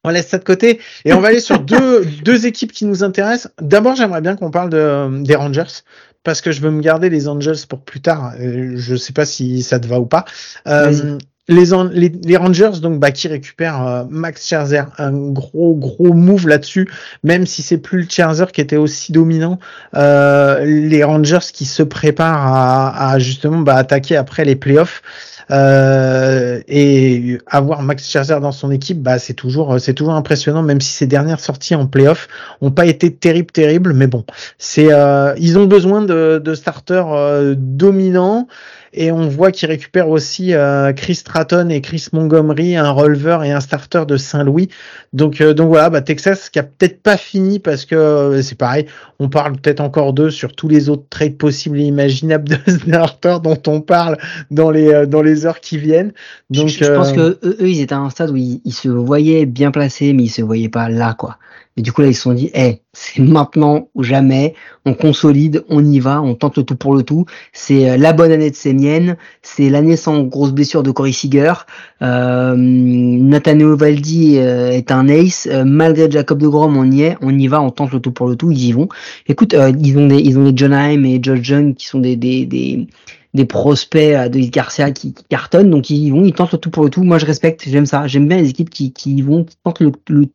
On 0.05 0.11
laisse 0.11 0.29
ça 0.29 0.39
de 0.39 0.45
côté 0.45 0.81
et 1.05 1.13
on 1.13 1.21
va 1.21 1.29
aller 1.29 1.41
sur 1.41 1.59
deux, 1.59 2.05
deux 2.25 2.47
équipes 2.47 2.73
qui 2.73 2.87
nous 2.87 3.05
intéressent. 3.05 3.53
D'abord, 3.61 3.97
j'aimerais 3.97 4.21
bien 4.23 4.35
qu'on 4.37 4.51
parle 4.51 4.71
de, 4.71 5.23
des 5.23 5.35
Rangers 5.37 5.83
parce 6.25 6.41
que 6.41 6.53
je 6.53 6.61
veux 6.61 6.71
me 6.71 6.81
garder 6.81 7.11
les 7.11 7.29
Angels 7.29 7.67
pour 7.69 7.81
plus 7.81 8.01
tard. 8.01 8.33
Euh, 8.41 8.73
Je 8.77 8.95
sais 8.97 9.13
pas 9.13 9.25
si 9.27 9.63
ça 9.63 9.79
te 9.79 9.87
va 9.87 10.01
ou 10.01 10.07
pas. 10.07 10.25
Euh, 10.67 11.19
les, 11.49 11.75
An- 11.75 11.89
les, 11.93 12.09
les 12.09 12.37
Rangers 12.37 12.81
donc 12.81 12.99
bah, 13.01 13.11
qui 13.11 13.27
récupèrent 13.29 13.87
euh, 13.87 14.05
Max 14.09 14.47
Scherzer, 14.47 14.85
un 14.99 15.13
gros 15.13 15.75
gros 15.75 16.13
move 16.13 16.47
là-dessus, 16.47 16.89
même 17.25 17.45
si 17.47 17.63
c'est 17.63 17.79
plus 17.79 18.03
le 18.03 18.09
Scherzer 18.09 18.47
qui 18.53 18.61
était 18.61 18.77
aussi 18.77 19.13
dominant. 19.13 19.59
Euh, 19.97 20.65
les 20.65 21.03
Rangers 21.05 21.39
qui 21.53 21.65
se 21.65 21.83
préparent 21.83 22.47
à, 22.55 23.11
à 23.13 23.19
justement 23.19 23.59
bah, 23.59 23.77
attaquer 23.77 24.17
après 24.17 24.45
les 24.45 24.57
playoffs. 24.57 25.03
Euh, 25.51 26.61
et 26.69 27.39
avoir 27.47 27.83
Max 27.83 28.09
Scherzer 28.09 28.41
dans 28.41 28.53
son 28.53 28.71
équipe, 28.71 29.03
bah 29.03 29.19
c'est 29.19 29.35
toujours 29.35 29.81
c'est 29.81 29.95
toujours 29.95 30.15
impressionnant, 30.15 30.63
même 30.63 30.81
si 30.81 30.91
ses 30.93 31.07
dernières 31.07 31.41
sorties 31.41 31.75
en 31.75 31.87
playoff 31.87 32.29
ont 32.61 32.71
pas 32.71 32.87
été 32.87 33.13
terribles 33.13 33.51
terribles, 33.51 33.93
mais 33.93 34.07
bon, 34.07 34.25
c'est 34.59 34.93
euh, 34.93 35.35
ils 35.39 35.59
ont 35.59 35.67
besoin 35.67 36.03
de, 36.03 36.41
de 36.43 36.55
starters 36.55 37.13
euh, 37.13 37.55
dominants 37.57 38.47
et 38.93 39.13
on 39.13 39.29
voit 39.29 39.53
qu'ils 39.53 39.69
récupèrent 39.69 40.09
aussi 40.09 40.53
euh, 40.55 40.93
Chris 40.93 41.17
Stratton 41.17 41.69
et 41.69 41.81
Chris 41.81 42.09
Montgomery, 42.13 42.77
un 42.77 42.91
releveur 42.91 43.45
et 43.45 43.53
un 43.53 43.61
starter 43.61 44.05
de 44.07 44.17
Saint-Louis. 44.17 44.69
Donc 45.13 45.41
euh, 45.41 45.55
donc 45.55 45.69
voilà, 45.69 45.91
bah, 45.91 46.01
Texas 46.03 46.51
qui 46.51 46.59
a 46.59 46.65
peut-être 46.65 47.03
pas 47.03 47.17
fini 47.17 47.59
parce 47.59 47.85
que 47.85 47.95
euh, 47.95 48.43
c'est 48.43 48.59
pareil, 48.59 48.87
on 49.19 49.29
parle 49.29 49.57
peut-être 49.57 49.81
encore 49.81 50.13
d'eux 50.13 50.31
sur 50.31 50.55
tous 50.55 50.69
les 50.69 50.89
autres 50.89 51.05
trades 51.09 51.37
possibles 51.37 51.79
et 51.79 51.85
imaginables 51.85 52.49
de 52.49 52.59
starters 52.71 53.41
dont 53.41 53.61
on 53.67 53.81
parle 53.81 54.19
dans 54.51 54.71
les 54.71 55.07
dans 55.07 55.23
les 55.23 55.47
heures 55.47 55.61
qui 55.61 55.79
viennent. 55.79 56.13
Donc 56.51 56.69
je, 56.69 56.85
je 56.85 56.93
pense 56.93 57.13
que 57.13 57.39
eux, 57.45 57.57
eux, 57.61 57.69
ils 57.69 57.81
étaient 57.81 57.95
à 57.95 57.99
un 57.99 58.11
stade 58.11 58.31
où 58.31 58.37
ils, 58.37 58.61
ils 58.65 58.75
se 58.75 58.89
voyaient 58.89 59.47
bien 59.47 59.71
placés, 59.71 60.13
mais 60.13 60.25
ils 60.25 60.31
se 60.31 60.43
voyaient 60.43 60.69
pas 60.69 60.89
là, 60.89 61.15
quoi. 61.15 61.39
Et 61.77 61.83
du 61.83 61.93
coup, 61.93 62.03
là, 62.03 62.09
ils 62.09 62.15
se 62.15 62.23
sont 62.23 62.35
dit, 62.35 62.51
eh, 62.55 62.83
c'est 62.93 63.23
maintenant 63.23 63.89
ou 63.95 64.03
jamais. 64.03 64.55
On 64.85 64.93
consolide, 64.95 65.65
on 65.69 65.85
y 65.85 66.01
va, 66.01 66.21
on 66.21 66.35
tente 66.35 66.57
le 66.57 66.65
tout 66.65 66.77
pour 66.77 66.95
le 66.95 67.03
tout. 67.03 67.27
C'est 67.53 67.91
euh, 67.91 67.97
la 67.97 68.13
bonne 68.13 68.33
année 68.33 68.51
de 68.51 68.57
Sémienne. 68.57 69.17
C'est 69.43 69.71
l'année 69.71 69.97
sans 69.97 70.25
grosse 70.25 70.53
blessure 70.53 70.83
de 70.83 70.91
Corey 70.91 71.13
Seager. 71.13 71.55
Euh, 72.03 72.55
Nathaniel 72.57 73.75
Valdi 73.75 74.39
euh, 74.39 74.73
est 74.73 74.91
un 74.91 75.09
ace. 75.09 75.49
Euh, 75.51 75.65
malgré 75.65 76.11
Jacob 76.11 76.41
de 76.41 76.49
Grom, 76.49 76.77
on 76.77 76.91
y 76.91 77.03
est, 77.03 77.17
on 77.23 77.37
y 77.39 77.47
va, 77.47 77.63
on 77.63 77.71
tente 77.71 77.93
le 77.93 78.01
tout 78.01 78.13
pour 78.13 78.29
le 78.29 78.37
tout. 78.37 78.51
Ils 78.51 78.67
y 78.67 78.73
vont. 78.73 78.89
Écoute, 79.29 79.55
euh, 79.55 79.73
ils 79.81 79.97
ont 79.97 80.09
des, 80.09 80.19
ils 80.19 80.39
ont 80.39 80.45
des 80.45 80.53
John 80.57 80.73
Haim 80.73 81.05
et 81.05 81.21
Josh 81.23 81.41
Jung 81.43 81.75
qui 81.75 81.87
sont 81.87 82.01
des, 82.01 82.17
des, 82.17 82.47
des, 82.47 82.89
des 83.33 83.45
prospects 83.45 84.29
de 84.31 84.51
Garcia 84.51 84.91
qui, 84.91 85.15
qui 85.15 85.25
cartonnent, 85.29 85.71
donc 85.71 85.89
ils 85.89 86.07
y 86.07 86.11
vont, 86.11 86.25
ils 86.25 86.33
tentent 86.33 86.53
le 86.53 86.59
tout 86.59 86.71
pour 86.71 86.83
le 86.83 86.91
tout. 86.91 87.05
Moi, 87.05 87.19
je 87.19 87.27
respecte, 87.27 87.63
j'aime 87.67 87.87
ça. 87.87 88.07
J'aime 88.09 88.27
bien 88.27 88.39
les 88.39 88.51
équipes 88.51 88.71
qui, 88.71 88.93
qui 88.93 89.15
y 89.15 89.23
vont, 89.23 89.45
qui 89.45 89.57
tentent 89.63 89.81
le, 89.81 89.93
le 90.09 90.27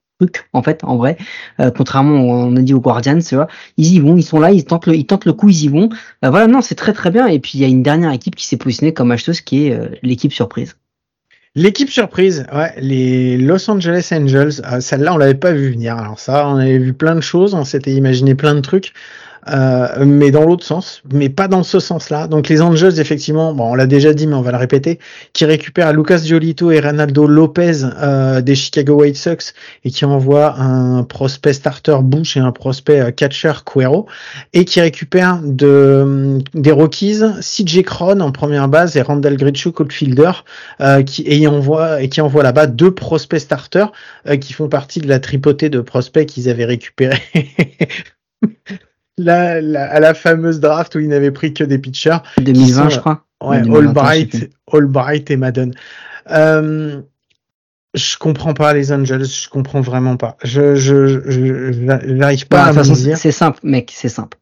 en 0.53 0.63
fait 0.63 0.83
en 0.83 0.97
vrai. 0.97 1.17
Euh, 1.59 1.71
contrairement 1.71 2.15
on 2.15 2.55
a 2.55 2.61
dit 2.61 2.73
aux 2.73 2.79
Guardians 2.79 3.19
tu 3.19 3.35
vois. 3.35 3.47
Ils 3.77 3.93
y 3.93 3.99
vont 3.99 4.17
ils 4.17 4.23
sont 4.23 4.39
là 4.39 4.51
ils 4.51 4.65
tentent 4.65 4.87
le 4.87 4.95
ils 4.95 5.05
tentent 5.05 5.25
le 5.25 5.33
coup 5.33 5.49
ils 5.49 5.63
y 5.63 5.67
vont. 5.67 5.89
Euh, 6.23 6.29
voilà 6.29 6.47
non 6.47 6.61
c'est 6.61 6.75
très 6.75 6.93
très 6.93 7.11
bien. 7.11 7.27
Et 7.27 7.39
puis 7.39 7.51
il 7.55 7.61
y 7.61 7.65
a 7.65 7.67
une 7.67 7.83
dernière 7.83 8.11
équipe 8.11 8.35
qui 8.35 8.45
s'est 8.45 8.57
positionnée 8.57 8.93
comme 8.93 9.11
acheteuse 9.11 9.41
qui 9.41 9.67
est 9.67 9.73
euh, 9.73 9.89
l'équipe 10.03 10.33
surprise. 10.33 10.75
L'équipe 11.57 11.89
surprise, 11.89 12.45
ouais, 12.53 12.73
les 12.81 13.37
Los 13.37 13.71
Angeles 13.71 14.09
Angels, 14.11 14.61
euh, 14.69 14.81
celle-là 14.81 15.13
on 15.13 15.17
l'avait 15.17 15.35
pas 15.35 15.53
vu 15.53 15.71
venir. 15.71 15.95
Alors 15.95 16.19
ça, 16.19 16.49
on 16.49 16.57
avait 16.57 16.77
vu 16.77 16.91
plein 16.91 17.15
de 17.15 17.21
choses, 17.21 17.53
on 17.53 17.63
s'était 17.63 17.93
imaginé 17.93 18.35
plein 18.35 18.55
de 18.55 18.59
trucs, 18.59 18.91
euh, 19.49 20.05
mais 20.05 20.31
dans 20.31 20.43
l'autre 20.43 20.65
sens, 20.65 21.01
mais 21.11 21.29
pas 21.29 21.47
dans 21.47 21.63
ce 21.63 21.79
sens-là. 21.79 22.27
Donc 22.27 22.49
les 22.49 22.61
Angels, 22.61 22.99
effectivement, 22.99 23.53
bon, 23.53 23.71
on 23.71 23.75
l'a 23.75 23.87
déjà 23.87 24.13
dit, 24.13 24.27
mais 24.27 24.35
on 24.35 24.41
va 24.41 24.51
le 24.51 24.57
répéter, 24.57 24.99
qui 25.33 25.45
récupèrent 25.45 25.93
Lucas 25.93 26.17
Giolito 26.17 26.71
et 26.71 26.79
Ronaldo 26.79 27.27
Lopez 27.27 27.83
euh, 27.83 28.41
des 28.41 28.55
Chicago 28.55 29.01
White 29.01 29.17
Sox 29.17 29.53
et 29.83 29.91
qui 29.91 30.05
envoient 30.05 30.59
un 30.59 31.03
prospect 31.03 31.53
starter 31.53 31.97
Bush 32.01 32.37
et 32.37 32.39
un 32.39 32.51
prospect 32.51 32.99
euh, 32.99 33.11
catcher 33.11 33.53
Cuero 33.65 34.07
et 34.53 34.65
qui 34.65 34.81
récupèrent 34.81 35.39
de, 35.43 36.39
des 36.53 36.71
Rockies 36.71 37.21
CJ 37.39 37.83
Cron 37.83 38.19
en 38.19 38.31
première 38.31 38.67
base 38.67 38.97
et 38.97 39.01
Randall 39.01 39.37
Grichuk 39.37 39.79
outfielder 39.79 40.31
euh, 40.81 41.03
qui 41.03 41.23
et 41.25 41.47
envoie 41.47 42.01
et 42.01 42.09
qui 42.09 42.21
envoie 42.21 42.43
là-bas 42.43 42.67
deux 42.67 42.93
prospects 42.93 43.39
starters 43.39 43.91
euh, 44.27 44.37
qui 44.37 44.53
font 44.53 44.69
partie 44.69 44.99
de 44.99 45.07
la 45.07 45.19
tripotée 45.19 45.69
de 45.69 45.81
prospects 45.81 46.25
qu'ils 46.25 46.49
avaient 46.49 46.65
récupérés 46.65 47.21
la, 49.17 49.61
la- 49.61 49.89
à 49.91 49.99
la 49.99 50.13
fameuse 50.13 50.59
draft 50.59 50.95
où 50.95 50.99
ils 50.99 51.07
n'avaient 51.07 51.31
pris 51.31 51.53
que 51.53 51.63
des 51.63 51.77
pitchers 51.77 52.17
2020 52.39 52.83
sont, 52.83 52.89
je 52.89 52.99
crois 52.99 53.25
ouais 53.43 53.61
Ou 53.61 53.65
2021, 53.65 53.73
je 53.73 53.77
sais 53.77 53.87
Albright 53.87 54.49
Albright 54.73 55.31
et 55.31 55.37
Madden 55.37 55.73
euh, 56.31 57.01
je 57.93 58.17
comprends 58.17 58.53
pas 58.53 58.73
les 58.73 58.91
Angels 58.91 59.25
je 59.25 59.47
comprends 59.49 59.81
vraiment 59.81 60.17
pas 60.17 60.37
je 60.43 60.75
je 60.75 61.21
je, 61.29 62.11
n'arrive 62.11 62.47
pas 62.47 62.71
Bah, 62.73 62.81
à 62.81 62.83
me 62.83 62.93
dire 62.95 63.17
c'est 63.17 63.31
simple, 63.31 63.59
mec, 63.63 63.91
c'est 63.95 64.09
simple. 64.09 64.37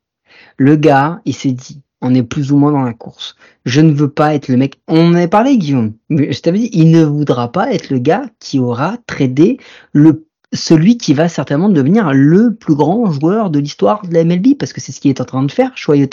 Le 0.57 0.75
gars, 0.75 1.19
il 1.25 1.33
s'est 1.35 1.51
dit, 1.51 1.81
on 2.01 2.13
est 2.13 2.21
plus 2.23 2.51
ou 2.51 2.57
moins 2.57 2.71
dans 2.71 2.83
la 2.83 2.93
course. 2.93 3.35
Je 3.65 3.81
ne 3.81 3.91
veux 3.91 4.09
pas 4.09 4.35
être 4.35 4.47
le 4.49 4.57
mec. 4.57 4.75
On 4.87 5.09
en 5.09 5.13
avait 5.15 5.27
parlé, 5.27 5.57
Guillaume. 5.57 5.93
Mais 6.09 6.31
je 6.31 6.41
t'avais 6.41 6.59
dit, 6.59 6.69
il 6.73 6.91
ne 6.91 7.03
voudra 7.03 7.51
pas 7.51 7.71
être 7.73 7.89
le 7.89 7.97
gars 7.97 8.25
qui 8.39 8.59
aura 8.59 8.97
tradé 9.07 9.57
le 9.93 10.25
celui 10.53 10.97
qui 10.97 11.13
va 11.13 11.27
certainement 11.27 11.69
devenir 11.69 12.13
le 12.13 12.53
plus 12.53 12.75
grand 12.75 13.11
joueur 13.11 13.49
de 13.49 13.59
l'histoire 13.59 14.07
de 14.07 14.13
la 14.13 14.23
MLB, 14.23 14.55
parce 14.57 14.73
que 14.73 14.79
c'est 14.79 14.91
ce 14.91 15.01
qu'il 15.01 15.09
est 15.09 15.21
en 15.21 15.25
train 15.25 15.43
de 15.43 15.51
faire, 15.51 15.71
Shohei. 15.75 16.07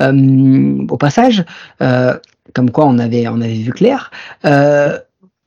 Euh, 0.00 0.86
au 0.88 0.96
passage, 0.96 1.44
euh, 1.82 2.16
comme 2.54 2.70
quoi 2.70 2.86
on 2.86 2.98
avait 2.98 3.28
on 3.28 3.40
avait 3.40 3.54
vu 3.54 3.72
clair. 3.72 4.10
Euh, 4.44 4.98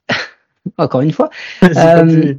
encore 0.78 1.02
une 1.02 1.12
fois, 1.12 1.30
euh, 1.64 2.34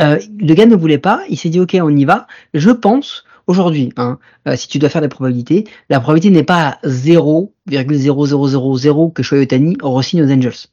euh, 0.00 0.18
le 0.38 0.54
gars 0.54 0.66
ne 0.66 0.76
voulait 0.76 0.98
pas, 0.98 1.22
il 1.28 1.38
s'est 1.38 1.48
dit 1.48 1.60
ok 1.60 1.76
on 1.80 1.96
y 1.96 2.04
va. 2.04 2.26
Je 2.54 2.70
pense 2.70 3.24
aujourd'hui, 3.46 3.92
hein, 3.96 4.18
euh, 4.48 4.56
si 4.56 4.66
tu 4.68 4.78
dois 4.78 4.88
faire 4.88 5.02
des 5.02 5.08
probabilités, 5.08 5.66
la 5.88 6.00
probabilité 6.00 6.34
n'est 6.34 6.42
pas 6.42 6.68
à 6.68 6.78
0,0000 6.86 9.12
que 9.12 9.22
Shohei 9.22 9.42
Ohtani 9.42 9.76
re-signe 9.80 10.22
aux 10.22 10.30
Angels. 10.30 10.66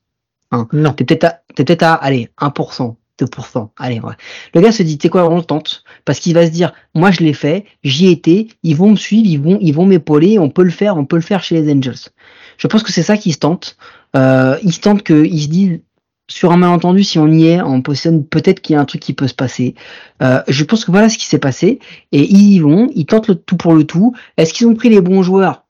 non 0.74 0.94
T'es 0.94 1.06
peut-être 1.06 1.26
à, 1.26 1.42
t'es 1.56 1.64
peut-être 1.64 1.84
à, 1.84 1.94
allez, 1.94 2.30
1%, 2.40 2.96
2%, 3.20 3.70
allez, 3.78 4.00
ouais. 4.00 4.14
Le 4.54 4.62
gars 4.62 4.72
se 4.72 4.84
dit, 4.84 4.98
t'es 4.98 5.10
quoi, 5.10 5.30
on 5.30 5.38
le 5.38 5.44
tente, 5.44 5.84
parce 6.04 6.20
qu'il 6.20 6.34
va 6.34 6.46
se 6.46 6.52
dire, 6.52 6.74
moi 6.96 7.12
je 7.12 7.20
l'ai 7.20 7.34
fait, 7.34 7.66
j'y 7.84 8.08
étais, 8.08 8.48
ils 8.64 8.76
vont 8.76 8.92
me 8.92 8.96
suivre, 8.96 9.28
ils 9.28 9.40
vont, 9.40 9.58
ils 9.62 9.74
vont 9.74 9.86
m'épauler, 9.86 10.40
on 10.40 10.50
peut 10.50 10.64
le 10.64 10.72
faire, 10.72 10.98
on 10.98 11.06
peut 11.06 11.16
le 11.16 11.22
faire 11.22 11.44
chez 11.44 11.62
les 11.62 11.72
Angels. 11.72 12.10
Je 12.58 12.68
pense 12.68 12.84
que 12.84 12.92
c'est 12.92 13.04
ça 13.04 13.18
qui 13.18 13.32
se 13.32 13.40
tente. 13.40 13.78
Euh, 14.16 14.58
il 14.64 14.74
se 14.74 14.80
tente 14.80 15.04
que, 15.04 15.26
il 15.26 15.42
se 15.42 15.48
dit, 15.48 15.82
sur 16.28 16.52
un 16.52 16.58
malentendu, 16.58 17.04
si 17.04 17.20
on 17.20 17.28
y 17.28 17.48
est, 17.48 17.62
on 17.62 17.82
positionne, 17.82 18.26
peut-être 18.26 18.62
qu'il 18.62 18.74
y 18.74 18.78
a 18.78 18.82
un 18.82 18.86
truc 18.86 19.02
qui 19.02 19.14
peut 19.14 19.28
se 19.28 19.34
passer. 19.34 19.76
Euh, 20.22 20.42
je 20.48 20.64
pense 20.64 20.86
que 20.86 20.92
voilà 20.92 21.10
ce 21.10 21.18
qui 21.18 21.26
s'est 21.26 21.40
passé, 21.40 21.80
et 22.12 22.24
ils 22.24 22.54
y 22.54 22.60
vont, 22.60 22.90
ils 22.96 23.06
tentent 23.06 23.28
le 23.28 23.36
tout 23.36 23.58
pour 23.58 23.74
le 23.74 23.84
tout. 23.84 24.16
Est-ce 24.38 24.54
qu'ils 24.54 24.68
ont 24.68 24.76
pris 24.76 24.90
les 24.90 25.02
bons 25.02 25.22
joueurs? 25.22 25.66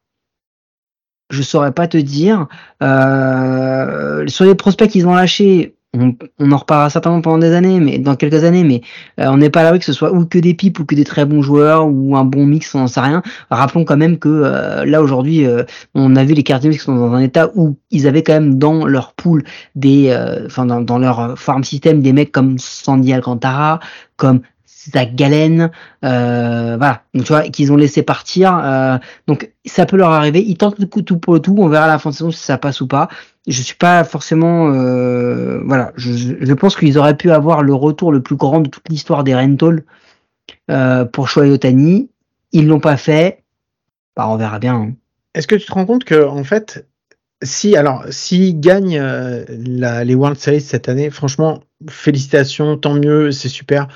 Je 1.29 1.41
saurais 1.41 1.71
pas 1.71 1.87
te 1.87 1.97
dire. 1.97 2.47
Euh, 2.81 4.27
sur 4.27 4.45
les 4.45 4.55
prospects 4.55 4.89
qu'ils 4.89 5.07
ont 5.07 5.15
lâchés, 5.15 5.75
on, 5.95 6.15
on 6.39 6.51
en 6.51 6.57
reparlera 6.57 6.89
certainement 6.89 7.21
pendant 7.21 7.37
des 7.37 7.53
années, 7.53 7.79
mais 7.79 7.99
dans 7.99 8.15
quelques 8.15 8.43
années, 8.43 8.63
mais 8.63 8.81
euh, 9.19 9.27
on 9.29 9.37
n'est 9.37 9.49
pas 9.49 9.61
à 9.61 9.63
l'abri 9.63 9.79
que 9.79 9.85
ce 9.85 9.93
soit 9.93 10.11
ou 10.11 10.25
que 10.25 10.39
des 10.39 10.53
pipes 10.53 10.79
ou 10.79 10.85
que 10.85 10.95
des 10.95 11.03
très 11.03 11.25
bons 11.25 11.41
joueurs 11.41 11.87
ou 11.87 12.15
un 12.17 12.25
bon 12.25 12.45
mix, 12.45 12.73
on 12.73 12.79
n'en 12.79 12.87
sait 12.87 12.99
rien. 12.99 13.21
Rappelons 13.51 13.85
quand 13.85 13.97
même 13.97 14.17
que 14.17 14.29
euh, 14.29 14.85
là 14.85 15.01
aujourd'hui, 15.01 15.45
euh, 15.45 15.63
on 15.93 16.15
a 16.15 16.23
vu 16.23 16.33
les 16.33 16.43
Cardinals 16.43 16.77
qui 16.77 16.83
sont 16.83 16.95
dans 16.95 17.13
un 17.13 17.21
état 17.21 17.51
où 17.55 17.77
ils 17.91 18.07
avaient 18.07 18.23
quand 18.23 18.33
même 18.33 18.57
dans 18.57 18.85
leur 18.85 19.13
pool 19.13 19.43
des, 19.75 20.15
enfin 20.45 20.65
dans, 20.65 20.97
leur 20.97 21.37
farm 21.37 21.63
system 21.63 22.01
des 22.01 22.13
mecs 22.13 22.31
comme 22.31 22.57
Sandy 22.57 23.13
Alcantara, 23.13 23.79
comme 24.17 24.41
Zach 24.65 25.15
Gallen, 25.15 25.71
euh, 26.03 26.75
voilà, 26.77 27.03
donc 27.13 27.23
tu 27.23 27.31
vois 27.31 27.43
qu'ils 27.43 27.71
ont 27.71 27.77
laissé 27.77 28.03
partir. 28.03 28.99
donc 29.27 29.51
ça 29.65 29.85
peut 29.85 29.97
leur 29.97 30.11
arriver. 30.11 30.43
Ils 30.45 30.57
tentent 30.57 30.79
le 30.79 30.87
coup 30.87 31.01
tout 31.01 31.17
pour 31.17 31.33
le 31.35 31.39
tout. 31.39 31.55
On 31.57 31.67
verra 31.67 31.85
à 31.85 31.87
la 31.87 31.99
fin 31.99 32.09
de 32.09 32.15
saison 32.15 32.31
si 32.31 32.43
ça 32.43 32.57
passe 32.57 32.81
ou 32.81 32.87
pas. 32.87 33.07
Je 33.47 33.61
suis 33.61 33.75
pas 33.75 34.03
forcément, 34.05 34.71
euh, 34.73 35.61
voilà. 35.65 35.91
Je, 35.97 36.53
pense 36.53 36.77
qu'ils 36.77 36.97
auraient 36.97 37.17
pu 37.17 37.29
avoir 37.31 37.61
le 37.61 37.73
retour 37.73 38.11
le 38.11 38.21
plus 38.21 38.37
grand 38.37 38.61
de 38.61 38.69
toute 38.69 38.87
l'histoire 38.89 39.25
des 39.25 39.35
rentals 39.35 39.83
euh, 40.71 41.03
pour 41.03 41.27
Shohei 41.27 41.49
Ohtani. 41.51 42.09
Ils 42.53 42.67
l'ont 42.67 42.79
pas 42.79 42.95
fait. 42.95 43.43
Bah, 44.15 44.27
on 44.29 44.37
verra 44.37 44.59
bien. 44.59 44.75
hein. 44.75 44.93
Est-ce 45.35 45.47
que 45.47 45.55
tu 45.55 45.65
te 45.65 45.73
rends 45.73 45.85
compte 45.85 46.05
que 46.05 46.25
en 46.25 46.43
fait, 46.43 46.87
si 47.41 47.75
alors 47.75 48.05
s'ils 48.11 48.59
gagnent 48.59 48.99
euh, 48.99 49.43
les 49.49 50.15
World 50.15 50.37
Series 50.37 50.61
cette 50.61 50.87
année, 50.87 51.09
franchement, 51.09 51.63
félicitations, 51.89 52.77
tant 52.77 52.93
mieux, 52.93 53.31
c'est 53.31 53.49
super. 53.49 53.87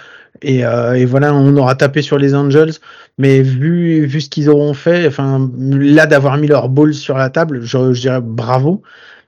Et, 0.41 0.63
voilà, 1.05 1.33
on 1.33 1.55
aura 1.57 1.75
tapé 1.75 2.03
sur 2.03 2.17
les 2.19 2.35
Angels, 2.35 2.73
mais 3.17 3.41
vu 3.41 4.19
ce 4.19 4.29
qu'ils 4.29 4.49
auront 4.49 4.75
fait, 4.75 5.07
enfin 5.07 5.49
là 5.57 6.05
d'avoir 6.05 6.37
mis 6.37 6.45
leur 6.45 6.69
ball 6.69 6.93
sur 6.93 7.17
la 7.17 7.31
table, 7.31 7.61
je 7.63 7.99
dirais 7.99 8.21
bravo. 8.21 8.83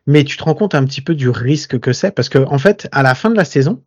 Mais 0.09 0.23
tu 0.23 0.37
te 0.37 0.43
rends 0.43 0.55
compte 0.55 0.73
un 0.73 0.83
petit 0.85 1.01
peu 1.01 1.13
du 1.13 1.29
risque 1.29 1.79
que 1.79 1.93
c'est, 1.93 2.09
parce 2.09 2.29
que 2.29 2.39
en 2.39 2.57
fait, 2.57 2.89
à 2.91 3.03
la 3.03 3.13
fin 3.13 3.29
de 3.29 3.35
la 3.35 3.45
saison, 3.45 3.79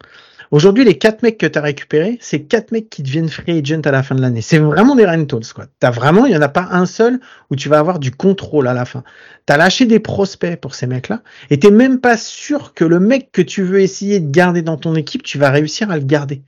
Aujourd'hui, 0.52 0.84
les 0.84 0.98
quatre 0.98 1.22
mecs 1.22 1.38
que 1.38 1.46
tu 1.46 1.58
as 1.58 1.62
récupérés, 1.62 2.18
c'est 2.20 2.42
quatre 2.42 2.72
mecs 2.72 2.90
qui 2.90 3.02
deviennent 3.02 3.30
free 3.30 3.58
agent 3.58 3.80
à 3.86 3.90
la 3.90 4.02
fin 4.02 4.14
de 4.14 4.20
l'année. 4.20 4.42
C'est 4.42 4.58
vraiment 4.58 4.94
des 4.94 5.06
rentals, 5.06 5.50
quoi. 5.54 5.64
T'as 5.80 5.90
vraiment, 5.90 6.26
il 6.26 6.32
y 6.32 6.36
en 6.36 6.42
a 6.42 6.48
pas 6.50 6.68
un 6.72 6.84
seul 6.84 7.20
où 7.48 7.56
tu 7.56 7.70
vas 7.70 7.78
avoir 7.78 7.98
du 7.98 8.10
contrôle 8.10 8.68
à 8.68 8.74
la 8.74 8.84
fin. 8.84 9.02
T'as 9.46 9.56
lâché 9.56 9.86
des 9.86 9.98
prospects 9.98 10.60
pour 10.60 10.74
ces 10.74 10.86
mecs-là, 10.86 11.22
et 11.48 11.58
t'es 11.58 11.70
même 11.70 12.00
pas 12.00 12.18
sûr 12.18 12.74
que 12.74 12.84
le 12.84 13.00
mec 13.00 13.32
que 13.32 13.40
tu 13.40 13.62
veux 13.62 13.80
essayer 13.80 14.20
de 14.20 14.30
garder 14.30 14.60
dans 14.60 14.76
ton 14.76 14.94
équipe, 14.94 15.22
tu 15.22 15.38
vas 15.38 15.48
réussir 15.48 15.90
à 15.90 15.96
le 15.96 16.04
garder. 16.04 16.42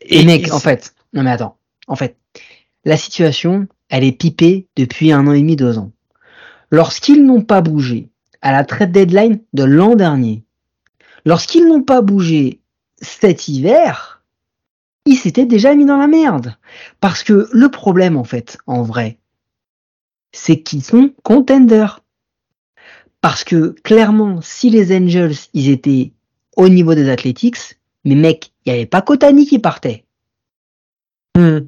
Et, 0.00 0.24
mec, 0.24 0.50
en 0.50 0.58
fait, 0.58 0.94
non 1.12 1.22
mais 1.22 1.32
attends, 1.32 1.58
en 1.86 1.96
fait, 1.96 2.16
la 2.86 2.96
situation, 2.96 3.68
elle 3.90 4.04
est 4.04 4.12
pipée 4.12 4.68
depuis 4.74 5.12
un 5.12 5.26
an 5.26 5.32
et 5.32 5.40
demi, 5.40 5.56
deux 5.56 5.76
ans. 5.76 5.92
Lorsqu'ils 6.70 7.26
n'ont 7.26 7.42
pas 7.42 7.60
bougé 7.60 8.08
à 8.44 8.52
la 8.52 8.62
trade 8.62 8.92
deadline 8.92 9.40
de 9.54 9.64
l'an 9.64 9.96
dernier, 9.96 10.44
lorsqu'ils 11.24 11.66
n'ont 11.66 11.82
pas 11.82 12.02
bougé 12.02 12.60
cet 13.00 13.48
hiver, 13.48 14.22
ils 15.06 15.16
s'étaient 15.16 15.46
déjà 15.46 15.74
mis 15.74 15.86
dans 15.86 15.96
la 15.96 16.06
merde. 16.06 16.54
Parce 17.00 17.22
que 17.22 17.48
le 17.50 17.70
problème, 17.70 18.18
en 18.18 18.24
fait, 18.24 18.58
en 18.66 18.82
vrai, 18.82 19.18
c'est 20.32 20.60
qu'ils 20.60 20.84
sont 20.84 21.12
contenders. 21.22 22.00
Parce 23.22 23.44
que 23.44 23.74
clairement, 23.82 24.40
si 24.42 24.68
les 24.68 24.94
Angels, 24.94 25.36
ils 25.54 25.70
étaient 25.70 26.12
au 26.56 26.68
niveau 26.68 26.94
des 26.94 27.08
Athletics, 27.08 27.78
mais 28.04 28.14
mec, 28.14 28.52
il 28.66 28.72
n'y 28.72 28.78
avait 28.78 28.86
pas 28.86 29.00
Kotani 29.00 29.46
qui 29.46 29.58
partait. 29.58 30.04
Hmm. 31.34 31.60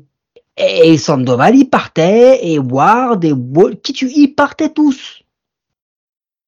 Et 0.58 0.98
Sandoval, 0.98 1.56
il 1.56 1.70
partait, 1.70 2.46
et 2.46 2.58
Ward, 2.58 3.24
et 3.24 3.32
Wall, 3.32 3.80
qui 3.80 3.94
tu, 3.94 4.10
ils 4.10 4.34
partaient 4.34 4.72
tous. 4.72 5.25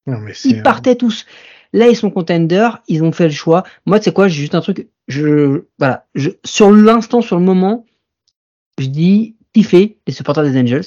Non, 0.08 0.18
mais 0.18 0.34
c'est, 0.34 0.48
Ils 0.48 0.62
partaient 0.62 0.96
tous. 0.96 1.26
Là, 1.72 1.86
ils 1.88 1.96
sont 1.96 2.10
contenders, 2.10 2.82
ils 2.88 3.04
ont 3.04 3.12
fait 3.12 3.24
le 3.26 3.30
choix. 3.32 3.62
Moi, 3.86 3.98
tu 4.00 4.04
sais 4.04 4.12
quoi, 4.12 4.26
j'ai 4.26 4.40
juste 4.40 4.54
un 4.54 4.60
truc, 4.62 4.88
je, 5.06 5.64
voilà, 5.78 6.06
je, 6.14 6.30
sur 6.44 6.70
l'instant, 6.72 7.20
sur 7.20 7.36
le 7.38 7.44
moment, 7.44 7.84
je 8.78 8.86
dis, 8.86 9.36
kiffez 9.52 9.98
les 10.06 10.12
supporters 10.14 10.44
des 10.44 10.58
Angels. 10.58 10.86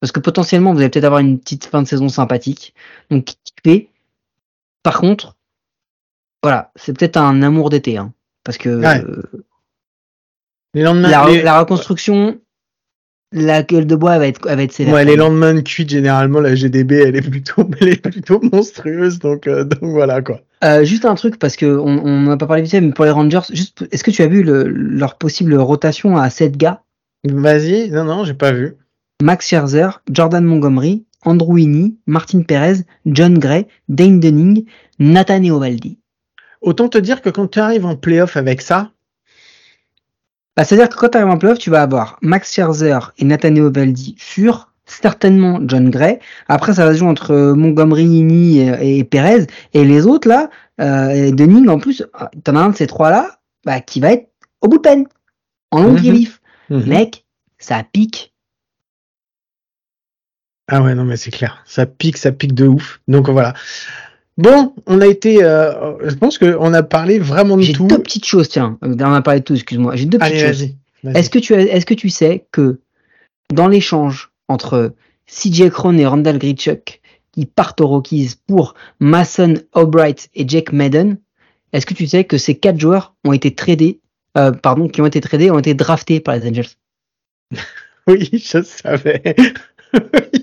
Parce 0.00 0.12
que 0.12 0.20
potentiellement, 0.20 0.72
vous 0.72 0.78
allez 0.80 0.88
peut-être 0.90 1.04
avoir 1.04 1.20
une 1.20 1.38
petite 1.40 1.64
fin 1.64 1.82
de 1.82 1.88
saison 1.88 2.08
sympathique. 2.08 2.74
Donc, 3.10 3.24
kiffez. 3.44 3.90
Par 4.82 5.00
contre, 5.00 5.36
voilà, 6.42 6.70
c'est 6.76 6.96
peut-être 6.96 7.16
un 7.16 7.42
amour 7.42 7.70
d'été, 7.70 7.96
hein. 7.96 8.12
Parce 8.44 8.58
que, 8.58 8.68
Ouais. 8.68 9.02
euh, 9.02 9.22
les 10.74 10.82
lendemains, 10.82 11.08
la, 11.10 11.26
les- 11.26 11.42
la 11.42 11.58
reconstruction, 11.60 12.38
la 13.34 13.64
gueule 13.64 13.86
de 13.86 13.96
bois, 13.96 14.14
elle 14.14 14.20
va 14.20 14.26
être, 14.28 14.40
elle 14.48 14.56
va 14.56 14.62
être 14.62 14.72
sévère. 14.72 14.94
Ouais, 14.94 15.04
les 15.04 15.16
lendemains 15.16 15.54
de 15.54 15.60
cuite, 15.60 15.90
généralement, 15.90 16.40
la 16.40 16.54
GDB, 16.54 16.92
elle 16.92 17.16
est 17.16 17.28
plutôt, 17.28 17.68
elle 17.80 17.88
est 17.88 18.00
plutôt 18.00 18.40
monstrueuse, 18.40 19.18
donc, 19.18 19.46
euh, 19.46 19.64
donc 19.64 19.90
voilà, 19.90 20.22
quoi. 20.22 20.40
Euh, 20.62 20.84
juste 20.84 21.04
un 21.04 21.16
truc, 21.16 21.38
parce 21.38 21.56
que 21.56 21.66
on 21.66 22.04
on 22.04 22.20
n'a 22.22 22.36
pas 22.36 22.46
parlé 22.46 22.62
vite 22.62 22.70
fait, 22.70 22.80
mais 22.80 22.92
pour 22.92 23.04
les 23.04 23.10
Rangers, 23.10 23.40
juste, 23.52 23.86
est-ce 23.90 24.04
que 24.04 24.10
tu 24.10 24.22
as 24.22 24.28
vu 24.28 24.42
le, 24.42 24.62
leur 24.64 25.18
possible 25.18 25.54
rotation 25.56 26.16
à 26.16 26.30
7 26.30 26.56
gars? 26.56 26.82
Vas-y, 27.24 27.90
non, 27.90 28.04
non, 28.04 28.24
j'ai 28.24 28.34
pas 28.34 28.52
vu. 28.52 28.76
Max 29.22 29.48
Scherzer, 29.48 30.02
Jordan 30.10 30.44
Montgomery, 30.44 31.04
Andrew 31.24 31.58
Heaney, 31.58 31.96
Martin 32.06 32.42
Perez, 32.42 32.84
John 33.06 33.38
Gray, 33.38 33.66
Dane 33.88 34.20
Dunning, 34.20 34.64
Nathan 34.98 35.42
Eovaldi. 35.42 35.98
Autant 36.60 36.88
te 36.88 36.98
dire 36.98 37.20
que 37.20 37.30
quand 37.30 37.48
tu 37.48 37.58
arrives 37.58 37.84
en 37.84 37.96
playoff 37.96 38.36
avec 38.36 38.62
ça, 38.62 38.92
Bah, 40.56 40.64
C'est-à-dire 40.64 40.88
que 40.88 40.96
quand 40.96 41.08
tu 41.08 41.18
arrives 41.18 41.30
en 41.30 41.38
playoff, 41.38 41.58
tu 41.58 41.70
vas 41.70 41.82
avoir 41.82 42.18
Max 42.22 42.52
Scherzer 42.52 42.98
et 43.18 43.24
Nathaniel 43.24 43.64
Ovaldi 43.64 44.14
furent 44.18 44.70
certainement 44.86 45.60
John 45.66 45.90
Gray. 45.90 46.18
Après, 46.48 46.74
ça 46.74 46.84
va 46.84 46.92
se 46.92 46.98
jouer 46.98 47.08
entre 47.08 47.32
euh, 47.32 47.54
Montgomery, 47.54 48.04
Nini 48.06 48.58
et, 48.60 48.98
et 48.98 49.04
Perez. 49.04 49.46
Et 49.72 49.84
les 49.84 50.06
autres, 50.06 50.28
là, 50.28 50.50
euh, 50.80 51.08
et 51.10 51.32
Dunning, 51.32 51.68
en 51.68 51.78
plus, 51.78 52.02
euh, 52.02 52.26
t'en 52.44 52.54
as 52.56 52.60
un 52.60 52.68
de 52.70 52.76
ces 52.76 52.86
trois-là 52.86 53.40
bah, 53.64 53.80
qui 53.80 53.98
va 54.00 54.12
être 54.12 54.28
au 54.60 54.68
bout 54.68 54.76
de 54.76 54.82
peine, 54.82 55.06
en 55.70 55.82
long 55.82 55.92
Mhm. 55.92 55.96
relief. 56.06 56.40
Mhm. 56.70 56.84
Mec, 56.86 57.24
ça 57.58 57.82
pique. 57.92 58.32
Ah 60.68 60.82
ouais, 60.82 60.94
non, 60.94 61.04
mais 61.04 61.16
c'est 61.16 61.30
clair. 61.30 61.62
Ça 61.66 61.84
pique, 61.86 62.16
ça 62.16 62.32
pique 62.32 62.54
de 62.54 62.66
ouf. 62.66 63.00
Donc 63.08 63.28
voilà. 63.28 63.52
Bon, 64.36 64.74
on 64.86 65.00
a 65.00 65.06
été. 65.06 65.42
euh, 65.44 65.94
je 66.08 66.14
pense 66.14 66.38
qu'on 66.38 66.74
a 66.74 66.82
parlé 66.82 67.18
vraiment 67.18 67.56
de 67.56 67.62
J'ai 67.62 67.72
tout. 67.72 67.86
deux 67.86 68.02
petites 68.02 68.24
choses, 68.24 68.48
tiens. 68.48 68.78
Euh, 68.84 68.94
On 68.98 69.12
a 69.12 69.22
parlé 69.22 69.40
de 69.40 69.44
tout, 69.44 69.54
excuse-moi. 69.54 69.94
J'ai 69.96 70.06
deux 70.06 70.18
petites 70.18 70.34
Allez, 70.34 70.54
choses. 70.54 70.68
Est-ce 71.14 71.30
que 71.30 71.38
tu 71.38 71.54
est-ce 71.54 71.86
que 71.86 71.94
tu 71.94 72.08
sais 72.08 72.46
que 72.50 72.80
dans 73.52 73.68
l'échange 73.68 74.32
entre 74.48 74.94
CJ 75.26 75.68
Cron 75.70 75.96
et 75.98 76.06
Randall 76.06 76.38
Grichuk 76.38 77.00
qui 77.32 77.46
partent 77.46 77.80
aux 77.80 77.86
Rockies 77.88 78.32
pour 78.46 78.74
Mason 79.00 79.54
Albright 79.74 80.30
et 80.34 80.48
Jake 80.48 80.72
Madden, 80.72 81.18
est-ce 81.72 81.84
que 81.86 81.94
tu 81.94 82.06
sais 82.06 82.24
que 82.24 82.38
ces 82.38 82.54
quatre 82.56 82.78
joueurs 82.80 83.14
ont 83.24 83.32
été 83.32 83.54
tradés, 83.54 84.00
euh, 84.38 84.52
pardon, 84.52 84.88
qui 84.88 85.00
ont 85.02 85.06
été 85.06 85.20
tradés, 85.20 85.50
ont 85.50 85.58
été 85.58 85.74
draftés 85.74 86.20
par 86.20 86.36
les 86.36 86.48
Angels? 86.48 86.68
Oui, 88.06 88.28
je 88.32 88.62
savais. 88.62 89.34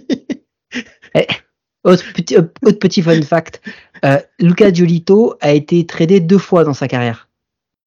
Autre 1.84 2.04
petit, 2.14 2.38
euh, 2.38 2.44
autre 2.64 2.80
petit 2.80 3.02
fun 3.02 3.22
fact, 3.24 3.62
euh, 4.06 4.20
Luca 4.40 4.72
Giolito 4.72 5.36
a 5.42 5.52
été 5.52 5.86
tradé 5.86 6.20
deux 6.20 6.38
fois 6.38 6.64
dans 6.64 6.74
sa 6.76 6.88
carrière. 6.88 7.28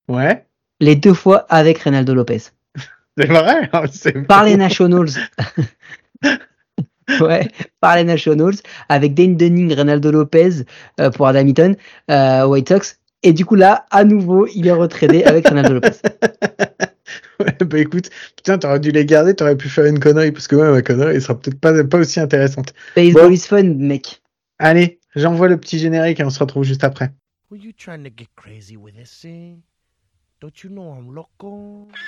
ouais, 0.08 0.44
Les 0.80 0.96
deux 0.96 1.14
fois 1.14 1.46
avec 1.48 1.78
Reynaldo 1.78 2.14
Lopez. 2.14 2.38
c'est 3.16 3.26
vrai. 3.26 3.70
hein, 3.72 4.22
par 4.28 4.44
les 4.44 4.56
Nationals. 4.56 5.10
ouais, 7.20 7.48
par 7.80 7.96
les 7.96 8.04
Nationals, 8.04 8.54
avec 8.88 9.14
Dane 9.14 9.36
Dunning, 9.36 9.72
Reynaldo 9.72 10.10
Lopez 10.10 10.64
euh, 11.00 11.10
pour 11.10 11.28
Adam 11.28 11.46
Eaton, 11.46 11.76
euh, 12.10 12.46
White 12.46 12.68
Sox. 12.68 12.98
Et 13.22 13.32
du 13.32 13.44
coup, 13.46 13.54
là, 13.54 13.86
à 13.90 14.04
nouveau, 14.04 14.46
il 14.54 14.66
est 14.66 14.72
retradé 14.72 15.22
avec 15.24 15.46
Reynaldo 15.48 15.74
Lopez. 15.74 15.92
Ouais, 17.40 17.56
bah 17.66 17.78
écoute, 17.78 18.10
putain, 18.36 18.58
t'aurais 18.58 18.80
dû 18.80 18.92
les 18.92 19.04
garder, 19.04 19.34
t'aurais 19.34 19.56
pu 19.56 19.68
faire 19.68 19.86
une 19.86 19.98
connerie, 19.98 20.30
parce 20.30 20.46
que 20.46 20.54
ouais, 20.56 20.70
ma 20.70 20.82
connerie, 20.82 21.16
elle 21.16 21.22
sera 21.22 21.38
peut-être 21.38 21.58
pas, 21.58 21.82
pas 21.84 21.98
aussi 21.98 22.20
intéressante. 22.20 22.72
Baseball 22.94 23.28
Bon. 23.28 23.32
is 23.32 23.38
fun, 23.46 23.62
mec. 23.74 24.22
Allez, 24.58 25.00
j'envoie 25.16 25.48
le 25.48 25.58
petit 25.58 25.78
générique 25.78 26.20
et 26.20 26.24
on 26.24 26.30
se 26.30 26.38
retrouve 26.38 26.64
juste 26.64 26.84
après. 26.84 27.10
Were 27.50 27.58
you 27.60 27.72
trying 27.72 28.04
to 28.04 28.10
get 28.16 28.28
crazy 28.36 28.76
with 28.76 28.94
this 28.94 29.10
thing? 29.20 29.62
Don't 30.40 30.62
you 30.62 30.70
know 30.70 30.92
I'm 30.92 31.14
loco? 31.14 31.88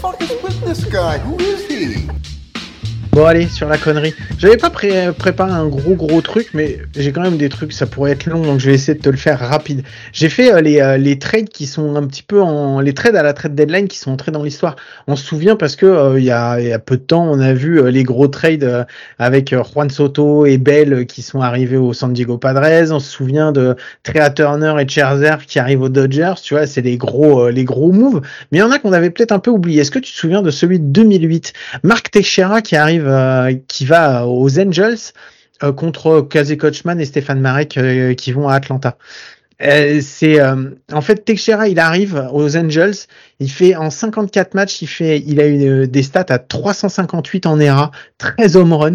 fuck 0.00 0.20
is 0.22 0.30
with 0.42 0.60
this 0.64 0.84
guy? 0.84 1.18
Who 1.18 1.36
is 1.38 1.66
he? 1.66 2.08
Bon 3.12 3.26
allez, 3.26 3.46
sur 3.46 3.68
la 3.68 3.78
connerie. 3.78 4.12
J'avais 4.38 4.56
pas 4.56 4.70
pré- 4.70 5.12
préparé 5.16 5.52
un 5.52 5.68
gros 5.68 5.94
gros 5.94 6.20
truc, 6.20 6.48
mais 6.52 6.78
j'ai 6.96 7.12
quand 7.12 7.20
même 7.22 7.36
des 7.36 7.48
trucs, 7.48 7.72
ça 7.72 7.86
pourrait 7.86 8.10
être 8.10 8.26
long, 8.26 8.42
donc 8.42 8.58
je 8.58 8.66
vais 8.66 8.74
essayer 8.74 8.98
de 8.98 9.02
te 9.02 9.08
le 9.08 9.16
faire 9.16 9.38
rapide. 9.38 9.84
J'ai 10.12 10.28
fait 10.28 10.52
euh, 10.52 10.60
les, 10.60 10.80
euh, 10.80 10.96
les 10.96 11.16
trades 11.20 11.48
qui 11.48 11.66
sont 11.66 11.94
un 11.94 12.04
petit 12.08 12.24
peu 12.24 12.42
en... 12.42 12.80
les 12.80 12.92
trades 12.92 13.14
à 13.14 13.22
la 13.22 13.32
trade 13.32 13.54
deadline 13.54 13.86
qui 13.86 13.98
sont 13.98 14.10
entrés 14.10 14.32
dans 14.32 14.42
l'histoire. 14.42 14.74
On 15.06 15.14
se 15.14 15.24
souvient 15.24 15.54
parce 15.54 15.76
que 15.76 15.86
euh, 15.86 16.18
il 16.18 16.24
y, 16.24 16.32
a, 16.32 16.58
y 16.60 16.72
a 16.72 16.80
peu 16.80 16.96
de 16.96 17.02
temps, 17.02 17.24
on 17.30 17.38
a 17.38 17.52
vu 17.52 17.88
les 17.88 18.02
gros 18.02 18.26
trades 18.26 18.84
avec 19.20 19.54
Juan 19.54 19.90
Soto 19.90 20.44
et 20.44 20.58
Bell 20.58 21.06
qui 21.06 21.22
sont 21.22 21.40
arrivés 21.40 21.76
au 21.76 21.92
San 21.92 22.12
Diego 22.12 22.36
Padres. 22.36 22.90
On 22.92 22.98
se 22.98 23.08
souvient 23.10 23.52
de 23.52 23.76
Trea 24.02 24.28
Turner 24.30 24.74
et 24.80 24.88
Scherzer 24.88 25.36
qui 25.46 25.60
arrivent 25.60 25.82
aux 25.82 25.88
Dodgers. 25.88 26.34
Tu 26.42 26.54
vois, 26.54 26.66
c'est 26.66 26.82
les 26.82 26.96
gros 26.96 27.48
les 27.48 27.62
gros 27.64 27.92
moves. 27.92 28.22
Mais 28.50 28.58
il 28.58 28.60
y 28.60 28.64
en 28.64 28.72
a 28.72 28.80
qu'on 28.80 28.92
avait 28.92 29.10
peut-être 29.10 29.30
un 29.32 29.38
peu 29.38 29.52
oublié. 29.52 29.82
Est-ce 29.82 29.92
que 29.92 30.00
tu 30.00 30.12
te 30.12 30.16
souviens 30.18 30.42
de 30.42 30.50
celui 30.50 30.80
de 30.80 30.86
2008 30.86 31.52
Mark 31.84 32.10
Teixeira 32.10 32.60
qui 32.60 32.74
arrive, 32.74 32.93
euh, 33.00 33.54
qui 33.68 33.84
va 33.84 34.26
aux 34.26 34.58
Angels 34.58 34.98
euh, 35.62 35.72
contre 35.72 36.20
Casey 36.20 36.56
Coachman 36.56 37.00
et 37.00 37.04
Stéphane 37.04 37.40
Marek 37.40 37.76
euh, 37.76 38.14
qui 38.14 38.32
vont 38.32 38.48
à 38.48 38.54
Atlanta. 38.54 38.98
Euh, 39.64 40.00
c'est 40.02 40.40
euh, 40.40 40.70
en 40.92 41.00
fait 41.00 41.24
Teixeira 41.24 41.68
il 41.68 41.78
arrive 41.78 42.28
aux 42.32 42.56
Angels 42.56 42.94
il 43.40 43.50
fait 43.50 43.74
en 43.76 43.88
54 43.88 44.54
matchs 44.54 44.82
il 44.82 44.86
fait 44.86 45.22
il 45.26 45.40
a 45.40 45.46
eu 45.46 45.88
des 45.88 46.02
stats 46.02 46.26
à 46.28 46.38
358 46.38 47.46
en 47.46 47.58
ERA 47.58 47.90
13 48.18 48.56
home 48.56 48.72
run 48.74 48.92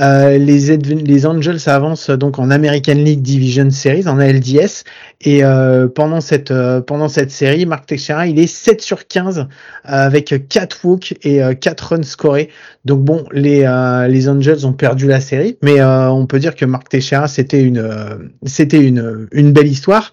euh, 0.00 0.38
les 0.38 1.26
Angels 1.26 1.60
avancent 1.66 2.10
donc 2.10 2.38
en 2.38 2.50
American 2.50 2.94
League 2.94 3.22
Division 3.22 3.70
Series 3.70 4.08
en 4.08 4.18
ALDS 4.18 4.84
et 5.20 5.44
euh, 5.44 5.86
pendant 5.86 6.20
cette 6.20 6.50
euh, 6.50 6.80
pendant 6.80 7.08
cette 7.08 7.30
série 7.30 7.64
Mark 7.64 7.86
Teixeira 7.86 8.26
il 8.26 8.38
est 8.40 8.48
7 8.48 8.82
sur 8.82 9.06
15 9.06 9.38
euh, 9.38 9.44
avec 9.84 10.48
4 10.48 10.84
walks 10.84 11.14
et 11.22 11.42
euh, 11.42 11.54
4 11.54 11.80
runs 11.80 12.02
scorés. 12.02 12.50
Donc 12.84 13.02
bon 13.02 13.24
les 13.32 13.62
euh, 13.64 14.08
les 14.08 14.28
Angels 14.28 14.66
ont 14.66 14.72
perdu 14.72 15.06
la 15.06 15.20
série 15.20 15.58
mais 15.62 15.80
euh, 15.80 16.10
on 16.10 16.26
peut 16.26 16.40
dire 16.40 16.56
que 16.56 16.64
Mark 16.64 16.88
Teixeira 16.88 17.28
c'était 17.28 17.62
une 17.62 17.78
euh, 17.78 18.16
c'était 18.44 18.84
une 18.84 19.28
une 19.32 19.52
belle 19.52 19.68
histoire 19.68 20.03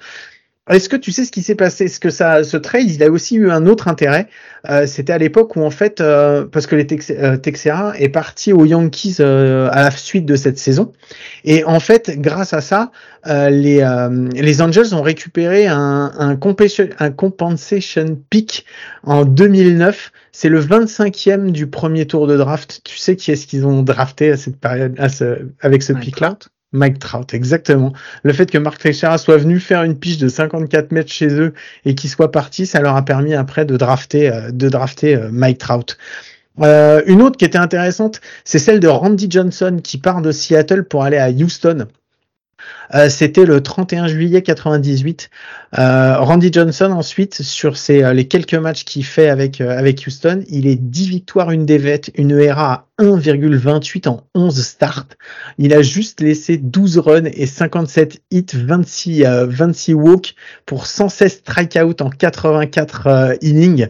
est-ce 0.70 0.90
que 0.90 0.96
tu 0.96 1.12
sais 1.12 1.26
ce 1.26 1.32
qui 1.32 1.42
s'est 1.42 1.56
passé? 1.56 1.86
Est-ce 1.86 2.00
que 2.00 2.12
ça, 2.12 2.44
ce 2.44 2.56
trade, 2.56 2.90
il 2.90 3.02
a 3.04 3.10
aussi 3.10 3.36
eu 3.36 3.50
un 3.50 3.66
autre 3.66 3.88
intérêt? 3.88 4.28
Euh, 4.70 4.86
C'était 4.86 5.12
à 5.12 5.18
l'époque 5.18 5.56
où 5.56 5.64
en 5.64 5.72
fait, 5.72 6.02
euh, 6.02 6.46
parce 6.46 6.68
que 6.68 6.76
les 6.76 6.86
Tex 6.86 7.10
euh, 7.10 7.36
Texera 7.36 7.94
est 7.98 8.10
parti 8.10 8.54
aux 8.54 8.66
Yankees 8.66 9.18
à 9.20 9.84
la 9.84 9.92
suite 9.92 10.26
de 10.26 10.36
cette 10.36 10.60
saison, 10.60 10.94
et 11.46 11.64
en 11.64 11.80
fait, 11.80 12.12
grâce 12.20 12.54
à 12.54 12.62
ça, 12.62 12.92
les 13.26 13.84
les 14.34 14.62
Angels 14.62 14.94
ont 14.94 15.02
récupéré 15.02 15.68
un 15.68 16.12
un, 16.18 16.36
compensation, 16.36 16.90
un 17.00 17.12
compensation 17.12 18.20
pick 18.30 18.66
en 19.04 19.26
2009. 19.26 20.12
C'est 20.32 20.50
le 20.50 20.62
25e 20.62 21.52
du 21.52 21.68
premier 21.68 22.06
tour 22.06 22.28
de 22.28 22.38
draft. 22.38 22.82
Tu 22.84 22.98
sais 22.98 23.16
qui 23.16 23.32
est-ce 23.32 23.48
qu'ils 23.48 23.66
ont 23.66 23.82
drafté 23.82 24.32
à 24.32 24.38
cette 24.38 24.60
période, 24.60 24.96
à 25.00 25.10
ce, 25.10 25.50
avec 25.60 25.84
ce 25.84 25.94
pick-là? 25.94 26.38
Mike 26.74 27.00
Trout, 27.00 27.34
exactement. 27.34 27.94
Le 28.24 28.32
fait 28.32 28.50
que 28.50 28.58
Mark 28.58 28.82
Teixeira 28.82 29.18
soit 29.18 29.38
venu 29.38 29.60
faire 29.60 29.84
une 29.84 29.98
piche 29.98 30.18
de 30.18 30.30
54 30.30 30.92
mètres 30.92 31.12
chez 31.12 31.28
eux 31.28 31.54
et 31.86 31.96
qu'il 31.96 32.10
soit 32.10 32.32
parti, 32.32 32.66
ça 32.66 32.80
leur 32.80 32.96
a 32.96 33.04
permis 33.04 33.34
après 33.34 33.66
de 33.66 33.76
drafter, 33.76 34.30
euh, 34.30 34.52
de 34.52 34.70
drafter 34.70 35.16
euh, 35.16 35.30
Mike 35.32 35.58
Trout. 35.58 35.98
Euh, 36.60 37.02
une 37.08 37.22
autre 37.22 37.38
qui 37.38 37.46
était 37.46 37.58
intéressante, 37.58 38.22
c'est 38.44 38.60
celle 38.60 38.80
de 38.80 38.88
Randy 38.88 39.28
Johnson 39.30 39.80
qui 39.84 39.98
part 39.98 40.22
de 40.22 40.32
Seattle 40.32 40.84
pour 40.84 41.04
aller 41.04 41.18
à 41.18 41.30
Houston. 41.30 41.88
Euh, 42.94 43.10
C'était 43.10 43.46
le 43.46 43.62
31 43.62 44.08
juillet 44.08 44.42
98. 44.42 45.30
Euh, 45.78 46.18
Randy 46.20 46.52
Johnson 46.52 46.92
ensuite 46.92 47.42
sur 47.42 47.78
ses, 47.78 48.04
euh, 48.04 48.14
les 48.14 48.28
quelques 48.28 48.56
matchs 48.56 48.84
qu'il 48.84 49.06
fait 49.06 49.30
avec 49.30 49.62
euh, 49.62 49.78
avec 49.78 50.04
Houston, 50.06 50.44
il 50.50 50.68
est 50.68 50.76
10 50.76 51.10
victoires, 51.10 51.52
une 51.52 51.66
défaite, 51.66 52.12
une 52.16 52.32
ERA 52.32 52.74
à 52.74 53.04
1,28 53.04 54.10
en 54.10 54.24
11 54.36 54.62
starts. 54.62 55.08
Il 55.58 55.74
a 55.74 55.82
juste 55.82 56.22
laissé 56.22 56.58
12 56.58 56.98
runs 57.00 57.26
et 57.34 57.46
57 57.46 58.22
hits, 58.32 58.46
26 58.54 59.26
euh, 59.26 59.46
26 59.48 59.94
walks 59.94 60.36
pour 60.66 60.86
116 60.86 61.32
strikeouts 61.40 62.02
en 62.02 62.10
84 62.10 63.08
euh, 63.08 63.36
innings. 63.42 63.88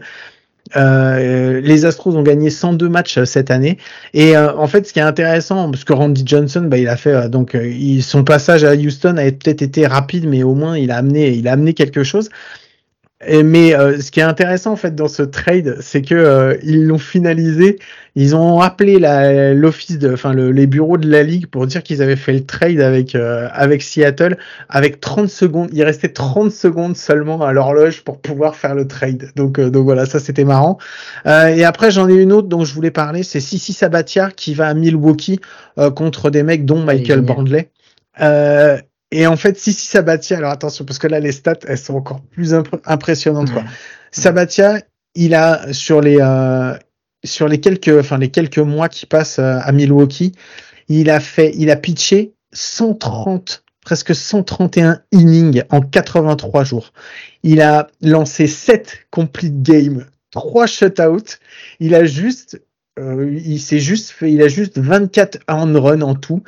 Euh, 0.76 1.60
les 1.60 1.84
Astros 1.84 2.16
ont 2.16 2.22
gagné 2.22 2.48
102 2.48 2.88
matchs 2.88 3.18
euh, 3.18 3.24
cette 3.24 3.50
année. 3.50 3.78
Et 4.14 4.36
euh, 4.36 4.56
en 4.56 4.66
fait 4.66 4.86
ce 4.86 4.92
qui 4.92 5.00
est 5.00 5.02
intéressant 5.02 5.70
parce 5.70 5.84
que 5.84 5.92
Randy 5.92 6.22
Johnson 6.24 6.62
bah, 6.66 6.78
il 6.78 6.88
a 6.88 6.96
fait 6.96 7.12
euh, 7.12 7.28
donc 7.28 7.56
son 8.00 8.24
passage 8.24 8.64
à 8.64 8.74
Houston 8.74 9.16
a 9.16 9.24
peut-être 9.24 9.62
été 9.62 9.86
rapide 9.86 10.26
mais 10.28 10.42
au 10.42 10.54
moins 10.54 10.78
il 10.78 10.90
a 10.90 10.96
amené 10.96 11.30
il 11.30 11.48
a 11.48 11.52
amené 11.52 11.74
quelque 11.74 12.04
chose 12.04 12.30
et, 13.26 13.42
mais 13.42 13.74
euh, 13.74 14.00
ce 14.00 14.10
qui 14.10 14.20
est 14.20 14.24
intéressant 14.24 14.72
en 14.72 14.76
fait 14.76 14.94
dans 14.94 15.08
ce 15.08 15.22
trade, 15.22 15.76
c'est 15.80 16.02
que 16.02 16.14
euh, 16.14 16.56
ils 16.62 16.86
l'ont 16.86 16.98
finalisé. 16.98 17.78
Ils 18.14 18.36
ont 18.36 18.60
appelé 18.60 18.98
l'office 19.54 19.98
de, 19.98 20.12
enfin 20.12 20.34
le- 20.34 20.50
les 20.52 20.66
bureaux 20.66 20.98
de 20.98 21.10
la 21.10 21.22
ligue 21.22 21.46
pour 21.46 21.66
dire 21.66 21.82
qu'ils 21.82 22.02
avaient 22.02 22.16
fait 22.16 22.34
le 22.34 22.44
trade 22.44 22.80
avec 22.80 23.14
euh, 23.14 23.48
avec 23.52 23.80
Seattle 23.82 24.36
avec 24.68 25.00
30 25.00 25.30
secondes. 25.30 25.70
Il 25.72 25.82
restait 25.82 26.08
30 26.10 26.52
secondes 26.52 26.94
seulement 26.96 27.40
à 27.42 27.52
l'horloge 27.54 28.02
pour 28.04 28.20
pouvoir 28.20 28.54
faire 28.54 28.74
le 28.74 28.86
trade. 28.86 29.30
Donc 29.34 29.58
euh, 29.58 29.70
donc 29.70 29.84
voilà, 29.84 30.04
ça 30.04 30.18
c'était 30.20 30.44
marrant. 30.44 30.76
Euh, 31.26 31.46
et 31.46 31.64
après 31.64 31.90
j'en 31.90 32.06
ai 32.08 32.14
une 32.14 32.32
autre 32.32 32.48
dont 32.48 32.64
je 32.64 32.74
voulais 32.74 32.90
parler, 32.90 33.22
c'est 33.22 33.40
Sissi 33.40 33.72
Sabatia 33.72 34.30
qui 34.30 34.52
va 34.52 34.68
à 34.68 34.74
Milwaukee 34.74 35.40
euh, 35.78 35.90
contre 35.90 36.28
des 36.28 36.42
mecs 36.42 36.66
dont 36.66 36.82
Michael. 36.82 37.22
Brandley. 37.22 37.70
Euh, 38.20 38.76
et 39.12 39.26
en 39.26 39.36
fait, 39.36 39.58
Sissi 39.58 39.86
Sabatia, 39.86 40.38
alors 40.38 40.50
attention, 40.50 40.84
parce 40.84 40.98
que 40.98 41.06
là, 41.06 41.20
les 41.20 41.32
stats, 41.32 41.58
elles 41.68 41.78
sont 41.78 41.94
encore 41.94 42.20
plus 42.22 42.54
imp- 42.54 42.80
impressionnantes. 42.86 43.52
Quoi. 43.52 43.62
Sabatia, 44.10 44.80
il 45.14 45.34
a 45.34 45.72
sur 45.72 46.00
les 46.00 46.18
euh, 46.20 46.74
sur 47.24 47.46
les 47.46 47.60
quelques, 47.60 47.96
enfin 48.00 48.18
les 48.18 48.30
quelques 48.30 48.58
mois 48.58 48.88
qui 48.88 49.06
passent 49.06 49.38
euh, 49.38 49.58
à 49.62 49.70
Milwaukee, 49.72 50.32
il 50.88 51.10
a 51.10 51.20
fait, 51.20 51.52
il 51.56 51.70
a 51.70 51.76
pitché 51.76 52.32
130, 52.52 53.64
presque 53.84 54.14
131 54.14 55.00
innings 55.12 55.62
en 55.70 55.80
83 55.80 56.64
jours. 56.64 56.92
Il 57.42 57.60
a 57.60 57.88
lancé 58.00 58.46
7 58.46 59.06
complete 59.10 59.62
games, 59.62 60.06
3 60.32 60.66
shutouts. 60.66 61.36
Il 61.80 61.94
a 61.94 62.04
juste, 62.04 62.60
euh, 62.98 63.38
il 63.44 63.60
s'est 63.60 63.78
juste 63.78 64.10
fait, 64.10 64.32
il 64.32 64.42
a 64.42 64.48
juste 64.48 64.78
24 64.78 65.38
on 65.48 65.80
run 65.80 66.00
en 66.02 66.14
tout. 66.14 66.42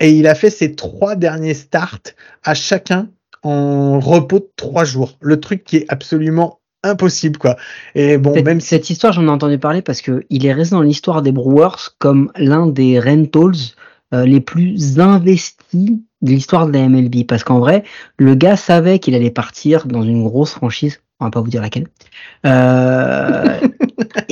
Et 0.00 0.10
il 0.10 0.26
a 0.26 0.34
fait 0.34 0.50
ses 0.50 0.74
trois 0.74 1.16
derniers 1.16 1.54
starts 1.54 2.00
à 2.44 2.54
chacun 2.54 3.08
en 3.42 4.00
repos 4.00 4.40
de 4.40 4.48
trois 4.56 4.84
jours. 4.84 5.16
Le 5.20 5.40
truc 5.40 5.64
qui 5.64 5.78
est 5.78 5.86
absolument 5.88 6.60
impossible, 6.84 7.38
quoi. 7.38 7.56
Et 7.94 8.18
bon, 8.18 8.34
Cette, 8.34 8.44
même 8.44 8.60
si 8.60 8.68
cette 8.68 8.90
histoire, 8.90 9.12
j'en 9.12 9.24
ai 9.26 9.30
entendu 9.30 9.58
parler 9.58 9.82
parce 9.82 10.00
que 10.00 10.24
il 10.30 10.46
est 10.46 10.52
resté 10.52 10.74
dans 10.74 10.82
l'histoire 10.82 11.22
des 11.22 11.32
Brewers 11.32 11.90
comme 11.98 12.30
l'un 12.36 12.66
des 12.66 13.00
rentals 13.00 13.52
euh, 14.14 14.24
les 14.24 14.40
plus 14.40 15.00
investis 15.00 15.90
de 16.22 16.30
l'histoire 16.30 16.66
de 16.66 16.72
la 16.72 16.88
MLB. 16.88 17.24
Parce 17.26 17.44
qu'en 17.44 17.58
vrai, 17.58 17.84
le 18.16 18.34
gars 18.34 18.56
savait 18.56 18.98
qu'il 18.98 19.14
allait 19.14 19.30
partir 19.30 19.86
dans 19.86 20.02
une 20.02 20.24
grosse 20.24 20.52
franchise. 20.52 21.00
On 21.20 21.24
va 21.24 21.30
pas 21.32 21.40
vous 21.40 21.50
dire 21.50 21.62
laquelle. 21.62 21.88
Euh, 22.46 23.58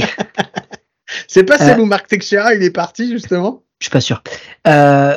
c'est 1.28 1.44
pas 1.44 1.58
celle 1.58 1.78
Euh. 1.78 1.82
où 1.82 1.86
Marc 1.86 2.06
Teixeira 2.06 2.54
il 2.54 2.62
est 2.62 2.70
parti 2.70 3.10
justement? 3.10 3.62
je 3.80 3.86
suis 3.86 3.90
pas 3.90 4.00
sûr. 4.00 4.22
Euh, 4.66 5.14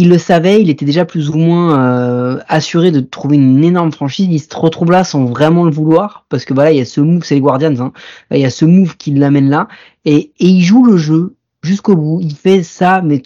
il 0.00 0.08
le 0.08 0.16
savait, 0.16 0.62
il 0.62 0.70
était 0.70 0.86
déjà 0.86 1.04
plus 1.04 1.28
ou 1.28 1.36
moins 1.36 1.78
euh, 1.78 2.40
assuré 2.48 2.90
de 2.90 3.00
trouver 3.00 3.36
une 3.36 3.62
énorme 3.62 3.92
franchise. 3.92 4.28
Il 4.30 4.40
se 4.40 4.48
retrouve 4.56 4.90
là 4.90 5.04
sans 5.04 5.26
vraiment 5.26 5.64
le 5.64 5.70
vouloir, 5.70 6.24
parce 6.30 6.46
que 6.46 6.54
voilà, 6.54 6.72
il 6.72 6.78
y 6.78 6.80
a 6.80 6.86
ce 6.86 7.02
move, 7.02 7.22
c'est 7.22 7.34
les 7.34 7.42
Guardians, 7.42 7.78
hein. 7.80 7.92
il 8.30 8.38
y 8.38 8.46
a 8.46 8.50
ce 8.50 8.64
move 8.64 8.96
qui 8.96 9.10
l'amène 9.10 9.50
là, 9.50 9.68
et, 10.06 10.32
et 10.40 10.46
il 10.46 10.62
joue 10.62 10.86
le 10.86 10.96
jeu 10.96 11.36
jusqu'au 11.62 11.96
bout. 11.96 12.18
Il 12.22 12.34
fait 12.34 12.62
ça, 12.62 13.02
mais 13.02 13.20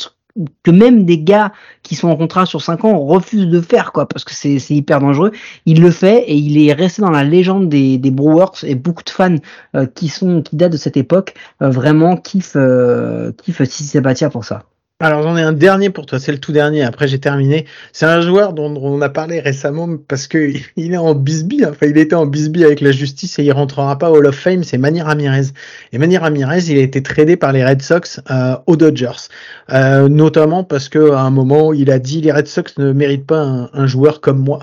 que 0.64 0.72
même 0.72 1.05
des 1.05 1.20
gars 1.20 1.52
qui 1.84 1.94
sont 1.94 2.09
en 2.09 2.16
contrat 2.16 2.44
sur 2.44 2.60
5 2.60 2.84
ans 2.84 2.98
refusent 2.98 3.46
de 3.46 3.60
faire, 3.60 3.92
quoi, 3.92 4.09
parce 4.09 4.24
que 4.24 4.34
c'est 4.34 4.59
hyper 4.70 4.98
dangereux. 4.98 5.30
Il 5.66 5.80
le 5.80 5.92
fait 5.92 6.24
et 6.24 6.34
il 6.34 6.59
est 6.59 6.72
resté 6.72 7.02
dans 7.02 7.12
la 7.12 7.22
légende 7.22 7.68
des, 7.68 7.98
des 7.98 8.10
Brewers 8.10 8.64
et 8.64 8.74
beaucoup 8.74 9.05
de 9.05 9.10
fans 9.10 9.36
euh, 9.76 9.86
qui 9.86 10.09
sont 10.09 10.42
qui 10.42 10.56
datent 10.56 10.72
de 10.72 10.76
cette 10.76 10.96
époque 10.96 11.34
euh, 11.62 11.70
vraiment 11.70 12.16
kiffent 12.16 12.56
euh, 12.56 13.30
kiffent 13.44 13.62
Sissi 13.62 14.01
pour 14.32 14.44
ça. 14.44 14.64
Alors 15.00 15.22
j'en 15.22 15.36
ai 15.36 15.42
un 15.42 15.52
dernier 15.52 15.90
pour 15.90 16.06
toi, 16.06 16.18
c'est 16.20 16.30
le 16.32 16.38
tout 16.38 16.52
dernier. 16.52 16.82
Après 16.82 17.08
j'ai 17.08 17.18
terminé. 17.18 17.66
C'est 17.92 18.06
un 18.06 18.20
joueur 18.20 18.52
dont 18.52 18.74
on 18.76 19.00
a 19.02 19.08
parlé 19.08 19.40
récemment 19.40 19.96
parce 19.96 20.26
que 20.28 20.52
il 20.76 20.92
est 20.94 20.96
en 20.96 21.14
bisbee. 21.14 21.64
Enfin 21.66 21.86
il 21.86 21.98
était 21.98 22.14
en 22.14 22.26
bisbee 22.26 22.64
avec 22.64 22.80
la 22.80 22.92
justice 22.92 23.38
et 23.38 23.44
il 23.44 23.52
rentrera 23.52 23.98
pas 23.98 24.10
au 24.10 24.16
Hall 24.16 24.26
of 24.26 24.36
Fame. 24.36 24.62
C'est 24.64 24.78
Manny 24.78 25.02
Ramirez. 25.02 25.48
Et 25.92 25.98
Manny 25.98 26.16
Ramirez, 26.16 26.62
il 26.68 26.78
a 26.78 26.82
été 26.82 27.02
tradé 27.02 27.36
par 27.36 27.52
les 27.52 27.64
Red 27.64 27.82
Sox 27.82 28.20
euh, 28.30 28.56
aux 28.66 28.76
Dodgers, 28.76 29.28
Euh, 29.72 30.08
notamment 30.08 30.62
parce 30.64 30.88
que 30.88 31.10
à 31.12 31.20
un 31.20 31.30
moment 31.30 31.72
il 31.72 31.90
a 31.90 31.98
dit 31.98 32.20
les 32.20 32.32
Red 32.32 32.46
Sox 32.46 32.78
ne 32.78 32.92
méritent 32.92 33.26
pas 33.26 33.40
un, 33.40 33.70
un 33.72 33.86
joueur 33.86 34.20
comme 34.20 34.38
moi. 34.38 34.60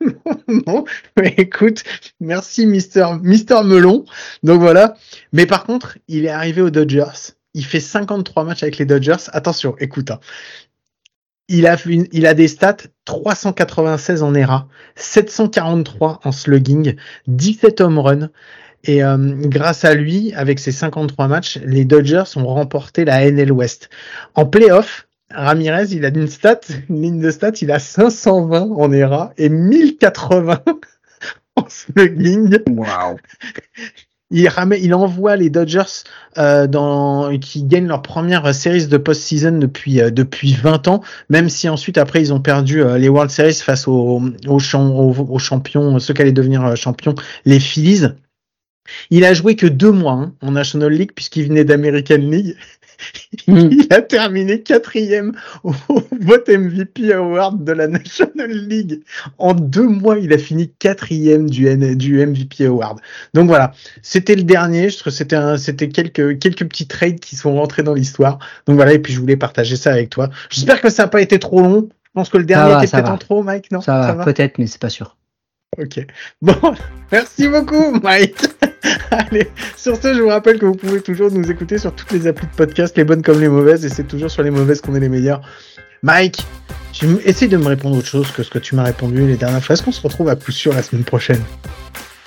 bon, 0.66 0.84
mais 1.18 1.34
écoute, 1.38 1.82
merci 2.20 2.66
Mister 2.66 3.06
Mister 3.22 3.62
Melon. 3.64 4.04
Donc 4.42 4.60
voilà. 4.60 4.94
Mais 5.32 5.46
par 5.46 5.64
contre, 5.64 5.98
il 6.08 6.26
est 6.26 6.30
arrivé 6.30 6.60
aux 6.62 6.70
Dodgers. 6.70 7.33
Il 7.54 7.64
fait 7.64 7.80
53 7.80 8.44
matchs 8.44 8.62
avec 8.62 8.78
les 8.78 8.84
Dodgers. 8.84 9.28
Attention, 9.32 9.76
écoute. 9.78 10.10
hein. 10.10 10.20
Il 11.48 11.66
a, 11.66 12.34
des 12.34 12.48
stats 12.48 12.76
396 13.04 14.22
en 14.22 14.34
ERA, 14.34 14.66
743 14.96 16.20
en 16.24 16.32
slugging, 16.32 16.96
17 17.26 17.82
home 17.82 17.98
runs. 17.98 18.30
Et 18.84 19.04
euh, 19.04 19.16
grâce 19.18 19.84
à 19.84 19.94
lui, 19.94 20.32
avec 20.34 20.58
ses 20.58 20.72
53 20.72 21.28
matchs, 21.28 21.58
les 21.64 21.84
Dodgers 21.84 22.24
ont 22.36 22.46
remporté 22.46 23.04
la 23.04 23.30
NL 23.30 23.52
West. 23.52 23.90
En 24.34 24.46
playoff, 24.46 25.06
Ramirez, 25.30 25.86
il 25.92 26.04
a 26.04 26.08
une 26.08 26.28
stat, 26.28 26.60
une 26.88 27.02
ligne 27.02 27.20
de 27.20 27.30
stats, 27.30 27.52
il 27.60 27.70
a 27.72 27.78
520 27.78 28.70
en 28.70 28.92
ERA 28.92 29.32
et 29.36 29.48
1080 29.48 30.62
en 31.56 31.64
slugging. 31.68 32.58
Waouh. 32.68 33.16
Il, 34.36 34.94
envoie 34.94 35.36
les 35.36 35.48
Dodgers 35.48 36.02
euh, 36.38 37.38
qui 37.38 37.62
gagnent 37.62 37.86
leur 37.86 38.02
première 38.02 38.52
série 38.52 38.84
de 38.86 38.96
post-season 38.96 39.58
depuis 39.58 40.00
euh, 40.00 40.10
depuis 40.10 40.54
20 40.54 40.88
ans, 40.88 41.02
même 41.28 41.48
si 41.48 41.68
ensuite 41.68 41.98
après 41.98 42.20
ils 42.20 42.32
ont 42.32 42.40
perdu 42.40 42.82
euh, 42.82 42.98
les 42.98 43.08
World 43.08 43.30
Series 43.30 43.54
face 43.54 43.86
aux, 43.86 44.20
aux, 44.48 44.58
champ- 44.58 44.90
aux, 44.90 45.14
aux 45.14 45.38
champions, 45.38 46.00
ceux 46.00 46.14
qui 46.14 46.22
allaient 46.22 46.32
devenir 46.32 46.64
euh, 46.64 46.74
champions, 46.74 47.14
les 47.44 47.60
Phillies. 47.60 48.08
Il 49.10 49.24
a 49.24 49.34
joué 49.34 49.54
que 49.54 49.66
deux 49.66 49.92
mois 49.92 50.14
hein, 50.14 50.34
en 50.42 50.50
National 50.50 50.92
League 50.92 51.12
puisqu'il 51.14 51.46
venait 51.46 51.64
d'American 51.64 52.16
League. 52.18 52.56
Mm. 53.46 53.68
Il 53.72 53.86
a 53.90 54.00
terminé 54.00 54.62
quatrième 54.62 55.32
au 55.64 55.72
vote 56.20 56.48
MVP 56.48 57.12
Award 57.12 57.62
de 57.64 57.72
la 57.72 57.88
National 57.88 58.50
League. 58.50 59.02
En 59.38 59.54
deux 59.54 59.86
mois, 59.88 60.18
il 60.18 60.32
a 60.32 60.38
fini 60.38 60.70
quatrième 60.78 61.50
du, 61.50 61.66
N- 61.66 61.94
du 61.94 62.24
MVP 62.24 62.66
Award. 62.66 63.00
Donc 63.34 63.48
voilà, 63.48 63.72
c'était 64.02 64.36
le 64.36 64.44
dernier. 64.44 64.88
Je 64.88 64.98
trouve 64.98 65.12
que 65.12 65.16
c'était 65.16 65.36
c'était 65.58 65.88
quelques 65.88 66.38
quelques 66.38 66.66
petits 66.68 66.86
trades 66.86 67.20
qui 67.20 67.36
sont 67.36 67.54
rentrés 67.54 67.82
dans 67.82 67.94
l'histoire. 67.94 68.38
Donc 68.66 68.76
voilà, 68.76 68.92
et 68.92 68.98
puis 68.98 69.12
je 69.12 69.20
voulais 69.20 69.36
partager 69.36 69.76
ça 69.76 69.92
avec 69.92 70.10
toi. 70.10 70.30
J'espère 70.50 70.80
que 70.80 70.90
ça 70.90 71.04
n'a 71.04 71.08
pas 71.08 71.20
été 71.20 71.38
trop 71.38 71.60
long. 71.60 71.88
Je 72.04 72.10
pense 72.14 72.28
que 72.28 72.38
le 72.38 72.44
dernier 72.44 72.70
va, 72.74 72.84
était 72.84 72.92
peut-être 72.92 73.10
en 73.10 73.18
trop, 73.18 73.42
Mike. 73.42 73.72
Non, 73.72 73.80
Ça 73.80 74.12
va, 74.14 74.24
peut-être, 74.24 74.58
mais 74.58 74.66
c'est 74.68 74.80
pas 74.80 74.88
sûr. 74.88 75.16
Ok. 75.78 76.06
Bon, 76.42 76.74
merci 77.12 77.48
beaucoup, 77.48 77.98
Mike. 78.02 78.36
Allez, 79.10 79.50
sur 79.76 79.96
ce, 79.96 80.14
je 80.14 80.20
vous 80.20 80.28
rappelle 80.28 80.58
que 80.58 80.66
vous 80.66 80.74
pouvez 80.74 81.00
toujours 81.00 81.30
nous 81.30 81.50
écouter 81.50 81.78
sur 81.78 81.94
toutes 81.94 82.12
les 82.12 82.26
applis 82.26 82.46
de 82.46 82.52
podcast, 82.52 82.96
les 82.96 83.04
bonnes 83.04 83.22
comme 83.22 83.40
les 83.40 83.48
mauvaises, 83.48 83.84
et 83.84 83.88
c'est 83.88 84.04
toujours 84.04 84.30
sur 84.30 84.42
les 84.42 84.50
mauvaises 84.50 84.80
qu'on 84.80 84.94
est 84.94 85.00
les 85.00 85.08
meilleurs. 85.08 85.40
Mike, 86.02 86.44
essaye 87.24 87.48
de 87.48 87.56
me 87.56 87.66
répondre 87.66 87.96
autre 87.96 88.06
chose 88.06 88.30
que 88.30 88.42
ce 88.42 88.50
que 88.50 88.58
tu 88.58 88.74
m'as 88.74 88.84
répondu 88.84 89.26
les 89.26 89.36
dernières 89.36 89.64
fois. 89.64 89.74
Est-ce 89.74 89.82
qu'on 89.82 89.92
se 89.92 90.02
retrouve 90.02 90.28
à 90.28 90.36
coup 90.36 90.52
sûr 90.52 90.74
la 90.74 90.82
semaine 90.82 91.04
prochaine? 91.04 91.42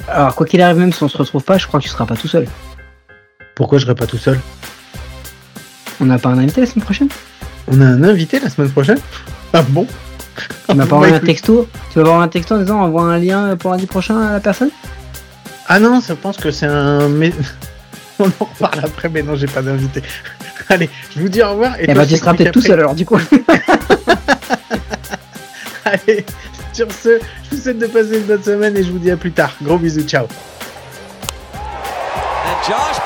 Alors, 0.07 0.35
quoi 0.35 0.45
qu'il 0.45 0.61
arrive, 0.61 0.77
même 0.77 0.93
si 0.93 1.03
on 1.03 1.07
se 1.07 1.17
retrouve 1.17 1.43
pas, 1.43 1.57
je 1.57 1.67
crois 1.67 1.79
que 1.79 1.85
tu 1.85 1.91
seras 1.91 2.05
pas 2.05 2.15
tout 2.15 2.27
seul. 2.27 2.47
Pourquoi 3.55 3.77
je 3.77 3.85
serai 3.85 3.95
pas 3.95 4.07
tout 4.07 4.17
seul? 4.17 4.39
On 5.99 6.05
n'a 6.05 6.19
pas 6.19 6.29
un 6.29 6.37
invité 6.37 6.61
la 6.61 6.67
semaine 6.67 6.85
prochaine? 6.85 7.09
On 7.67 7.81
a 7.81 7.85
un 7.85 8.03
invité 8.03 8.39
la 8.39 8.49
semaine 8.49 8.71
prochaine? 8.71 8.99
Ah 9.53 9.63
bon? 9.63 9.87
Tu 10.69 10.75
m'as 10.75 10.83
pas 10.85 10.89
Bah, 10.89 10.95
envoyé 10.97 11.13
un 11.15 11.19
texto 11.19 11.67
Tu 11.91 11.99
vas 11.99 12.05
avoir 12.05 12.21
un 12.21 12.27
texto 12.27 12.55
en 12.55 12.59
disant 12.59 12.81
envoie 12.81 13.03
un 13.03 13.17
lien 13.19 13.55
pour 13.55 13.71
lundi 13.71 13.85
prochain 13.85 14.19
à 14.21 14.33
la 14.33 14.39
personne? 14.39 14.69
Ah 15.67 15.79
non, 15.79 15.99
je 16.05 16.13
pense 16.13 16.37
que 16.37 16.51
c'est 16.51 16.65
un. 16.65 17.09
mais- 17.09 17.33
On 18.19 18.25
en 18.25 18.45
reparle 18.45 18.79
après, 18.83 19.09
mais 19.09 19.21
non, 19.21 19.35
j'ai 19.35 19.45
pas 19.47 19.61
d'invité. 19.61 20.01
Allez, 20.69 20.89
je 21.15 21.19
vous 21.21 21.29
dis 21.29 21.41
au 21.43 21.49
revoir. 21.51 21.75
Et 21.79 21.83
Eh 21.83 21.85
toi, 21.85 21.93
bah, 21.95 22.03
je 22.05 22.09
tu 22.09 22.17
seras 22.17 22.33
peut-être 22.33 22.51
tout 22.53 22.61
seul 22.61 22.79
alors, 22.79 22.95
du 22.95 23.05
coup. 23.05 23.19
Allez, 25.85 26.25
sur 26.73 26.91
ce, 26.91 27.19
je 27.49 27.55
vous 27.55 27.61
souhaite 27.61 27.77
de 27.79 27.85
passer 27.87 28.17
une 28.17 28.23
bonne 28.25 28.43
semaine 28.43 28.75
et 28.75 28.83
je 28.83 28.91
vous 28.91 28.97
dis 28.99 29.11
à 29.11 29.17
plus 29.17 29.31
tard. 29.31 29.53
Gros 29.61 29.77
bisous, 29.77 30.01
ciao. 30.01 30.25
And 31.53 32.63
Josh 32.65 32.99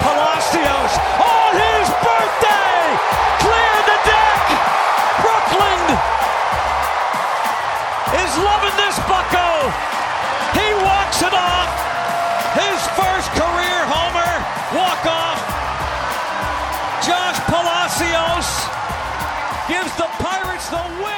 gives 19.72 19.96
the 19.96 20.04
Pirates 20.20 20.68
the 20.70 20.84
win. 21.02 21.11